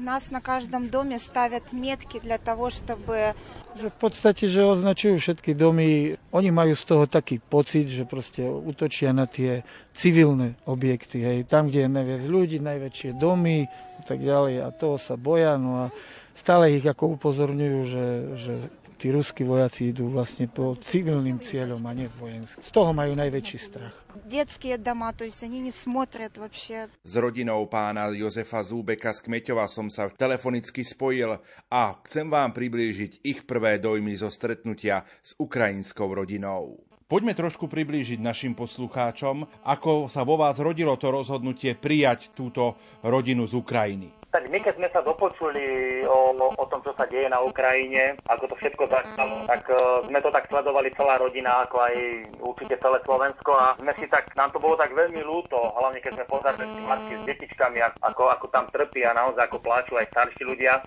Nás 0.00 0.28
na 0.28 0.44
každom 0.44 0.92
dome 0.92 1.16
stavят 1.16 1.72
metky 1.72 2.20
для 2.20 2.36
того, 2.36 2.68
чтобы 2.68 3.32
že 3.76 3.92
v 3.92 3.98
podstate, 4.00 4.48
že 4.48 4.64
označujú 4.64 5.20
všetky 5.20 5.52
domy, 5.52 6.16
oni 6.32 6.48
majú 6.48 6.72
z 6.72 6.84
toho 6.88 7.04
taký 7.04 7.36
pocit, 7.36 7.92
že 7.92 8.08
proste 8.08 8.40
útočia 8.48 9.12
na 9.12 9.28
tie 9.28 9.68
civilné 9.92 10.56
objekty, 10.64 11.20
hej, 11.20 11.38
tam, 11.44 11.68
kde 11.68 11.84
je 11.84 11.90
najviac 11.92 12.22
ľudí, 12.24 12.56
najväčšie 12.64 13.20
domy 13.20 13.68
a 14.00 14.02
tak 14.08 14.24
ďalej 14.24 14.64
a 14.64 14.72
toho 14.72 14.96
sa 14.96 15.20
boja, 15.20 15.60
no 15.60 15.86
a 15.88 15.92
stále 16.32 16.72
ich 16.72 16.88
ako 16.88 17.20
upozorňujú, 17.20 17.80
že, 17.84 18.06
že 18.40 18.54
tí 18.96 19.12
ruskí 19.12 19.44
vojaci 19.44 19.92
idú 19.92 20.08
vlastne 20.08 20.48
po 20.48 20.72
civilným 20.80 21.36
cieľom 21.44 21.84
a 21.84 21.92
nie 21.92 22.08
vojenským. 22.16 22.64
Z 22.64 22.70
toho 22.72 22.96
majú 22.96 23.12
najväčší 23.12 23.58
strach. 23.60 23.92
Детские 24.30 24.78
дома, 24.78 25.12
то 25.12 25.24
есть 25.24 25.42
они 25.42 25.60
не 25.60 25.72
смотрят 25.72 26.38
вообще. 26.38 26.88
S 27.04 27.16
rodinou 27.16 27.66
pána 27.66 28.08
Jozefa 28.10 28.62
Zúbeka 28.62 29.12
z 29.12 29.20
Kmeťova 29.22 29.68
som 29.68 29.90
sa 29.90 30.08
telefonicky 30.08 30.82
spojil 30.82 31.38
a 31.70 31.80
chcem 32.04 32.26
vám 32.30 32.52
priblížiť 32.52 33.22
ich 33.22 33.46
prvé 33.46 33.78
dojmy 33.78 34.16
zo 34.16 34.32
stretnutia 34.32 35.04
s 35.22 35.36
ukrajinskou 35.38 36.10
rodinou. 36.10 36.86
Poďme 37.06 37.38
trošku 37.38 37.70
priblížiť 37.70 38.18
našim 38.18 38.58
poslucháčom, 38.58 39.46
ako 39.62 40.10
sa 40.10 40.26
vo 40.26 40.34
vás 40.34 40.58
rodilo 40.58 40.98
to 40.98 41.14
rozhodnutie 41.14 41.78
prijať 41.78 42.34
túto 42.34 42.74
rodinu 43.06 43.46
z 43.46 43.54
Ukrajiny. 43.54 44.10
Tak 44.31 44.47
my, 44.47 44.63
keď 44.63 44.73
sme 44.79 44.87
sa 44.95 45.03
dopočuli 45.03 45.67
o, 46.07 46.31
o 46.39 46.65
tom, 46.71 46.79
čo 46.87 46.95
sa 46.95 47.03
deje 47.03 47.27
na 47.27 47.43
Ukrajine, 47.43 48.15
ako 48.31 48.47
to 48.47 48.55
všetko 48.63 48.87
začalo, 48.87 49.43
tak 49.43 49.67
uh, 49.67 49.99
sme 50.07 50.23
to 50.23 50.31
tak 50.31 50.47
sledovali 50.47 50.87
celá 50.95 51.19
rodina, 51.19 51.67
ako 51.67 51.83
aj 51.83 51.95
určite 52.39 52.79
celé 52.79 53.03
Slovensko 53.03 53.51
a 53.51 53.75
sme 53.75 53.91
si 53.99 54.07
tak, 54.07 54.31
nám 54.39 54.55
to 54.55 54.63
bolo 54.63 54.79
tak 54.79 54.95
veľmi 54.95 55.19
ľúto, 55.19 55.59
hlavne 55.75 55.99
keď 55.99 56.15
sme 56.15 56.31
pozerali 56.31 56.63
matky 56.87 57.13
s 57.19 57.27
detičkami, 57.27 57.83
ako, 57.83 58.31
ako 58.31 58.47
tam 58.55 58.71
trpia, 58.71 59.11
naozaj 59.11 59.51
ako 59.51 59.59
pláču 59.59 59.99
aj 59.99 60.07
starší 60.15 60.47
ľudia. 60.47 60.79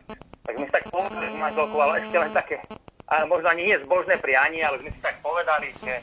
Tak 0.48 0.56
sme 0.56 0.64
si 0.64 0.72
tak 0.72 0.88
pomysleli 0.88 1.28
s 1.28 1.36
manželkou, 1.36 1.80
ale 1.84 2.00
ešte 2.00 2.16
len 2.16 2.32
také, 2.32 2.56
a 3.12 3.28
možno 3.28 3.52
ani 3.52 3.68
nie 3.68 3.76
zbožné 3.84 4.16
prianie, 4.24 4.64
ale 4.64 4.80
sme 4.80 4.88
si 4.88 5.00
tak 5.04 5.20
povedali, 5.20 5.68
že, 5.84 6.00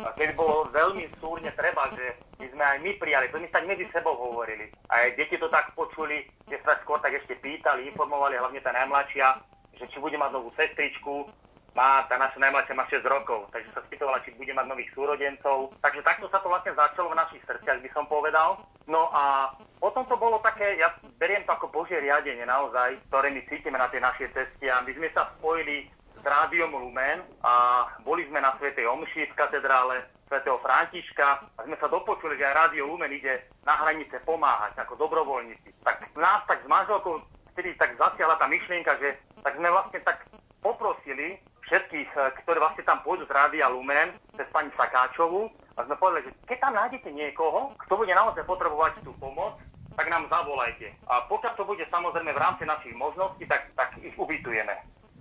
byť 0.00 0.16
keď 0.16 0.30
bolo 0.36 0.64
veľmi 0.72 1.04
súrne 1.20 1.50
treba, 1.52 1.92
že 1.92 2.16
my 2.40 2.46
sme 2.48 2.64
aj 2.64 2.78
my 2.80 2.90
prijali, 2.96 3.26
to 3.28 3.36
my 3.36 3.48
sa 3.52 3.60
medzi 3.60 3.84
sebou 3.92 4.16
hovorili. 4.16 4.72
A 4.88 5.04
aj 5.04 5.20
deti 5.20 5.36
to 5.36 5.52
tak 5.52 5.76
počuli, 5.76 6.24
že 6.48 6.56
sa 6.64 6.80
skôr 6.80 6.96
tak 7.04 7.12
ešte 7.12 7.36
pýtali, 7.36 7.92
informovali, 7.92 8.40
hlavne 8.40 8.60
tá 8.64 8.72
najmladšia, 8.72 9.36
že 9.76 9.84
či 9.92 9.96
bude 10.00 10.16
mať 10.16 10.30
novú 10.32 10.48
sestričku, 10.56 11.28
má, 11.76 12.02
tá 12.10 12.18
naša 12.18 12.42
najmladšia 12.42 12.74
má 12.74 12.84
6 12.90 13.06
rokov, 13.06 13.46
takže 13.54 13.70
sa 13.70 13.84
spýtovala, 13.86 14.24
či 14.26 14.34
bude 14.34 14.50
mať 14.50 14.66
nových 14.66 14.90
súrodencov. 14.90 15.70
Takže 15.78 16.02
takto 16.02 16.26
sa 16.26 16.42
to 16.42 16.50
vlastne 16.50 16.74
začalo 16.74 17.14
v 17.14 17.20
našich 17.20 17.42
srdciach, 17.46 17.78
by 17.78 17.90
som 17.94 18.04
povedal. 18.10 18.58
No 18.90 19.06
a 19.14 19.54
potom 19.78 20.02
to 20.10 20.18
bolo 20.18 20.42
také, 20.42 20.82
ja 20.82 20.90
beriem 21.22 21.46
to 21.46 21.54
ako 21.54 21.70
Božie 21.70 22.02
riadenie 22.02 22.42
naozaj, 22.42 22.98
ktoré 23.06 23.30
my 23.30 23.40
cítime 23.46 23.78
na 23.78 23.86
tej 23.86 24.02
našej 24.02 24.34
ceste 24.34 24.66
a 24.66 24.82
my 24.82 24.90
sme 24.90 25.08
sa 25.14 25.30
spojili 25.38 25.86
s 26.20 26.24
rádiom 26.24 26.76
Lumen 26.76 27.24
a 27.40 27.84
boli 28.04 28.28
sme 28.28 28.44
na 28.44 28.52
Svetej 28.60 28.84
Omši 28.84 29.32
v 29.32 29.38
katedrále 29.40 30.04
svätého 30.28 30.60
Františka 30.60 31.48
a 31.56 31.60
sme 31.64 31.74
sa 31.80 31.88
dopočuli, 31.88 32.36
že 32.36 32.46
aj 32.46 32.58
Rádio 32.68 32.86
Lumen 32.86 33.10
ide 33.10 33.48
na 33.64 33.74
hranice 33.80 34.20
pomáhať 34.22 34.76
ako 34.78 35.00
dobrovoľníci. 35.00 35.74
Tak 35.82 36.12
nás 36.14 36.44
tak 36.44 36.62
s 36.62 36.68
manželkou 36.68 37.18
vtedy 37.56 37.74
tak 37.80 37.96
zasiahla 37.96 38.38
tá 38.38 38.46
myšlienka, 38.46 38.94
že 39.00 39.16
tak 39.42 39.56
sme 39.56 39.72
vlastne 39.72 39.98
tak 40.04 40.22
poprosili 40.60 41.40
všetkých, 41.66 42.10
eh, 42.14 42.30
ktorí 42.44 42.58
vlastne 42.60 42.84
tam 42.84 43.00
pôjdu 43.02 43.24
z 43.26 43.34
Rádia 43.34 43.66
Lumen, 43.72 44.14
cez 44.36 44.46
pani 44.52 44.70
Sakáčovu, 44.76 45.50
a 45.80 45.88
sme 45.88 45.96
povedali, 45.96 46.28
že 46.28 46.32
keď 46.44 46.58
tam 46.60 46.74
nájdete 46.76 47.08
niekoho, 47.08 47.72
kto 47.88 47.92
bude 47.96 48.12
naozaj 48.12 48.44
potrebovať 48.44 49.00
tú 49.00 49.16
pomoc, 49.16 49.56
tak 49.96 50.06
nám 50.12 50.28
zavolajte. 50.28 50.92
A 51.08 51.24
pokiaľ 51.26 51.52
to 51.56 51.64
bude 51.64 51.84
samozrejme 51.88 52.30
v 52.36 52.42
rámci 52.42 52.68
našich 52.68 52.92
možností, 52.92 53.48
tak, 53.48 53.72
tak 53.74 53.96
ich 54.04 54.12
ubytujeme. 54.14 54.76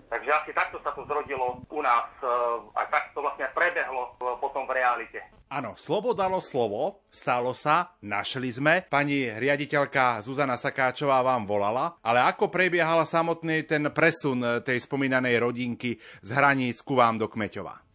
Takže 0.09 0.29
asi 0.33 0.51
takto 0.57 0.81
sa 0.81 0.89
to 0.97 1.05
zrodilo 1.05 1.61
u 1.69 1.81
nás 1.85 2.09
eh, 2.25 2.27
a 2.73 2.81
tak 2.89 3.13
to 3.13 3.21
vlastne 3.21 3.45
prebehlo 3.53 4.17
eh, 4.17 4.33
potom 4.41 4.65
v 4.65 4.81
realite. 4.81 5.21
Áno, 5.53 5.77
slovo 5.77 6.17
dalo 6.17 6.41
slovo, 6.41 7.05
stalo 7.13 7.53
sa, 7.53 7.93
našli 8.01 8.49
sme. 8.49 8.81
Pani 8.85 9.29
riaditeľka 9.37 10.21
Zuzana 10.25 10.57
Sakáčová 10.57 11.21
vám 11.21 11.45
volala, 11.45 11.97
ale 12.01 12.21
ako 12.25 12.49
prebiehal 12.49 13.05
samotný 13.05 13.69
ten 13.69 13.85
presun 13.93 14.41
eh, 14.41 14.51
tej 14.65 14.81
spomínanej 14.81 15.37
rodinky 15.37 16.01
z 16.25 16.29
hraníc 16.33 16.81
ku 16.81 16.97
vám 16.97 17.21
do 17.21 17.29
Kmeťova? 17.29 17.85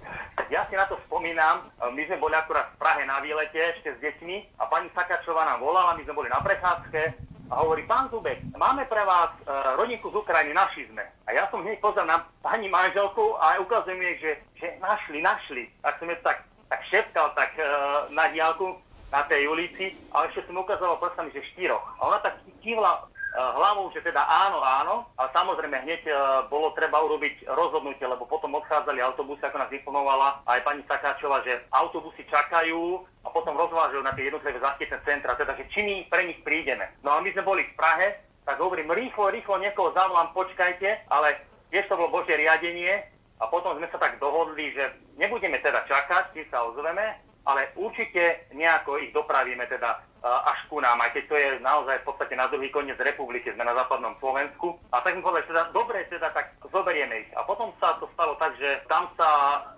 Ja 0.54 0.70
si 0.70 0.78
na 0.78 0.86
to 0.86 0.94
spomínam, 1.10 1.66
my 1.82 2.02
sme 2.06 2.18
boli 2.22 2.38
akurát 2.38 2.70
v 2.74 2.78
Prahe 2.78 3.02
na 3.02 3.18
výlete 3.18 3.58
ešte 3.74 3.90
s 3.90 3.98
deťmi 3.98 4.62
a 4.62 4.70
pani 4.70 4.86
Sakáčová 4.94 5.42
nám 5.42 5.58
volala, 5.58 5.98
my 5.98 6.02
sme 6.06 6.14
boli 6.14 6.30
na 6.30 6.38
prechádzke 6.38 7.33
a 7.54 7.62
hovorí, 7.62 7.86
pán 7.86 8.10
Zubek, 8.10 8.42
máme 8.58 8.82
pre 8.90 9.06
vás 9.06 9.30
e, 9.38 9.46
rodinku 9.78 10.10
z 10.10 10.18
Ukrajiny, 10.18 10.50
naši 10.50 10.90
sme. 10.90 11.06
A 11.30 11.30
ja 11.30 11.46
som 11.54 11.62
hneď 11.62 11.78
pozrel 11.78 12.02
na 12.02 12.26
pani 12.42 12.66
manželku 12.66 13.38
a 13.38 13.62
ukazujem 13.62 14.02
jej, 14.02 14.16
že, 14.18 14.32
že 14.58 14.66
našli, 14.82 15.22
našli. 15.22 15.62
Tak 15.78 16.02
som 16.02 16.10
je 16.10 16.18
tak, 16.26 16.42
tak 16.66 16.80
šepkal 16.90 17.30
tak 17.38 17.54
e, 17.54 17.62
na 18.10 18.26
diálku 18.34 18.74
na 19.14 19.22
tej 19.30 19.46
ulici 19.46 19.94
a 20.10 20.26
ešte 20.26 20.50
som 20.50 20.58
ukázal 20.58 20.98
prstami, 20.98 21.30
že 21.30 21.46
štyroch. 21.54 21.86
A 22.02 22.10
ona 22.10 22.18
tak 22.18 22.42
kývla 22.58 23.06
hlavou, 23.34 23.90
že 23.90 23.98
teda 24.00 24.22
áno, 24.22 24.62
áno, 24.62 24.94
a 25.18 25.26
samozrejme 25.34 25.82
hneď 25.82 26.02
eh, 26.06 26.14
bolo 26.46 26.70
treba 26.78 27.02
urobiť 27.02 27.50
rozhodnutie, 27.50 28.06
lebo 28.06 28.30
potom 28.30 28.54
odchádzali 28.54 29.02
autobusy, 29.02 29.42
ako 29.42 29.58
nás 29.58 29.70
informovala 29.74 30.46
aj 30.46 30.62
pani 30.62 30.82
Sakáčová, 30.86 31.42
že 31.42 31.58
autobusy 31.74 32.22
čakajú 32.30 33.02
a 33.26 33.28
potom 33.34 33.58
rozvážajú 33.58 34.02
na 34.06 34.14
tie 34.14 34.30
jednotlivé 34.30 34.62
zachytné 34.62 34.98
centra, 35.02 35.34
teda 35.34 35.58
že 35.58 35.66
či 35.74 35.82
my 35.82 35.94
pre 36.06 36.22
nich 36.30 36.38
prídeme. 36.46 36.86
No 37.02 37.18
a 37.18 37.18
my 37.18 37.28
sme 37.34 37.42
boli 37.42 37.66
v 37.66 37.74
Prahe, 37.74 38.06
tak 38.46 38.60
hovorím, 38.62 38.94
rýchlo, 38.94 39.34
rýchlo 39.34 39.58
niekoho 39.58 39.90
zavolám, 39.96 40.30
počkajte, 40.30 41.10
ale 41.10 41.42
tiež 41.74 41.90
to 41.90 41.98
bolo 41.98 42.12
Božie 42.14 42.38
riadenie 42.38 43.02
a 43.42 43.50
potom 43.50 43.74
sme 43.74 43.90
sa 43.90 43.98
tak 43.98 44.22
dohodli, 44.22 44.70
že 44.78 44.94
nebudeme 45.18 45.58
teda 45.58 45.82
čakať, 45.90 46.38
či 46.38 46.46
sa 46.52 46.62
ozveme, 46.62 47.18
ale 47.44 47.72
určite 47.76 48.48
nejako 48.54 49.02
ich 49.02 49.10
dopravíme 49.12 49.66
teda 49.66 50.13
až 50.24 50.58
ku 50.72 50.80
nám, 50.80 50.96
aj 51.04 51.12
keď 51.12 51.24
to 51.28 51.36
je 51.36 51.48
naozaj 51.60 52.00
v 52.00 52.06
podstate 52.08 52.32
na 52.32 52.48
druhý 52.48 52.72
koniec 52.72 52.96
republiky, 52.96 53.52
sme 53.52 53.68
na 53.68 53.76
západnom 53.76 54.16
Slovensku. 54.16 54.80
A 54.88 55.04
tak 55.04 55.14
mi 55.14 55.20
povedali, 55.20 55.52
teda 55.52 55.68
dobre, 55.76 56.08
teda 56.08 56.32
tak 56.32 56.56
zoberieme 56.72 57.28
ich. 57.28 57.30
A 57.36 57.44
potom 57.44 57.76
sa 57.76 58.00
to 58.00 58.08
stalo 58.16 58.32
tak, 58.40 58.56
že 58.56 58.80
tam 58.88 59.12
sa 59.20 59.28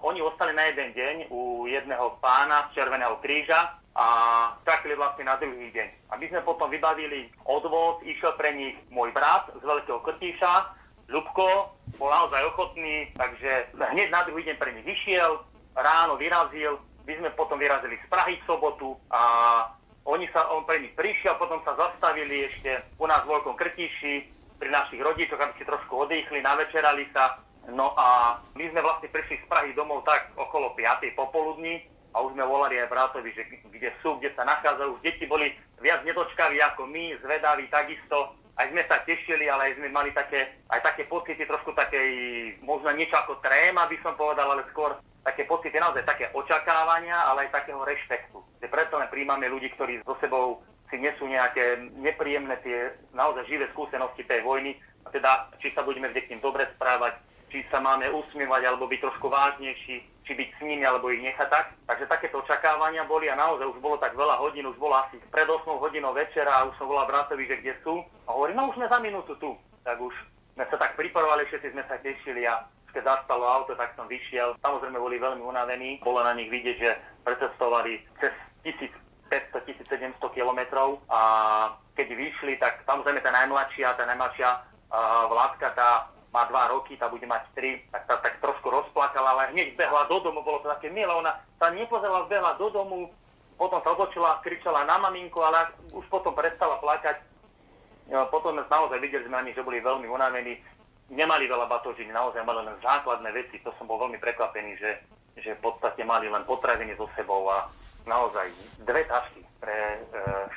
oni 0.06 0.22
ostali 0.22 0.54
na 0.54 0.70
jeden 0.70 0.94
deň 0.94 1.16
u 1.34 1.66
jedného 1.66 2.14
pána 2.22 2.70
z 2.70 2.78
Červeného 2.78 3.18
kríža 3.18 3.74
a 3.96 4.06
čakali 4.62 4.94
vlastne 4.94 5.26
na 5.26 5.34
druhý 5.34 5.72
deň. 5.74 5.88
A 6.12 6.20
my 6.20 6.24
sme 6.30 6.40
potom 6.46 6.70
vybavili 6.70 7.32
odvod, 7.48 8.04
išiel 8.06 8.38
pre 8.38 8.54
nich 8.54 8.78
môj 8.92 9.10
brat 9.10 9.50
z 9.50 9.62
Veľkého 9.66 9.98
Krtíša, 10.04 10.78
Ľubko, 11.06 11.70
bol 12.02 12.10
naozaj 12.10 12.50
ochotný, 12.50 13.14
takže 13.14 13.70
hneď 13.78 14.10
na 14.10 14.26
druhý 14.26 14.42
deň 14.42 14.56
pre 14.58 14.74
nich 14.74 14.82
vyšiel, 14.82 15.38
ráno 15.78 16.18
vyrazil, 16.18 16.82
my 17.06 17.12
sme 17.14 17.30
potom 17.38 17.62
vyrazili 17.62 17.94
z 18.02 18.06
Prahy 18.10 18.34
v 18.42 18.46
sobotu 18.50 18.98
a 19.14 19.22
oni 20.06 20.30
sa, 20.30 20.46
on 20.54 20.62
pre 20.62 20.78
nich 20.78 20.94
prišiel, 20.94 21.34
potom 21.34 21.58
sa 21.66 21.74
zastavili 21.74 22.46
ešte 22.46 22.94
u 23.02 23.10
nás 23.10 23.26
v 23.26 23.34
Veľkom 23.34 23.58
Krtiši 23.58 24.14
pri 24.56 24.70
našich 24.70 25.02
rodičoch, 25.02 25.42
aby 25.42 25.54
si 25.58 25.66
trošku 25.66 25.92
odýchli, 26.06 26.46
navečerali 26.46 27.10
sa. 27.10 27.42
No 27.66 27.90
a 27.98 28.38
my 28.54 28.64
sme 28.70 28.80
vlastne 28.86 29.10
prišli 29.10 29.42
z 29.42 29.46
Prahy 29.50 29.74
domov 29.74 30.06
tak 30.06 30.30
okolo 30.38 30.78
5. 30.78 31.10
popoludní 31.18 31.82
a 32.14 32.22
už 32.22 32.38
sme 32.38 32.46
volali 32.46 32.78
aj 32.78 32.88
bratovi, 32.88 33.34
že 33.34 33.44
kde 33.66 33.90
sú, 33.98 34.16
kde 34.22 34.30
sa 34.38 34.46
nachádzajú. 34.46 34.94
Už 34.94 35.02
deti 35.02 35.26
boli 35.26 35.50
viac 35.82 36.06
nedočkaví 36.06 36.62
ako 36.62 36.86
my, 36.86 37.18
zvedaví 37.20 37.66
takisto. 37.68 38.38
Aj 38.56 38.64
sme 38.72 38.86
sa 38.88 39.04
tešili, 39.04 39.50
ale 39.52 39.68
aj 39.68 39.72
sme 39.76 39.92
mali 39.92 40.14
také, 40.16 40.48
aj 40.72 40.80
také 40.80 41.04
pocity 41.04 41.44
trošku 41.44 41.76
takej, 41.76 42.08
možno 42.64 42.88
niečo 42.96 43.18
ako 43.20 43.42
tréma 43.44 43.84
by 43.84 43.98
som 44.00 44.16
povedal, 44.16 44.48
ale 44.48 44.64
skôr 44.72 44.96
také 45.26 45.44
pocity, 45.44 45.76
naozaj 45.76 46.06
také 46.06 46.30
očakávania, 46.32 47.20
ale 47.26 47.50
aj 47.50 47.60
takého 47.60 47.82
rešpektu. 47.84 48.38
Že 48.60 48.66
preto 48.72 48.94
len 48.96 49.08
príjmame 49.12 49.46
ľudí, 49.50 49.72
ktorí 49.74 50.00
so 50.02 50.16
sebou 50.18 50.62
si 50.90 50.96
nesú 51.02 51.26
nejaké 51.26 51.90
nepríjemné 51.98 52.56
tie 52.62 52.94
naozaj 53.12 53.46
živé 53.50 53.66
skúsenosti 53.74 54.22
tej 54.22 54.42
vojny. 54.46 54.78
A 55.06 55.10
teda, 55.10 55.50
či 55.62 55.70
sa 55.74 55.82
budeme 55.86 56.10
vždy 56.10 56.20
k 56.26 56.30
ním 56.34 56.42
dobre 56.42 56.66
správať, 56.74 57.18
či 57.50 57.62
sa 57.70 57.78
máme 57.78 58.10
usmievať, 58.10 58.62
alebo 58.66 58.90
byť 58.90 59.00
trošku 59.06 59.26
vážnejší, 59.30 60.02
či 60.02 60.32
byť 60.34 60.48
s 60.58 60.60
nimi, 60.66 60.82
alebo 60.82 61.10
ich 61.14 61.22
nechať 61.22 61.46
tak. 61.46 61.66
Takže 61.86 62.10
takéto 62.10 62.42
očakávania 62.42 63.06
boli 63.06 63.30
a 63.30 63.38
naozaj 63.38 63.70
už 63.70 63.78
bolo 63.78 63.98
tak 64.02 64.18
veľa 64.18 64.42
hodín, 64.42 64.66
už 64.66 64.78
bolo 64.82 64.98
asi 64.98 65.22
pred 65.30 65.46
8 65.46 65.62
hodinou 65.78 66.10
večera 66.10 66.50
a 66.50 66.66
už 66.66 66.74
som 66.74 66.90
volal 66.90 67.06
bratovi, 67.06 67.46
že 67.46 67.62
kde 67.62 67.74
sú. 67.86 68.02
A 68.26 68.34
hovorí, 68.34 68.50
no 68.54 68.70
už 68.70 68.82
sme 68.82 68.90
za 68.90 68.98
minútu 68.98 69.38
tu. 69.38 69.54
Tak 69.86 70.02
už 70.02 70.14
sme 70.58 70.64
sa 70.66 70.76
tak 70.78 70.98
pripravovali, 70.98 71.46
všetci 71.46 71.70
sme 71.70 71.84
sa 71.86 72.02
tešili 72.02 72.42
a 72.50 72.66
keď 72.96 73.04
zastalo 73.04 73.44
auto, 73.44 73.76
tak 73.76 73.92
som 73.92 74.08
vyšiel. 74.08 74.56
Samozrejme 74.64 74.96
boli 74.96 75.20
veľmi 75.20 75.44
unavení. 75.44 76.00
Bolo 76.00 76.24
na 76.24 76.32
nich 76.32 76.48
vidieť, 76.48 76.76
že 76.80 76.96
precestovali 77.28 78.00
cez 78.16 78.32
1500-1700 79.28 80.16
kilometrov 80.32 81.04
a 81.12 81.20
keď 81.92 82.08
vyšli, 82.16 82.56
tak 82.56 82.80
samozrejme 82.88 83.20
tá 83.20 83.28
najmladšia, 83.36 84.00
tá 84.00 84.08
najmladšia 84.08 84.48
uh, 84.48 85.28
vládka, 85.28 85.76
tá 85.76 86.08
má 86.32 86.48
dva 86.48 86.72
roky, 86.72 86.96
tá 86.96 87.12
bude 87.12 87.24
mať 87.28 87.48
tri, 87.52 87.84
tak 87.92 88.08
tá 88.08 88.16
tak 88.20 88.40
trošku 88.40 88.68
rozplakala, 88.68 89.36
ale 89.36 89.52
hneď 89.56 89.76
behla 89.76 90.08
do 90.08 90.20
domu, 90.20 90.44
bolo 90.44 90.60
to 90.64 90.68
také 90.72 90.92
milé, 90.92 91.08
ona 91.08 91.36
sa 91.56 91.72
nepozerala, 91.72 92.28
behla 92.28 92.56
do 92.60 92.68
domu, 92.68 93.08
potom 93.56 93.80
sa 93.80 93.96
otočila, 93.96 94.44
kričala 94.44 94.84
na 94.84 95.00
maminku, 95.00 95.40
ale 95.40 95.72
už 95.96 96.04
potom 96.12 96.36
prestala 96.36 96.76
plakať. 96.80 97.24
Potom 98.28 98.54
sme 98.54 98.62
naozaj 98.68 99.00
videli 99.00 99.24
sme 99.26 99.40
na 99.40 99.44
nich, 99.48 99.56
že 99.56 99.64
boli 99.64 99.80
veľmi 99.80 100.06
unavení 100.06 100.60
nemali 101.10 101.46
veľa 101.46 101.66
batožín, 101.70 102.10
naozaj 102.10 102.42
mali 102.42 102.66
len 102.66 102.76
základné 102.82 103.30
veci. 103.30 103.62
To 103.62 103.70
som 103.78 103.86
bol 103.86 104.00
veľmi 104.02 104.18
prekvapený, 104.18 104.78
že, 104.78 104.90
že 105.38 105.54
v 105.58 105.62
podstate 105.62 106.02
mali 106.02 106.26
len 106.26 106.42
potraviny 106.42 106.98
so 106.98 107.06
sebou 107.14 107.46
a 107.50 107.70
naozaj 108.06 108.50
dve 108.82 109.02
tašky 109.06 109.42
pre 109.58 109.74
e, 109.74 110.00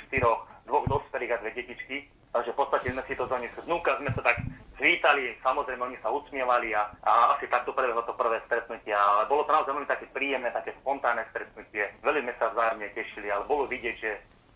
štyroch, 0.05 0.45
dvoch 0.65 0.85
dospelých 0.89 1.33
a 1.37 1.41
dve 1.41 1.51
detičky. 1.53 1.97
Takže 2.29 2.53
v 2.53 2.59
podstate 2.61 2.93
sme 2.93 3.03
si 3.09 3.17
to 3.17 3.25
donesli 3.25 3.61
znúka, 3.65 3.97
sme 3.97 4.13
sa 4.13 4.21
tak 4.21 4.37
zvítali, 4.77 5.33
samozrejme 5.41 5.81
oni 5.81 5.97
sa 5.97 6.13
usmievali 6.13 6.77
a, 6.77 6.93
a 7.01 7.33
asi 7.33 7.49
takto 7.49 7.73
prebehlo 7.73 8.05
to 8.05 8.13
prvé 8.13 8.37
stretnutie. 8.45 8.93
Ale 8.93 9.25
bolo 9.25 9.43
to 9.49 9.53
naozaj 9.53 9.73
veľmi 9.73 9.89
také 9.89 10.05
príjemné, 10.13 10.53
také 10.53 10.77
spontánne 10.81 11.25
stretnutie. 11.33 11.89
Veľmi 12.05 12.29
sme 12.29 12.33
sa 12.37 12.53
vzájomne 12.53 12.87
tešili, 12.93 13.33
ale 13.33 13.49
bolo 13.49 13.65
vidieť, 13.65 13.95
že, 13.97 14.11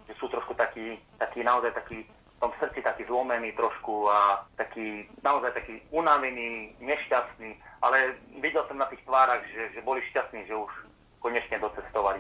že 0.06 0.14
sú 0.22 0.30
trošku 0.30 0.54
takí, 0.54 1.02
takí 1.18 1.42
naozaj 1.42 1.74
takí 1.74 2.06
tom 2.44 2.52
srdci 2.60 2.84
taký 2.84 3.08
zlomený 3.08 3.56
trošku 3.56 4.12
a 4.12 4.44
taký, 4.60 5.08
naozaj 5.24 5.56
taký 5.56 5.80
unavený, 5.96 6.76
nešťastný, 6.84 7.56
ale 7.80 8.20
videl 8.44 8.68
som 8.68 8.76
na 8.76 8.92
tých 8.92 9.00
tvárach, 9.08 9.40
že, 9.48 9.72
že 9.72 9.80
boli 9.80 10.04
šťastní, 10.12 10.44
že 10.52 10.56
už 10.60 10.72
konečne 11.24 11.56
docestovali. 11.64 12.20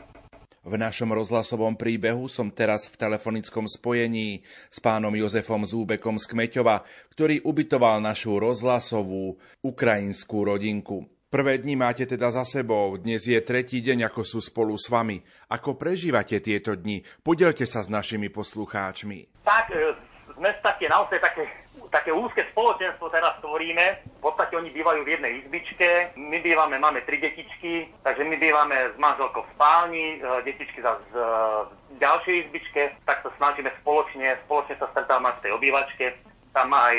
V 0.63 0.79
našom 0.79 1.11
rozhlasovom 1.11 1.75
príbehu 1.75 2.31
som 2.31 2.47
teraz 2.47 2.87
v 2.87 2.95
telefonickom 2.95 3.67
spojení 3.67 4.47
s 4.71 4.79
pánom 4.79 5.11
Jozefom 5.11 5.67
Zúbekom 5.67 6.15
z 6.15 6.23
Kmeťova, 6.31 6.87
ktorý 7.11 7.43
ubytoval 7.43 7.99
našu 7.99 8.39
rozhlasovú 8.39 9.35
ukrajinskú 9.59 10.47
rodinku. 10.47 11.03
Prvé 11.27 11.59
dni 11.59 11.75
máte 11.75 12.07
teda 12.07 12.31
za 12.31 12.45
sebou, 12.45 12.95
dnes 12.95 13.25
je 13.25 13.41
tretí 13.41 13.83
deň, 13.83 14.07
ako 14.07 14.21
sú 14.21 14.39
spolu 14.39 14.77
s 14.77 14.87
vami. 14.87 15.19
Ako 15.49 15.75
prežívate 15.75 16.37
tieto 16.39 16.77
dni? 16.77 17.01
Podelte 17.25 17.65
sa 17.65 17.83
s 17.83 17.89
našimi 17.89 18.29
poslucháčmi. 18.29 19.41
Tak, 19.41 19.73
e, 19.73 20.12
sme 20.37 20.49
také 20.65 20.89
naozaj 20.89 21.19
také, 21.21 21.45
také 21.89 22.11
úzke 22.13 22.45
spoločenstvo 22.51 23.09
teraz 23.13 23.37
tvoríme. 23.39 24.01
V 24.17 24.21
podstate 24.21 24.55
oni 24.57 24.69
bývajú 24.71 25.03
v 25.03 25.11
jednej 25.17 25.33
izbičke, 25.43 26.15
my 26.15 26.37
bývame, 26.39 26.79
máme 26.79 27.03
tri 27.03 27.19
detičky, 27.19 27.91
takže 28.01 28.23
my 28.23 28.35
bývame 28.37 28.93
s 28.93 28.97
manželkou 28.97 29.43
v 29.43 29.51
spálni, 29.55 30.05
e, 30.17 30.41
detičky 30.47 30.79
za 30.81 30.95
z, 30.95 31.07
e, 31.15 31.25
v 31.93 31.97
ďalšej 31.99 32.35
izbičke, 32.47 32.81
tak 33.05 33.21
sa 33.21 33.29
snažíme 33.37 33.69
spoločne, 33.83 34.39
spoločne 34.47 34.75
sa 34.79 34.87
stretávať 34.95 35.33
v 35.37 35.43
tej 35.43 35.51
obývačke. 35.57 36.05
Tam 36.53 36.69
aj, 36.69 36.97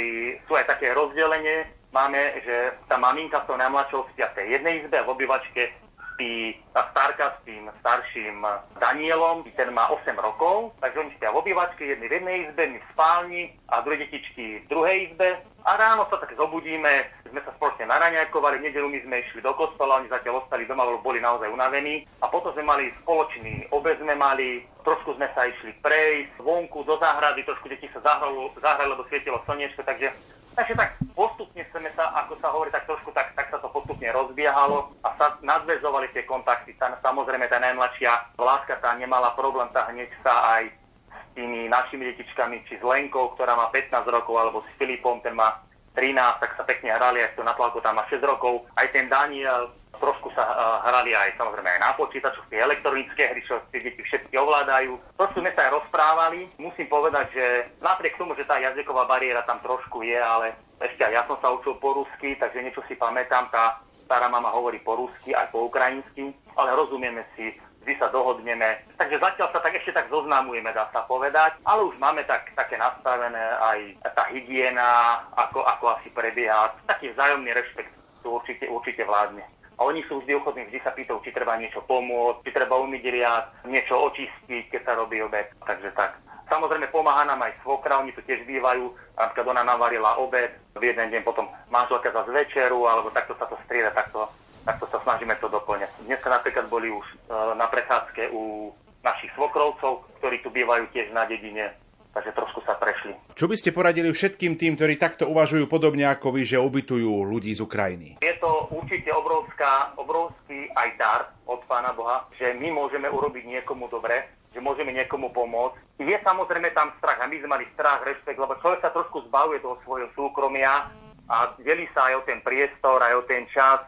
sú 0.51 0.52
aj 0.59 0.66
také 0.66 0.90
rozdelenie, 0.93 1.66
máme, 1.94 2.43
že 2.43 2.74
tá 2.90 2.98
maminka 2.98 3.39
s 3.43 3.47
tou 3.47 3.55
najmladšou 3.55 4.11
spia 4.12 4.27
v 4.35 4.36
tej 4.43 4.47
jednej 4.59 4.74
izbe 4.82 4.98
a 4.98 5.06
v 5.06 5.12
obývačke 5.15 5.84
spí 6.15 6.55
starka 6.70 7.35
s 7.35 7.39
tým 7.43 7.66
starším 7.82 8.47
Danielom, 8.78 9.43
ten 9.59 9.74
má 9.74 9.91
8 9.91 10.15
rokov, 10.15 10.70
takže 10.78 11.03
oni 11.03 11.11
spia 11.19 11.35
v 11.35 11.41
obývačke, 11.43 11.82
jedni 11.82 12.07
v 12.07 12.15
jednej 12.23 12.36
izbe, 12.47 12.62
my 12.70 12.78
v 12.78 12.91
spálni 12.95 13.43
a 13.69 13.82
druhé 13.82 14.07
detičky 14.07 14.62
v 14.62 14.69
druhej 14.70 14.97
izbe. 15.11 15.43
A 15.65 15.81
ráno 15.81 16.05
sa 16.12 16.20
tak 16.20 16.36
zobudíme, 16.36 17.09
sme 17.24 17.41
sa 17.41 17.51
spoločne 17.57 17.89
naraňajkovali, 17.89 18.61
v 18.61 18.66
nedelu 18.69 18.85
my 18.85 19.01
sme 19.01 19.16
išli 19.24 19.41
do 19.41 19.53
kostola, 19.57 19.97
oni 19.99 20.12
zatiaľ 20.12 20.45
ostali 20.45 20.69
doma, 20.69 20.85
lebo 20.85 21.01
boli 21.01 21.24
naozaj 21.24 21.49
unavení. 21.49 22.05
A 22.20 22.28
potom 22.28 22.53
sme 22.53 22.69
mali 22.69 22.93
spoločný 23.01 23.73
obed, 23.73 23.97
sme 23.97 24.12
mali, 24.12 24.61
trošku 24.85 25.16
sme 25.16 25.24
sa 25.32 25.49
išli 25.49 25.73
prejsť 25.81 26.36
vonku 26.45 26.85
do 26.85 27.01
záhrady, 27.01 27.49
trošku 27.49 27.73
deti 27.73 27.89
sa 27.97 28.05
zahrali, 28.05 28.53
zahrali 28.61 28.93
lebo 28.93 29.09
svietilo 29.09 29.41
slnečko, 29.49 29.82
takže 29.89 30.12
Takže 30.55 30.74
tak 30.78 30.94
postupne 31.18 31.66
sme 31.74 31.90
sa, 31.98 32.14
ako 32.24 32.39
sa 32.39 32.48
hovorí, 32.55 32.70
tak 32.70 32.86
trošku 32.86 33.10
tak, 33.10 33.35
tak 33.35 33.51
sa 33.51 33.59
to 33.59 33.66
postupne 33.74 34.06
rozbiehalo 34.14 34.94
a 35.02 35.10
sa 35.18 35.35
nadvezovali 35.43 36.14
tie 36.14 36.22
kontakty. 36.22 36.78
Tá, 36.78 36.94
samozrejme 37.02 37.51
tá 37.51 37.59
najmladšia 37.59 38.39
láska 38.39 38.78
tá 38.78 38.94
nemala 38.94 39.35
problém, 39.35 39.66
tá 39.74 39.90
hneď 39.90 40.06
sa 40.22 40.59
aj 40.59 40.70
s 41.10 41.26
tými 41.35 41.66
našimi 41.66 42.14
detičkami, 42.14 42.62
či 42.70 42.78
s 42.78 42.85
Lenkou, 42.86 43.35
ktorá 43.35 43.59
má 43.59 43.66
15 43.74 44.06
rokov, 44.06 44.35
alebo 44.39 44.62
s 44.62 44.70
Filipom, 44.78 45.18
ten 45.26 45.35
má 45.35 45.59
13, 45.59 45.74
tak 45.95 46.51
sa 46.59 46.66
pekne 46.66 46.91
hrali, 46.91 47.23
aj 47.23 47.39
na 47.39 47.55
tlaku 47.55 47.79
tam 47.79 47.97
má 47.97 48.05
6 48.11 48.19
rokov. 48.27 48.66
Aj 48.75 48.87
ten 48.91 49.07
Daniel, 49.07 49.71
trošku 49.99 50.29
sa 50.35 50.43
uh, 50.43 50.83
hrali 50.91 51.15
aj 51.15 51.39
samozrejme 51.39 51.71
aj 51.71 51.81
na 51.81 51.91
počítačoch, 51.95 52.51
tie 52.51 52.61
elektronické 52.61 53.31
hry, 53.31 53.41
čo 53.47 53.62
tie 53.71 53.81
deti 53.81 54.03
všetky 54.03 54.35
ovládajú. 54.35 54.99
Trošku 55.16 55.39
sme 55.39 55.55
sa 55.55 55.71
aj 55.71 55.75
rozprávali. 55.79 56.51
Musím 56.59 56.91
povedať, 56.91 57.31
že 57.33 57.45
napriek 57.79 58.19
tomu, 58.19 58.35
že 58.35 58.45
tá 58.45 58.59
jazyková 58.59 59.07
bariéra 59.07 59.47
tam 59.47 59.62
trošku 59.62 60.03
je, 60.03 60.19
ale 60.19 60.59
ešte 60.83 61.07
aj 61.07 61.12
ja 61.15 61.23
som 61.31 61.39
sa 61.39 61.55
učil 61.55 61.79
po 61.79 61.95
rusky, 62.03 62.35
takže 62.37 62.61
niečo 62.61 62.83
si 62.91 62.99
pamätám. 62.99 63.49
Tá 63.55 63.81
stará 64.05 64.29
mama 64.29 64.53
hovorí 64.53 64.83
po 64.85 64.99
rusky 65.01 65.33
aj 65.33 65.49
po 65.49 65.71
ukrajinsky, 65.71 66.37
ale 66.59 66.77
rozumieme 66.77 67.25
si, 67.35 67.57
vždy 67.85 68.01
sa 68.01 68.09
dohodneme. 68.09 68.81
Takže 68.97 69.20
zatiaľ 69.20 69.52
sa 69.52 69.61
tak 69.61 69.77
ešte 69.77 69.93
tak 69.93 70.09
zoznamujeme, 70.09 70.73
dá 70.73 70.89
sa 70.89 71.05
povedať, 71.05 71.61
ale 71.69 71.85
už 71.85 72.01
máme 72.01 72.24
tak, 72.24 72.48
také 72.56 72.81
nastavené 72.81 73.44
aj 73.61 73.78
tá 74.16 74.24
hygiena, 74.32 75.20
ako, 75.36 75.61
ako 75.61 76.01
asi 76.01 76.09
prebieha. 76.09 76.73
Taký 76.89 77.12
vzájomný 77.12 77.52
rešpekt 77.52 77.93
tu 78.24 78.40
určite, 78.40 78.65
určite 78.73 79.05
vládne. 79.05 79.44
A 79.77 79.85
oni 79.85 80.01
sú 80.09 80.23
vždy 80.23 80.32
ochotní, 80.39 80.65
vždy 80.65 80.81
sa 80.81 80.97
pýtajú, 80.97 81.20
či 81.20 81.35
treba 81.36 81.61
niečo 81.61 81.85
pomôcť, 81.85 82.48
či 82.48 82.51
treba 82.56 82.81
umyť 82.81 83.05
riad, 83.11 83.44
niečo 83.69 84.01
očistiť, 84.01 84.73
keď 84.73 84.81
sa 84.81 84.97
robí 84.97 85.20
obed. 85.20 85.51
Takže 85.66 85.93
tak. 85.93 86.16
Samozrejme 86.48 86.89
pomáha 86.94 87.27
nám 87.27 87.43
aj 87.43 87.59
svokra, 87.61 87.98
oni 88.01 88.15
tu 88.15 88.23
tiež 88.23 88.47
bývajú, 88.47 88.93
napríklad 89.19 89.47
ona 89.51 89.62
navarila 89.66 90.20
obed, 90.20 90.52
v 90.77 90.82
jeden 90.93 91.11
deň 91.11 91.23
potom 91.27 91.51
manželka 91.73 92.12
za 92.15 92.23
večeru, 92.28 92.86
alebo 92.86 93.11
takto 93.11 93.35
sa 93.35 93.48
to 93.51 93.59
strieda, 93.66 93.90
takto, 93.90 94.31
takto 94.65 94.89
sa 94.89 94.99
snažíme 95.05 95.36
to 95.39 95.53
doplňať. 95.53 95.93
Dneska 96.09 96.28
napríklad 96.32 96.66
boli 96.73 96.89
už 96.91 97.05
e, 97.05 97.16
na 97.55 97.69
prechádzke 97.69 98.32
u 98.32 98.73
našich 99.05 99.31
svokrovcov, 99.36 100.09
ktorí 100.19 100.41
tu 100.41 100.49
bývajú 100.49 100.89
tiež 100.91 101.12
na 101.12 101.28
dedine, 101.28 101.77
takže 102.16 102.32
trošku 102.32 102.65
sa 102.65 102.73
prešli. 102.81 103.12
Čo 103.36 103.47
by 103.47 103.55
ste 103.61 103.77
poradili 103.77 104.09
všetkým 104.09 104.57
tým, 104.57 104.81
ktorí 104.81 104.97
takto 104.97 105.28
uvažujú 105.28 105.69
podobne 105.69 106.09
ako 106.09 106.32
vy, 106.32 106.43
že 106.49 106.57
ubytujú 106.57 107.28
ľudí 107.28 107.53
z 107.53 107.61
Ukrajiny? 107.61 108.09
Je 108.24 108.35
to 108.41 108.73
určite 108.73 109.12
obrovská, 109.12 109.93
obrovský 110.01 110.73
aj 110.73 110.89
dar 110.97 111.20
od 111.45 111.61
Pána 111.69 111.93
Boha, 111.93 112.24
že 112.41 112.57
my 112.57 112.73
môžeme 112.73 113.12
urobiť 113.12 113.45
niekomu 113.45 113.93
dobre, 113.93 114.24
že 114.57 114.65
môžeme 114.65 114.97
niekomu 114.97 115.28
pomôcť. 115.36 115.77
Je 116.01 116.16
samozrejme 116.24 116.73
tam 116.73 116.95
strach 116.97 117.20
a 117.20 117.28
my 117.28 117.36
sme 117.36 117.53
mali 117.61 117.66
strach, 117.77 118.01
rešpekt, 118.07 118.41
lebo 118.41 118.57
človek 118.62 118.81
sa 118.81 118.95
trošku 118.95 119.28
zbavuje 119.28 119.61
toho 119.61 119.77
svojho 119.85 120.09
súkromia 120.16 120.89
a 121.29 121.57
delí 121.61 121.89
sa 121.97 122.13
aj 122.13 122.15
o 122.21 122.27
ten 122.29 122.41
priestor, 122.45 123.01
aj 123.01 123.15
o 123.17 123.23
ten 123.25 123.49
čas, 123.49 123.81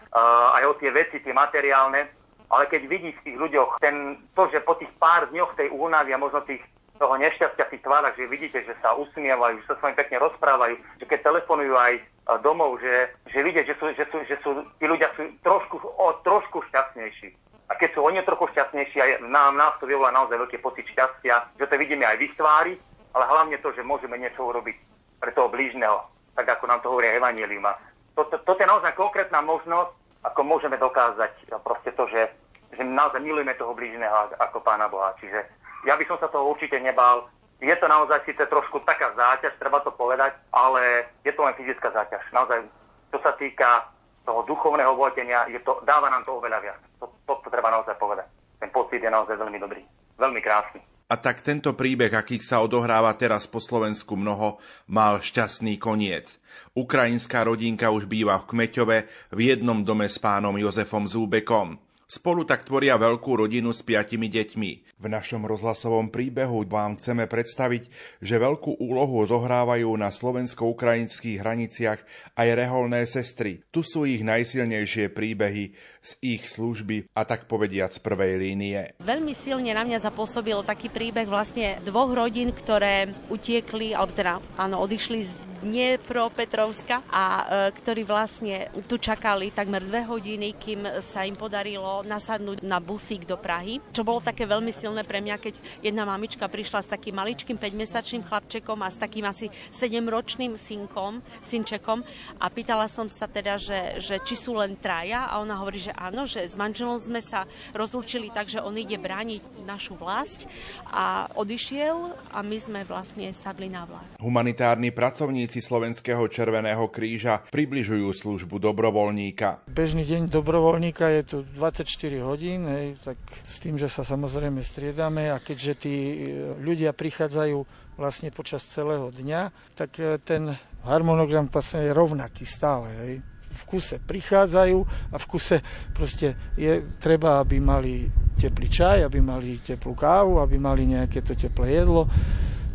aj 0.57 0.65
o 0.65 0.75
tie 0.81 0.89
veci, 0.89 1.21
tie 1.21 1.37
materiálne. 1.37 2.09
Ale 2.47 2.65
keď 2.71 2.83
vidí 2.87 3.11
v 3.11 3.25
tých 3.27 3.37
ľuďoch 3.37 3.83
ten, 3.83 4.23
to, 4.39 4.47
že 4.55 4.63
po 4.63 4.79
tých 4.79 4.89
pár 5.03 5.27
dňoch 5.35 5.59
tej 5.59 5.69
únavy 5.75 6.15
a 6.15 6.23
možno 6.23 6.47
tých 6.47 6.63
toho 6.97 7.13
nešťastia 7.21 7.69
v 7.69 7.73
tých 7.77 7.85
tvárach, 7.85 8.17
že 8.17 8.31
vidíte, 8.31 8.65
že 8.65 8.73
sa 8.81 8.97
usmievajú, 8.97 9.61
že 9.61 9.69
sa 9.69 9.77
s 9.77 9.83
vami 9.85 9.95
pekne 10.01 10.17
rozprávajú, 10.23 10.75
že 10.97 11.05
keď 11.05 11.29
telefonujú 11.29 11.75
aj 11.77 11.93
domov, 12.41 12.81
že, 12.81 13.13
že 13.31 13.39
vidia, 13.45 13.63
že 13.63 13.77
sú, 13.77 13.93
že 13.93 14.05
sú, 14.09 14.19
že 14.25 14.37
sú, 14.41 14.51
tí 14.81 14.89
ľudia 14.89 15.13
sú 15.15 15.29
trošku, 15.45 15.77
o, 15.79 16.07
trošku 16.25 16.65
šťastnejší. 16.73 17.37
A 17.69 17.75
keď 17.77 17.99
sú 17.99 18.01
oni 18.03 18.23
trochu 18.23 18.51
šťastnejší, 18.55 18.99
aj 18.99 19.11
nám, 19.27 19.59
nás 19.59 19.75
to 19.79 19.87
vyvolá 19.87 20.11
naozaj 20.11 20.39
veľký 20.39 20.59
pocit 20.63 20.87
šťastia, 20.91 21.59
že 21.59 21.67
to 21.67 21.75
vidíme 21.77 22.03
aj 22.03 22.17
v 22.19 22.25
ich 22.31 22.35
tvári, 22.35 22.75
ale 23.15 23.25
hlavne 23.27 23.59
to, 23.63 23.71
že 23.75 23.87
môžeme 23.87 24.19
niečo 24.19 24.43
urobiť 24.43 24.77
pre 25.23 25.31
toho 25.35 25.51
blížneho, 25.51 26.03
tak 26.37 26.47
ako 26.47 26.65
nám 26.69 26.81
to 26.85 26.93
hovorí 26.93 27.09
Evangelium. 27.09 27.65
Toto 28.13 28.37
to, 28.37 28.55
to 28.55 28.61
je 28.61 28.69
naozaj 28.69 28.93
konkrétna 28.93 29.41
možnosť, 29.41 29.93
ako 30.25 30.41
môžeme 30.45 30.77
dokázať 30.77 31.33
proste 31.65 31.91
to, 31.97 32.05
že, 32.13 32.29
že 32.77 32.83
naozaj 32.85 33.25
milujeme 33.25 33.57
toho 33.57 33.73
blížneho 33.73 34.37
ako 34.37 34.61
Pána 34.61 34.87
Boha. 34.93 35.17
Čiže 35.17 35.41
ja 35.89 35.97
by 35.97 36.05
som 36.05 36.21
sa 36.21 36.29
toho 36.29 36.53
určite 36.53 36.77
nebal. 36.81 37.29
Je 37.57 37.73
to 37.81 37.89
naozaj 37.89 38.21
síce 38.29 38.45
trošku 38.53 38.85
taká 38.85 39.17
záťaž, 39.17 39.57
treba 39.57 39.81
to 39.81 39.89
povedať, 39.89 40.37
ale 40.53 41.09
je 41.25 41.33
to 41.33 41.41
len 41.41 41.57
fyzická 41.57 41.89
záťaž. 41.89 42.21
Naozaj, 42.29 42.69
čo 43.09 43.19
sa 43.25 43.33
týka 43.41 43.89
toho 44.29 44.45
duchovného 44.45 44.93
vojtenia, 44.93 45.49
je 45.49 45.63
to, 45.65 45.81
dáva 45.89 46.13
nám 46.13 46.27
to 46.29 46.37
oveľa 46.37 46.61
viac. 46.61 46.81
To, 47.01 47.09
to, 47.25 47.33
to 47.41 47.49
treba 47.49 47.73
naozaj 47.73 47.97
povedať. 47.97 48.29
Ten 48.61 48.69
pocit 48.75 49.01
je 49.01 49.09
naozaj 49.09 49.41
veľmi 49.41 49.57
dobrý. 49.57 49.81
Veľmi 50.21 50.41
krásny. 50.43 50.83
A 51.07 51.15
tak 51.15 51.47
tento 51.47 51.71
príbeh, 51.79 52.11
akých 52.11 52.43
sa 52.43 52.59
odohráva 52.67 53.15
teraz 53.15 53.47
po 53.47 53.63
Slovensku 53.63 54.19
mnoho, 54.19 54.59
mal 54.91 55.23
šťastný 55.23 55.79
koniec. 55.79 56.43
Ukrajinská 56.75 57.47
rodinka 57.47 57.95
už 57.95 58.11
býva 58.11 58.43
v 58.43 58.49
Kmeťove 58.51 58.99
v 59.31 59.39
jednom 59.39 59.87
dome 59.87 60.11
s 60.11 60.19
pánom 60.19 60.59
Jozefom 60.59 61.07
Zúbekom. 61.07 61.79
Spolu 62.07 62.47
tak 62.47 62.63
tvoria 62.63 62.95
veľkú 62.95 63.35
rodinu 63.35 63.75
s 63.75 63.83
piatimi 63.83 64.31
deťmi. 64.31 64.71
V 65.03 65.07
našom 65.11 65.43
rozhlasovom 65.43 66.15
príbehu 66.15 66.63
vám 66.63 67.03
chceme 67.03 67.27
predstaviť, 67.27 67.91
že 68.23 68.39
veľkú 68.39 68.79
úlohu 68.79 69.27
zohrávajú 69.27 69.91
na 69.99 70.15
slovensko-ukrajinských 70.15 71.43
hraniciach 71.43 72.01
aj 72.39 72.49
reholné 72.55 73.03
sestry. 73.11 73.67
Tu 73.75 73.83
sú 73.83 74.07
ich 74.07 74.23
najsilnejšie 74.23 75.11
príbehy 75.11 75.75
z 76.07 76.13
ich 76.23 76.47
služby 76.47 77.11
a 77.19 77.27
tak 77.27 77.51
povediať 77.51 77.99
z 77.99 78.01
prvej 78.07 78.39
línie. 78.39 78.95
Veľmi 79.03 79.35
silne 79.35 79.75
na 79.75 79.83
mňa 79.83 80.07
zapôsobil 80.07 80.55
taký 80.63 80.87
príbeh 80.87 81.27
vlastne 81.27 81.83
dvoch 81.83 82.15
rodín, 82.15 82.55
ktoré 82.55 83.11
utiekli, 83.27 83.91
alebo 83.91 84.15
teda 84.15 84.39
áno, 84.55 84.79
odišli 84.87 85.21
z 85.27 85.35
Dniepropetrovska 85.67 87.09
a 87.09 87.25
e, 87.25 87.45
ktorí 87.75 88.07
vlastne 88.07 88.71
tu 88.87 89.01
čakali 89.01 89.51
takmer 89.51 89.83
dve 89.83 90.05
hodiny, 90.05 90.55
kým 90.55 91.03
sa 91.03 91.25
im 91.25 91.35
podarilo 91.35 92.05
nasadnúť 92.07 92.63
na 92.63 92.79
busík 92.79 93.25
do 93.25 93.41
Prahy, 93.41 93.83
čo 93.91 94.07
bolo 94.07 94.23
také 94.23 94.45
veľmi 94.45 94.71
silné 94.71 95.03
pre 95.03 95.19
mňa, 95.19 95.37
keď 95.41 95.59
jedna 95.81 96.05
mamička 96.05 96.47
prišla 96.47 96.85
s 96.85 96.93
takým 96.93 97.17
maličkým 97.19 97.57
5-mesačným 97.57 98.23
chlapčekom 98.29 98.79
a 98.85 98.93
s 98.93 99.01
takým 99.01 99.25
asi 99.27 99.49
7-ročným 99.73 100.61
synkom, 100.61 101.25
synčekom 101.43 102.05
a 102.37 102.47
pýtala 102.53 102.87
som 102.87 103.09
sa 103.09 103.25
teda, 103.27 103.57
že, 103.57 103.99
že 103.99 104.21
či 104.23 104.37
sú 104.37 104.55
len 104.61 104.77
traja 104.77 105.27
a 105.27 105.41
ona 105.41 105.57
hovorí, 105.57 105.81
že 105.81 105.96
áno, 105.97 106.29
že 106.29 106.45
s 106.45 106.55
manželom 106.55 107.01
sme 107.01 107.25
sa 107.25 107.49
rozlúčili 107.73 108.31
tak, 108.31 108.53
že 108.53 108.63
on 108.63 108.77
ide 108.77 109.01
brániť 109.01 109.67
našu 109.67 109.99
vlast 109.99 110.47
a 110.87 111.33
odišiel 111.35 112.15
a 112.31 112.45
my 112.45 112.59
sme 112.61 112.81
vlastne 112.87 113.33
sadli 113.35 113.73
na 113.73 113.89
vlast. 113.89 114.21
Humanitárni 114.21 114.93
pracovníci 114.93 115.47
Pracovníci 115.57 115.63
Slovenského 115.63 116.27
Červeného 116.27 116.91
kríža 116.91 117.41
približujú 117.49 118.11
službu 118.11 118.59
dobrovoľníka. 118.59 119.65
Bežný 119.71 120.05
deň 120.05 120.27
dobrovoľníka 120.27 121.09
je 121.09 121.23
tu 121.23 121.37
24 121.55 121.87
hodín, 122.27 122.67
hej, 122.67 122.99
tak 123.01 123.17
s 123.47 123.63
tým, 123.63 123.79
že 123.79 123.87
sa 123.87 124.05
samozrejme 124.05 124.59
striedame 124.61 125.31
a 125.31 125.39
keďže 125.39 125.73
tí 125.87 125.95
e, 125.95 126.17
ľudia 126.59 126.91
prichádzajú 126.93 127.59
vlastne 127.97 128.35
počas 128.35 128.67
celého 128.67 129.09
dňa, 129.09 129.73
tak 129.79 129.97
e, 129.97 130.19
ten 130.21 130.53
harmonogram 130.83 131.47
vlastne 131.47 131.87
je 131.87 131.97
rovnaký 131.97 132.43
stále. 132.43 132.91
Hej 133.07 133.36
v 133.57 133.65
kuse 133.65 133.97
prichádzajú 133.99 134.79
a 135.11 135.17
v 135.17 135.27
kuse 135.27 135.65
proste 135.97 136.37
je 136.55 136.85
treba, 137.01 137.41
aby 137.41 137.59
mali 137.59 138.07
teplý 138.37 138.69
čaj, 138.69 138.99
aby 139.03 139.19
mali 139.25 139.59
teplú 139.59 139.97
kávu, 139.97 140.39
aby 140.39 140.61
mali 140.61 140.87
nejaké 140.87 141.25
to 141.25 141.33
teplé 141.33 141.81
jedlo 141.81 142.07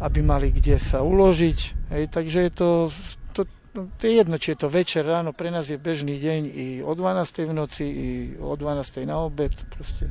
aby 0.01 0.19
mali 0.25 0.49
kde 0.49 0.81
sa 0.81 1.05
uložiť. 1.05 1.59
Hej, 1.93 2.03
takže 2.09 2.49
je 2.49 2.51
to, 2.51 2.69
to, 3.37 3.41
no, 3.77 3.85
to 4.01 4.01
je 4.09 4.13
jedno, 4.17 4.35
či 4.41 4.57
je 4.57 4.59
to 4.65 4.67
večer, 4.67 5.05
ráno, 5.05 5.29
pre 5.31 5.53
nás 5.53 5.69
je 5.69 5.77
bežný 5.77 6.17
deň 6.17 6.41
i 6.49 6.67
o 6.81 6.91
12. 6.97 7.45
v 7.45 7.53
noci, 7.53 7.85
i 7.85 8.07
o 8.41 8.57
12. 8.57 9.05
na 9.05 9.21
obed, 9.21 9.53
proste 9.69 10.09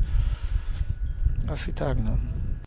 asi 1.51 1.75
tak, 1.75 1.99
no. 1.99 2.15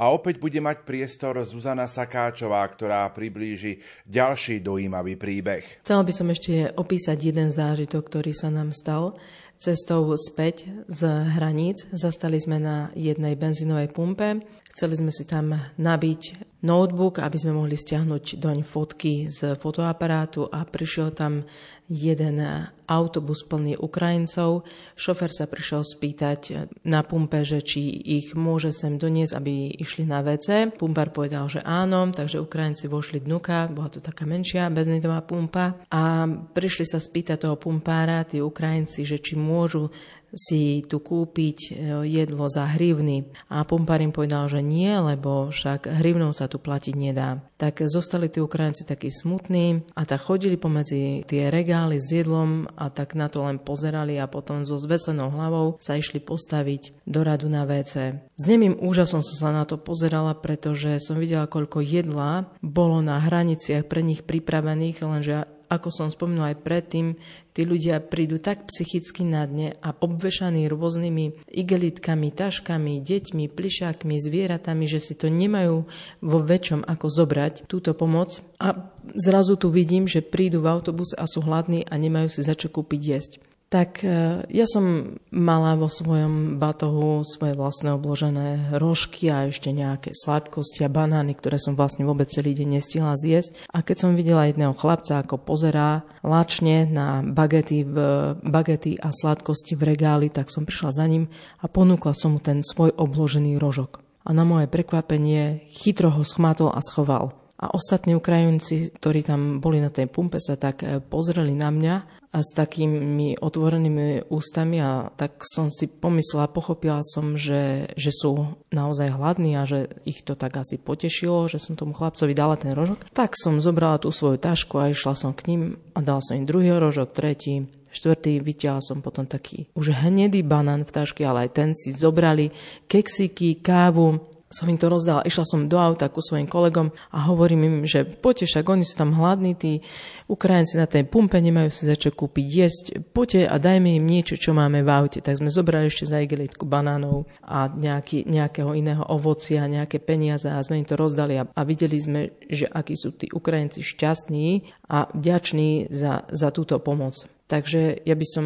A 0.01 0.09
opäť 0.09 0.41
bude 0.41 0.57
mať 0.57 0.83
priestor 0.83 1.37
Zuzana 1.45 1.85
Sakáčová, 1.85 2.65
ktorá 2.65 3.05
priblíži 3.13 3.77
ďalší 4.09 4.59
dojímavý 4.59 5.15
príbeh. 5.15 5.85
Chcela 5.85 6.01
by 6.01 6.13
som 6.13 6.27
ešte 6.33 6.73
opísať 6.73 7.17
jeden 7.21 7.53
zážitok, 7.53 8.01
ktorý 8.01 8.33
sa 8.33 8.49
nám 8.49 8.73
stal. 8.73 9.15
cestou 9.63 10.11
späť 10.19 10.67
z 10.91 11.07
hraníc. 11.39 11.87
Zastali 11.95 12.35
sme 12.35 12.59
na 12.59 12.91
jednej 12.99 13.39
benzínovej 13.39 13.95
pumpe. 13.95 14.43
Chceli 14.73 14.97
sme 14.97 15.13
si 15.13 15.29
tam 15.29 15.53
nabiť 15.77 16.49
notebook, 16.65 17.21
aby 17.21 17.37
sme 17.37 17.53
mohli 17.53 17.77
stiahnuť 17.77 18.41
doň 18.41 18.57
fotky 18.65 19.29
z 19.29 19.53
fotoaparátu 19.61 20.49
a 20.49 20.65
prišiel 20.65 21.13
tam 21.13 21.45
jeden 21.85 22.41
autobus 22.89 23.45
plný 23.45 23.77
Ukrajincov. 23.77 24.65
Šofer 24.97 25.29
sa 25.29 25.45
prišiel 25.45 25.85
spýtať 25.85 26.41
na 26.89 27.05
pumpe, 27.05 27.45
že 27.45 27.61
či 27.61 27.85
ich 27.85 28.33
môže 28.33 28.73
sem 28.73 28.97
doniesť, 28.97 29.37
aby 29.37 29.77
išli 29.77 30.09
na 30.09 30.25
WC. 30.25 30.73
Pumpár 30.73 31.13
povedal, 31.13 31.45
že 31.53 31.61
áno, 31.61 32.09
takže 32.09 32.41
Ukrajinci 32.41 32.89
vošli 32.89 33.21
dnuka, 33.21 33.69
bola 33.69 33.93
to 33.93 34.01
taká 34.01 34.25
menšia 34.25 34.73
beznidová 34.73 35.21
pumpa 35.21 35.85
a 35.93 36.25
prišli 36.49 36.89
sa 36.89 36.97
spýtať 36.97 37.45
toho 37.45 37.61
pumpára, 37.61 38.25
tí 38.25 38.41
Ukrajinci, 38.41 39.05
že 39.05 39.21
či 39.21 39.37
môžu 39.37 39.93
si 40.33 40.81
tu 40.89 40.97
kúpiť 40.97 41.57
e, 41.57 41.71
jedlo 42.09 42.49
za 42.49 42.65
hrivny. 42.65 43.29
A 43.53 43.61
pumpár 43.63 44.01
im 44.01 44.09
povedal, 44.09 44.49
že 44.49 44.65
nie, 44.65 44.89
lebo 44.89 45.53
však 45.53 45.87
hrivnou 46.01 46.33
sa 46.33 46.49
tu 46.49 46.57
platiť 46.57 46.93
nedá. 46.97 47.39
Tak 47.61 47.85
zostali 47.85 48.27
tí 48.27 48.41
Ukrajinci 48.41 48.83
takí 48.83 49.13
smutní 49.13 49.85
a 49.93 50.03
tak 50.03 50.25
chodili 50.25 50.57
pomedzi 50.59 51.23
tie 51.23 51.53
regály 51.53 52.01
s 52.01 52.11
jedlom 52.11 52.67
a 52.75 52.89
tak 52.89 53.13
na 53.13 53.29
to 53.29 53.45
len 53.45 53.61
pozerali 53.61 54.17
a 54.17 54.27
potom 54.27 54.65
so 54.65 54.75
zvesenou 54.75 55.31
hlavou 55.31 55.77
sa 55.79 55.95
išli 55.95 56.19
postaviť 56.19 57.05
do 57.07 57.21
radu 57.23 57.47
na 57.47 57.63
WC. 57.63 58.19
S 58.33 58.43
nemým 58.49 58.81
úžasom 58.81 59.21
som 59.21 59.35
sa 59.37 59.49
na 59.53 59.63
to 59.63 59.79
pozerala, 59.79 60.33
pretože 60.35 60.99
som 60.99 61.15
videla, 61.15 61.47
koľko 61.47 61.79
jedla 61.79 62.49
bolo 62.59 62.99
na 62.99 63.21
hraniciach 63.21 63.85
pre 63.87 64.01
nich 64.01 64.25
pripravených, 64.25 64.97
lenže 65.05 65.45
ako 65.73 65.89
som 65.89 66.07
spomínal 66.13 66.53
aj 66.53 66.61
predtým, 66.61 67.17
tí 67.53 67.63
ľudia 67.63 68.01
prídu 68.01 68.41
tak 68.41 68.65
psychicky 68.67 69.23
na 69.23 69.45
dne 69.45 69.77
a 69.79 69.93
obvešaní 69.93 70.65
rôznymi 70.67 71.45
igelitkami, 71.47 72.33
taškami, 72.33 72.99
deťmi, 72.99 73.45
plišákmi, 73.53 74.15
zvieratami, 74.17 74.85
že 74.89 74.99
si 74.99 75.13
to 75.13 75.29
nemajú 75.29 75.85
vo 76.19 76.39
väčšom 76.41 76.83
ako 76.83 77.05
zobrať 77.07 77.69
túto 77.69 77.93
pomoc. 77.93 78.41
A 78.57 78.91
zrazu 79.13 79.55
tu 79.55 79.69
vidím, 79.69 80.09
že 80.09 80.25
prídu 80.25 80.65
v 80.65 80.69
autobus 80.73 81.13
a 81.13 81.29
sú 81.29 81.45
hladní 81.45 81.85
a 81.85 81.93
nemajú 81.95 82.27
si 82.27 82.41
za 82.41 82.57
čo 82.57 82.67
kúpiť 82.73 83.01
jesť 83.01 83.52
tak 83.73 84.05
e, 84.05 84.45
ja 84.53 84.65
som 84.69 85.17
mala 85.33 85.73
vo 85.73 85.89
svojom 85.89 86.61
batohu 86.61 87.25
svoje 87.25 87.57
vlastné 87.57 87.89
obložené 87.97 88.77
rožky 88.77 89.33
a 89.33 89.49
ešte 89.49 89.73
nejaké 89.73 90.13
sladkosti 90.13 90.85
a 90.85 90.93
banány, 90.93 91.33
ktoré 91.33 91.57
som 91.57 91.73
vlastne 91.73 92.05
vôbec 92.05 92.29
celý 92.29 92.53
deň 92.53 92.77
nestihla 92.77 93.17
zjesť. 93.17 93.65
A 93.73 93.81
keď 93.81 93.97
som 94.05 94.13
videla 94.13 94.45
jedného 94.45 94.77
chlapca, 94.77 95.25
ako 95.25 95.41
pozerá 95.41 96.05
lačne 96.21 96.85
na 96.85 97.25
bagety, 97.25 97.81
v, 97.81 97.97
bagety 98.45 99.01
a 99.01 99.09
sladkosti 99.09 99.73
v 99.73 99.97
regáli, 99.97 100.29
tak 100.29 100.53
som 100.53 100.69
prišla 100.69 100.93
za 100.93 101.05
ním 101.09 101.33
a 101.57 101.65
ponúkla 101.65 102.13
som 102.13 102.37
mu 102.37 102.39
ten 102.39 102.61
svoj 102.61 102.93
obložený 102.93 103.57
rožok. 103.57 104.05
A 104.23 104.37
na 104.37 104.45
moje 104.45 104.69
prekvapenie 104.69 105.65
chytro 105.73 106.13
ho 106.13 106.21
schmatol 106.21 106.69
a 106.69 106.79
schoval. 106.79 107.35
A 107.57 107.71
ostatní 107.73 108.13
Ukrajinci, 108.13 108.91
ktorí 108.91 109.23
tam 109.23 109.63
boli 109.63 109.81
na 109.81 109.89
tej 109.89 110.11
pumpe, 110.11 110.37
sa 110.37 110.59
tak 110.59 110.83
e, 110.83 110.99
pozreli 110.99 111.55
na 111.55 111.71
mňa 111.71 112.22
a 112.33 112.41
s 112.41 112.49
takými 112.57 113.37
otvorenými 113.37 114.25
ústami 114.33 114.81
a 114.81 115.13
tak 115.13 115.45
som 115.45 115.69
si 115.69 115.85
pomyslela, 115.85 116.49
pochopila 116.49 117.05
som, 117.05 117.37
že, 117.37 117.93
že 117.93 118.09
sú 118.09 118.57
naozaj 118.73 119.13
hladní 119.13 119.53
a 119.53 119.69
že 119.69 119.85
ich 120.09 120.25
to 120.25 120.33
tak 120.33 120.57
asi 120.57 120.81
potešilo, 120.81 121.45
že 121.45 121.61
som 121.61 121.77
tomu 121.77 121.93
chlapcovi 121.93 122.33
dala 122.33 122.57
ten 122.57 122.73
rožok. 122.73 123.05
Tak 123.13 123.37
som 123.37 123.61
zobrala 123.61 124.01
tú 124.01 124.09
svoju 124.09 124.41
tašku 124.41 124.81
a 124.81 124.89
išla 124.89 125.13
som 125.13 125.37
k 125.37 125.53
ním 125.53 125.61
a 125.93 126.01
dala 126.01 126.25
som 126.25 126.33
im 126.33 126.49
druhý 126.49 126.73
rožok, 126.73 127.13
tretí, 127.13 127.69
štvrtý, 127.93 128.41
vytiahla 128.41 128.81
som 128.81 129.05
potom 129.05 129.29
taký 129.29 129.69
už 129.77 129.93
hnedý 129.93 130.41
banán 130.41 130.89
v 130.89 130.91
taške, 130.91 131.21
ale 131.21 131.45
aj 131.45 131.49
ten 131.53 131.69
si 131.77 131.93
zobrali, 131.93 132.49
keksiky, 132.89 133.61
kávu, 133.61 134.32
som 134.53 134.69
im 134.69 134.77
to 134.77 134.85
rozdala. 134.85 135.25
Išla 135.25 135.45
som 135.49 135.65
do 135.65 135.81
auta 135.81 136.05
ku 136.13 136.21
svojim 136.21 136.45
kolegom 136.45 136.93
a 137.09 137.17
hovorím 137.25 137.65
im, 137.65 137.75
že 137.89 138.05
poďte, 138.05 138.45
však 138.53 138.65
oni 138.69 138.85
sú 138.85 138.93
tam 138.93 139.17
hladní, 139.17 139.57
tí 139.57 139.81
Ukrajinci 140.29 140.77
na 140.77 140.85
tej 140.85 141.09
pumpe 141.09 141.41
nemajú 141.41 141.73
si 141.73 141.89
za 141.89 141.97
čo 141.97 142.13
kúpiť 142.13 142.45
jesť. 142.45 142.85
Poďte 143.01 143.49
a 143.49 143.57
dajme 143.57 143.97
im 143.97 144.05
niečo, 144.05 144.37
čo 144.37 144.53
máme 144.53 144.85
v 144.85 144.89
aute. 144.93 145.19
Tak 145.25 145.41
sme 145.41 145.49
zobrali 145.49 145.89
ešte 145.89 146.05
za 146.05 146.21
igelitku 146.21 146.69
banánov 146.69 147.25
a 147.41 147.65
nejaký, 147.65 148.29
nejakého 148.29 148.77
iného 148.77 149.01
ovocia, 149.09 149.65
nejaké 149.65 149.97
peniaze 149.97 150.45
a 150.45 150.61
sme 150.61 150.79
im 150.79 150.87
to 150.87 150.93
rozdali 150.93 151.41
a, 151.41 151.49
a 151.49 151.61
videli 151.65 151.97
sme, 151.97 152.37
že 152.45 152.69
akí 152.69 152.93
sú 152.93 153.17
tí 153.17 153.33
Ukrajinci 153.33 153.81
šťastní 153.81 154.69
a 154.93 155.09
vďační 155.09 155.89
za, 155.89 156.29
za 156.29 156.53
túto 156.53 156.77
pomoc. 156.77 157.17
Takže 157.49 158.05
ja 158.05 158.15
by 158.15 158.27
som 158.29 158.45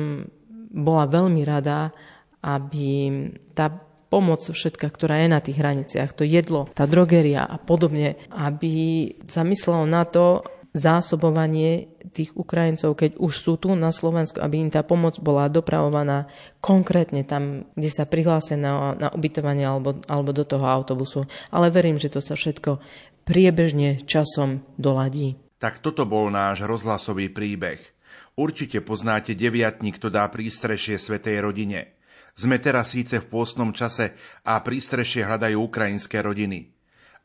bola 0.71 1.07
veľmi 1.07 1.41
rada, 1.47 1.91
aby 2.43 3.09
tá 3.55 3.86
pomoc 4.07 4.43
všetka, 4.43 4.87
ktorá 4.87 5.23
je 5.23 5.29
na 5.29 5.39
tých 5.43 5.59
hraniciach, 5.59 6.15
to 6.15 6.23
jedlo, 6.23 6.67
tá 6.71 6.87
drogeria 6.87 7.43
a 7.43 7.59
podobne, 7.59 8.15
aby 8.31 9.11
sa 9.27 9.43
myslelo 9.43 9.83
na 9.83 10.07
to, 10.07 10.43
zásobovanie 10.77 11.89
tých 12.13 12.31
Ukrajincov, 12.37 12.93
keď 12.95 13.11
už 13.17 13.33
sú 13.33 13.53
tu 13.57 13.73
na 13.73 13.89
Slovensku, 13.89 14.37
aby 14.39 14.61
im 14.61 14.69
tá 14.71 14.85
pomoc 14.85 15.17
bola 15.19 15.49
dopravovaná 15.49 16.29
konkrétne 16.61 17.25
tam, 17.25 17.67
kde 17.73 17.89
sa 17.91 18.05
prihlásia 18.05 18.55
na, 18.55 18.93
na 18.95 19.09
ubytovanie 19.11 19.65
alebo, 19.65 19.97
alebo 20.05 20.31
do 20.31 20.45
toho 20.45 20.63
autobusu. 20.63 21.25
Ale 21.49 21.73
verím, 21.73 21.97
že 21.97 22.13
to 22.13 22.21
sa 22.21 22.37
všetko 22.37 22.79
priebežne 23.27 24.05
časom 24.07 24.63
doladí. 24.79 25.35
Tak 25.57 25.81
toto 25.81 26.05
bol 26.05 26.29
náš 26.29 26.63
rozhlasový 26.63 27.33
príbeh. 27.33 27.81
Určite 28.37 28.85
poznáte 28.85 29.33
deviatník, 29.33 29.97
kto 29.97 30.13
dá 30.13 30.29
prístrešie 30.29 31.01
Svetej 31.01 31.41
rodine. 31.41 31.96
Sme 32.37 32.61
teraz 32.61 32.93
síce 32.93 33.17
v 33.17 33.29
pôstnom 33.33 33.73
čase 33.73 34.13
a 34.45 34.61
prístrešie 34.61 35.25
hľadajú 35.25 35.57
ukrajinské 35.57 36.21
rodiny. 36.21 36.69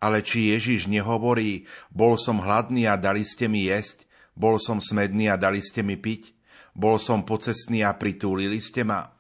Ale 0.01 0.25
či 0.25 0.57
Ježiš 0.57 0.89
nehovorí, 0.89 1.69
bol 1.93 2.17
som 2.17 2.41
hladný 2.41 2.89
a 2.89 2.97
dali 2.97 3.23
ste 3.23 3.47
mi 3.47 3.69
jesť, 3.69 4.09
bol 4.33 4.57
som 4.57 4.81
smedný 4.81 5.29
a 5.29 5.37
dali 5.37 5.61
ste 5.61 5.85
mi 5.85 6.01
piť, 6.01 6.33
bol 6.73 6.97
som 6.97 7.29
pocestný 7.29 7.85
a 7.85 7.93
pritúlili 7.93 8.57
ste 8.59 8.89
ma? 8.89 9.13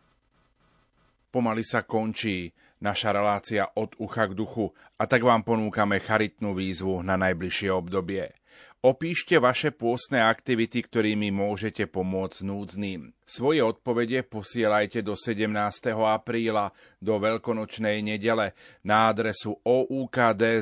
Pomaly 1.28 1.62
sa 1.62 1.84
končí 1.84 2.50
naša 2.80 3.12
relácia 3.12 3.68
od 3.76 3.92
ucha 4.00 4.26
k 4.26 4.34
duchu 4.34 4.72
a 4.96 5.04
tak 5.04 5.22
vám 5.22 5.44
ponúkame 5.44 6.00
charitnú 6.00 6.56
výzvu 6.56 7.04
na 7.04 7.20
najbližšie 7.20 7.68
obdobie. 7.68 8.41
Opíšte 8.82 9.38
vaše 9.38 9.70
pôstne 9.70 10.18
aktivity, 10.26 10.82
ktorými 10.82 11.30
môžete 11.30 11.86
pomôcť 11.86 12.42
núdznym. 12.42 13.14
Svoje 13.22 13.62
odpovede 13.62 14.26
posielajte 14.26 15.06
do 15.06 15.14
17. 15.14 15.46
apríla 15.94 16.74
do 16.98 17.14
veľkonočnej 17.14 18.02
nedele 18.02 18.58
na 18.82 19.06
adresu 19.06 19.54
oukd.lumen.sk 19.62 20.58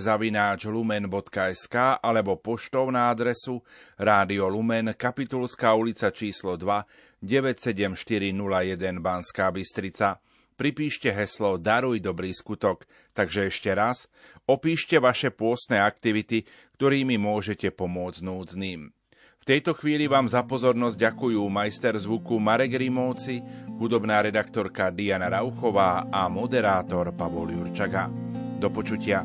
alebo 2.04 2.36
poštou 2.36 2.92
na 2.92 3.08
adresu 3.08 3.64
Rádio 3.96 4.52
Lumen, 4.52 4.92
Kapitulská 4.92 5.72
ulica 5.72 6.12
číslo 6.12 6.60
2, 6.60 7.24
97401 7.24 9.00
Banská 9.00 9.48
Bystrica 9.48 10.20
pripíšte 10.60 11.08
heslo 11.08 11.56
Daruj 11.56 12.04
dobrý 12.04 12.36
skutok. 12.36 12.84
Takže 13.16 13.48
ešte 13.48 13.72
raz, 13.72 14.04
opíšte 14.44 15.00
vaše 15.00 15.32
pôstne 15.32 15.80
aktivity, 15.80 16.44
ktorými 16.76 17.16
môžete 17.16 17.72
pomôcť 17.72 18.20
núdznym. 18.20 18.92
V 19.40 19.44
tejto 19.48 19.72
chvíli 19.72 20.04
vám 20.04 20.28
za 20.28 20.44
pozornosť 20.44 21.00
ďakujú 21.00 21.40
majster 21.48 21.96
zvuku 21.96 22.36
Marek 22.36 22.76
Rimovci, 22.76 23.40
hudobná 23.80 24.20
redaktorka 24.20 24.92
Diana 24.92 25.32
Rauchová 25.32 26.12
a 26.12 26.28
moderátor 26.28 27.16
Pavol 27.16 27.56
Jurčaga. 27.56 28.12
Do 28.60 28.68
počutia. 28.68 29.24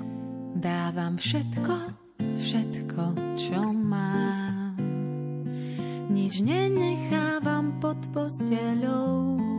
Dávam 0.55 1.19
všetko, 1.19 1.75
všetko, 2.39 3.03
čo 3.35 3.59
mám. 3.75 4.79
Nič 6.07 6.39
nenechávam 6.39 7.75
pod 7.83 7.99
posteľou 8.15 9.54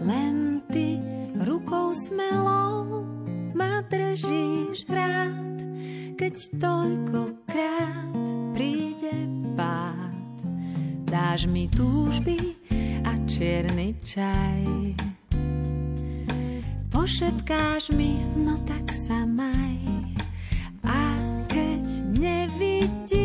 len 0.00 0.64
ty 0.72 0.96
rukou 1.44 1.92
smelou 1.92 3.04
ma 3.52 3.84
držíš 3.92 4.88
rád, 4.88 5.58
keď 6.16 6.34
toľkokrát 6.56 8.16
príde 8.56 9.14
pád. 9.56 10.40
Dáš 11.04 11.44
mi 11.44 11.68
túžby 11.68 12.56
a 13.04 13.12
čierny 13.28 13.96
čaj. 14.00 14.64
Pošetkáš 16.88 17.92
mi, 17.92 18.20
no 18.40 18.56
tak 18.64 18.88
sa 18.92 19.24
maj. 19.28 19.80
A 20.84 21.16
keď 21.48 21.84
nevidím, 22.16 23.19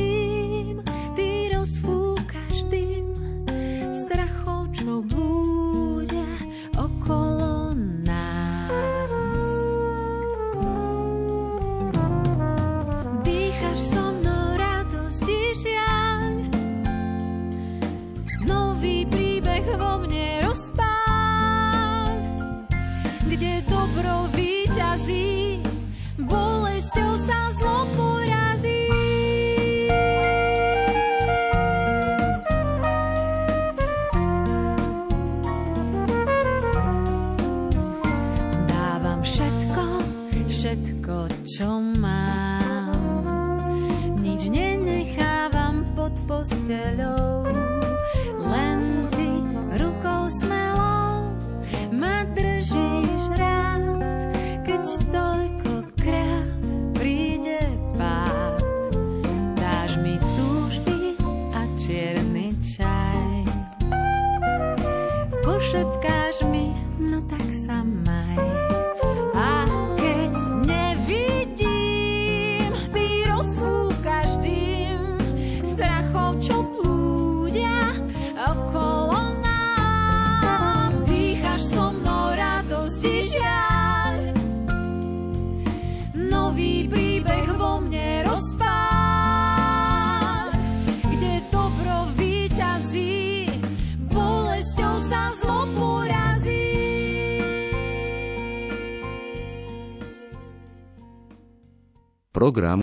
программ 102.45 102.73